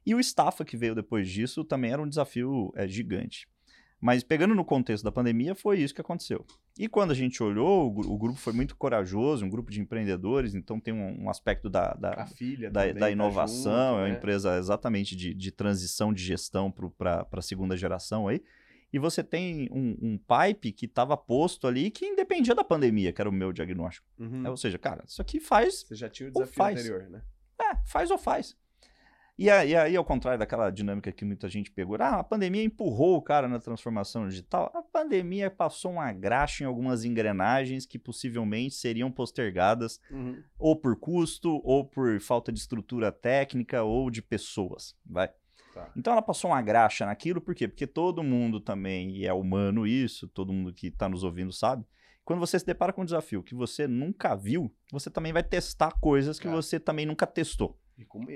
E 0.05 0.15
o 0.15 0.21
Stafa 0.21 0.65
que 0.65 0.77
veio 0.77 0.95
depois 0.95 1.29
disso 1.29 1.65
também 1.65 1.93
era 1.93 2.03
um 2.03 2.09
desafio 2.09 2.73
é, 2.77 2.87
gigante. 2.87 3.49
Mas 4.01 4.23
pegando 4.23 4.55
no 4.55 4.65
contexto 4.65 5.03
da 5.03 5.11
pandemia, 5.11 5.55
foi 5.55 5.79
isso 5.81 5.95
que 5.95 6.01
aconteceu. 6.01 6.45
E 6.79 6.87
quando 6.87 7.13
a 7.13 7.15
gente 7.15 7.43
olhou, 7.43 7.89
o, 7.89 8.19
grupo 8.19 8.39
foi 8.39 8.53
muito 8.53 8.77
corajoso, 8.77 9.45
um 9.45 9.49
grupo 9.49 9.71
de 9.71 9.81
empreendedores, 9.81 10.55
então 10.55 10.79
tem 10.79 10.93
um, 10.93 11.25
um 11.25 11.31
aspecto 11.31 11.71
da, 11.71 11.95
da, 11.95 12.27
da, 12.71 12.93
da, 12.93 13.11
inovação, 13.11 13.73
tá 13.73 13.89
junto, 13.89 13.99
é 13.99 14.03
uma 14.03 14.09
né? 14.09 14.15
empresa 14.15 14.59
exatamente 14.59 15.17
de, 15.17 15.33
de 15.33 15.51
transição 15.51 16.13
de 16.13 16.23
gestão 16.23 16.71
para 16.71 17.27
a 17.33 17.43
segunda 17.43 17.77
geração 17.77 18.29
aí. 18.29 18.43
E 18.93 18.99
você 18.99 19.25
tem 19.25 19.69
um, 19.73 19.97
um 20.01 20.19
pipe 20.19 20.73
que 20.73 20.87
estava 20.87 21.17
posto 21.17 21.67
ali 21.67 21.91
que 21.91 22.07
independia 22.07 22.55
da 22.55 22.63
pandemia, 22.63 23.13
que 23.13 23.21
era 23.21 23.29
o 23.29 23.33
meu 23.33 23.53
diagnóstico. 23.53 24.07
Uhum. 24.19 24.47
É, 24.47 24.51
ou 24.51 24.57
seja, 24.57 24.79
cara, 24.79 25.05
isso 25.07 25.21
aqui 25.21 25.41
faz. 25.41 25.83
Você 25.83 25.95
já 25.95 26.09
tinha 26.09 26.29
o 26.29 26.33
desafio 26.33 26.65
anterior, 26.65 27.11
né? 27.11 27.23
É, 27.61 27.77
faz 27.87 28.11
ou 28.11 28.19
faz. 28.19 28.57
E 29.39 29.51
aí, 29.51 29.77
aí, 29.77 29.95
ao 29.95 30.05
contrário 30.05 30.39
daquela 30.39 30.71
dinâmica 30.71 31.13
que 31.13 31.25
muita 31.25 31.47
gente 31.47 31.71
pegou, 31.71 31.97
ah, 32.01 32.21
a 32.21 32.25
pandemia 32.25 32.65
empurrou 32.65 33.17
o 33.17 33.23
cara 33.23 33.47
na 33.47 33.59
transformação 33.59 34.27
digital. 34.27 34.73
A 34.75 34.81
pandemia 34.83 35.51
passou 35.51 35.93
uma 35.93 36.11
graxa 36.11 36.65
em 36.65 36.67
algumas 36.67 37.05
engrenagens 37.05 37.85
que 37.85 37.99
possivelmente 37.99 38.75
seriam 38.75 39.11
postergadas 39.11 40.01
uhum. 40.11 40.43
ou 40.59 40.75
por 40.75 40.99
custo, 40.99 41.61
ou 41.65 41.85
por 41.85 42.19
falta 42.19 42.51
de 42.51 42.59
estrutura 42.59 43.13
técnica, 43.13 43.83
ou 43.83 44.11
de 44.11 44.23
pessoas, 44.23 44.97
vai. 45.05 45.29
Tá. 45.75 45.93
Então 45.95 46.15
ela 46.15 46.23
passou 46.23 46.51
uma 46.53 46.63
graxa 46.63 47.05
naquilo, 47.05 47.39
por 47.39 47.55
quê? 47.55 47.69
Porque 47.69 47.87
todo 47.87 48.23
mundo 48.23 48.59
também, 48.59 49.19
e 49.19 49.27
é 49.27 49.33
humano 49.35 49.87
isso, 49.87 50.27
todo 50.29 50.51
mundo 50.51 50.73
que 50.73 50.87
está 50.87 51.07
nos 51.11 51.23
ouvindo 51.23 51.53
sabe, 51.53 51.85
quando 52.25 52.41
você 52.41 52.59
se 52.59 52.65
depara 52.65 52.93
com 52.93 53.03
um 53.03 53.05
desafio 53.05 53.43
que 53.43 53.55
você 53.55 53.87
nunca 53.87 54.35
viu, 54.35 54.75
você 54.91 55.11
também 55.11 55.33
vai 55.35 55.43
testar 55.43 55.93
coisas 56.01 56.39
que 56.39 56.49
é. 56.49 56.51
você 56.51 56.81
também 56.81 57.05
nunca 57.05 57.27
testou. 57.27 57.79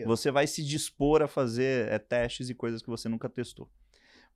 Você 0.07 0.31
vai 0.31 0.47
se 0.47 0.65
dispor 0.65 1.23
a 1.23 1.29
fazer 1.29 1.89
é, 1.89 1.99
testes 1.99 2.49
e 2.49 2.55
coisas 2.55 2.83
que 2.83 2.89
você 2.89 3.09
nunca 3.09 3.29
testou. 3.29 3.71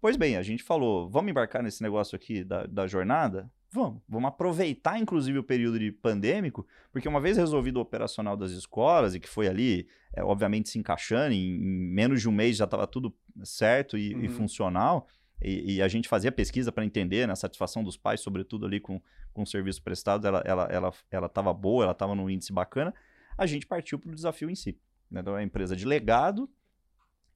Pois 0.01 0.17
bem, 0.17 0.37
a 0.37 0.43
gente 0.43 0.63
falou, 0.63 1.09
vamos 1.09 1.31
embarcar 1.31 1.63
nesse 1.63 1.83
negócio 1.83 2.15
aqui 2.15 2.45
da, 2.45 2.67
da 2.67 2.87
jornada? 2.87 3.51
Vamos. 3.71 4.03
Vamos 4.09 4.29
aproveitar, 4.29 4.99
inclusive, 4.99 5.39
o 5.39 5.43
período 5.43 5.79
de 5.79 5.91
pandêmico, 5.91 6.67
porque 6.93 7.09
uma 7.09 7.21
vez 7.21 7.37
resolvido 7.37 7.79
o 7.79 7.81
operacional 7.81 8.37
das 8.37 8.53
escolas, 8.53 9.15
e 9.15 9.21
que 9.21 9.29
foi 9.29 9.49
ali, 9.49 9.89
é, 10.13 10.23
obviamente, 10.23 10.69
se 10.69 10.79
encaixando, 10.79 11.35
em, 11.35 11.57
em, 11.57 11.89
menos 11.91 12.21
de 12.21 12.29
um 12.29 12.33
mês 12.33 12.57
já 12.57 12.67
estava 12.67 12.87
tudo 12.87 13.13
certo 13.43 13.99
e, 13.99 14.15
uhum. 14.15 14.25
e 14.25 14.29
funcional, 14.29 15.09
e, 15.43 15.77
e, 15.77 15.83
a 15.83 15.89
gente 15.89 16.09
fazia 16.09 16.31
pesquisa 16.31 16.71
para 16.71 16.85
entender 16.85 17.27
né, 17.27 17.33
a 17.33 17.37
satisfação 17.37 17.83
dos 17.83 17.97
pais, 17.97 18.21
sobretudo 18.21 18.65
ali 18.65 18.79
com, 18.79 19.01
com 19.33 19.43
o 19.43 19.47
serviço 19.47 19.83
prestado, 19.83 20.27
ela 20.27 20.39
estava 20.39 20.69
ela, 20.71 20.93
ela, 21.11 21.31
ela 21.35 21.53
boa, 21.53 21.83
ela 21.83 21.93
estava 21.93 22.15
num 22.15 22.31
índice 22.31 22.53
bacana, 22.53 22.95
a 23.37 23.45
gente 23.45 23.67
partiu 23.67 23.99
para 23.99 24.13
o 24.13 24.15
desafio 24.15 24.49
em 24.49 24.55
si. 24.55 24.79
Né? 25.11 25.21
Então, 25.21 25.35
é 25.35 25.37
uma 25.37 25.43
empresa 25.43 25.77
de 25.77 25.85
legado, 25.85 26.49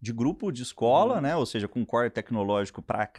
de 0.00 0.12
grupo 0.12 0.52
de 0.52 0.62
escola, 0.62 1.16
uhum. 1.16 1.20
né? 1.20 1.36
Ou 1.36 1.44
seja, 1.44 1.66
com 1.66 1.84
core 1.84 2.10
tecnológico 2.10 2.80
para 2.80 3.10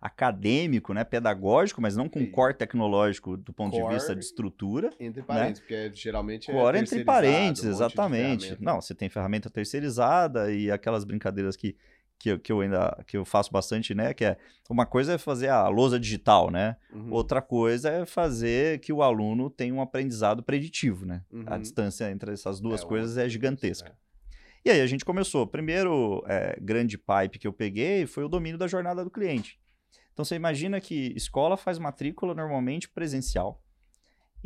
acadêmico, 0.00 0.92
né? 0.92 1.04
Pedagógico, 1.04 1.80
mas 1.80 1.96
não 1.96 2.08
com 2.08 2.20
e... 2.20 2.26
core 2.26 2.54
tecnológico 2.54 3.36
do 3.36 3.52
ponto 3.52 3.72
core 3.72 3.88
de 3.88 3.94
vista 3.94 4.14
de 4.14 4.24
estrutura. 4.24 4.90
Entre 4.98 5.22
parênteses, 5.22 5.60
né? 5.60 5.60
porque 5.60 5.92
geralmente 5.94 6.50
é 6.50 6.54
Core 6.54 6.78
entre 6.78 7.04
parênteses, 7.04 7.66
um 7.66 7.70
exatamente. 7.70 8.56
Não, 8.60 8.80
você 8.80 8.94
tem 8.94 9.08
ferramenta 9.08 9.48
terceirizada 9.48 10.52
e 10.52 10.70
aquelas 10.70 11.04
brincadeiras 11.04 11.56
que, 11.56 11.76
que, 12.24 12.30
eu, 12.30 12.38
que 12.38 12.50
eu 12.50 12.60
ainda 12.62 13.04
que 13.06 13.18
eu 13.18 13.24
faço 13.24 13.52
bastante, 13.52 13.94
né? 13.94 14.14
Que 14.14 14.24
é 14.24 14.38
uma 14.70 14.86
coisa 14.86 15.12
é 15.12 15.18
fazer 15.18 15.48
a 15.48 15.68
lousa 15.68 16.00
digital, 16.00 16.50
né? 16.50 16.74
Uhum. 16.90 17.12
Outra 17.12 17.42
coisa 17.42 17.90
é 17.90 18.06
fazer 18.06 18.80
que 18.80 18.94
o 18.94 19.02
aluno 19.02 19.50
tenha 19.50 19.74
um 19.74 19.82
aprendizado 19.82 20.42
preditivo, 20.42 21.04
né? 21.04 21.22
Uhum. 21.30 21.44
A 21.46 21.58
distância 21.58 22.10
entre 22.10 22.32
essas 22.32 22.60
duas 22.60 22.82
é, 22.82 22.86
coisas 22.86 23.18
é 23.18 23.28
gigantesca. 23.28 23.90
É. 23.90 23.94
E 24.64 24.70
aí 24.70 24.80
a 24.80 24.86
gente 24.86 25.04
começou. 25.04 25.42
O 25.42 25.46
primeiro 25.46 26.24
é, 26.26 26.58
grande 26.62 26.96
pipe 26.96 27.38
que 27.38 27.46
eu 27.46 27.52
peguei 27.52 28.06
foi 28.06 28.24
o 28.24 28.28
domínio 28.28 28.58
da 28.58 28.66
jornada 28.66 29.04
do 29.04 29.10
cliente. 29.10 29.60
Então 30.14 30.24
você 30.24 30.34
imagina 30.34 30.80
que 30.80 31.12
escola 31.14 31.58
faz 31.58 31.78
matrícula 31.78 32.34
normalmente 32.34 32.88
presencial. 32.88 33.62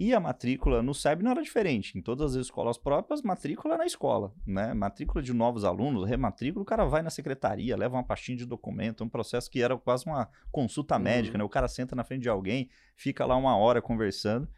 E 0.00 0.14
a 0.14 0.20
matrícula 0.20 0.80
no 0.80 0.94
SEB 0.94 1.24
não 1.24 1.32
era 1.32 1.42
diferente. 1.42 1.98
Em 1.98 2.00
todas 2.00 2.36
as 2.36 2.42
escolas 2.42 2.78
próprias, 2.78 3.20
matrícula 3.20 3.76
na 3.76 3.84
escola, 3.84 4.32
né? 4.46 4.72
Matrícula 4.72 5.20
de 5.20 5.32
novos 5.32 5.64
alunos, 5.64 6.08
rematrícula, 6.08 6.62
o 6.62 6.64
cara 6.64 6.84
vai 6.84 7.02
na 7.02 7.10
secretaria, 7.10 7.76
leva 7.76 7.96
uma 7.96 8.04
pastinha 8.04 8.38
de 8.38 8.46
documento, 8.46 9.02
um 9.02 9.08
processo 9.08 9.50
que 9.50 9.60
era 9.60 9.76
quase 9.76 10.06
uma 10.06 10.28
consulta 10.52 10.94
uhum. 10.94 11.02
médica, 11.02 11.36
né? 11.36 11.42
O 11.42 11.48
cara 11.48 11.66
senta 11.66 11.96
na 11.96 12.04
frente 12.04 12.22
de 12.22 12.28
alguém, 12.28 12.70
fica 12.94 13.26
lá 13.26 13.34
uma 13.34 13.56
hora 13.56 13.82
conversando. 13.82 14.48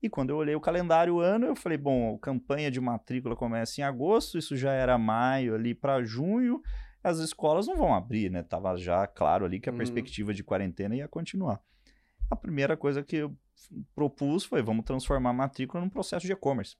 E 0.00 0.08
quando 0.08 0.30
eu 0.30 0.36
olhei 0.36 0.54
o 0.54 0.60
calendário 0.60 1.18
ano, 1.18 1.46
eu 1.46 1.56
falei, 1.56 1.76
bom, 1.76 2.14
a 2.14 2.18
campanha 2.20 2.70
de 2.70 2.80
matrícula 2.80 3.34
começa 3.34 3.80
em 3.80 3.84
agosto, 3.84 4.38
isso 4.38 4.56
já 4.56 4.70
era 4.70 4.96
maio 4.96 5.56
ali 5.56 5.74
para 5.74 6.04
junho, 6.04 6.62
as 7.02 7.18
escolas 7.18 7.66
não 7.66 7.74
vão 7.74 7.92
abrir, 7.92 8.30
né? 8.30 8.44
Tava 8.44 8.76
já 8.76 9.08
claro 9.08 9.44
ali 9.44 9.58
que 9.58 9.68
a 9.68 9.72
uhum. 9.72 9.78
perspectiva 9.78 10.32
de 10.32 10.44
quarentena 10.44 10.94
ia 10.94 11.08
continuar. 11.08 11.60
A 12.30 12.36
primeira 12.36 12.76
coisa 12.76 13.02
que 13.02 13.16
eu 13.16 13.36
propus 13.94 14.44
foi, 14.44 14.62
vamos 14.62 14.84
transformar 14.84 15.30
a 15.30 15.34
matrícula 15.34 15.82
num 15.82 15.90
processo 15.90 16.26
de 16.26 16.32
e-commerce. 16.32 16.76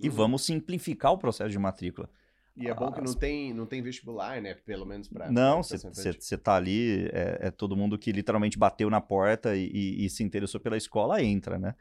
E 0.00 0.08
uhum. 0.08 0.14
vamos 0.14 0.44
simplificar 0.44 1.12
o 1.12 1.18
processo 1.18 1.50
de 1.50 1.58
matrícula. 1.58 2.08
E 2.56 2.68
é 2.68 2.74
bom 2.74 2.92
que 2.92 3.00
não 3.00 3.14
tem, 3.14 3.52
não 3.52 3.66
tem 3.66 3.82
vestibular, 3.82 4.40
né? 4.40 4.54
Pelo 4.54 4.86
menos 4.86 5.08
para. 5.08 5.30
Não, 5.30 5.60
você 5.62 6.38
tá 6.38 6.54
ali, 6.54 7.08
é, 7.12 7.38
é, 7.42 7.50
todo 7.50 7.76
mundo 7.76 7.98
que 7.98 8.12
literalmente 8.12 8.56
bateu 8.56 8.88
na 8.88 9.00
porta 9.00 9.56
e, 9.56 9.68
e, 9.72 10.04
e, 10.04 10.10
se 10.10 10.22
interessou 10.22 10.60
pela 10.60 10.76
escola 10.76 11.20
entra, 11.20 11.58
né? 11.58 11.74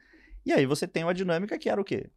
E 0.44 0.52
aí 0.52 0.66
você 0.66 0.88
tem 0.88 1.04
uma 1.04 1.14
dinâmica 1.14 1.58
que 1.60 1.70
era 1.70 1.80
o 1.80 1.84
quê? 1.84 2.10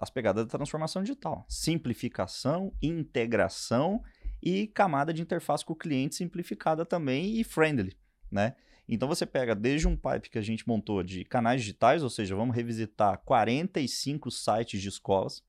As 0.00 0.08
pegadas 0.08 0.46
da 0.46 0.50
transformação 0.50 1.02
digital. 1.02 1.44
Simplificação, 1.48 2.72
integração 2.82 4.02
e 4.42 4.66
camada 4.68 5.12
de 5.12 5.20
interface 5.20 5.64
com 5.64 5.74
o 5.74 5.76
cliente 5.76 6.14
simplificada 6.14 6.86
também 6.86 7.38
e 7.38 7.44
friendly, 7.44 7.94
né? 8.30 8.56
Então 8.94 9.08
você 9.08 9.24
pega 9.24 9.54
desde 9.54 9.88
um 9.88 9.96
pipe 9.96 10.30
que 10.30 10.38
a 10.38 10.42
gente 10.42 10.68
montou 10.68 11.02
de 11.02 11.24
canais 11.24 11.62
digitais, 11.62 12.02
ou 12.02 12.10
seja, 12.10 12.36
vamos 12.36 12.54
revisitar 12.54 13.18
45 13.24 14.30
sites 14.30 14.80
de 14.80 14.88
escolas, 14.88 15.42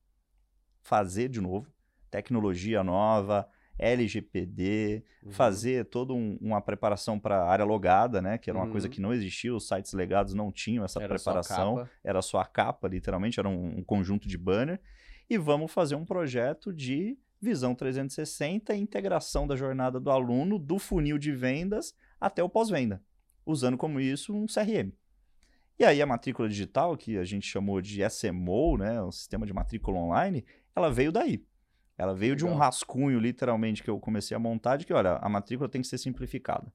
fazer 0.80 1.28
de 1.28 1.40
novo, 1.40 1.70
tecnologia 2.10 2.82
nova, 2.82 3.48
LGPD, 3.78 5.04
uhum. 5.24 5.32
fazer 5.32 5.84
toda 5.86 6.12
um, 6.12 6.38
uma 6.40 6.60
preparação 6.60 7.18
para 7.18 7.42
a 7.42 7.50
área 7.50 7.64
logada, 7.64 8.22
né? 8.22 8.38
Que 8.38 8.48
era 8.48 8.58
uma 8.58 8.66
uhum. 8.66 8.72
coisa 8.72 8.88
que 8.88 9.00
não 9.00 9.12
existia, 9.12 9.54
os 9.54 9.66
sites 9.66 9.92
legados 9.92 10.32
não 10.32 10.52
tinham 10.52 10.84
essa 10.84 11.00
era 11.00 11.14
preparação. 11.14 11.76
Só 11.76 11.88
era 12.02 12.22
só 12.22 12.38
a 12.38 12.46
capa, 12.46 12.88
literalmente, 12.88 13.40
era 13.40 13.48
um, 13.48 13.78
um 13.78 13.84
conjunto 13.84 14.28
de 14.28 14.38
banner. 14.38 14.80
E 15.28 15.36
vamos 15.36 15.72
fazer 15.72 15.96
um 15.96 16.04
projeto 16.04 16.72
de 16.72 17.18
visão 17.40 17.74
360 17.74 18.74
e 18.74 18.80
integração 18.80 19.46
da 19.46 19.56
jornada 19.56 20.00
do 20.00 20.10
aluno, 20.10 20.58
do 20.58 20.78
funil 20.78 21.18
de 21.18 21.32
vendas 21.32 21.94
até 22.20 22.42
o 22.42 22.48
pós-venda, 22.48 23.02
usando 23.44 23.76
como 23.76 24.00
isso 24.00 24.34
um 24.34 24.46
CRM. 24.46 24.92
E 25.78 25.84
aí 25.84 26.00
a 26.00 26.06
matrícula 26.06 26.48
digital, 26.48 26.96
que 26.96 27.18
a 27.18 27.24
gente 27.24 27.46
chamou 27.46 27.80
de 27.80 28.00
SMO, 28.08 28.76
né, 28.76 29.02
o 29.02 29.10
sistema 29.10 29.44
de 29.44 29.52
matrícula 29.52 29.98
online, 29.98 30.44
ela 30.74 30.90
veio 30.90 31.10
daí. 31.10 31.44
Ela 31.96 32.14
veio 32.14 32.34
Legal. 32.34 32.48
de 32.48 32.54
um 32.54 32.56
rascunho, 32.56 33.18
literalmente, 33.18 33.82
que 33.82 33.90
eu 33.90 33.98
comecei 34.00 34.36
a 34.36 34.40
montar, 34.40 34.76
de 34.76 34.86
que, 34.86 34.92
olha, 34.92 35.16
a 35.16 35.28
matrícula 35.28 35.68
tem 35.68 35.80
que 35.80 35.86
ser 35.86 35.98
simplificada. 35.98 36.72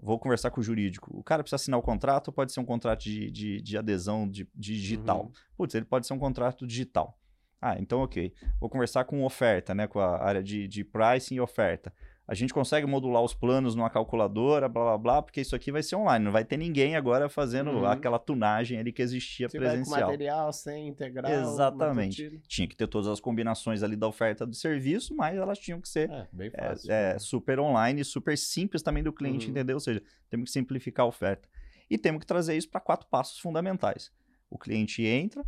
Vou 0.00 0.18
conversar 0.18 0.50
com 0.50 0.60
o 0.60 0.64
jurídico. 0.64 1.16
O 1.16 1.22
cara 1.22 1.42
precisa 1.42 1.56
assinar 1.56 1.78
o 1.78 1.82
contrato 1.82 2.32
pode 2.32 2.52
ser 2.52 2.60
um 2.60 2.64
contrato 2.64 3.02
de, 3.02 3.30
de, 3.30 3.60
de 3.60 3.78
adesão 3.78 4.28
de, 4.28 4.48
de 4.54 4.74
digital? 4.74 5.24
Uhum. 5.24 5.32
Putz, 5.56 5.74
ele 5.74 5.84
pode 5.84 6.06
ser 6.06 6.14
um 6.14 6.18
contrato 6.18 6.66
digital. 6.66 7.18
Ah, 7.60 7.78
então 7.78 8.00
ok. 8.00 8.32
Vou 8.58 8.68
conversar 8.68 9.04
com 9.04 9.24
oferta, 9.24 9.74
né? 9.74 9.86
Com 9.86 10.00
a 10.00 10.20
área 10.20 10.42
de, 10.42 10.66
de 10.66 10.82
pricing 10.82 11.36
e 11.36 11.40
oferta 11.40 11.92
a 12.26 12.34
gente 12.34 12.54
consegue 12.54 12.86
modular 12.86 13.22
os 13.22 13.34
planos 13.34 13.74
numa 13.74 13.90
calculadora, 13.90 14.68
blá 14.68 14.82
blá 14.84 14.98
blá, 14.98 15.22
porque 15.22 15.40
isso 15.40 15.56
aqui 15.56 15.72
vai 15.72 15.82
ser 15.82 15.96
online. 15.96 16.24
Não 16.24 16.30
vai 16.30 16.44
ter 16.44 16.56
ninguém 16.56 16.94
agora 16.94 17.28
fazendo 17.28 17.70
uhum. 17.70 17.84
aquela 17.84 18.18
tunagem 18.18 18.78
ali 18.78 18.92
que 18.92 19.02
existia 19.02 19.48
Você 19.48 19.58
presencial. 19.58 19.90
Vai 19.90 20.02
com 20.02 20.10
material, 20.12 20.52
sem 20.52 20.88
integral. 20.88 21.32
Exatamente. 21.32 22.40
Tinha 22.46 22.68
que 22.68 22.76
ter 22.76 22.86
todas 22.86 23.08
as 23.08 23.18
combinações 23.18 23.82
ali 23.82 23.96
da 23.96 24.06
oferta 24.06 24.46
do 24.46 24.54
serviço, 24.54 25.14
mas 25.16 25.36
elas 25.36 25.58
tinham 25.58 25.80
que 25.80 25.88
ser 25.88 26.08
é, 26.10 26.28
bem 26.32 26.50
fácil, 26.50 26.92
é, 26.92 27.14
é, 27.14 27.18
super 27.18 27.58
online, 27.58 28.04
super 28.04 28.38
simples 28.38 28.82
também 28.82 29.02
do 29.02 29.12
cliente, 29.12 29.46
uhum. 29.46 29.50
entendeu? 29.50 29.76
Ou 29.76 29.80
seja, 29.80 30.00
temos 30.30 30.50
que 30.50 30.52
simplificar 30.52 31.04
a 31.04 31.08
oferta. 31.08 31.48
E 31.90 31.98
temos 31.98 32.20
que 32.20 32.26
trazer 32.26 32.56
isso 32.56 32.70
para 32.70 32.80
quatro 32.80 33.08
passos 33.08 33.40
fundamentais. 33.40 34.12
O 34.48 34.56
cliente 34.56 35.04
entra, 35.04 35.44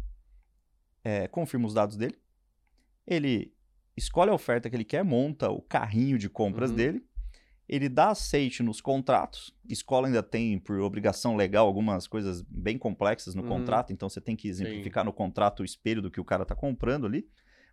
é, 1.05 1.29
confirma 1.29 1.67
os 1.67 1.75
dados 1.75 1.97
dele, 1.97 2.19
ele 3.07 3.55
escolhe 3.97 4.31
a 4.31 4.35
oferta 4.35 4.69
que 4.69 4.77
ele 4.77 4.85
quer, 4.85 5.05
monta 5.05 5.51
o 5.51 5.63
carrinho 5.63 6.19
de 6.19 6.29
compras 6.29 6.71
uhum. 6.71 6.77
dele, 6.77 7.05
ele 7.69 7.89
dá 7.89 8.11
aceite 8.11 8.63
nos 8.63 8.81
contratos. 8.81 9.55
Escola 9.69 10.07
ainda 10.07 10.23
tem, 10.23 10.59
por 10.59 10.79
obrigação 10.81 11.35
legal, 11.37 11.67
algumas 11.67 12.07
coisas 12.07 12.43
bem 12.43 12.77
complexas 12.77 13.35
no 13.35 13.43
uhum. 13.43 13.49
contrato, 13.49 13.93
então 13.93 14.09
você 14.09 14.21
tem 14.21 14.37
que 14.37 14.49
exemplificar 14.49 15.03
Sim. 15.03 15.07
no 15.07 15.13
contrato 15.13 15.61
o 15.61 15.65
espelho 15.65 16.03
do 16.03 16.11
que 16.11 16.21
o 16.21 16.25
cara 16.25 16.43
está 16.43 16.55
comprando 16.55 17.07
ali, 17.07 17.27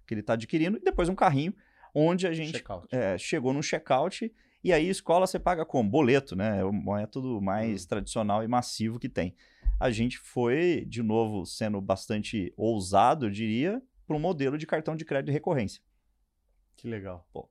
que 0.07 0.13
ele 0.13 0.21
está 0.21 0.33
adquirindo, 0.33 0.77
e 0.77 0.81
depois 0.81 1.09
um 1.09 1.15
carrinho 1.15 1.53
onde 1.93 2.25
a 2.25 2.33
gente 2.33 2.63
é, 2.91 3.17
chegou 3.17 3.53
no 3.53 3.61
checkout 3.61 4.31
e 4.63 4.71
aí 4.71 4.89
escola 4.89 5.25
você 5.25 5.39
paga 5.39 5.65
como? 5.65 5.89
Boleto, 5.89 6.35
né? 6.35 6.59
É 6.59 6.63
o 6.63 6.71
método 6.71 7.41
mais 7.41 7.81
uhum. 7.81 7.87
tradicional 7.87 8.43
e 8.43 8.47
massivo 8.47 8.99
que 8.99 9.09
tem. 9.09 9.35
A 9.79 9.89
gente 9.89 10.19
foi, 10.19 10.85
de 10.87 11.01
novo, 11.01 11.45
sendo 11.45 11.81
bastante 11.81 12.53
ousado, 12.55 13.25
eu 13.25 13.31
diria, 13.31 13.81
para 14.05 14.15
um 14.15 14.19
modelo 14.19 14.57
de 14.57 14.67
cartão 14.67 14.95
de 14.95 15.03
crédito 15.03 15.27
de 15.27 15.31
recorrência. 15.31 15.81
Que 16.77 16.87
legal. 16.87 17.27
Pô, 17.31 17.49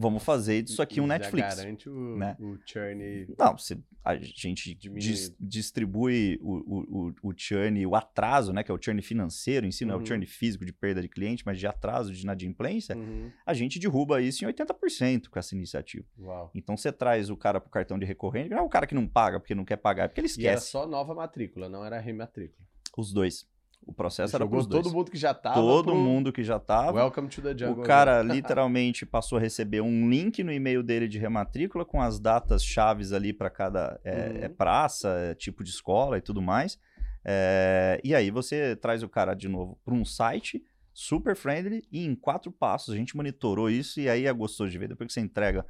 vamos 0.00 0.22
fazer 0.22 0.62
disso 0.62 0.80
aqui 0.80 1.00
um 1.00 1.06
Netflix. 1.06 1.56
garante 1.56 1.88
o, 1.88 2.16
né? 2.16 2.34
o 2.40 2.56
churn. 2.64 3.26
Não, 3.38 3.58
se 3.58 3.78
a 4.02 4.16
gente 4.16 4.74
dis, 4.74 5.34
distribui 5.38 6.38
o, 6.40 7.10
o, 7.10 7.14
o, 7.22 7.34
churn, 7.36 7.84
o 7.84 7.94
atraso, 7.94 8.52
né? 8.52 8.62
Que 8.62 8.70
é 8.70 8.74
o 8.74 8.82
churn 8.82 9.02
financeiro 9.02 9.66
em 9.66 9.70
si, 9.70 9.84
não 9.84 9.92
é 9.92 9.96
o 9.96 10.00
uhum. 10.00 10.06
churn 10.06 10.24
físico 10.24 10.64
de 10.64 10.72
perda 10.72 11.02
de 11.02 11.08
cliente, 11.08 11.42
mas 11.44 11.58
de 11.58 11.66
atraso, 11.66 12.12
de 12.12 12.22
inadimplência, 12.22 12.96
uhum. 12.96 13.30
a 13.44 13.52
gente 13.52 13.78
derruba 13.78 14.22
isso 14.22 14.42
em 14.44 14.48
80% 14.48 15.28
com 15.28 15.38
essa 15.38 15.54
iniciativa. 15.54 16.06
Uau. 16.18 16.50
Então 16.54 16.76
você 16.76 16.90
traz 16.90 17.28
o 17.28 17.36
cara 17.36 17.60
para 17.60 17.68
o 17.68 17.70
cartão 17.70 17.98
de 17.98 18.06
recorrente, 18.06 18.48
não 18.48 18.58
é 18.58 18.62
o 18.62 18.68
cara 18.68 18.86
que 18.86 18.94
não 18.94 19.06
paga 19.06 19.38
porque 19.38 19.54
não 19.54 19.66
quer 19.66 19.76
pagar, 19.76 20.04
é 20.04 20.08
porque 20.08 20.20
ele 20.20 20.28
esquece. 20.28 20.46
E 20.46 20.48
era 20.48 20.60
só 20.60 20.86
nova 20.86 21.14
matrícula, 21.14 21.68
não 21.68 21.84
era 21.84 22.00
rematrícula. 22.00 22.66
Os 22.96 23.12
dois. 23.12 23.46
O 23.86 23.92
processo 23.92 24.36
era 24.36 24.46
pros 24.46 24.66
dois. 24.66 24.84
todo 24.84 24.92
mundo 24.92 25.10
que 25.10 25.16
já 25.18 25.34
tava. 25.34 25.54
Todo 25.54 25.86
pro... 25.86 25.94
mundo 25.96 26.32
que 26.32 26.44
já 26.44 26.58
tava. 26.58 26.98
Welcome 26.98 27.28
to 27.28 27.42
the 27.42 27.56
jungle. 27.56 27.82
O 27.82 27.86
cara 27.86 28.22
literalmente 28.22 29.04
passou 29.04 29.38
a 29.38 29.40
receber 29.40 29.80
um 29.80 30.08
link 30.08 30.42
no 30.44 30.52
e-mail 30.52 30.82
dele 30.82 31.08
de 31.08 31.18
rematrícula 31.18 31.84
com 31.84 32.00
as 32.00 32.20
datas 32.20 32.64
chaves 32.64 33.12
ali 33.12 33.32
para 33.32 33.50
cada 33.50 33.98
é, 34.04 34.28
uhum. 34.28 34.44
é 34.44 34.48
praça, 34.48 35.08
é 35.08 35.34
tipo 35.34 35.64
de 35.64 35.70
escola 35.70 36.18
e 36.18 36.20
tudo 36.20 36.40
mais. 36.40 36.78
É, 37.24 38.00
e 38.04 38.14
aí 38.14 38.30
você 38.30 38.76
traz 38.76 39.02
o 39.02 39.08
cara 39.08 39.34
de 39.34 39.48
novo 39.48 39.78
para 39.84 39.94
um 39.94 40.04
site 40.04 40.62
super 40.92 41.34
friendly 41.34 41.82
e 41.90 42.04
em 42.04 42.14
quatro 42.14 42.50
passos 42.50 42.94
a 42.94 42.96
gente 42.96 43.16
monitorou 43.16 43.70
isso 43.70 44.00
e 44.00 44.08
aí 44.08 44.26
é 44.26 44.32
gostoso 44.32 44.70
de 44.70 44.78
ver. 44.78 44.88
Depois 44.88 45.08
que 45.08 45.14
você 45.14 45.20
entrega 45.20 45.66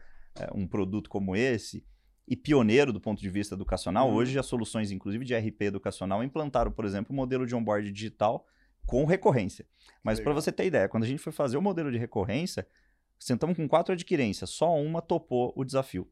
um 0.54 0.66
produto 0.66 1.10
como 1.10 1.34
esse, 1.34 1.84
e 2.30 2.36
pioneiro 2.36 2.92
do 2.92 3.00
ponto 3.00 3.20
de 3.20 3.28
vista 3.28 3.56
educacional. 3.56 4.08
Uhum. 4.08 4.14
Hoje, 4.14 4.38
as 4.38 4.46
soluções, 4.46 4.92
inclusive 4.92 5.24
de 5.24 5.34
RP 5.36 5.62
educacional, 5.62 6.22
implantaram, 6.22 6.70
por 6.70 6.84
exemplo, 6.84 7.12
o 7.12 7.16
modelo 7.16 7.44
de 7.44 7.56
onboard 7.56 7.90
digital 7.90 8.46
com 8.86 9.04
recorrência. 9.04 9.66
Mas 10.02 10.20
para 10.20 10.32
você 10.32 10.52
ter 10.52 10.66
ideia, 10.66 10.88
quando 10.88 11.02
a 11.02 11.06
gente 11.06 11.18
foi 11.18 11.32
fazer 11.32 11.56
o 11.56 11.62
modelo 11.62 11.90
de 11.90 11.98
recorrência, 11.98 12.64
sentamos 13.18 13.56
com 13.56 13.68
quatro 13.68 13.92
adquirências, 13.92 14.48
só 14.50 14.80
uma 14.80 15.02
topou 15.02 15.52
o 15.56 15.64
desafio. 15.64 16.08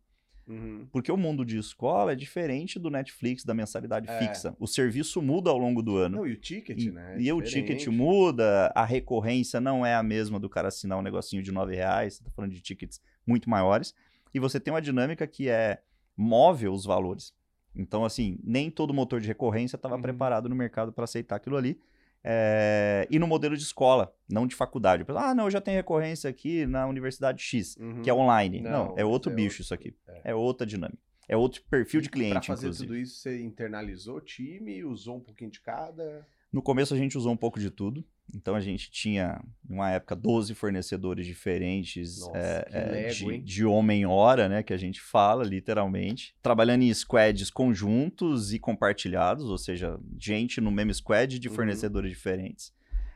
Uhum. 0.49 0.89
Porque 0.91 1.13
o 1.13 1.17
mundo 1.17 1.45
de 1.45 1.57
escola 1.57 2.13
é 2.13 2.15
diferente 2.17 2.81
do 2.81 2.91
Netflix, 2.91 3.45
da 3.45 3.55
mensalidade 3.55 4.11
é. 4.11 4.19
fixa. 4.19 4.57
O 4.59 4.67
serviço 4.67 5.23
muda 5.23 5.51
ao 5.51 5.59
longo 5.59 5.83
do 5.83 5.97
ano. 5.97 6.17
Não, 6.17 6.27
e 6.27 6.33
o 6.33 6.37
ticket, 6.37 6.83
e, 6.83 6.91
né? 6.91 7.15
É 7.17 7.21
e 7.21 7.33
o 7.33 7.41
ticket 7.41 7.87
muda, 7.87 8.73
a 8.75 8.85
recorrência 8.85 9.61
não 9.61 9.87
é 9.87 9.95
a 9.95 10.03
mesma 10.03 10.41
do 10.41 10.49
cara 10.49 10.67
assinar 10.67 10.99
um 10.99 11.03
negocinho 11.03 11.43
de 11.43 11.53
nove 11.53 11.77
reais, 11.77 12.15
você 12.15 12.25
tá 12.25 12.31
falando 12.31 12.53
de 12.53 12.61
tickets 12.61 13.01
muito 13.25 13.49
maiores. 13.49 13.95
E 14.35 14.41
você 14.41 14.59
tem 14.59 14.73
uma 14.73 14.83
dinâmica 14.83 15.27
que 15.27 15.49
é 15.49 15.81
móvel 16.19 16.73
os 16.73 16.85
valores. 16.85 17.33
Então, 17.75 18.05
assim, 18.05 18.41
nem 18.43 18.71
todo 18.71 18.93
motor 18.93 19.21
de 19.21 19.29
recorrência 19.29 19.77
estava 19.77 19.95
uhum. 19.95 20.03
preparado 20.03 20.49
no 20.49 20.57
mercado 20.57 20.93
para 20.93 21.05
aceitar 21.05 21.37
aquilo 21.37 21.57
ali. 21.57 21.81
É... 22.25 23.07
E 23.09 23.19
no 23.19 23.29
modelo 23.29 23.57
de 23.57 23.63
escola, 23.63 24.13
não 24.29 24.47
de 24.47 24.57
faculdade. 24.57 25.05
Ah, 25.17 25.33
não, 25.33 25.45
eu 25.45 25.51
já 25.51 25.61
tenho 25.61 25.77
recorrência 25.77 26.29
aqui 26.29 26.67
na 26.67 26.87
Universidade 26.89 27.41
X, 27.41 27.77
uhum. 27.77 28.03
que 28.03 28.11
é 28.11 28.15
online. 28.15 28.61
Não, 28.61 28.89
não 28.89 28.99
é 28.99 29.05
outro 29.05 29.31
é 29.31 29.35
bicho 29.35 29.47
outro... 29.47 29.63
isso 29.63 29.75
aqui. 29.75 29.95
É. 30.09 30.33
é. 30.33 30.35
outra 30.35 30.67
dinâmica. 30.67 30.99
É 31.29 31.37
outro 31.37 31.63
perfil 31.71 32.01
de 32.01 32.09
cliente, 32.09 32.33
Para 32.33 32.43
fazer 32.43 32.67
inclusive. 32.67 32.87
tudo 32.87 32.97
isso, 32.97 33.17
você 33.17 33.41
internalizou 33.41 34.17
o 34.17 34.21
time, 34.21 34.83
usou 34.83 35.19
um 35.19 35.21
pouquinho 35.21 35.51
de 35.51 35.61
cada? 35.61 36.27
No 36.51 36.63
começo 36.63 36.95
a 36.95 36.97
gente 36.97 37.17
usou 37.17 37.33
um 37.33 37.37
pouco 37.37 37.61
de 37.61 37.71
tudo. 37.71 38.05
Então 38.35 38.55
a 38.55 38.61
gente 38.61 38.91
tinha, 38.91 39.43
numa 39.69 39.91
época, 39.91 40.15
12 40.15 40.55
fornecedores 40.55 41.27
diferentes 41.27 42.21
Nossa, 42.21 42.39
é, 42.39 42.69
é, 42.71 42.91
lego, 42.91 43.15
de, 43.15 43.39
de 43.39 43.65
homem-hora, 43.65 44.49
né? 44.49 44.63
Que 44.63 44.73
a 44.73 44.77
gente 44.77 45.01
fala, 45.01 45.45
literalmente. 45.45 46.35
Trabalhando 46.43 46.83
em 46.83 46.93
squads 46.93 47.51
conjuntos 47.51 48.53
e 48.53 48.59
compartilhados, 48.59 49.47
ou 49.47 49.57
seja, 49.57 49.99
gente 50.19 50.61
no 50.61 50.71
mesmo 50.71 50.93
squad 50.95 51.39
de 51.39 51.49
uhum. 51.49 51.55
fornecedores 51.55 52.11
uhum. 52.11 52.15
diferentes. 52.15 52.73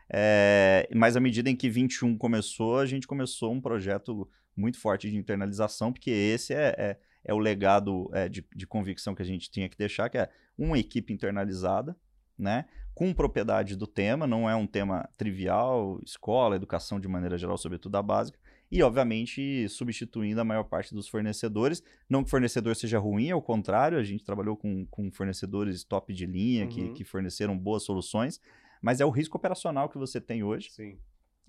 É, 0.09 0.89
mas 0.95 1.17
à 1.17 1.21
medida 1.21 1.49
em 1.49 1.57
que 1.57 1.69
21 1.69 2.17
começou, 2.17 2.79
a 2.79 2.87
gente 2.87 3.07
começou 3.07 3.53
um 3.53 3.61
projeto 3.61 4.29
muito 4.57 4.79
forte 4.79 5.11
de 5.11 5.17
internalização, 5.17 5.93
porque 5.93 6.11
esse 6.11 6.53
é, 6.53 6.75
é, 6.79 6.99
é 7.25 7.35
o 7.35 7.39
legado 7.39 8.11
de, 8.31 8.45
de 8.55 8.67
convicção 8.67 9.15
que 9.15 9.23
a 9.23 9.27
gente 9.27 9.51
tinha 9.51 9.69
que 9.69 9.77
deixar, 9.77 10.11
que 10.11 10.19
é 10.19 10.29
uma 10.59 10.79
equipe 10.79 11.13
internalizada, 11.13 11.97
né? 12.39 12.67
Com 12.95 13.13
propriedade 13.15 13.75
do 13.75 13.87
tema, 13.87 14.27
não 14.27 14.49
é 14.49 14.55
um 14.55 14.67
tema 14.67 15.09
trivial, 15.17 15.99
escola, 16.05 16.57
educação 16.57 17.01
de 17.01 17.09
maneira 17.09 17.39
geral, 17.39 17.57
sobretudo 17.57 17.97
a 17.97 18.03
básica, 18.03 18.39
e 18.71 18.83
obviamente 18.83 19.69
substituindo 19.69 20.41
a 20.41 20.45
maior 20.45 20.65
parte 20.65 20.95
dos 20.95 21.09
fornecedores. 21.09 21.83
Não 22.09 22.23
que 22.23 22.29
o 22.29 22.31
fornecedor 22.31 22.77
seja 22.77 22.99
ruim, 22.99 23.31
ao 23.31 23.43
contrário, 23.43 23.99
a 23.99 24.03
gente 24.03 24.25
trabalhou 24.25 24.57
com, 24.57 24.87
com 24.87 25.11
fornecedores 25.11 25.85
top 25.85 26.13
de 26.13 26.27
linha 26.27 26.65
uhum. 26.65 26.71
que, 26.71 26.93
que 26.93 27.05
forneceram 27.05 27.59
boas 27.59 27.83
soluções, 27.83 28.41
mas 28.81 29.01
é 29.01 29.05
o 29.05 29.11
risco 29.11 29.37
operacional 29.37 29.89
que 29.89 29.99
você 29.99 30.21
tem 30.21 30.43
hoje. 30.43 30.71
Sim. 30.71 30.99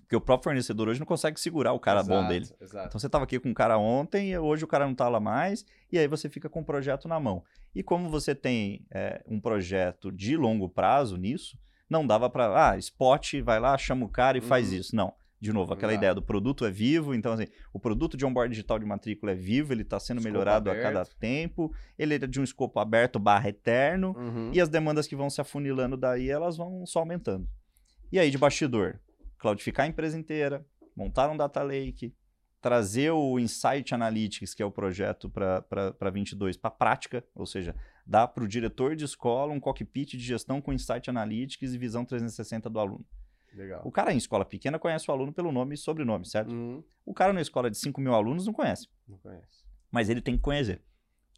Porque 0.04 0.16
o 0.16 0.20
próprio 0.20 0.44
fornecedor 0.44 0.88
hoje 0.88 1.00
não 1.00 1.06
consegue 1.06 1.40
segurar 1.40 1.72
o 1.72 1.80
cara 1.80 2.00
exato, 2.00 2.22
bom 2.22 2.28
dele. 2.28 2.46
Exato. 2.60 2.88
Então 2.88 3.00
você 3.00 3.06
estava 3.06 3.24
aqui 3.24 3.40
com 3.40 3.48
um 3.48 3.54
cara 3.54 3.78
ontem, 3.78 4.36
hoje 4.38 4.62
o 4.64 4.68
cara 4.68 4.84
não 4.84 4.92
está 4.92 5.08
lá 5.08 5.18
mais, 5.18 5.64
e 5.90 5.98
aí 5.98 6.06
você 6.06 6.28
fica 6.28 6.48
com 6.48 6.60
o 6.60 6.64
projeto 6.64 7.08
na 7.08 7.18
mão. 7.18 7.42
E 7.74 7.82
como 7.82 8.08
você 8.08 8.34
tem 8.34 8.86
é, 8.92 9.22
um 9.26 9.40
projeto 9.40 10.12
de 10.12 10.36
longo 10.36 10.68
prazo 10.68 11.16
nisso, 11.16 11.58
não 11.88 12.06
dava 12.06 12.30
para, 12.30 12.70
ah, 12.70 12.78
spot, 12.78 13.34
vai 13.42 13.60
lá, 13.60 13.76
chama 13.76 14.06
o 14.06 14.08
cara 14.08 14.38
e 14.38 14.40
uhum. 14.40 14.46
faz 14.46 14.72
isso. 14.72 14.94
Não. 14.94 15.12
De 15.40 15.52
novo, 15.52 15.74
aquela 15.74 15.92
ideia 15.92 16.14
do 16.14 16.22
produto 16.22 16.64
é 16.64 16.70
vivo, 16.70 17.14
então 17.14 17.32
assim, 17.32 17.46
o 17.70 17.78
produto 17.78 18.16
de 18.16 18.24
onboard 18.24 18.50
digital 18.50 18.78
de 18.78 18.86
matrícula 18.86 19.32
é 19.32 19.34
vivo, 19.34 19.74
ele 19.74 19.82
está 19.82 20.00
sendo 20.00 20.16
escopo 20.16 20.32
melhorado 20.32 20.70
aberto. 20.70 20.86
a 20.86 20.90
cada 20.90 21.04
tempo, 21.20 21.70
ele 21.98 22.14
é 22.14 22.18
de 22.18 22.40
um 22.40 22.44
escopo 22.44 22.80
aberto 22.80 23.18
barra 23.18 23.50
eterno, 23.50 24.14
uhum. 24.16 24.50
e 24.54 24.60
as 24.60 24.70
demandas 24.70 25.06
que 25.06 25.14
vão 25.14 25.28
se 25.28 25.42
afunilando 25.42 25.98
daí, 25.98 26.30
elas 26.30 26.56
vão 26.56 26.86
só 26.86 27.00
aumentando. 27.00 27.46
E 28.10 28.18
aí, 28.18 28.30
de 28.30 28.38
bastidor, 28.38 28.98
cloudificar 29.36 29.84
a 29.84 29.88
empresa 29.90 30.18
inteira, 30.18 30.64
montar 30.96 31.28
um 31.28 31.36
data 31.36 31.62
lake, 31.62 32.14
trazer 32.64 33.10
o 33.10 33.38
Insight 33.38 33.94
Analytics, 33.94 34.54
que 34.54 34.62
é 34.62 34.64
o 34.64 34.70
projeto 34.70 35.28
para 35.28 36.10
22, 36.10 36.56
para 36.56 36.68
a 36.68 36.70
prática, 36.70 37.22
ou 37.34 37.44
seja, 37.44 37.76
dar 38.06 38.26
para 38.26 38.42
o 38.42 38.48
diretor 38.48 38.96
de 38.96 39.04
escola 39.04 39.52
um 39.52 39.60
cockpit 39.60 40.12
de 40.12 40.24
gestão 40.24 40.62
com 40.62 40.72
Insight 40.72 41.10
Analytics 41.10 41.74
e 41.74 41.76
visão 41.76 42.06
360 42.06 42.70
do 42.70 42.80
aluno. 42.80 43.04
Legal. 43.52 43.82
O 43.84 43.92
cara 43.92 44.14
em 44.14 44.16
escola 44.16 44.46
pequena 44.46 44.78
conhece 44.78 45.10
o 45.10 45.12
aluno 45.12 45.30
pelo 45.30 45.52
nome 45.52 45.74
e 45.74 45.76
sobrenome, 45.76 46.24
certo? 46.24 46.52
Uhum. 46.52 46.82
O 47.04 47.12
cara 47.12 47.34
na 47.34 47.42
escola 47.42 47.70
de 47.70 47.76
5 47.76 48.00
mil 48.00 48.14
alunos 48.14 48.46
não 48.46 48.54
conhece. 48.54 48.88
Não 49.06 49.18
conhece. 49.18 49.62
Mas 49.92 50.08
ele 50.08 50.22
tem 50.22 50.34
que 50.34 50.42
conhecer. 50.42 50.80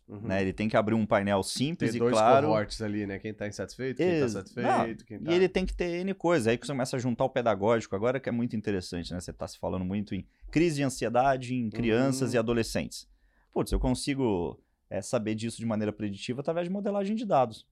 Uhum. 0.09 0.21
Né? 0.21 0.41
Ele 0.41 0.53
tem 0.53 0.69
que 0.69 0.77
abrir 0.77 0.95
um 0.95 1.05
painel 1.05 1.43
simples 1.43 1.91
Ter 1.91 1.97
e 1.97 1.99
dois 1.99 2.13
claro. 2.13 2.47
cohortes 2.47 2.81
ali, 2.81 3.07
né? 3.07 3.19
Quem 3.19 3.33
está 3.33 3.49
insatisfeito, 3.49 3.97
quem 3.97 4.09
está 4.15 4.29
satisfeito. 4.29 5.05
Quem 5.05 5.19
tá... 5.19 5.33
E 5.33 5.35
ele 5.35 5.49
tem 5.49 5.67
que 5.67 5.75
ter 5.75 6.01
N 6.01 6.15
coisa. 6.15 6.51
Aí 6.51 6.59
que 6.59 6.65
você 6.65 6.73
começa 6.73 6.97
a 6.97 6.99
juntar 6.99 7.25
o 7.25 7.31
pedagógico 7.31 7.97
agora, 7.97 8.21
que 8.21 8.29
é 8.29 8.33
muito 8.33 8.55
interessante, 8.55 9.13
né? 9.13 9.19
Você 9.19 9.33
está 9.33 9.49
se 9.49 9.59
falando 9.59 9.85
muito 9.85 10.15
em 10.15 10.25
crise 10.51 10.77
de 10.77 10.85
ansiedade 10.85 11.55
em 11.55 11.69
crianças 11.69 12.31
uhum. 12.31 12.37
e 12.37 12.39
adolescentes. 12.39 13.09
Putz, 13.53 13.73
eu 13.73 13.81
consigo 13.81 14.63
é, 14.89 15.03
saber 15.03 15.35
disso 15.35 15.59
de 15.59 15.67
maneira 15.67 15.93
preditiva 15.93 16.41
através 16.41 16.69
de 16.69 16.73
modelagem 16.73 17.17
de 17.17 17.25
dados. 17.25 17.67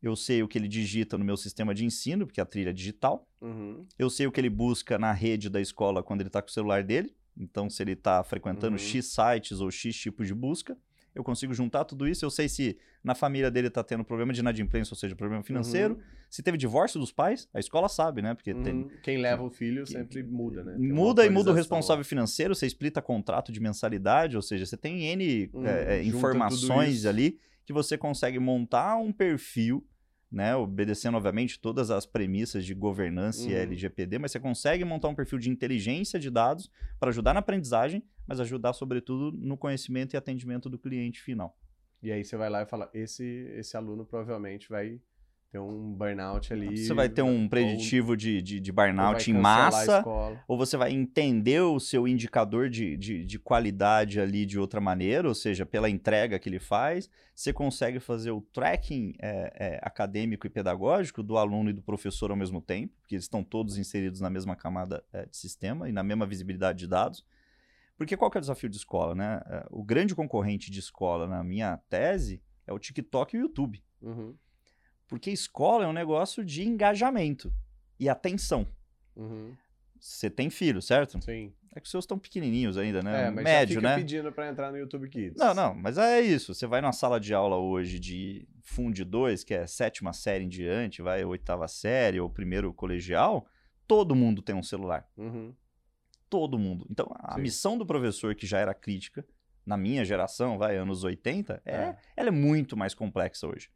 Eu 0.00 0.14
sei 0.14 0.42
o 0.42 0.48
que 0.48 0.58
ele 0.58 0.68
digita 0.68 1.18
no 1.18 1.24
meu 1.24 1.36
sistema 1.36 1.74
de 1.74 1.84
ensino, 1.84 2.26
porque 2.26 2.40
a 2.40 2.44
trilha 2.44 2.70
é 2.70 2.72
digital. 2.72 3.26
Uhum. 3.40 3.84
Eu 3.98 4.10
sei 4.10 4.26
o 4.26 4.32
que 4.32 4.40
ele 4.40 4.50
busca 4.50 4.96
na 4.96 5.12
rede 5.12 5.48
da 5.48 5.60
escola 5.60 6.02
quando 6.04 6.20
ele 6.20 6.28
está 6.28 6.40
com 6.40 6.48
o 6.48 6.52
celular 6.52 6.84
dele. 6.84 7.16
Então, 7.36 7.68
se 7.68 7.82
ele 7.82 7.92
está 7.92 8.22
frequentando 8.22 8.74
uhum. 8.74 8.78
X 8.78 9.06
sites 9.06 9.60
ou 9.60 9.70
X 9.70 9.96
tipos 9.96 10.28
de 10.28 10.34
busca 10.34 10.76
eu 11.14 11.22
consigo 11.22 11.54
juntar 11.54 11.84
tudo 11.84 12.08
isso, 12.08 12.24
eu 12.24 12.30
sei 12.30 12.48
se 12.48 12.76
na 13.02 13.14
família 13.14 13.50
dele 13.50 13.68
está 13.68 13.82
tendo 13.84 14.04
problema 14.04 14.32
de 14.32 14.40
inadimplência, 14.40 14.92
ou 14.92 14.98
seja, 14.98 15.14
problema 15.14 15.42
financeiro. 15.42 15.94
Uhum. 15.94 16.00
Se 16.28 16.42
teve 16.42 16.58
divórcio 16.58 16.98
dos 16.98 17.12
pais, 17.12 17.48
a 17.54 17.60
escola 17.60 17.88
sabe, 17.88 18.20
né? 18.20 18.34
Porque 18.34 18.52
uhum. 18.52 18.62
tem, 18.62 18.88
quem 19.02 19.18
leva 19.18 19.42
o 19.42 19.50
filho 19.50 19.86
sempre 19.86 20.22
muda, 20.22 20.64
né? 20.64 20.74
muda 20.76 21.24
e 21.24 21.30
muda 21.30 21.52
o 21.52 21.54
responsável 21.54 22.04
financeiro, 22.04 22.54
você 22.54 22.66
explica 22.66 23.00
contrato 23.00 23.52
de 23.52 23.60
mensalidade, 23.60 24.34
ou 24.34 24.42
seja, 24.42 24.66
você 24.66 24.76
tem 24.76 25.04
N 25.04 25.50
uhum. 25.52 25.66
é, 25.66 26.02
informações 26.02 27.06
ali 27.06 27.38
que 27.64 27.72
você 27.72 27.96
consegue 27.96 28.38
montar 28.38 28.96
um 28.96 29.12
perfil 29.12 29.86
né, 30.30 30.54
obedecendo, 30.56 31.16
obviamente, 31.16 31.58
todas 31.60 31.90
as 31.90 32.06
premissas 32.06 32.64
de 32.64 32.74
governança 32.74 33.44
uhum. 33.44 33.50
e 33.50 33.54
LGPD, 33.54 34.18
mas 34.18 34.32
você 34.32 34.40
consegue 34.40 34.84
montar 34.84 35.08
um 35.08 35.14
perfil 35.14 35.38
de 35.38 35.50
inteligência 35.50 36.18
de 36.18 36.30
dados 36.30 36.70
para 36.98 37.10
ajudar 37.10 37.34
na 37.34 37.40
aprendizagem, 37.40 38.02
mas 38.26 38.40
ajudar, 38.40 38.72
sobretudo, 38.72 39.36
no 39.36 39.56
conhecimento 39.56 40.14
e 40.14 40.16
atendimento 40.16 40.68
do 40.68 40.78
cliente 40.78 41.20
final. 41.22 41.56
E 42.02 42.12
aí 42.12 42.24
você 42.24 42.36
vai 42.36 42.50
lá 42.50 42.62
e 42.62 42.66
fala, 42.66 42.90
esse, 42.92 43.24
esse 43.56 43.76
aluno 43.76 44.04
provavelmente 44.04 44.68
vai 44.68 45.00
ter 45.54 45.60
um 45.60 45.92
burnout 45.92 46.52
ali. 46.52 46.76
Você 46.76 46.92
vai 46.92 47.08
ter 47.08 47.22
um 47.22 47.48
preditivo 47.48 48.16
de, 48.16 48.42
de, 48.42 48.58
de 48.58 48.72
burnout 48.72 49.30
em 49.30 49.34
massa, 49.34 50.04
ou 50.48 50.58
você 50.58 50.76
vai 50.76 50.90
entender 50.90 51.60
o 51.60 51.78
seu 51.78 52.08
indicador 52.08 52.68
de, 52.68 52.96
de, 52.96 53.24
de, 53.24 53.38
qualidade 53.38 54.18
ali 54.18 54.44
de 54.44 54.58
outra 54.58 54.80
maneira, 54.80 55.28
ou 55.28 55.34
seja, 55.34 55.64
pela 55.64 55.88
entrega 55.88 56.40
que 56.40 56.48
ele 56.48 56.58
faz. 56.58 57.08
Você 57.32 57.52
consegue 57.52 58.00
fazer 58.00 58.32
o 58.32 58.40
tracking 58.40 59.14
é, 59.20 59.52
é, 59.54 59.80
acadêmico 59.80 60.44
e 60.44 60.50
pedagógico 60.50 61.22
do 61.22 61.38
aluno 61.38 61.70
e 61.70 61.72
do 61.72 61.82
professor 61.82 62.32
ao 62.32 62.36
mesmo 62.36 62.60
tempo, 62.60 62.92
porque 63.00 63.14
eles 63.14 63.24
estão 63.24 63.44
todos 63.44 63.78
inseridos 63.78 64.20
na 64.20 64.30
mesma 64.30 64.56
camada 64.56 65.04
é, 65.12 65.24
de 65.24 65.36
sistema 65.36 65.88
e 65.88 65.92
na 65.92 66.02
mesma 66.02 66.26
visibilidade 66.26 66.80
de 66.80 66.88
dados. 66.88 67.24
Porque 67.96 68.16
qual 68.16 68.28
que 68.28 68.36
é 68.38 68.40
o 68.40 68.40
desafio 68.40 68.68
de 68.68 68.76
escola, 68.76 69.14
né? 69.14 69.40
É, 69.46 69.66
o 69.70 69.84
grande 69.84 70.16
concorrente 70.16 70.68
de 70.68 70.80
escola, 70.80 71.28
na 71.28 71.44
minha 71.44 71.76
tese, 71.88 72.42
é 72.66 72.72
o 72.72 72.78
TikTok 72.78 73.36
e 73.36 73.38
o 73.38 73.42
YouTube. 73.42 73.80
Uhum. 74.02 74.34
Porque 75.06 75.30
escola 75.30 75.84
é 75.84 75.86
um 75.86 75.92
negócio 75.92 76.44
de 76.44 76.66
engajamento 76.66 77.52
e 77.98 78.08
atenção. 78.08 78.66
Uhum. 79.14 79.54
Você 79.98 80.28
tem 80.28 80.50
filho, 80.50 80.82
certo? 80.82 81.22
Sim. 81.22 81.52
É 81.74 81.80
que 81.80 81.86
os 81.86 81.90
seus 81.90 82.04
estão 82.04 82.18
pequenininhos 82.18 82.78
ainda, 82.78 83.02
né? 83.02 83.26
É, 83.26 83.30
mas 83.30 83.42
Médio, 83.42 83.74
já 83.74 83.80
fica 83.80 83.96
né? 83.96 83.96
pedindo 83.96 84.30
para 84.30 84.48
entrar 84.48 84.70
no 84.70 84.78
YouTube 84.78 85.08
Kids. 85.08 85.36
Não, 85.36 85.52
não, 85.54 85.74
mas 85.74 85.98
é 85.98 86.20
isso. 86.20 86.54
Você 86.54 86.66
vai 86.66 86.80
numa 86.80 86.92
sala 86.92 87.18
de 87.18 87.34
aula 87.34 87.56
hoje 87.56 87.98
de 87.98 88.46
Fund 88.62 88.96
2, 89.00 89.42
que 89.42 89.54
é 89.54 89.66
sétima 89.66 90.12
série 90.12 90.44
em 90.44 90.48
diante, 90.48 91.02
vai 91.02 91.24
oitava 91.24 91.66
série 91.66 92.20
ou 92.20 92.30
primeiro 92.30 92.72
colegial, 92.72 93.46
todo 93.88 94.14
mundo 94.14 94.40
tem 94.40 94.54
um 94.54 94.62
celular. 94.62 95.08
Uhum. 95.16 95.52
Todo 96.30 96.58
mundo. 96.58 96.86
Então, 96.88 97.10
a 97.18 97.34
Sim. 97.34 97.40
missão 97.40 97.76
do 97.76 97.84
professor, 97.84 98.34
que 98.36 98.46
já 98.46 98.58
era 98.58 98.72
crítica, 98.72 99.26
na 99.66 99.76
minha 99.76 100.04
geração, 100.04 100.58
vai, 100.58 100.76
anos 100.76 101.02
80, 101.02 101.60
é, 101.64 101.74
é. 101.74 101.96
ela 102.16 102.28
é 102.28 102.32
muito 102.32 102.76
mais 102.76 102.94
complexa 102.94 103.48
hoje 103.48 103.68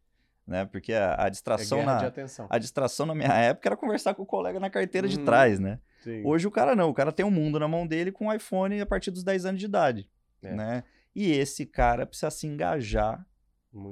né? 0.49 0.65
Porque 0.65 0.95
a, 0.95 1.27
a 1.27 1.29
distração 1.29 1.81
é 1.81 1.85
na 1.85 2.13
a 2.49 2.59
distração 2.59 3.05
na 3.05 3.15
minha 3.15 3.35
época 3.35 3.69
era 3.69 3.77
conversar 3.77 4.15
com 4.15 4.23
o 4.23 4.27
colega 4.27 4.59
na 4.59 4.71
carteira 4.71 5.07
uhum. 5.07 5.13
de 5.13 5.19
trás, 5.19 5.61
né? 5.61 5.79
Sim. 6.03 6.23
Hoje 6.25 6.47
o 6.47 6.51
cara 6.51 6.75
não, 6.75 6.89
o 6.89 6.95
cara 6.95 7.13
tem 7.13 7.27
um 7.27 7.31
mundo 7.31 7.61
na 7.61 7.69
mão 7.69 7.87
dele 7.87 8.11
com 8.11 8.27
um 8.29 8.33
iPhone 8.33 8.81
a 8.81 8.87
partir 8.87 9.11
dos 9.11 9.23
10 9.23 9.45
anos 9.45 9.61
de 9.61 9.67
idade, 9.67 10.11
é. 10.43 10.55
né? 10.55 10.85
E 11.15 11.33
esse 11.33 11.67
cara 11.67 12.07
precisa 12.07 12.31
se 12.31 12.47
engajar 12.47 13.27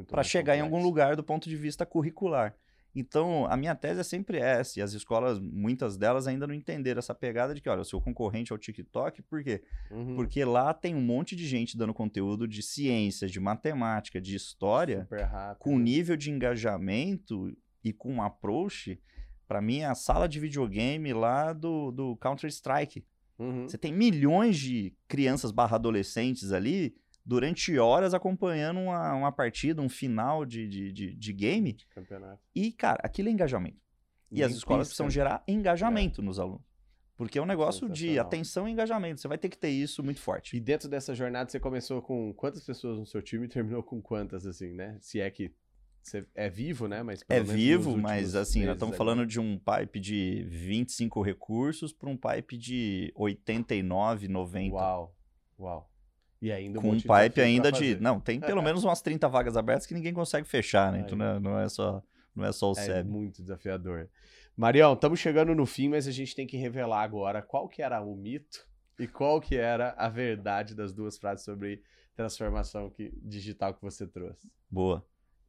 para 0.08 0.22
chegar 0.22 0.54
complexo. 0.54 0.58
em 0.58 0.60
algum 0.62 0.82
lugar 0.82 1.14
do 1.14 1.22
ponto 1.22 1.48
de 1.48 1.56
vista 1.56 1.84
curricular. 1.84 2.54
Então, 2.98 3.44
a 3.50 3.58
minha 3.58 3.74
tese 3.74 4.00
é 4.00 4.02
sempre 4.02 4.38
essa, 4.38 4.80
e 4.80 4.82
as 4.82 4.94
escolas, 4.94 5.38
muitas 5.38 5.98
delas 5.98 6.26
ainda 6.26 6.46
não 6.46 6.54
entenderam 6.54 6.98
essa 6.98 7.14
pegada 7.14 7.54
de 7.54 7.60
que, 7.60 7.68
olha, 7.68 7.82
o 7.82 7.84
seu 7.84 8.00
concorrente 8.00 8.52
é 8.52 8.54
o 8.54 8.58
TikTok, 8.58 9.20
por 9.20 9.44
quê? 9.44 9.62
Uhum. 9.90 10.16
Porque 10.16 10.42
lá 10.46 10.72
tem 10.72 10.94
um 10.94 11.02
monte 11.02 11.36
de 11.36 11.46
gente 11.46 11.76
dando 11.76 11.92
conteúdo 11.92 12.48
de 12.48 12.62
ciência, 12.62 13.28
de 13.28 13.38
matemática, 13.38 14.18
de 14.18 14.34
história, 14.34 15.06
com 15.58 15.78
nível 15.78 16.16
de 16.16 16.30
engajamento 16.30 17.54
e 17.84 17.92
com 17.92 18.14
um 18.14 18.22
approach, 18.22 18.98
para 19.46 19.60
mim, 19.60 19.80
é 19.80 19.86
a 19.86 19.94
sala 19.94 20.26
de 20.26 20.40
videogame 20.40 21.12
lá 21.12 21.52
do, 21.52 21.90
do 21.92 22.16
Counter-Strike. 22.16 23.04
Uhum. 23.38 23.68
Você 23.68 23.76
tem 23.76 23.92
milhões 23.92 24.56
de 24.56 24.94
crianças 25.06 25.52
barra 25.52 25.76
adolescentes 25.76 26.50
ali 26.50 26.96
durante 27.26 27.76
horas 27.76 28.14
acompanhando 28.14 28.78
uma, 28.78 29.12
uma 29.14 29.32
partida, 29.32 29.82
um 29.82 29.88
final 29.88 30.46
de, 30.46 30.68
de, 30.68 30.92
de, 30.92 31.14
de 31.14 31.32
game. 31.32 31.76
Campeonato. 31.92 32.40
E, 32.54 32.70
cara, 32.70 33.00
aquilo 33.02 33.28
é 33.28 33.32
engajamento. 33.32 33.84
E, 34.30 34.42
as 34.42 34.52
escolas 34.52 34.88
precisam 34.88 35.10
gerar 35.10 35.42
engajamento 35.46 36.20
é. 36.20 36.24
nos 36.24 36.38
alunos. 36.38 36.64
Porque 37.16 37.38
é 37.38 37.42
um 37.42 37.46
negócio 37.46 37.88
de 37.88 38.18
atenção 38.18 38.68
e 38.68 38.72
engajamento. 38.72 39.20
Você 39.20 39.26
vai 39.26 39.38
ter 39.38 39.48
que 39.48 39.56
ter 39.56 39.70
isso 39.70 40.02
muito 40.04 40.20
forte. 40.20 40.56
E 40.56 40.60
dentro 40.60 40.88
dessa 40.88 41.14
jornada, 41.14 41.50
você 41.50 41.58
começou 41.58 42.02
com 42.02 42.32
quantas 42.34 42.62
pessoas 42.62 42.98
no 42.98 43.06
seu 43.06 43.22
time 43.22 43.46
e 43.46 43.48
terminou 43.48 43.82
com 43.82 44.02
quantas, 44.02 44.46
assim, 44.46 44.72
né? 44.72 44.98
Se 45.00 45.18
é 45.18 45.30
que 45.30 45.50
é 46.34 46.48
vivo, 46.48 46.86
né? 46.86 47.02
Mas 47.02 47.24
é 47.28 47.40
vivo, 47.40 47.96
mas 47.96 48.36
assim, 48.36 48.64
nós 48.64 48.76
estamos 48.76 48.96
falando 48.96 49.26
de 49.26 49.40
um 49.40 49.58
pipe 49.58 49.98
de 49.98 50.44
25 50.48 51.20
recursos 51.22 51.92
para 51.92 52.08
um 52.08 52.16
pipe 52.16 52.56
de 52.56 53.12
89, 53.16 54.28
90. 54.28 54.74
Uau, 54.74 55.16
uau. 55.58 55.90
E 56.40 56.52
ainda 56.52 56.80
com 56.80 56.90
um 56.90 57.00
pipe 57.00 57.40
ainda 57.40 57.72
de. 57.72 57.96
Não, 57.96 58.20
tem 58.20 58.40
pelo 58.40 58.62
menos 58.62 58.84
umas 58.84 59.00
30 59.00 59.28
vagas 59.28 59.56
abertas 59.56 59.86
que 59.86 59.94
ninguém 59.94 60.12
consegue 60.12 60.46
fechar, 60.46 60.92
né? 60.92 61.00
Então 61.00 61.16
não 61.16 61.24
é, 61.24 61.40
não 61.40 61.58
é 61.58 61.68
só, 61.68 62.02
não 62.34 62.44
é 62.44 62.52
só 62.52 62.72
o 62.72 62.78
é 62.78 63.00
É 63.00 63.02
muito 63.02 63.42
desafiador. 63.42 64.08
Marião, 64.56 64.94
estamos 64.94 65.20
chegando 65.20 65.54
no 65.54 65.66
fim, 65.66 65.88
mas 65.88 66.06
a 66.06 66.10
gente 66.10 66.34
tem 66.34 66.46
que 66.46 66.56
revelar 66.56 67.02
agora 67.02 67.42
qual 67.42 67.68
que 67.68 67.82
era 67.82 68.00
o 68.00 68.14
mito 68.16 68.66
e 68.98 69.06
qual 69.06 69.40
que 69.40 69.56
era 69.56 69.94
a 69.98 70.08
verdade 70.08 70.74
das 70.74 70.92
duas 70.92 71.18
frases 71.18 71.44
sobre 71.44 71.82
transformação 72.14 72.88
que, 72.88 73.12
digital 73.22 73.74
que 73.74 73.82
você 73.82 74.06
trouxe. 74.06 74.50
Boa. 74.70 75.04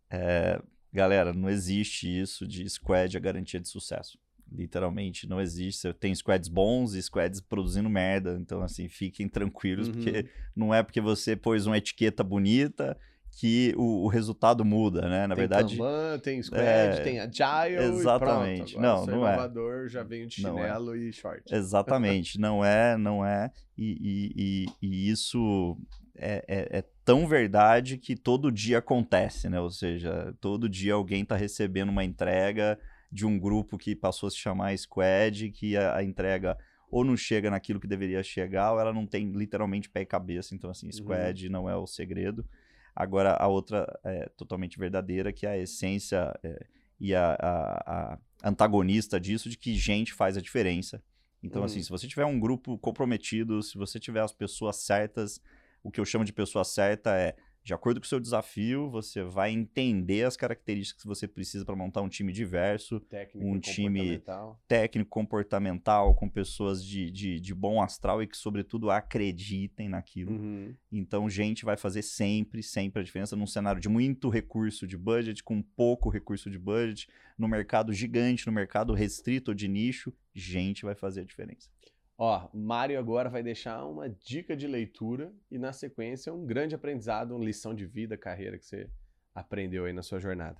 É, 0.09 0.61
galera, 0.91 1.33
não 1.33 1.49
existe 1.49 2.07
isso 2.07 2.45
de 2.45 2.69
squad 2.69 3.15
a 3.15 3.19
garantia 3.19 3.59
de 3.59 3.69
sucesso. 3.69 4.19
Literalmente, 4.51 5.27
não 5.27 5.41
existe. 5.41 5.91
Tem 5.93 6.13
squads 6.13 6.47
bons 6.47 6.93
e 6.93 7.01
squads 7.01 7.41
produzindo 7.41 7.89
merda. 7.89 8.37
Então, 8.39 8.61
assim, 8.61 8.87
fiquem 8.87 9.27
tranquilos, 9.27 9.87
uhum. 9.87 9.93
porque 9.93 10.25
não 10.55 10.73
é 10.73 10.81
porque 10.81 11.01
você 11.01 11.35
pôs 11.35 11.65
uma 11.65 11.77
etiqueta 11.77 12.23
bonita 12.23 12.97
que 13.39 13.73
o, 13.77 14.05
o 14.05 14.07
resultado 14.07 14.65
muda, 14.65 15.07
né? 15.07 15.27
Na 15.27 15.35
tem 15.35 15.41
verdade. 15.43 15.77
Kanban, 15.77 16.19
tem 16.19 16.41
Squad, 16.41 16.63
é, 16.63 16.99
tem 17.01 17.19
Agile. 17.19 17.83
Exatamente. 17.83 18.75
E 18.75 18.79
não, 18.79 19.05
não 19.05 19.27
é. 19.27 19.87
já 19.87 20.01
vem 20.01 20.25
de 20.25 20.41
é. 20.41 20.47
chinelo 20.47 20.95
é. 20.95 20.97
e 20.97 21.13
short. 21.13 21.43
Exatamente. 21.53 22.39
não 22.41 22.65
é, 22.65 22.97
não 22.97 23.23
é. 23.23 23.51
E, 23.77 23.91
e, 24.01 24.65
e, 24.81 24.87
e 24.87 25.11
isso 25.11 25.77
é, 26.17 26.43
é, 26.47 26.79
é, 26.79 26.83
tão 27.05 27.27
verdade 27.27 27.97
que 27.97 28.15
todo 28.15 28.51
dia 28.51 28.79
acontece, 28.79 29.47
né? 29.49 29.59
Ou 29.59 29.69
seja, 29.69 30.33
todo 30.41 30.67
dia 30.67 30.95
alguém 30.95 31.21
está 31.21 31.35
recebendo 31.35 31.89
uma 31.89 32.03
entrega 32.03 32.79
de 33.11 33.25
um 33.25 33.39
grupo 33.39 33.77
que 33.77 33.95
passou 33.95 34.27
a 34.27 34.29
se 34.29 34.37
chamar 34.37 34.77
Squad, 34.77 35.51
que 35.51 35.77
a, 35.77 35.97
a, 35.97 36.03
entrega 36.03 36.57
ou 36.89 37.03
não 37.03 37.17
chega 37.17 37.49
naquilo 37.49 37.79
que 37.79 37.87
deveria 37.87 38.23
chegar, 38.23 38.73
ou 38.73 38.79
ela 38.79 38.93
não 38.93 39.05
tem 39.05 39.31
literalmente 39.31 39.89
pé 39.89 40.01
e 40.01 40.05
cabeça. 40.05 40.55
Então, 40.55 40.69
assim, 40.69 40.91
Squad 40.91 41.45
uhum. 41.45 41.51
não 41.51 41.69
é 41.69 41.75
o 41.75 41.87
segredo. 41.87 42.47
Agora, 42.95 43.33
a 43.33 43.47
outra 43.47 43.87
é 44.03 44.29
totalmente 44.37 44.79
verdadeira, 44.79 45.31
que 45.31 45.45
é 45.45 45.51
a 45.51 45.57
essência 45.57 46.33
é, 46.43 46.65
e 46.99 47.13
a, 47.13 47.33
a, 47.39 48.13
a, 48.13 48.19
antagonista 48.43 49.19
disso, 49.19 49.49
de 49.49 49.57
que 49.57 49.75
gente 49.75 50.13
faz 50.13 50.37
a 50.37 50.41
diferença. 50.41 51.01
Então, 51.43 51.61
uhum. 51.61 51.65
assim, 51.65 51.81
se 51.81 51.89
você 51.89 52.07
tiver 52.07 52.25
um 52.25 52.39
grupo 52.39 52.77
comprometido, 52.77 53.61
se 53.61 53.77
você 53.77 53.99
tiver 53.99 54.21
as 54.21 54.33
pessoas 54.33 54.77
certas, 54.77 55.39
o 55.83 55.91
que 55.91 55.99
eu 55.99 56.05
chamo 56.05 56.25
de 56.25 56.33
pessoa 56.33 56.63
certa 56.63 57.15
é 57.15 57.35
de 57.67 57.73
acordo 57.73 57.99
com 57.99 58.05
o 58.05 58.07
seu 58.07 58.21
desafio, 58.21 58.89
você 58.89 59.21
vai 59.21 59.51
entender 59.51 60.23
as 60.23 60.37
características 60.37 61.01
que 61.01 61.07
você 61.07 61.27
precisa 61.27 61.65
para 61.65 61.75
montar 61.75 62.01
um 62.01 62.07
time 62.07 62.31
diverso, 62.31 62.97
técnico, 63.01 63.45
um 63.45 63.59
time 63.59 64.23
técnico, 64.65 65.09
comportamental, 65.09 66.15
com 66.15 66.29
pessoas 66.29 66.81
de, 66.81 67.11
de, 67.11 67.41
de, 67.41 67.53
bom 67.53 67.81
astral 67.81 68.23
e 68.23 68.27
que, 68.27 68.37
sobretudo, 68.37 68.89
acreditem 68.89 69.89
naquilo. 69.89 70.31
Uhum. 70.31 70.73
Então, 70.89 71.29
gente 71.29 71.65
vai 71.65 71.75
fazer 71.75 72.03
sempre, 72.03 72.63
sempre 72.63 73.01
a 73.01 73.03
diferença 73.03 73.35
num 73.35 73.45
cenário 73.45 73.81
de 73.81 73.89
muito 73.89 74.29
recurso 74.29 74.87
de 74.87 74.97
budget, 74.97 75.43
com 75.43 75.61
pouco 75.61 76.09
recurso 76.09 76.49
de 76.49 76.57
budget, 76.57 77.09
no 77.37 77.49
mercado 77.49 77.91
gigante, 77.91 78.47
no 78.47 78.53
mercado 78.53 78.93
restrito 78.93 79.51
ou 79.51 79.55
de 79.55 79.67
nicho, 79.67 80.13
gente 80.33 80.85
vai 80.85 80.95
fazer 80.95 81.19
a 81.19 81.25
diferença. 81.25 81.69
Ó, 82.17 82.49
Mário 82.51 82.97
agora 82.97 83.29
vai 83.29 83.43
deixar 83.43 83.85
uma 83.85 84.09
dica 84.09 84.57
de 84.57 84.65
leitura 84.65 85.31
e 85.51 85.57
na 85.59 85.71
sequência 85.71 86.33
um 86.33 86.45
grande 86.45 86.73
aprendizado, 86.73 87.35
uma 87.35 87.45
lição 87.45 87.75
de 87.75 87.85
vida, 87.85 88.17
carreira 88.17 88.57
que 88.57 88.65
você 88.65 88.89
aprendeu 89.35 89.85
aí 89.85 89.93
na 89.93 90.01
sua 90.01 90.19
jornada. 90.19 90.59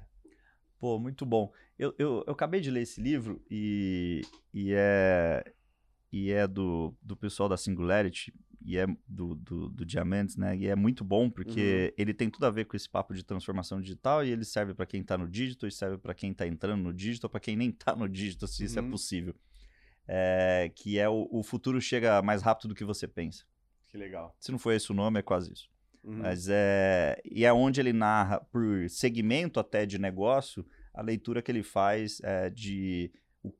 Pô, 0.79 0.99
muito 0.99 1.25
bom. 1.25 1.51
Eu, 1.79 1.95
eu, 1.97 2.23
eu 2.27 2.33
acabei 2.33 2.61
de 2.61 2.69
ler 2.69 2.81
esse 2.81 3.01
livro 3.01 3.43
e, 3.49 4.21
e 4.53 4.71
é, 4.71 5.43
e 6.11 6.31
é 6.31 6.47
do, 6.47 6.95
do 7.01 7.17
pessoal 7.17 7.49
da 7.49 7.57
Singularity 7.57 8.31
e 8.63 8.77
é 8.77 8.85
do, 9.07 9.33
do, 9.33 9.69
do 9.69 9.83
Diamantes, 9.83 10.35
né? 10.35 10.55
E 10.55 10.67
é 10.67 10.75
muito 10.75 11.03
bom 11.03 11.27
porque 11.27 11.87
uhum. 11.87 12.03
ele 12.03 12.13
tem 12.13 12.29
tudo 12.29 12.45
a 12.45 12.51
ver 12.51 12.65
com 12.65 12.77
esse 12.77 12.87
papo 12.87 13.15
de 13.15 13.23
transformação 13.23 13.81
digital 13.81 14.23
e 14.23 14.29
ele 14.29 14.45
serve 14.45 14.75
para 14.75 14.85
quem 14.85 15.01
está 15.01 15.17
no 15.17 15.27
digital 15.27 15.67
e 15.67 15.71
serve 15.71 15.97
para 15.97 16.13
quem 16.13 16.31
está 16.31 16.45
entrando 16.45 16.83
no 16.83 16.93
digital, 16.93 17.31
para 17.31 17.39
quem 17.39 17.55
nem 17.55 17.69
está 17.69 17.95
no 17.95 18.07
digital, 18.07 18.47
se 18.47 18.61
uhum. 18.61 18.65
isso 18.67 18.77
é 18.77 18.81
uhum. 18.83 18.91
possível 18.91 19.35
é, 20.07 20.71
que 20.73 20.97
é 20.97 21.09
o, 21.09 21.27
o, 21.31 21.43
futuro 21.43 21.81
chega 21.81 22.21
mais 22.21 22.41
rápido 22.41 22.69
do 22.69 22.75
que 22.75 22.85
você 22.85 23.07
pensa. 23.07 23.43
Que 23.89 23.97
legal. 23.97 24.35
Se 24.39 24.51
não 24.51 24.59
for 24.59 24.71
esse 24.71 24.91
o 24.91 24.95
nome, 24.95 25.19
é 25.19 25.21
quase 25.21 25.51
isso. 25.51 25.69
Uhum. 26.03 26.19
Mas 26.19 26.47
é. 26.49 27.19
E 27.25 27.43
é 27.45 27.51
onde 27.51 27.81
ele 27.81 27.91
narra, 27.91 28.39
por 28.39 28.89
segmento 28.89 29.59
até 29.59 29.85
de 29.85 29.99
negócio, 29.99 30.65
a 30.93 31.01
leitura 31.01 31.41
que 31.41 31.51
ele 31.51 31.63
faz 31.63 32.21
é 32.23 32.49
de 32.49 33.11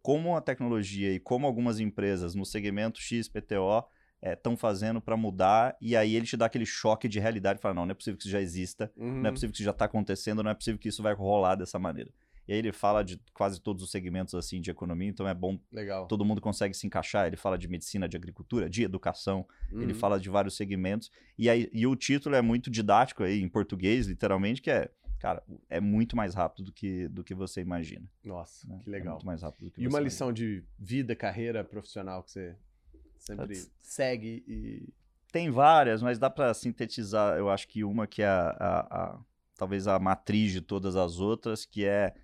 como 0.02 0.36
a 0.36 0.42
tecnologia 0.42 1.14
e 1.14 1.20
como 1.20 1.46
algumas 1.46 1.80
empresas 1.80 2.36
no 2.36 2.46
segmento 2.46 3.00
XPTO 3.00 3.86
estão 4.22 4.54
é, 4.54 4.58
fazendo 4.58 5.00
para 5.00 5.16
mudar, 5.16 5.78
e 5.80 5.96
aí 5.96 6.16
ele 6.16 6.26
te 6.26 6.36
dá 6.36 6.48
aquele 6.48 6.66
choque 6.66 7.08
de 7.08 7.20
realidade 7.20 7.60
e 7.60 7.62
fala: 7.62 7.76
não, 7.76 7.86
não 7.86 7.92
é 7.92 7.96
possível 7.96 8.18
que 8.18 8.24
isso 8.24 8.32
já 8.32 8.42
exista, 8.42 8.92
uhum. 8.96 9.08
não 9.08 9.26
é 9.26 9.28
uhum. 9.28 9.34
possível 9.34 9.52
que 9.52 9.58
isso 9.58 9.66
já 9.66 9.72
está 9.72 9.86
acontecendo, 9.86 10.44
não 10.44 10.52
é 10.52 10.56
possível 10.56 10.80
que 10.80 10.90
isso 10.90 11.04
vai 11.04 11.14
rolar 11.14 11.56
dessa 11.56 11.78
maneira. 11.78 12.12
E 12.48 12.54
aí 12.54 12.60
ele 12.60 12.72
fala 12.72 13.04
de 13.04 13.20
quase 13.34 13.60
todos 13.60 13.84
os 13.84 13.92
segmentos 13.92 14.34
assim 14.34 14.62
de 14.62 14.72
economia, 14.72 15.10
então 15.10 15.28
é 15.28 15.34
bom. 15.34 15.60
Legal. 15.72 16.08
Todo 16.08 16.24
mundo 16.24 16.40
consegue 16.40 16.74
se 16.74 16.88
encaixar. 16.88 17.28
Ele 17.28 17.36
fala 17.36 17.58
de 17.58 17.68
medicina, 17.68 18.08
de 18.08 18.16
agricultura, 18.16 18.70
de 18.70 18.84
educação. 18.84 19.46
Uhum. 19.72 19.82
Ele 19.82 19.94
fala 19.94 20.20
de 20.20 20.30
vários 20.30 20.56
segmentos. 20.56 21.12
E, 21.38 21.50
aí, 21.50 21.70
e 21.74 21.86
o 21.86 21.96
título 21.96 22.36
é 22.36 22.42
muito 22.42 22.72
didático 22.72 23.24
aí, 23.24 23.42
em 23.42 23.50
português, 23.50 24.08
literalmente, 24.08 24.62
que 24.62 24.72
é 24.72 24.90
cara, 25.20 25.44
é 25.70 25.80
muito 25.80 26.16
mais 26.16 26.34
rápido 26.34 26.66
do 26.66 26.72
que, 26.72 27.08
do 27.10 27.24
que 27.24 27.34
você 27.34 27.62
imagina. 27.62 28.08
Nossa, 28.24 28.68
né? 28.68 28.80
que 28.84 28.90
legal. 28.90 29.08
É 29.08 29.12
muito 29.12 29.26
mais 29.26 29.42
rápido 29.42 29.66
do 29.66 29.72
que 29.72 29.82
E 29.82 29.88
uma 29.88 30.00
lição 30.00 30.32
de 30.32 30.64
vida, 30.78 31.16
carreira 31.16 31.64
profissional 31.64 32.24
que 32.24 32.32
você 32.32 32.56
sempre 33.18 33.56
segue 33.80 34.44
e. 34.48 34.94
Tem 35.32 35.52
várias, 35.52 36.02
mas 36.02 36.18
dá 36.18 36.30
para 36.30 36.54
sintetizar, 36.54 37.38
eu 37.38 37.50
acho 37.50 37.68
que 37.68 37.84
uma 37.84 38.08
que 38.08 38.22
é 38.22 38.28
a, 38.28 38.50
a, 38.50 38.80
a, 38.80 39.20
talvez 39.58 39.86
a 39.86 40.00
matriz 40.00 40.54
de 40.54 40.62
todas 40.62 40.96
as 40.96 41.20
outras, 41.20 41.66
que 41.66 41.84
é 41.84 42.16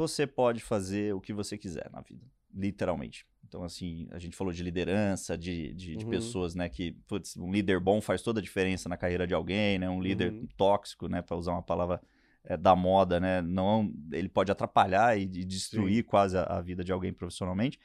você 0.00 0.26
pode 0.26 0.62
fazer 0.62 1.14
o 1.14 1.20
que 1.20 1.30
você 1.30 1.58
quiser 1.58 1.90
na 1.92 2.00
vida, 2.00 2.24
literalmente. 2.54 3.26
Então, 3.46 3.62
assim, 3.62 4.08
a 4.10 4.18
gente 4.18 4.34
falou 4.34 4.50
de 4.50 4.62
liderança, 4.62 5.36
de, 5.36 5.74
de, 5.74 5.96
de 5.96 6.04
uhum. 6.04 6.10
pessoas, 6.10 6.54
né, 6.54 6.70
que, 6.70 6.92
putz, 7.06 7.36
um 7.36 7.52
líder 7.52 7.78
bom 7.80 8.00
faz 8.00 8.22
toda 8.22 8.40
a 8.40 8.42
diferença 8.42 8.88
na 8.88 8.96
carreira 8.96 9.26
de 9.26 9.34
alguém, 9.34 9.78
né, 9.78 9.90
um 9.90 10.00
líder 10.00 10.32
uhum. 10.32 10.48
tóxico, 10.56 11.06
né, 11.06 11.20
para 11.20 11.36
usar 11.36 11.52
uma 11.52 11.62
palavra 11.62 12.00
é, 12.44 12.56
da 12.56 12.74
moda, 12.74 13.20
né, 13.20 13.42
não, 13.42 13.92
ele 14.10 14.28
pode 14.28 14.50
atrapalhar 14.50 15.18
e, 15.18 15.24
e 15.24 15.44
destruir 15.44 15.96
Sim. 15.96 16.08
quase 16.08 16.38
a, 16.38 16.44
a, 16.44 16.60
vida 16.62 16.82
de 16.82 16.92
alguém 16.92 17.12
profissionalmente. 17.12 17.78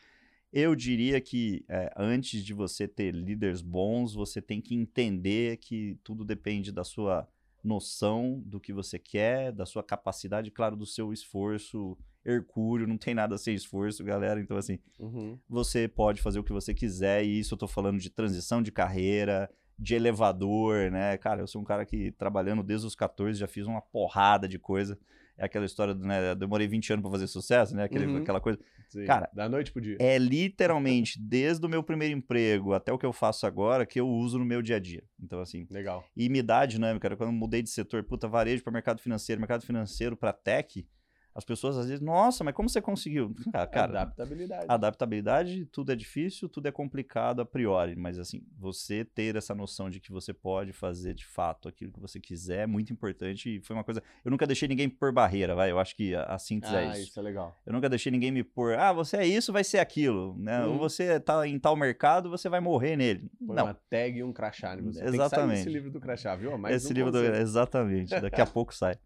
Eu 0.54 0.74
diria 0.74 1.20
que 1.20 1.66
é, 1.68 1.92
antes 1.98 2.46
de 2.46 2.54
você 2.54 2.88
ter 2.88 3.14
líderes 3.14 3.62
bons, 3.62 4.14
você 4.14 4.42
tem 4.42 4.62
que 4.62 4.74
entender 4.74 5.58
que 5.58 6.00
tudo 6.02 6.24
depende 6.24 6.72
da 6.72 6.86
sua 6.86 7.28
noção 7.66 8.42
do 8.46 8.60
que 8.60 8.72
você 8.72 9.00
quer, 9.00 9.52
da 9.52 9.66
sua 9.66 9.84
capacidade, 9.84 10.52
claro, 10.52 10.76
do 10.76 10.86
seu 10.86 11.12
esforço 11.12 11.98
hercúleo, 12.24 12.88
não 12.88 12.98
tem 12.98 13.14
nada 13.14 13.38
sem 13.38 13.54
esforço, 13.54 14.04
galera. 14.04 14.40
Então, 14.40 14.58
assim, 14.58 14.80
uhum. 15.00 15.38
você 15.48 15.88
pode 15.88 16.22
fazer 16.22 16.40
o 16.40 16.44
que 16.44 16.54
você 16.54 16.74
quiser, 16.74 17.24
e 17.24 17.40
isso 17.40 17.54
eu 17.54 17.58
tô 17.58 17.68
falando 17.68 18.00
de 18.00 18.10
transição 18.10 18.62
de 18.62 18.72
carreira, 18.72 19.50
de 19.78 19.94
elevador, 19.94 20.90
né? 20.92 21.18
Cara, 21.18 21.42
eu 21.42 21.48
sou 21.48 21.62
um 21.62 21.66
cara 21.66 21.86
que 21.86 22.12
trabalhando 22.14 22.64
desde 22.64 22.88
os 22.88 22.96
14 22.96 23.40
já 23.40 23.48
fiz 23.48 23.68
uma 23.68 23.82
porrada 23.82 24.48
de 24.48 24.58
coisa. 24.58 24.98
É 25.38 25.46
aquela 25.46 25.66
história 25.66 25.94
do, 25.94 26.06
né? 26.06 26.34
Demorei 26.36 26.68
20 26.68 26.94
anos 26.94 27.04
para 27.04 27.12
fazer 27.12 27.28
sucesso, 27.28 27.76
né? 27.76 27.84
Aquele, 27.84 28.06
uhum. 28.06 28.18
Aquela 28.18 28.40
coisa. 28.40 28.60
Sim, 28.90 29.06
cara, 29.06 29.30
da 29.34 29.50
noite 29.50 29.72
pro 29.72 29.82
dia. 29.82 29.98
É 30.00 30.18
literalmente 30.18 31.20
desde 31.22 31.66
o 31.66 31.70
meu 31.70 31.84
primeiro 31.84 32.16
emprego 32.16 32.74
até 32.74 32.92
o 32.94 32.98
que 32.98 33.06
eu 33.06 33.12
faço 33.12 33.46
agora 33.46 33.86
que 33.86 34.00
eu 34.00 34.08
uso 34.08 34.40
no 34.40 34.46
meu 34.46 34.62
dia 34.62 34.78
a 34.78 34.80
dia. 34.80 35.04
Então, 35.22 35.40
assim. 35.40 35.68
Legal. 35.70 36.06
E 36.16 36.30
me 36.30 36.42
dá 36.42 36.66
dinâmica. 36.66 37.14
Quando 37.16 37.30
eu 37.30 37.34
mudei 37.34 37.62
de 37.62 37.70
setor, 37.70 38.04
puta, 38.04 38.28
varejo 38.28 38.64
para 38.64 38.72
mercado 38.72 39.02
financeiro, 39.02 39.42
mercado 39.42 39.66
financeiro 39.66 40.16
para 40.16 40.32
tech 40.32 40.88
as 41.36 41.44
pessoas 41.44 41.78
às 41.78 41.88
vezes, 41.88 42.00
nossa, 42.00 42.46
mas 42.46 42.56
como 42.56 42.70
você 42.70 42.82
conseguiu? 42.82 43.36
Cara, 43.52 43.68
cara, 43.68 44.02
adaptabilidade. 44.02 44.66
Adaptabilidade, 44.70 45.66
tudo 45.66 45.92
é 45.92 45.96
difícil, 45.96 46.48
tudo 46.48 46.68
é 46.68 46.72
complicado 46.72 47.42
a 47.42 47.46
priori, 47.46 47.94
mas 47.94 48.18
assim, 48.18 48.42
você 48.58 49.04
ter 49.04 49.36
essa 49.36 49.54
noção 49.54 49.90
de 49.90 50.00
que 50.00 50.14
você 50.14 50.34
pode 50.34 50.72
fazer 50.72 51.14
de 51.14 51.26
fato 51.26 51.68
aquilo 51.68 51.92
que 51.92 52.00
você 52.00 52.22
quiser 52.22 52.64
é 52.64 52.68
muito 52.68 52.94
importante 52.94 53.58
e 53.58 53.62
foi 53.62 53.76
uma 53.76 53.84
coisa. 53.84 54.02
Eu 54.24 54.32
nunca 54.32 54.48
deixei 54.48 54.70
ninguém 54.70 54.88
por 54.88 55.12
barreira, 55.12 55.54
vai. 55.54 55.70
Eu 55.70 55.78
acho 55.78 55.94
que 55.94 56.16
a, 56.16 56.24
a 56.24 56.40
síntese 56.40 56.74
é 56.74 56.78
ah, 56.78 56.82
é 56.82 56.92
isso. 56.92 57.10
isso 57.10 57.20
é 57.20 57.24
legal. 57.24 57.54
Eu 57.66 57.74
nunca 57.74 57.90
deixei 57.90 58.12
ninguém 58.12 58.32
me 58.32 58.44
pôr, 58.44 58.80
ah, 58.80 58.94
você 58.94 59.18
é 59.18 59.28
isso, 59.28 59.52
vai 59.52 59.66
ser 59.66 59.80
aquilo, 59.80 60.38
né? 60.38 60.64
Ou 60.64 60.72
uhum. 60.72 60.78
você 60.78 61.20
tá 61.20 61.46
em 61.46 61.60
tal 61.60 61.76
mercado, 61.76 62.30
você 62.30 62.48
vai 62.48 62.62
morrer 62.62 62.96
nele. 62.96 63.30
Não. 63.42 63.66
uma 63.66 63.74
tag 63.90 64.18
e 64.18 64.24
um 64.24 64.32
crachá 64.32 64.74
você. 64.78 65.04
Exatamente. 65.04 65.60
esse 65.60 65.70
livro 65.70 65.92
do 65.92 66.00
crachá, 66.00 66.34
viu? 66.36 66.58
Mais 66.58 66.76
esse 66.76 66.94
um 66.94 66.96
livro 66.96 67.12
do... 67.12 67.24
Exatamente. 67.24 68.18
Daqui 68.22 68.40
a 68.40 68.46
pouco 68.48 68.74
sai. 68.74 68.98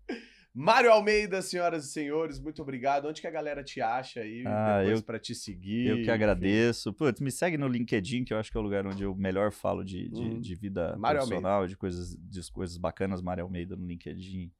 Mário 0.53 0.91
Almeida, 0.91 1.41
senhoras 1.41 1.85
e 1.85 1.91
senhores, 1.91 2.39
muito 2.39 2.61
obrigado. 2.61 3.07
Onde 3.07 3.21
que 3.21 3.27
a 3.27 3.31
galera 3.31 3.63
te 3.63 3.81
acha 3.81 4.21
aí 4.21 4.43
ah, 4.45 4.81
depois 4.81 5.01
para 5.01 5.19
te 5.19 5.35
seguir? 5.35 5.87
Eu 5.87 6.03
que 6.03 6.09
agradeço. 6.09 6.91
Putz, 6.91 7.21
me 7.21 7.31
segue 7.31 7.57
no 7.57 7.67
LinkedIn, 7.67 8.23
que 8.23 8.33
eu 8.33 8.37
acho 8.37 8.51
que 8.51 8.57
é 8.57 8.59
o 8.59 8.63
lugar 8.63 8.85
onde 8.85 9.03
eu 9.03 9.15
melhor 9.15 9.51
falo 9.51 9.83
de, 9.83 10.09
de, 10.09 10.21
uhum. 10.21 10.39
de 10.39 10.55
vida 10.55 10.95
Mário 10.97 11.19
profissional, 11.19 11.53
Almeida. 11.53 11.69
de 11.69 11.77
coisas, 11.77 12.17
de 12.17 12.51
coisas 12.51 12.77
bacanas. 12.77 13.21
Mário 13.21 13.43
Almeida 13.43 13.75
no 13.75 13.85
LinkedIn 13.85 14.51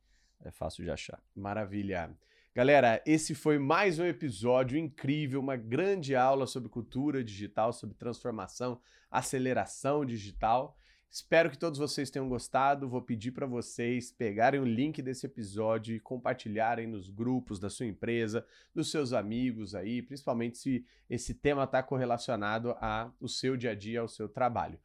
é 0.46 0.52
fácil 0.52 0.84
de 0.84 0.92
achar. 0.92 1.20
Maravilha. 1.36 2.16
Galera, 2.54 3.02
esse 3.06 3.34
foi 3.34 3.58
mais 3.58 4.00
um 4.00 4.06
episódio 4.06 4.78
incrível, 4.78 5.40
uma 5.40 5.56
grande 5.56 6.16
aula 6.16 6.46
sobre 6.46 6.68
cultura 6.70 7.24
digital, 7.24 7.72
sobre 7.72 7.96
transformação, 7.96 8.80
aceleração 9.10 10.06
digital. 10.06 10.78
Espero 11.12 11.50
que 11.50 11.58
todos 11.58 11.80
vocês 11.80 12.12
tenham 12.12 12.30
gostado. 12.30 12.88
Vou 12.88 13.02
pedir 13.02 13.32
para 13.32 13.48
vocês 13.48 14.12
pegarem 14.12 14.60
o 14.60 14.66
link 14.66 15.02
desse 15.02 15.26
episódio 15.26 15.96
e 15.96 16.00
compartilharem 16.00 16.86
nos 16.86 17.10
grupos 17.10 17.60
da 17.60 17.68
sua 17.68 17.88
empresa, 17.88 18.46
dos 18.76 18.92
seus 18.92 19.12
amigos 19.12 19.74
aí, 19.74 20.04
principalmente 20.04 20.60
se 20.60 20.86
esse 21.10 21.34
tema 21.34 21.64
está 21.64 21.82
correlacionado 21.82 22.76
ao 22.80 23.28
seu 23.28 23.58
dia 23.58 23.72
a 23.72 23.76
dia, 23.76 24.02
ao 24.02 24.08
seu 24.08 24.30
trabalho. 24.30 24.80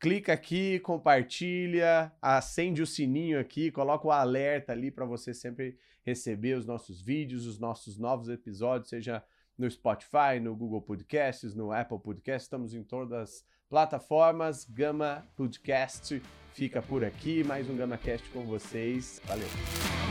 Clica 0.00 0.32
aqui, 0.32 0.80
compartilha, 0.80 2.10
acende 2.20 2.82
o 2.82 2.86
sininho 2.86 3.38
aqui, 3.38 3.70
coloca 3.70 4.08
o 4.08 4.10
alerta 4.10 4.72
ali 4.72 4.90
para 4.90 5.04
você 5.04 5.32
sempre 5.32 5.78
receber 6.02 6.54
os 6.56 6.66
nossos 6.66 7.00
vídeos, 7.00 7.46
os 7.46 7.60
nossos 7.60 7.96
novos 7.96 8.28
episódios, 8.28 8.88
seja 8.88 9.22
no 9.56 9.70
Spotify, 9.70 10.40
no 10.42 10.56
Google 10.56 10.82
Podcasts, 10.82 11.54
no 11.54 11.70
Apple 11.70 12.00
Podcasts, 12.00 12.44
estamos 12.44 12.74
em 12.74 12.82
todas 12.82 13.44
plataformas. 13.70 14.66
Gama 14.68 15.24
Podcast 15.36 16.20
fica 16.52 16.82
por 16.82 17.04
aqui. 17.04 17.44
Mais 17.44 17.70
um 17.70 17.76
GamaCast 17.76 18.28
com 18.30 18.44
vocês. 18.44 19.22
Valeu! 19.24 20.09